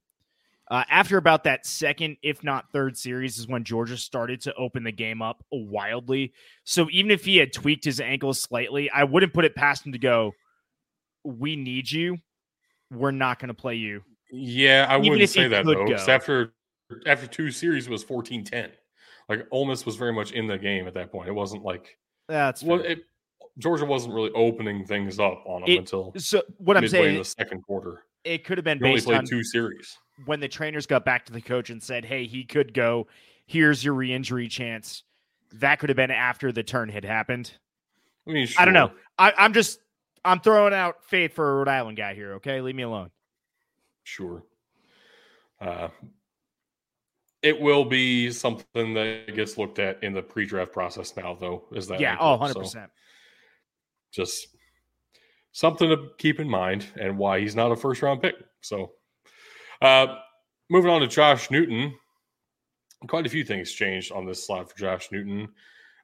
Uh, 0.68 0.82
after 0.90 1.16
about 1.16 1.44
that 1.44 1.64
second, 1.64 2.16
if 2.22 2.42
not 2.42 2.72
third 2.72 2.98
series, 2.98 3.38
is 3.38 3.46
when 3.46 3.62
Georgia 3.62 3.96
started 3.96 4.40
to 4.40 4.54
open 4.54 4.82
the 4.82 4.90
game 4.90 5.22
up 5.22 5.44
wildly. 5.52 6.32
So 6.64 6.88
even 6.90 7.12
if 7.12 7.24
he 7.24 7.36
had 7.36 7.52
tweaked 7.52 7.84
his 7.84 8.00
ankle 8.00 8.34
slightly, 8.34 8.90
I 8.90 9.04
wouldn't 9.04 9.32
put 9.32 9.44
it 9.44 9.54
past 9.54 9.86
him 9.86 9.92
to 9.92 9.98
go. 9.98 10.32
We 11.22 11.54
need 11.54 11.88
you. 11.88 12.18
We're 12.90 13.12
not 13.12 13.38
going 13.38 13.48
to 13.48 13.54
play 13.54 13.76
you. 13.76 14.02
Yeah, 14.30 14.86
I 14.88 14.98
Even 14.98 15.10
wouldn't 15.10 15.30
say 15.30 15.48
that 15.48 15.64
though. 15.64 15.92
After 16.12 16.52
after 17.06 17.26
two 17.26 17.50
series, 17.50 17.86
it 17.86 17.90
was 17.90 18.04
14-10. 18.04 18.70
Like 19.28 19.46
Ole 19.50 19.66
Miss 19.66 19.84
was 19.84 19.96
very 19.96 20.12
much 20.12 20.32
in 20.32 20.46
the 20.46 20.56
game 20.58 20.86
at 20.86 20.94
that 20.94 21.10
point. 21.10 21.28
It 21.28 21.32
wasn't 21.32 21.64
like 21.64 21.96
That's 22.28 22.62
well, 22.62 22.80
it, 22.80 23.00
Georgia 23.58 23.84
wasn't 23.84 24.14
really 24.14 24.30
opening 24.32 24.84
things 24.84 25.18
up 25.18 25.42
on 25.46 25.62
them 25.62 25.70
It- 25.70 25.78
until 25.78 26.12
so. 26.16 26.42
What 26.58 26.76
I'm 26.76 26.82
midway 26.82 26.98
in 26.98 27.04
saying, 27.04 27.18
the 27.18 27.24
second 27.24 27.62
quarter. 27.62 28.04
it 28.24 28.44
could 28.44 28.58
have 28.58 28.64
been 28.64 28.78
He 28.78 28.84
only 28.84 28.96
based 28.96 29.06
played 29.06 29.18
on 29.18 29.24
two 29.26 29.42
series. 29.42 29.96
when 30.26 30.40
the 30.40 30.48
trainers 30.48 30.86
got 30.86 31.04
back 31.04 31.24
to 31.26 31.32
the 31.32 31.40
coach 31.40 31.70
and 31.70 31.82
said, 31.82 32.04
"Hey, 32.04 32.26
he 32.26 32.44
could 32.44 32.72
go. 32.72 33.06
Here's 33.46 33.84
your 33.84 33.94
re-injury 33.94 34.48
chance." 34.48 35.02
that 35.52 35.78
could 35.78 35.88
have 35.88 35.96
been 35.96 36.10
after 36.10 36.50
the 36.50 36.62
turn 36.62 36.88
had 36.88 37.04
happened. 37.04 37.52
I 38.28 38.32
mean, 38.32 38.48
I 38.58 38.64
don't 38.64 38.74
know. 38.74 38.90
I, 39.16 39.32
I'm 39.38 39.52
just 39.52 39.78
I'm 40.24 40.40
throwing 40.40 40.74
out 40.74 41.04
faith 41.04 41.34
for 41.34 41.50
a 41.50 41.56
Rhode 41.58 41.68
Island 41.68 41.96
guy 41.96 42.14
here. 42.14 42.34
Okay, 42.34 42.60
leave 42.60 42.74
me 42.74 42.82
alone. 42.82 43.10
Sure. 44.06 44.44
Uh, 45.60 45.88
it 47.42 47.60
will 47.60 47.84
be 47.84 48.30
something 48.30 48.94
that 48.94 49.34
gets 49.34 49.58
looked 49.58 49.80
at 49.80 50.00
in 50.04 50.14
the 50.14 50.22
pre-draft 50.22 50.72
process 50.72 51.16
now, 51.16 51.34
though. 51.34 51.64
Is 51.72 51.88
that 51.88 51.98
yeah, 51.98 52.16
oh, 52.20 52.36
100 52.36 52.52
so 52.52 52.60
percent. 52.60 52.90
Just 54.12 54.46
something 55.50 55.88
to 55.88 56.10
keep 56.18 56.38
in 56.38 56.48
mind, 56.48 56.86
and 57.00 57.18
why 57.18 57.40
he's 57.40 57.56
not 57.56 57.72
a 57.72 57.76
first-round 57.76 58.22
pick. 58.22 58.36
So, 58.60 58.92
uh, 59.82 60.18
moving 60.70 60.90
on 60.90 61.00
to 61.00 61.08
Josh 61.08 61.50
Newton, 61.50 61.92
quite 63.08 63.26
a 63.26 63.30
few 63.30 63.44
things 63.44 63.72
changed 63.72 64.12
on 64.12 64.24
this 64.24 64.46
slide 64.46 64.70
for 64.70 64.78
Josh 64.78 65.08
Newton. 65.10 65.48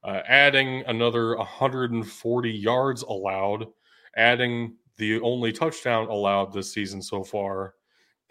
Uh, 0.02 0.22
adding 0.26 0.82
another 0.88 1.36
140 1.36 2.50
yards 2.50 3.02
allowed, 3.02 3.68
adding 4.16 4.74
the 4.96 5.20
only 5.20 5.52
touchdown 5.52 6.08
allowed 6.08 6.52
this 6.52 6.72
season 6.72 7.00
so 7.00 7.22
far, 7.22 7.74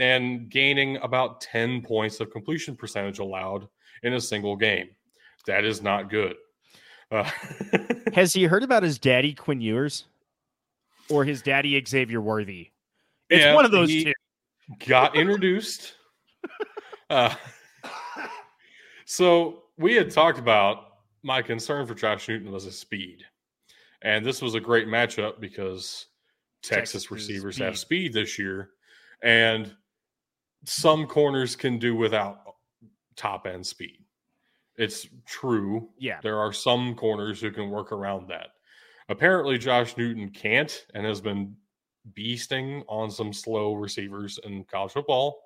and 0.02 0.50
gaining 0.50 0.98
about 0.98 1.42
10 1.42 1.82
points 1.84 2.20
of 2.20 2.32
completion 2.32 2.76
percentage 2.76 3.20
allowed 3.20 3.68
in 4.04 4.14
a 4.14 4.20
single 4.22 4.56
game. 4.56 4.90
That 5.46 5.64
is 5.64 5.82
not 5.82 6.10
good. 6.10 6.36
Uh, 7.12 7.30
Has 8.14 8.34
he 8.34 8.44
heard 8.46 8.64
about 8.64 8.84
his 8.84 8.98
daddy 8.98 9.34
Quinn 9.34 9.62
Ewers 9.62 10.06
or 11.10 11.24
his 11.26 11.42
daddy 11.42 11.82
Xavier 11.88 12.22
Worthy? 12.22 12.72
It's 13.30 13.44
Yeah, 13.44 13.54
one 13.56 13.66
of 13.66 13.72
those 13.72 13.90
two. 13.90 14.14
got 14.88 15.16
introduced. 15.16 15.94
Uh, 17.10 17.36
so 19.06 19.64
we 19.78 19.94
had 19.96 20.10
talked 20.10 20.40
about 20.40 20.86
my 21.24 21.42
concern 21.42 21.86
for 21.86 21.94
Josh 21.94 22.30
Newton 22.30 22.52
was 22.54 22.64
his 22.64 22.80
speed, 22.80 23.26
and 24.02 24.26
this 24.26 24.42
was 24.42 24.56
a 24.56 24.62
great 24.62 24.88
matchup 24.88 25.42
because 25.42 26.06
Texas, 26.64 27.04
Texas 27.04 27.12
receivers 27.12 27.56
speed. 27.56 27.66
have 27.66 27.78
speed 27.78 28.14
this 28.14 28.40
year, 28.40 28.70
and 29.22 29.76
some 30.66 31.08
corners 31.08 31.56
can 31.56 31.80
do 31.80 31.96
without 31.96 32.40
top 33.16 33.48
end 33.48 33.66
speed. 33.66 34.00
It's 34.78 35.08
true. 35.26 35.90
Yeah. 36.00 36.20
There 36.24 36.40
are 36.40 36.54
some 36.54 36.96
corners 36.96 37.42
who 37.42 37.52
can 37.52 37.70
work 37.70 37.92
around 37.92 38.30
that. 38.30 38.48
Apparently, 39.10 39.58
Josh 39.58 39.98
Newton 39.98 40.30
can't 40.30 40.86
and 40.94 41.06
has 41.06 41.22
been 41.22 41.56
beasting 42.18 42.84
on 42.88 43.12
some 43.12 43.34
slow 43.34 43.74
receivers 43.74 44.40
in 44.44 44.64
college 44.66 44.94
football. 44.94 45.42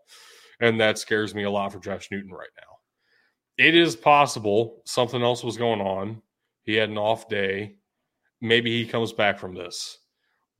And 0.59 0.79
that 0.79 0.97
scares 0.97 1.35
me 1.35 1.43
a 1.43 1.51
lot 1.51 1.73
for 1.73 1.79
Josh 1.79 2.09
Newton 2.11 2.31
right 2.31 2.47
now. 2.57 3.65
It 3.65 3.75
is 3.75 3.95
possible 3.95 4.81
something 4.85 5.21
else 5.21 5.43
was 5.43 5.57
going 5.57 5.81
on. 5.81 6.21
He 6.63 6.75
had 6.75 6.89
an 6.89 6.97
off 6.97 7.27
day. 7.27 7.75
Maybe 8.41 8.81
he 8.81 8.89
comes 8.89 9.11
back 9.11 9.39
from 9.39 9.53
this. 9.53 9.97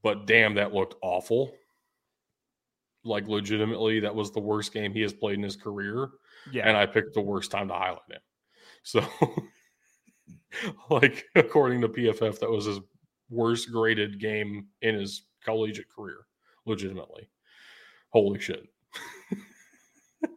But 0.02 0.27
damn, 0.27 0.56
that 0.56 0.73
looked 0.73 0.95
awful. 1.02 1.53
Like, 3.06 3.27
legitimately, 3.27 3.99
that 4.02 4.14
was 4.15 4.32
the 4.32 4.40
worst 4.41 4.73
game 4.73 4.91
he 4.91 5.02
has 5.02 5.14
played 5.14 5.36
in 5.38 5.44
his 5.44 5.56
career 5.56 6.10
Yeah. 6.52 6.68
and 6.68 6.76
I 6.76 6.86
picked 6.88 7.14
the 7.14 7.22
worst 7.22 7.52
time 7.52 7.68
to 7.69 7.73
highlight 7.76 7.99
him. 8.10 8.19
So, 8.84 9.06
like 10.90 11.23
according 11.36 11.82
to 11.82 11.88
PFF, 11.90 12.40
that 12.40 12.49
was 12.49 12.65
his 12.65 12.80
worst 13.30 13.72
graded 13.72 14.19
game 14.19 14.68
in 14.82 14.95
his 14.95 15.23
collegiate 15.44 15.90
career. 15.95 16.26
Legitimately, 16.65 17.30
holy 18.10 18.40
shit! 18.40 18.68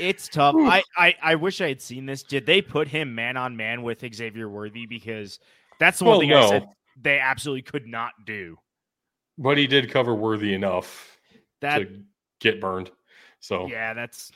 It's 0.00 0.28
tough. 0.28 0.56
I, 0.58 0.82
I 0.96 1.14
I 1.22 1.34
wish 1.36 1.60
I 1.60 1.68
had 1.68 1.80
seen 1.80 2.04
this. 2.06 2.22
Did 2.24 2.46
they 2.46 2.60
put 2.62 2.88
him 2.88 3.14
man 3.14 3.36
on 3.36 3.56
man 3.56 3.82
with 3.82 4.04
Xavier 4.14 4.48
Worthy? 4.48 4.86
Because 4.86 5.38
that's 5.78 5.98
the 6.00 6.04
one 6.04 6.12
Well, 6.12 6.20
thing 6.20 6.32
I 6.32 6.48
said 6.48 6.68
they 7.00 7.18
absolutely 7.20 7.62
could 7.62 7.86
not 7.86 8.12
do. 8.26 8.56
but 9.38 9.56
he 9.58 9.66
did 9.68 9.90
cover 9.90 10.14
Worthy 10.14 10.52
enough 10.54 11.13
That 11.60 11.78
to 11.78 12.02
get 12.40 12.60
burned. 12.60 12.90
So, 13.40 13.66
yeah, 13.66 13.94
that's 13.94 14.32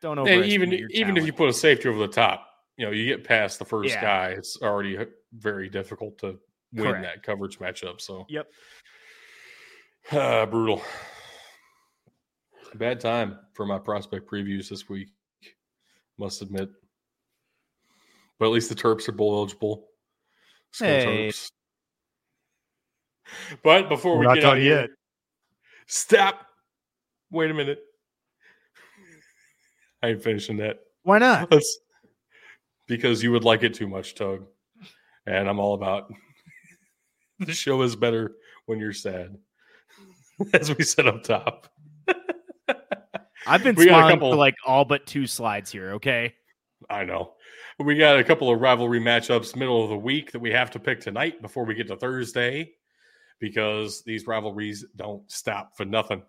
don't 0.00 0.18
and 0.18 0.28
overestimate 0.28 0.50
even 0.52 0.70
your 0.72 0.88
even 0.90 1.16
if 1.16 1.26
you 1.26 1.32
put 1.32 1.48
a 1.48 1.52
safety 1.52 1.88
over 1.88 1.98
the 1.98 2.08
top, 2.08 2.46
you 2.76 2.86
know, 2.86 2.92
you 2.92 3.04
get 3.04 3.24
past 3.24 3.58
the 3.58 3.64
first 3.64 3.94
Yeah. 3.94 4.00
guy, 4.00 4.28
it's 4.30 4.60
already 4.62 4.98
very 5.32 5.68
difficult 5.68 6.18
to 6.18 6.38
win 6.72 6.86
Correct. 6.86 7.02
that 7.04 7.22
coverage 7.22 7.58
matchup. 7.58 8.00
So, 8.00 8.26
Yep. 8.28 8.50
Ah, 10.12 10.46
brutal. 10.46 10.82
Bad 12.74 13.00
time 13.00 13.38
for 13.54 13.66
my 13.66 13.78
prospect 13.78 14.30
previews 14.30 14.68
this 14.68 14.88
week, 14.88 15.08
must 16.18 16.42
admit. 16.42 16.70
But 18.38 18.46
at 18.46 18.52
least 18.52 18.68
the 18.68 18.74
Terps 18.74 19.08
are 19.08 19.12
bowl 19.12 19.34
eligible. 19.36 19.88
Let's 20.80 21.04
Hey. 21.04 21.28
Terps. 21.28 21.50
But 23.62 23.88
before 23.88 24.14
We're 24.14 24.20
we 24.20 24.26
not 24.26 24.34
get 24.36 24.44
out 24.44 24.50
done 24.54 24.60
here, 24.60 24.80
yet. 24.82 24.90
Stop. 25.88 26.46
Wait 27.30 27.50
a 27.50 27.54
minute. 27.54 27.80
I 30.02 30.08
ain't 30.08 30.22
finishing 30.22 30.58
that. 30.58 30.78
Why 31.02 31.18
not? 31.18 31.50
Let's, 31.50 31.78
because 32.86 33.22
you 33.22 33.32
would 33.32 33.44
like 33.44 33.64
it 33.64 33.74
too 33.74 33.88
much, 33.88 34.14
Tug. 34.14 34.46
And 35.26 35.48
I'm 35.48 35.58
all 35.58 35.74
about 35.74 36.12
the 37.40 37.52
show 37.52 37.82
is 37.82 37.96
better 37.96 38.36
when 38.66 38.78
you're 38.78 38.92
sad. 38.92 39.36
As 40.54 40.74
we 40.74 40.84
said 40.84 41.08
up 41.08 41.24
top. 41.24 41.68
I've 43.46 43.64
been 43.64 43.74
We 43.74 43.86
smiling 43.86 44.16
couple- 44.16 44.32
for 44.32 44.36
like 44.36 44.54
all 44.64 44.84
but 44.84 45.06
two 45.06 45.26
slides 45.26 45.72
here. 45.72 45.92
Okay. 45.94 46.34
I 46.88 47.04
know. 47.04 47.34
We 47.80 47.96
got 47.96 48.18
a 48.18 48.24
couple 48.24 48.50
of 48.50 48.60
rivalry 48.60 49.00
matchups 49.00 49.56
middle 49.56 49.82
of 49.82 49.90
the 49.90 49.96
week 49.96 50.32
that 50.32 50.38
we 50.40 50.50
have 50.52 50.70
to 50.72 50.78
pick 50.78 51.00
tonight 51.00 51.42
before 51.42 51.64
we 51.64 51.74
get 51.74 51.88
to 51.88 51.96
Thursday 51.96 52.72
because 53.40 54.02
these 54.02 54.26
rivalries 54.26 54.84
don't 54.96 55.30
stop 55.30 55.76
for 55.76 55.84
nothing. 55.84 56.22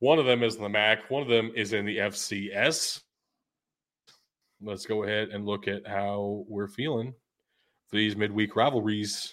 One 0.00 0.18
of 0.18 0.26
them 0.26 0.42
is 0.42 0.56
in 0.56 0.62
the 0.62 0.68
MAC, 0.68 1.10
one 1.10 1.22
of 1.22 1.28
them 1.28 1.52
is 1.54 1.72
in 1.72 1.84
the 1.84 1.98
FCS. 1.98 3.00
Let's 4.60 4.86
go 4.86 5.04
ahead 5.04 5.28
and 5.28 5.46
look 5.46 5.68
at 5.68 5.86
how 5.86 6.44
we're 6.48 6.68
feeling 6.68 7.14
for 7.88 7.96
these 7.96 8.16
midweek 8.16 8.56
rivalries. 8.56 9.32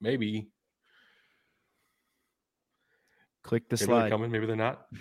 Maybe, 0.00 0.48
Click 3.42 3.68
the 3.68 3.76
maybe 3.76 3.86
they're 3.86 4.00
slide. 4.00 4.10
coming, 4.10 4.30
maybe 4.30 4.46
they're 4.46 4.56
not. 4.56 4.86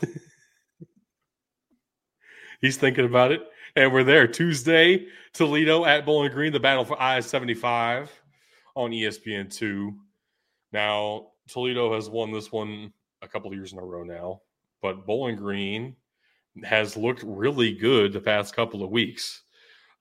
He's 2.60 2.76
thinking 2.76 3.04
about 3.04 3.32
it. 3.32 3.42
And 3.76 3.92
we're 3.92 4.04
there 4.04 4.28
Tuesday, 4.28 5.06
Toledo 5.32 5.84
at 5.84 6.06
Bowling 6.06 6.30
Green, 6.30 6.52
the 6.52 6.60
battle 6.60 6.84
for 6.84 7.00
I 7.00 7.20
75 7.20 8.10
on 8.74 8.92
E 8.92 9.02
ESPN2. 9.02 9.94
Now, 10.72 11.28
Toledo 11.48 11.94
has 11.94 12.08
won 12.08 12.32
this 12.32 12.50
one 12.50 12.92
a 13.22 13.28
couple 13.28 13.48
of 13.50 13.54
years 13.54 13.72
in 13.72 13.78
a 13.78 13.84
row 13.84 14.02
now, 14.02 14.40
but 14.82 15.06
Bowling 15.06 15.36
Green 15.36 15.96
has 16.64 16.96
looked 16.96 17.22
really 17.24 17.72
good 17.72 18.12
the 18.12 18.20
past 18.20 18.54
couple 18.54 18.82
of 18.82 18.90
weeks. 18.90 19.42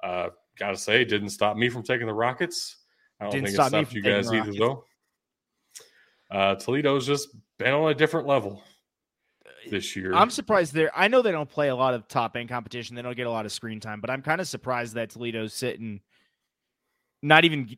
Uh, 0.01 0.29
gotta 0.57 0.77
say, 0.77 1.01
it 1.01 1.09
didn't 1.09 1.29
stop 1.29 1.57
me 1.57 1.69
from 1.69 1.83
taking 1.83 2.07
the 2.07 2.13
Rockets. 2.13 2.77
I 3.19 3.25
don't 3.25 3.31
Didn't 3.31 3.45
think 3.47 3.53
it 3.53 3.55
stop 3.55 3.71
me 3.71 3.83
stopped 3.83 3.93
you 3.95 4.01
guys 4.01 4.27
either, 4.27 4.37
Rockets. 4.39 4.59
though. 4.59 4.83
Uh, 6.31 6.55
Toledo's 6.55 7.05
just 7.05 7.29
been 7.59 7.73
on 7.73 7.91
a 7.91 7.93
different 7.93 8.27
level 8.27 8.63
this 9.69 9.95
year. 9.95 10.13
I'm 10.13 10.29
surprised 10.29 10.73
they're. 10.73 10.91
I 10.97 11.07
know 11.07 11.21
they 11.21 11.31
don't 11.31 11.49
play 11.49 11.69
a 11.69 11.75
lot 11.75 11.93
of 11.93 12.07
top 12.07 12.35
end 12.35 12.49
competition. 12.49 12.95
They 12.95 13.01
don't 13.01 13.15
get 13.15 13.27
a 13.27 13.31
lot 13.31 13.45
of 13.45 13.51
screen 13.51 13.79
time, 13.79 14.01
but 14.01 14.09
I'm 14.09 14.21
kind 14.21 14.41
of 14.41 14.47
surprised 14.47 14.95
that 14.95 15.11
Toledo's 15.11 15.53
sitting, 15.53 16.01
not 17.21 17.45
even 17.45 17.77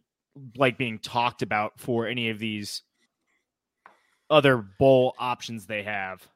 like 0.57 0.77
being 0.77 0.99
talked 0.99 1.41
about 1.41 1.79
for 1.79 2.07
any 2.07 2.29
of 2.29 2.39
these 2.39 2.81
other 4.29 4.57
bowl 4.57 5.15
options 5.19 5.65
they 5.65 5.83
have. 5.83 6.27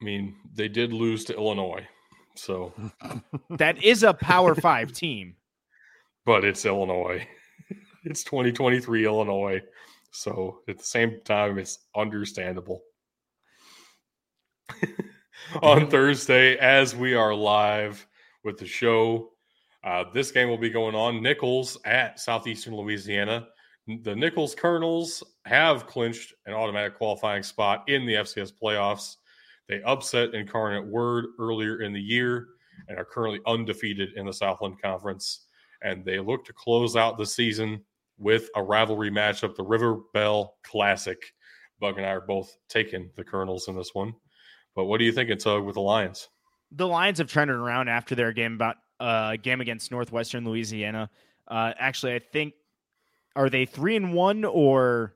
I 0.00 0.04
mean, 0.04 0.36
they 0.54 0.68
did 0.68 0.92
lose 0.92 1.24
to 1.26 1.34
Illinois, 1.36 1.86
so 2.34 2.72
That 3.50 3.82
is 3.82 4.02
a 4.02 4.14
Power 4.14 4.54
Five 4.54 4.92
team. 4.92 5.36
but 6.24 6.44
it's 6.44 6.64
Illinois. 6.64 7.26
It's 8.04 8.22
2023 8.24 9.04
Illinois. 9.04 9.60
So 10.12 10.60
at 10.68 10.78
the 10.78 10.84
same 10.84 11.20
time, 11.24 11.58
it's 11.58 11.78
understandable. 11.96 12.80
On 15.62 15.90
Thursday, 15.90 16.56
as 16.56 16.94
we 16.94 17.14
are 17.14 17.34
live 17.34 18.06
with 18.44 18.56
the 18.58 18.66
show, 18.66 19.30
uh, 19.88 20.04
this 20.12 20.30
game 20.30 20.50
will 20.50 20.58
be 20.58 20.68
going 20.68 20.94
on. 20.94 21.22
Nicholls 21.22 21.78
at 21.86 22.20
Southeastern 22.20 22.76
Louisiana. 22.76 23.48
The 24.02 24.14
Nicholls 24.14 24.54
Colonels 24.54 25.24
have 25.46 25.86
clinched 25.86 26.34
an 26.44 26.52
automatic 26.52 26.94
qualifying 26.94 27.42
spot 27.42 27.88
in 27.88 28.04
the 28.04 28.16
FCS 28.16 28.52
playoffs. 28.62 29.16
They 29.66 29.80
upset 29.82 30.34
Incarnate 30.34 30.86
Word 30.86 31.28
earlier 31.38 31.80
in 31.80 31.94
the 31.94 32.00
year 32.00 32.48
and 32.88 32.98
are 32.98 33.04
currently 33.06 33.40
undefeated 33.46 34.10
in 34.16 34.26
the 34.26 34.32
Southland 34.32 34.80
Conference. 34.82 35.46
And 35.80 36.04
they 36.04 36.18
look 36.18 36.44
to 36.44 36.52
close 36.52 36.94
out 36.94 37.16
the 37.16 37.24
season 37.24 37.82
with 38.18 38.50
a 38.56 38.62
rivalry 38.62 39.10
matchup, 39.10 39.56
the 39.56 39.64
River 39.64 40.00
Bell 40.12 40.56
Classic. 40.64 41.32
Bug 41.80 41.96
and 41.96 42.04
I 42.04 42.10
are 42.10 42.20
both 42.20 42.54
taking 42.68 43.08
the 43.16 43.24
Colonels 43.24 43.68
in 43.68 43.76
this 43.76 43.94
one. 43.94 44.12
But 44.76 44.84
what 44.84 44.98
do 44.98 45.06
you 45.06 45.12
think, 45.12 45.30
Tug, 45.38 45.64
with 45.64 45.76
the 45.76 45.80
Lions? 45.80 46.28
the 46.72 46.86
Lions 46.86 47.18
have 47.18 47.30
trended 47.30 47.56
around 47.56 47.88
after 47.88 48.14
their 48.14 48.32
game 48.32 48.54
about 48.54 48.76
uh 49.00 49.36
game 49.36 49.60
against 49.60 49.90
Northwestern 49.90 50.44
Louisiana. 50.44 51.10
Uh 51.46 51.72
actually 51.78 52.14
I 52.14 52.18
think 52.18 52.54
are 53.36 53.48
they 53.48 53.64
three 53.66 53.96
and 53.96 54.12
one 54.12 54.44
or 54.44 55.14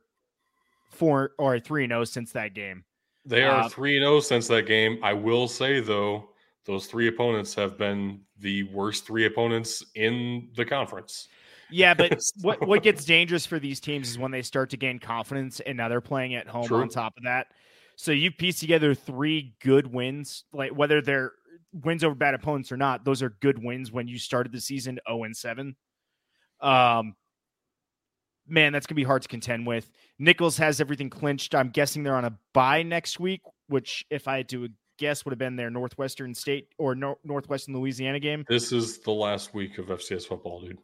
four 0.91 1.33
or 1.39 1.59
three 1.59 1.85
and 1.85 1.91
zero 1.91 2.05
since 2.05 2.33
that 2.33 2.55
game? 2.55 2.85
They 3.25 3.43
are 3.45 3.63
Uh, 3.63 3.69
three 3.69 3.97
and 3.97 4.05
zero 4.05 4.21
since 4.21 4.49
that 4.49 4.67
game. 4.67 4.99
I 5.03 5.13
will 5.13 5.49
say 5.49 5.81
though, 5.81 6.31
those 6.65 6.87
three 6.87 7.09
opponents 7.09 7.55
have 7.55 7.77
been 7.77 8.21
the 8.39 8.65
worst 8.65 9.07
three 9.07 9.27
opponents 9.27 9.85
in 9.95 10.51
the 10.57 10.65
conference. 10.65 11.29
Yeah, 11.71 11.95
but 11.95 12.21
what 12.43 12.65
what 12.67 12.83
gets 12.83 13.05
dangerous 13.05 13.47
for 13.47 13.59
these 13.59 13.81
teams 13.81 14.11
is 14.11 14.19
when 14.19 14.31
they 14.31 14.43
start 14.43 14.71
to 14.71 14.77
gain 14.77 14.99
confidence 14.99 15.61
and 15.61 15.77
now 15.77 15.89
they're 15.89 16.01
playing 16.01 16.35
at 16.35 16.47
home 16.47 16.67
True. 16.67 16.81
on 16.83 16.89
top 16.89 17.17
of 17.17 17.25
that. 17.25 17.49
So 17.97 18.13
you 18.13 18.31
piece 18.31 18.59
together 18.61 18.95
three 18.95 19.55
good 19.61 19.93
wins, 19.93 20.45
like 20.53 20.71
whether 20.73 21.01
they're 21.01 21.33
wins 21.73 22.05
over 22.05 22.15
bad 22.15 22.35
opponents 22.35 22.71
or 22.73 22.77
not, 22.77 23.05
those 23.05 23.23
are 23.23 23.31
good 23.41 23.63
wins 23.63 23.91
when 23.91 24.09
you 24.09 24.19
started 24.19 24.53
the 24.53 24.61
season 24.61 24.99
0 25.09 25.25
and 25.25 25.37
7. 25.37 25.77
Um 26.61 27.17
man, 28.47 28.73
that's 28.73 28.87
gonna 28.87 28.97
be 28.97 29.05
hard 29.05 29.23
to 29.23 29.29
contend 29.29 29.67
with. 29.67 29.91
Nicholls 30.19 30.57
has 30.59 30.81
everything 30.81 31.11
clinched. 31.11 31.55
I'm 31.55 31.71
guessing 31.71 32.03
they're 32.03 32.17
on 32.17 32.25
a 32.25 32.39
bye 32.53 32.83
next 32.83 33.19
week, 33.21 33.41
which 33.69 34.05
if 34.11 34.29
I 34.29 34.39
had 34.39 34.49
to 34.51 34.69
guess 34.99 35.25
would 35.25 35.33
have 35.33 35.39
been 35.39 35.57
their 35.57 35.71
Northwestern 35.71 36.35
State 36.35 36.69
or 36.79 36.95
Nor- 36.95 37.19
Northwestern 37.25 37.75
Louisiana 37.75 38.21
game. 38.21 38.45
This 38.49 38.73
is 38.73 38.99
the 38.99 39.11
last 39.11 39.53
week 39.55 39.79
of 39.79 39.87
FCS 39.87 40.27
football, 40.27 40.61
dude. 40.61 40.79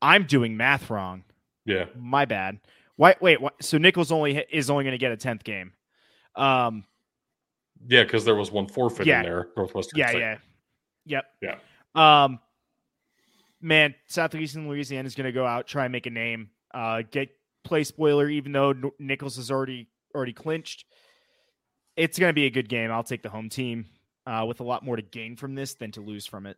I'm 0.00 0.24
doing 0.24 0.56
math 0.56 0.88
wrong. 0.88 1.24
Yeah, 1.64 1.86
My 1.96 2.24
bad. 2.24 2.60
Why? 2.96 3.16
Wait. 3.20 3.40
What, 3.40 3.62
so 3.62 3.76
Nicholls 3.76 4.12
only 4.12 4.44
is 4.50 4.70
only 4.70 4.84
going 4.84 4.92
to 4.92 4.98
get 4.98 5.12
a 5.12 5.16
tenth 5.16 5.44
game. 5.44 5.72
Um. 6.36 6.84
Yeah, 7.88 8.02
because 8.04 8.24
there 8.24 8.34
was 8.34 8.50
one 8.50 8.66
forfeit 8.68 9.06
Yeah. 9.06 9.20
in 9.20 9.24
there. 9.24 9.48
Northwestern. 9.56 9.98
Yeah. 9.98 10.08
State. 10.10 10.20
Yeah. 10.20 10.38
Yep. 11.06 11.24
Yeah. 11.42 12.22
Um. 12.24 12.40
Man, 13.60 13.94
Southeastern 14.06 14.68
Louisiana 14.68 15.06
is 15.06 15.14
going 15.14 15.24
to 15.24 15.32
go 15.32 15.46
out 15.46 15.66
try 15.66 15.84
and 15.84 15.92
make 15.92 16.06
a 16.06 16.10
name. 16.10 16.50
Uh, 16.72 17.02
get 17.10 17.30
play 17.64 17.84
spoiler. 17.84 18.28
Even 18.28 18.52
though 18.52 18.74
Nicholls 18.98 19.36
has 19.36 19.50
already 19.50 19.88
already 20.14 20.32
clinched, 20.32 20.84
it's 21.96 22.18
going 22.18 22.30
to 22.30 22.34
be 22.34 22.46
a 22.46 22.50
good 22.50 22.68
game. 22.68 22.90
I'll 22.90 23.02
take 23.02 23.22
the 23.22 23.30
home 23.30 23.48
team. 23.48 23.86
Uh, 24.26 24.44
with 24.44 24.58
a 24.58 24.64
lot 24.64 24.84
more 24.84 24.96
to 24.96 25.02
gain 25.02 25.36
from 25.36 25.54
this 25.54 25.74
than 25.74 25.92
to 25.92 26.00
lose 26.00 26.26
from 26.26 26.46
it. 26.46 26.56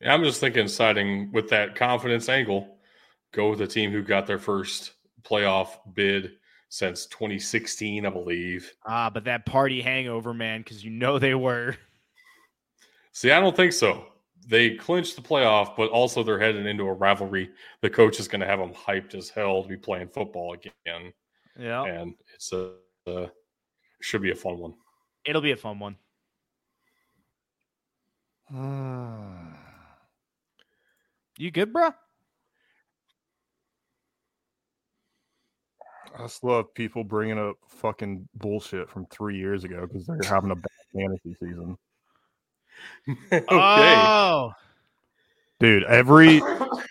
Yeah, 0.00 0.14
I'm 0.14 0.22
just 0.22 0.38
thinking, 0.40 0.68
siding 0.68 1.32
with 1.32 1.48
that 1.48 1.74
confidence 1.74 2.28
angle, 2.28 2.78
go 3.32 3.50
with 3.50 3.58
the 3.58 3.66
team 3.66 3.90
who 3.90 4.02
got 4.02 4.24
their 4.24 4.38
first 4.38 4.92
playoff 5.24 5.70
bid 5.94 6.34
since 6.68 7.06
2016, 7.06 8.06
I 8.06 8.10
believe. 8.10 8.72
Ah, 8.84 9.08
but 9.10 9.24
that 9.24 9.46
party 9.46 9.80
hangover, 9.80 10.34
man, 10.34 10.60
because 10.60 10.84
you 10.84 10.90
know 10.90 11.18
they 11.18 11.34
were. 11.34 11.76
See, 13.12 13.30
I 13.30 13.40
don't 13.40 13.56
think 13.56 13.72
so. 13.72 14.06
They 14.48 14.76
clinched 14.76 15.16
the 15.16 15.22
playoff, 15.22 15.76
but 15.76 15.90
also 15.90 16.22
they're 16.22 16.38
heading 16.38 16.66
into 16.66 16.84
a 16.84 16.92
rivalry. 16.92 17.50
The 17.80 17.90
coach 17.90 18.20
is 18.20 18.28
going 18.28 18.40
to 18.42 18.46
have 18.46 18.58
them 18.60 18.72
hyped 18.74 19.14
as 19.14 19.28
hell 19.28 19.62
to 19.62 19.68
be 19.68 19.76
playing 19.76 20.08
football 20.08 20.52
again, 20.54 21.12
Yeah. 21.58 21.84
and 21.84 22.14
it's 22.34 22.52
a, 22.52 22.74
uh 23.06 23.26
should 24.02 24.22
be 24.22 24.30
a 24.30 24.36
fun 24.36 24.58
one. 24.58 24.74
It'll 25.24 25.40
be 25.42 25.52
a 25.52 25.56
fun 25.56 25.78
one. 25.78 25.96
You 31.38 31.50
good, 31.50 31.70
bro? 31.72 31.90
I 36.16 36.22
just 36.22 36.42
love 36.42 36.72
people 36.74 37.04
bringing 37.04 37.38
up 37.38 37.56
fucking 37.68 38.28
bullshit 38.34 38.88
from 38.88 39.06
three 39.06 39.36
years 39.36 39.64
ago 39.64 39.86
because 39.86 40.06
they're 40.06 40.18
having 40.24 40.50
a 40.50 40.56
bad 40.56 40.70
fantasy 40.94 41.34
season. 41.34 41.76
okay. 43.32 43.44
Oh, 43.48 44.52
Dude, 45.58 45.84
every 45.84 46.40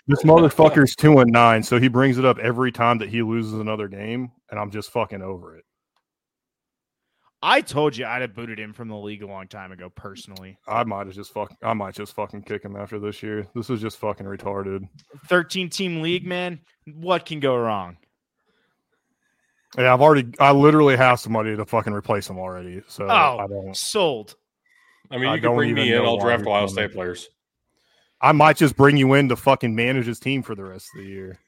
this 0.08 0.22
motherfucker's 0.24 0.96
two 0.96 1.18
and 1.18 1.30
nine, 1.30 1.62
so 1.62 1.78
he 1.78 1.86
brings 1.86 2.18
it 2.18 2.24
up 2.24 2.38
every 2.38 2.72
time 2.72 2.98
that 2.98 3.08
he 3.08 3.22
loses 3.22 3.54
another 3.54 3.86
game, 3.86 4.32
and 4.50 4.58
I'm 4.58 4.72
just 4.72 4.90
fucking 4.90 5.22
over 5.22 5.56
it. 5.56 5.64
I 7.42 7.60
told 7.60 7.96
you 7.96 8.06
I'd 8.06 8.22
have 8.22 8.34
booted 8.34 8.58
him 8.58 8.72
from 8.72 8.88
the 8.88 8.96
league 8.96 9.22
a 9.22 9.26
long 9.26 9.46
time 9.46 9.70
ago, 9.70 9.88
personally. 9.94 10.58
I 10.66 10.82
might 10.82 11.06
have 11.06 11.14
just 11.14 11.32
fuck 11.32 11.54
I 11.62 11.74
might 11.74 11.94
just 11.94 12.14
fucking 12.14 12.42
kick 12.42 12.64
him 12.64 12.74
after 12.74 12.98
this 12.98 13.22
year. 13.22 13.46
This 13.54 13.70
is 13.70 13.80
just 13.80 13.98
fucking 13.98 14.26
retarded. 14.26 14.88
13 15.28 15.70
team 15.70 16.02
league, 16.02 16.26
man. 16.26 16.58
What 16.92 17.24
can 17.24 17.38
go 17.38 17.56
wrong? 17.56 17.96
Yeah, 19.76 19.92
I've 19.92 20.00
already 20.00 20.32
I 20.38 20.52
literally 20.52 20.96
have 20.96 21.20
somebody 21.20 21.56
to 21.56 21.64
fucking 21.66 21.92
replace 21.92 22.28
him 22.30 22.38
already. 22.38 22.82
So 22.88 23.04
Oh. 23.04 23.38
I 23.38 23.46
don't 23.46 23.76
Sold. 23.76 24.34
I 25.10 25.18
mean, 25.18 25.26
I 25.28 25.34
you 25.36 25.40
can 25.42 25.54
bring 25.54 25.74
me 25.74 25.92
in. 25.92 26.02
I'll 26.02 26.18
draft 26.18 26.40
you're 26.44 26.50
Ohio 26.50 26.66
doing 26.66 26.72
State 26.72 26.92
players. 26.92 27.28
I 28.20 28.32
might 28.32 28.56
just 28.56 28.76
bring 28.76 28.96
you 28.96 29.12
in 29.14 29.28
to 29.28 29.36
fucking 29.36 29.74
manage 29.74 30.06
his 30.06 30.18
team 30.18 30.42
for 30.42 30.54
the 30.54 30.64
rest 30.64 30.88
of 30.96 31.02
the 31.04 31.08
year. 31.08 31.38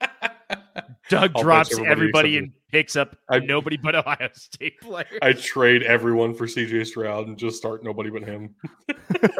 Dug 1.08 1.32
I'll 1.36 1.42
drops 1.42 1.72
everybody, 1.72 1.90
everybody 1.92 2.38
and 2.38 2.52
picks 2.72 2.96
up 2.96 3.16
I- 3.30 3.38
nobody 3.38 3.76
but 3.76 3.94
Ohio 3.94 4.28
State 4.34 4.80
players. 4.80 5.18
I 5.22 5.32
trade 5.34 5.82
everyone 5.84 6.34
for 6.34 6.46
CJ 6.46 6.86
Stroud 6.86 7.28
and 7.28 7.38
just 7.38 7.56
start 7.56 7.84
nobody 7.84 8.10
but 8.10 8.24
him, 8.24 8.54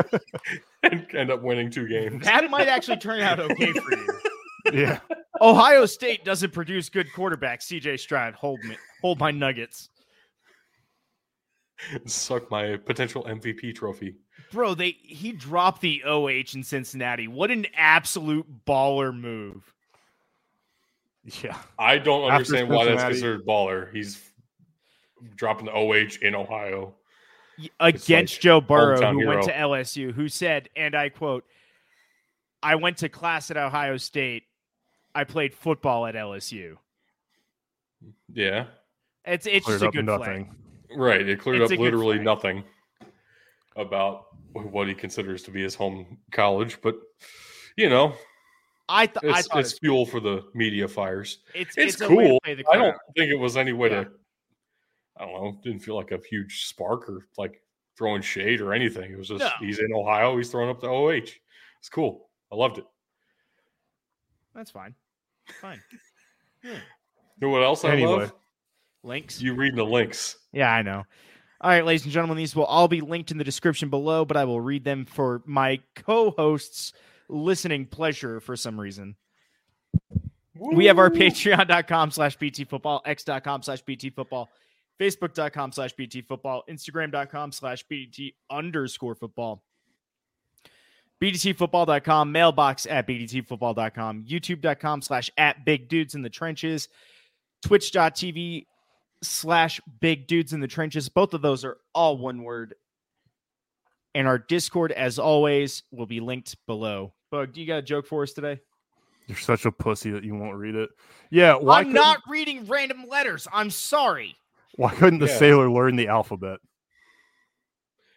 and 0.84 1.06
end 1.14 1.30
up 1.30 1.42
winning 1.42 1.70
two 1.70 1.88
games. 1.88 2.24
that 2.24 2.48
might 2.50 2.68
actually 2.68 2.98
turn 2.98 3.20
out 3.20 3.40
okay 3.40 3.72
for 3.72 3.96
you. 3.96 4.06
Yeah. 4.72 5.00
Ohio 5.40 5.84
State 5.86 6.24
doesn't 6.24 6.52
produce 6.52 6.88
good 6.88 7.08
quarterbacks. 7.14 7.66
CJ 7.66 8.00
Stroud, 8.00 8.34
hold 8.34 8.60
me, 8.64 8.76
hold 9.02 9.18
my 9.18 9.30
nuggets, 9.30 9.90
Suck 12.06 12.50
my 12.50 12.76
potential 12.76 13.24
MVP 13.24 13.74
trophy. 13.74 14.14
bro. 14.50 14.74
They 14.74 14.96
he 15.02 15.32
dropped 15.32 15.82
the 15.82 16.02
OH 16.04 16.54
in 16.54 16.62
Cincinnati. 16.62 17.28
What 17.28 17.50
an 17.50 17.66
absolute 17.76 18.46
baller 18.64 19.14
move! 19.14 19.72
Yeah. 21.42 21.58
I 21.78 21.98
don't 21.98 22.30
understand 22.30 22.68
why 22.68 22.86
that's 22.86 23.02
considered 23.02 23.46
baller. 23.46 23.92
He's 23.92 24.22
dropping 25.34 25.66
the 25.66 25.72
OH 25.72 26.22
in 26.22 26.34
Ohio. 26.34 26.94
Against 27.80 28.34
like 28.34 28.40
Joe 28.40 28.60
Burrow, 28.60 28.98
hometown 28.98 29.22
who 29.22 29.26
went 29.26 29.42
to. 29.44 29.52
LSU, 29.52 30.12
who 30.12 30.28
said, 30.28 30.68
and 30.76 30.94
I 30.94 31.08
quote, 31.08 31.44
I 32.62 32.76
went 32.76 32.98
to 32.98 33.08
class 33.08 33.50
at 33.50 33.56
Ohio 33.56 33.96
State. 33.96 34.44
I 35.16 35.24
played 35.24 35.54
football 35.54 36.06
at 36.06 36.14
LSU. 36.14 36.76
Yeah, 38.32 38.66
It's 39.24 39.46
it's 39.46 39.64
Cleared 39.64 39.80
just 39.80 39.84
a 39.84 39.88
up 39.88 39.94
good 39.94 40.04
flag. 40.06 40.20
nothing. 40.20 40.54
right. 40.96 41.26
It 41.26 41.40
cleared 41.40 41.62
It's 41.62 41.72
up 41.72 41.78
literally 41.78 42.16
flag. 42.16 42.24
nothing 42.24 42.64
about 43.76 44.26
what 44.52 44.88
he 44.88 44.94
considers 44.94 45.42
to 45.44 45.50
be 45.50 45.62
his 45.62 45.74
home 45.74 46.18
college, 46.32 46.78
but 46.82 46.96
you 47.76 47.88
know, 47.88 48.14
I, 48.88 49.06
th- 49.06 49.18
I 49.24 49.38
it's, 49.38 49.48
thought 49.48 49.60
it's 49.60 49.70
it's, 49.72 49.78
fuel 49.80 50.06
for 50.06 50.20
the 50.20 50.44
media 50.54 50.86
fires. 50.86 51.38
it's, 51.54 51.76
It's, 51.76 52.00
it's 52.00 52.02
a 52.02 52.14
way 52.14 52.38
to 52.44 52.62
cool. 52.62 52.72
I 52.72 52.76
don't 52.76 52.96
think 53.16 53.30
it 53.30 53.38
was 53.38 53.56
any 53.56 53.72
way 53.72 53.90
Yeah. 53.90 54.04
to. 54.04 54.10
I 55.18 55.24
don't 55.24 55.32
know. 55.32 55.60
Didn't 55.64 55.80
feel 55.80 55.96
like 55.96 56.12
a 56.12 56.20
huge 56.30 56.66
spark 56.66 57.08
or 57.08 57.26
like 57.38 57.62
throwing 57.96 58.20
shade 58.22 58.60
or 58.60 58.74
anything. 58.74 59.10
It 59.12 59.18
was 59.18 59.28
just 59.28 59.40
No. 59.40 59.48
he's 59.60 59.78
in 59.78 59.92
Ohio. 59.94 60.36
He's 60.36 60.50
throwing 60.50 60.68
up 60.68 60.80
the 60.80 60.88
OH. 60.88 61.32
It's 61.80 61.88
cool. 61.90 62.28
I 62.52 62.56
loved 62.56 62.76
it. 62.78 62.84
That's 64.54 64.70
fine. 64.70 64.94
Fine. 65.60 65.80
You 66.62 66.72
know 67.40 67.48
what 67.50 67.62
else 67.62 67.84
I 67.84 67.92
Anyway. 67.92 68.12
love? 68.12 68.32
Links. 69.02 69.40
You 69.40 69.54
reading 69.54 69.76
the 69.76 69.84
links. 69.84 70.36
Yeah, 70.52 70.70
I 70.72 70.82
know. 70.82 71.04
All 71.60 71.70
right, 71.70 71.84
ladies 71.84 72.04
and 72.04 72.12
gentlemen, 72.12 72.36
these 72.36 72.54
will 72.56 72.64
all 72.64 72.88
be 72.88 73.00
linked 73.00 73.30
in 73.30 73.38
the 73.38 73.44
description 73.44 73.88
below, 73.88 74.24
but 74.24 74.36
I 74.36 74.44
will 74.44 74.60
read 74.60 74.84
them 74.84 75.04
for 75.06 75.42
my 75.46 75.80
co-hosts' 75.94 76.92
listening 77.28 77.86
pleasure 77.86 78.40
for 78.40 78.56
some 78.56 78.78
reason. 78.78 79.16
We 80.54 80.86
have 80.86 80.98
our 80.98 81.10
Woo! 81.10 81.16
patreon.com 81.16 82.10
slash 82.10 82.36
bt 82.36 82.64
football, 82.64 83.02
x.com 83.04 83.62
slash 83.62 83.82
bt 83.82 84.10
football, 84.10 84.50
facebook.com 85.00 85.72
slash 85.72 85.92
bt 85.92 86.22
football, 86.22 86.64
instagram.com 86.68 87.52
slash 87.52 87.84
bt 87.84 88.34
underscore 88.50 89.14
football, 89.14 89.62
bdtfootball.com, 91.22 92.30
mailbox 92.32 92.86
at 92.86 93.06
bdtfootball.com, 93.06 94.24
youtube.com 94.24 95.02
slash 95.02 95.30
at 95.38 95.64
big 95.64 95.88
dudes 95.88 96.14
in 96.14 96.22
the 96.22 96.30
trenches, 96.30 96.88
twitch.tv 97.64 98.66
slash 99.22 99.80
big 100.00 100.26
dudes 100.26 100.52
in 100.52 100.60
the 100.60 100.68
trenches. 100.68 101.08
Both 101.08 101.32
of 101.34 101.42
those 101.42 101.64
are 101.64 101.78
all 101.94 102.18
one 102.18 102.42
word. 102.42 102.74
And 104.14 104.26
our 104.26 104.38
Discord, 104.38 104.92
as 104.92 105.18
always, 105.18 105.82
will 105.90 106.06
be 106.06 106.20
linked 106.20 106.56
below. 106.66 107.12
Bug, 107.30 107.52
do 107.52 107.60
you 107.60 107.66
got 107.66 107.76
a 107.78 107.82
joke 107.82 108.06
for 108.06 108.22
us 108.22 108.32
today? 108.32 108.60
You're 109.26 109.36
such 109.38 109.66
a 109.66 109.72
pussy 109.72 110.10
that 110.12 110.22
you 110.24 110.34
won't 110.36 110.56
read 110.56 110.74
it. 110.74 110.90
Yeah, 111.30 111.54
why 111.56 111.78
I'm 111.78 111.86
couldn't- 111.86 111.94
not 111.94 112.20
reading 112.28 112.64
random 112.66 113.06
letters. 113.08 113.48
I'm 113.52 113.70
sorry. 113.70 114.36
why 114.76 114.94
couldn't 114.94 115.18
the 115.20 115.26
Yeah. 115.26 115.38
sailor 115.38 115.70
learn 115.70 115.96
the 115.96 116.08
alphabet? 116.08 116.60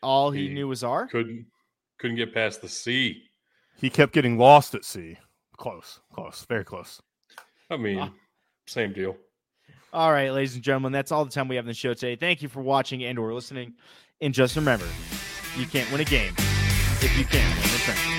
All 0.03 0.31
he 0.31 0.49
He 0.49 0.53
knew 0.53 0.67
was 0.67 0.83
R. 0.83 1.07
Couldn't 1.07 1.47
couldn't 1.99 2.15
get 2.17 2.33
past 2.33 2.61
the 2.61 2.69
sea. 2.69 3.23
He 3.77 3.89
kept 3.89 4.13
getting 4.13 4.37
lost 4.37 4.73
at 4.75 4.83
sea. 4.85 5.17
Close, 5.57 5.99
close, 6.13 6.45
very 6.47 6.63
close. 6.65 7.01
I 7.69 7.77
mean, 7.77 7.99
Ah. 7.99 8.09
same 8.67 8.93
deal. 8.93 9.15
All 9.91 10.11
right, 10.11 10.31
ladies 10.31 10.55
and 10.55 10.63
gentlemen, 10.63 10.91
that's 10.91 11.11
all 11.11 11.25
the 11.25 11.31
time 11.31 11.47
we 11.47 11.55
have 11.55 11.65
in 11.65 11.69
the 11.69 11.73
show 11.73 11.93
today. 11.93 12.15
Thank 12.15 12.41
you 12.41 12.47
for 12.49 12.61
watching 12.61 13.03
and 13.03 13.17
or 13.19 13.33
listening. 13.33 13.73
And 14.21 14.33
just 14.33 14.55
remember, 14.55 14.87
you 15.57 15.65
can't 15.65 15.89
win 15.91 16.01
a 16.01 16.05
game 16.05 16.33
if 16.37 17.17
you 17.17 17.25
can't 17.25 17.53
win 17.55 17.71
the 17.71 17.77
trenches. 17.79 18.18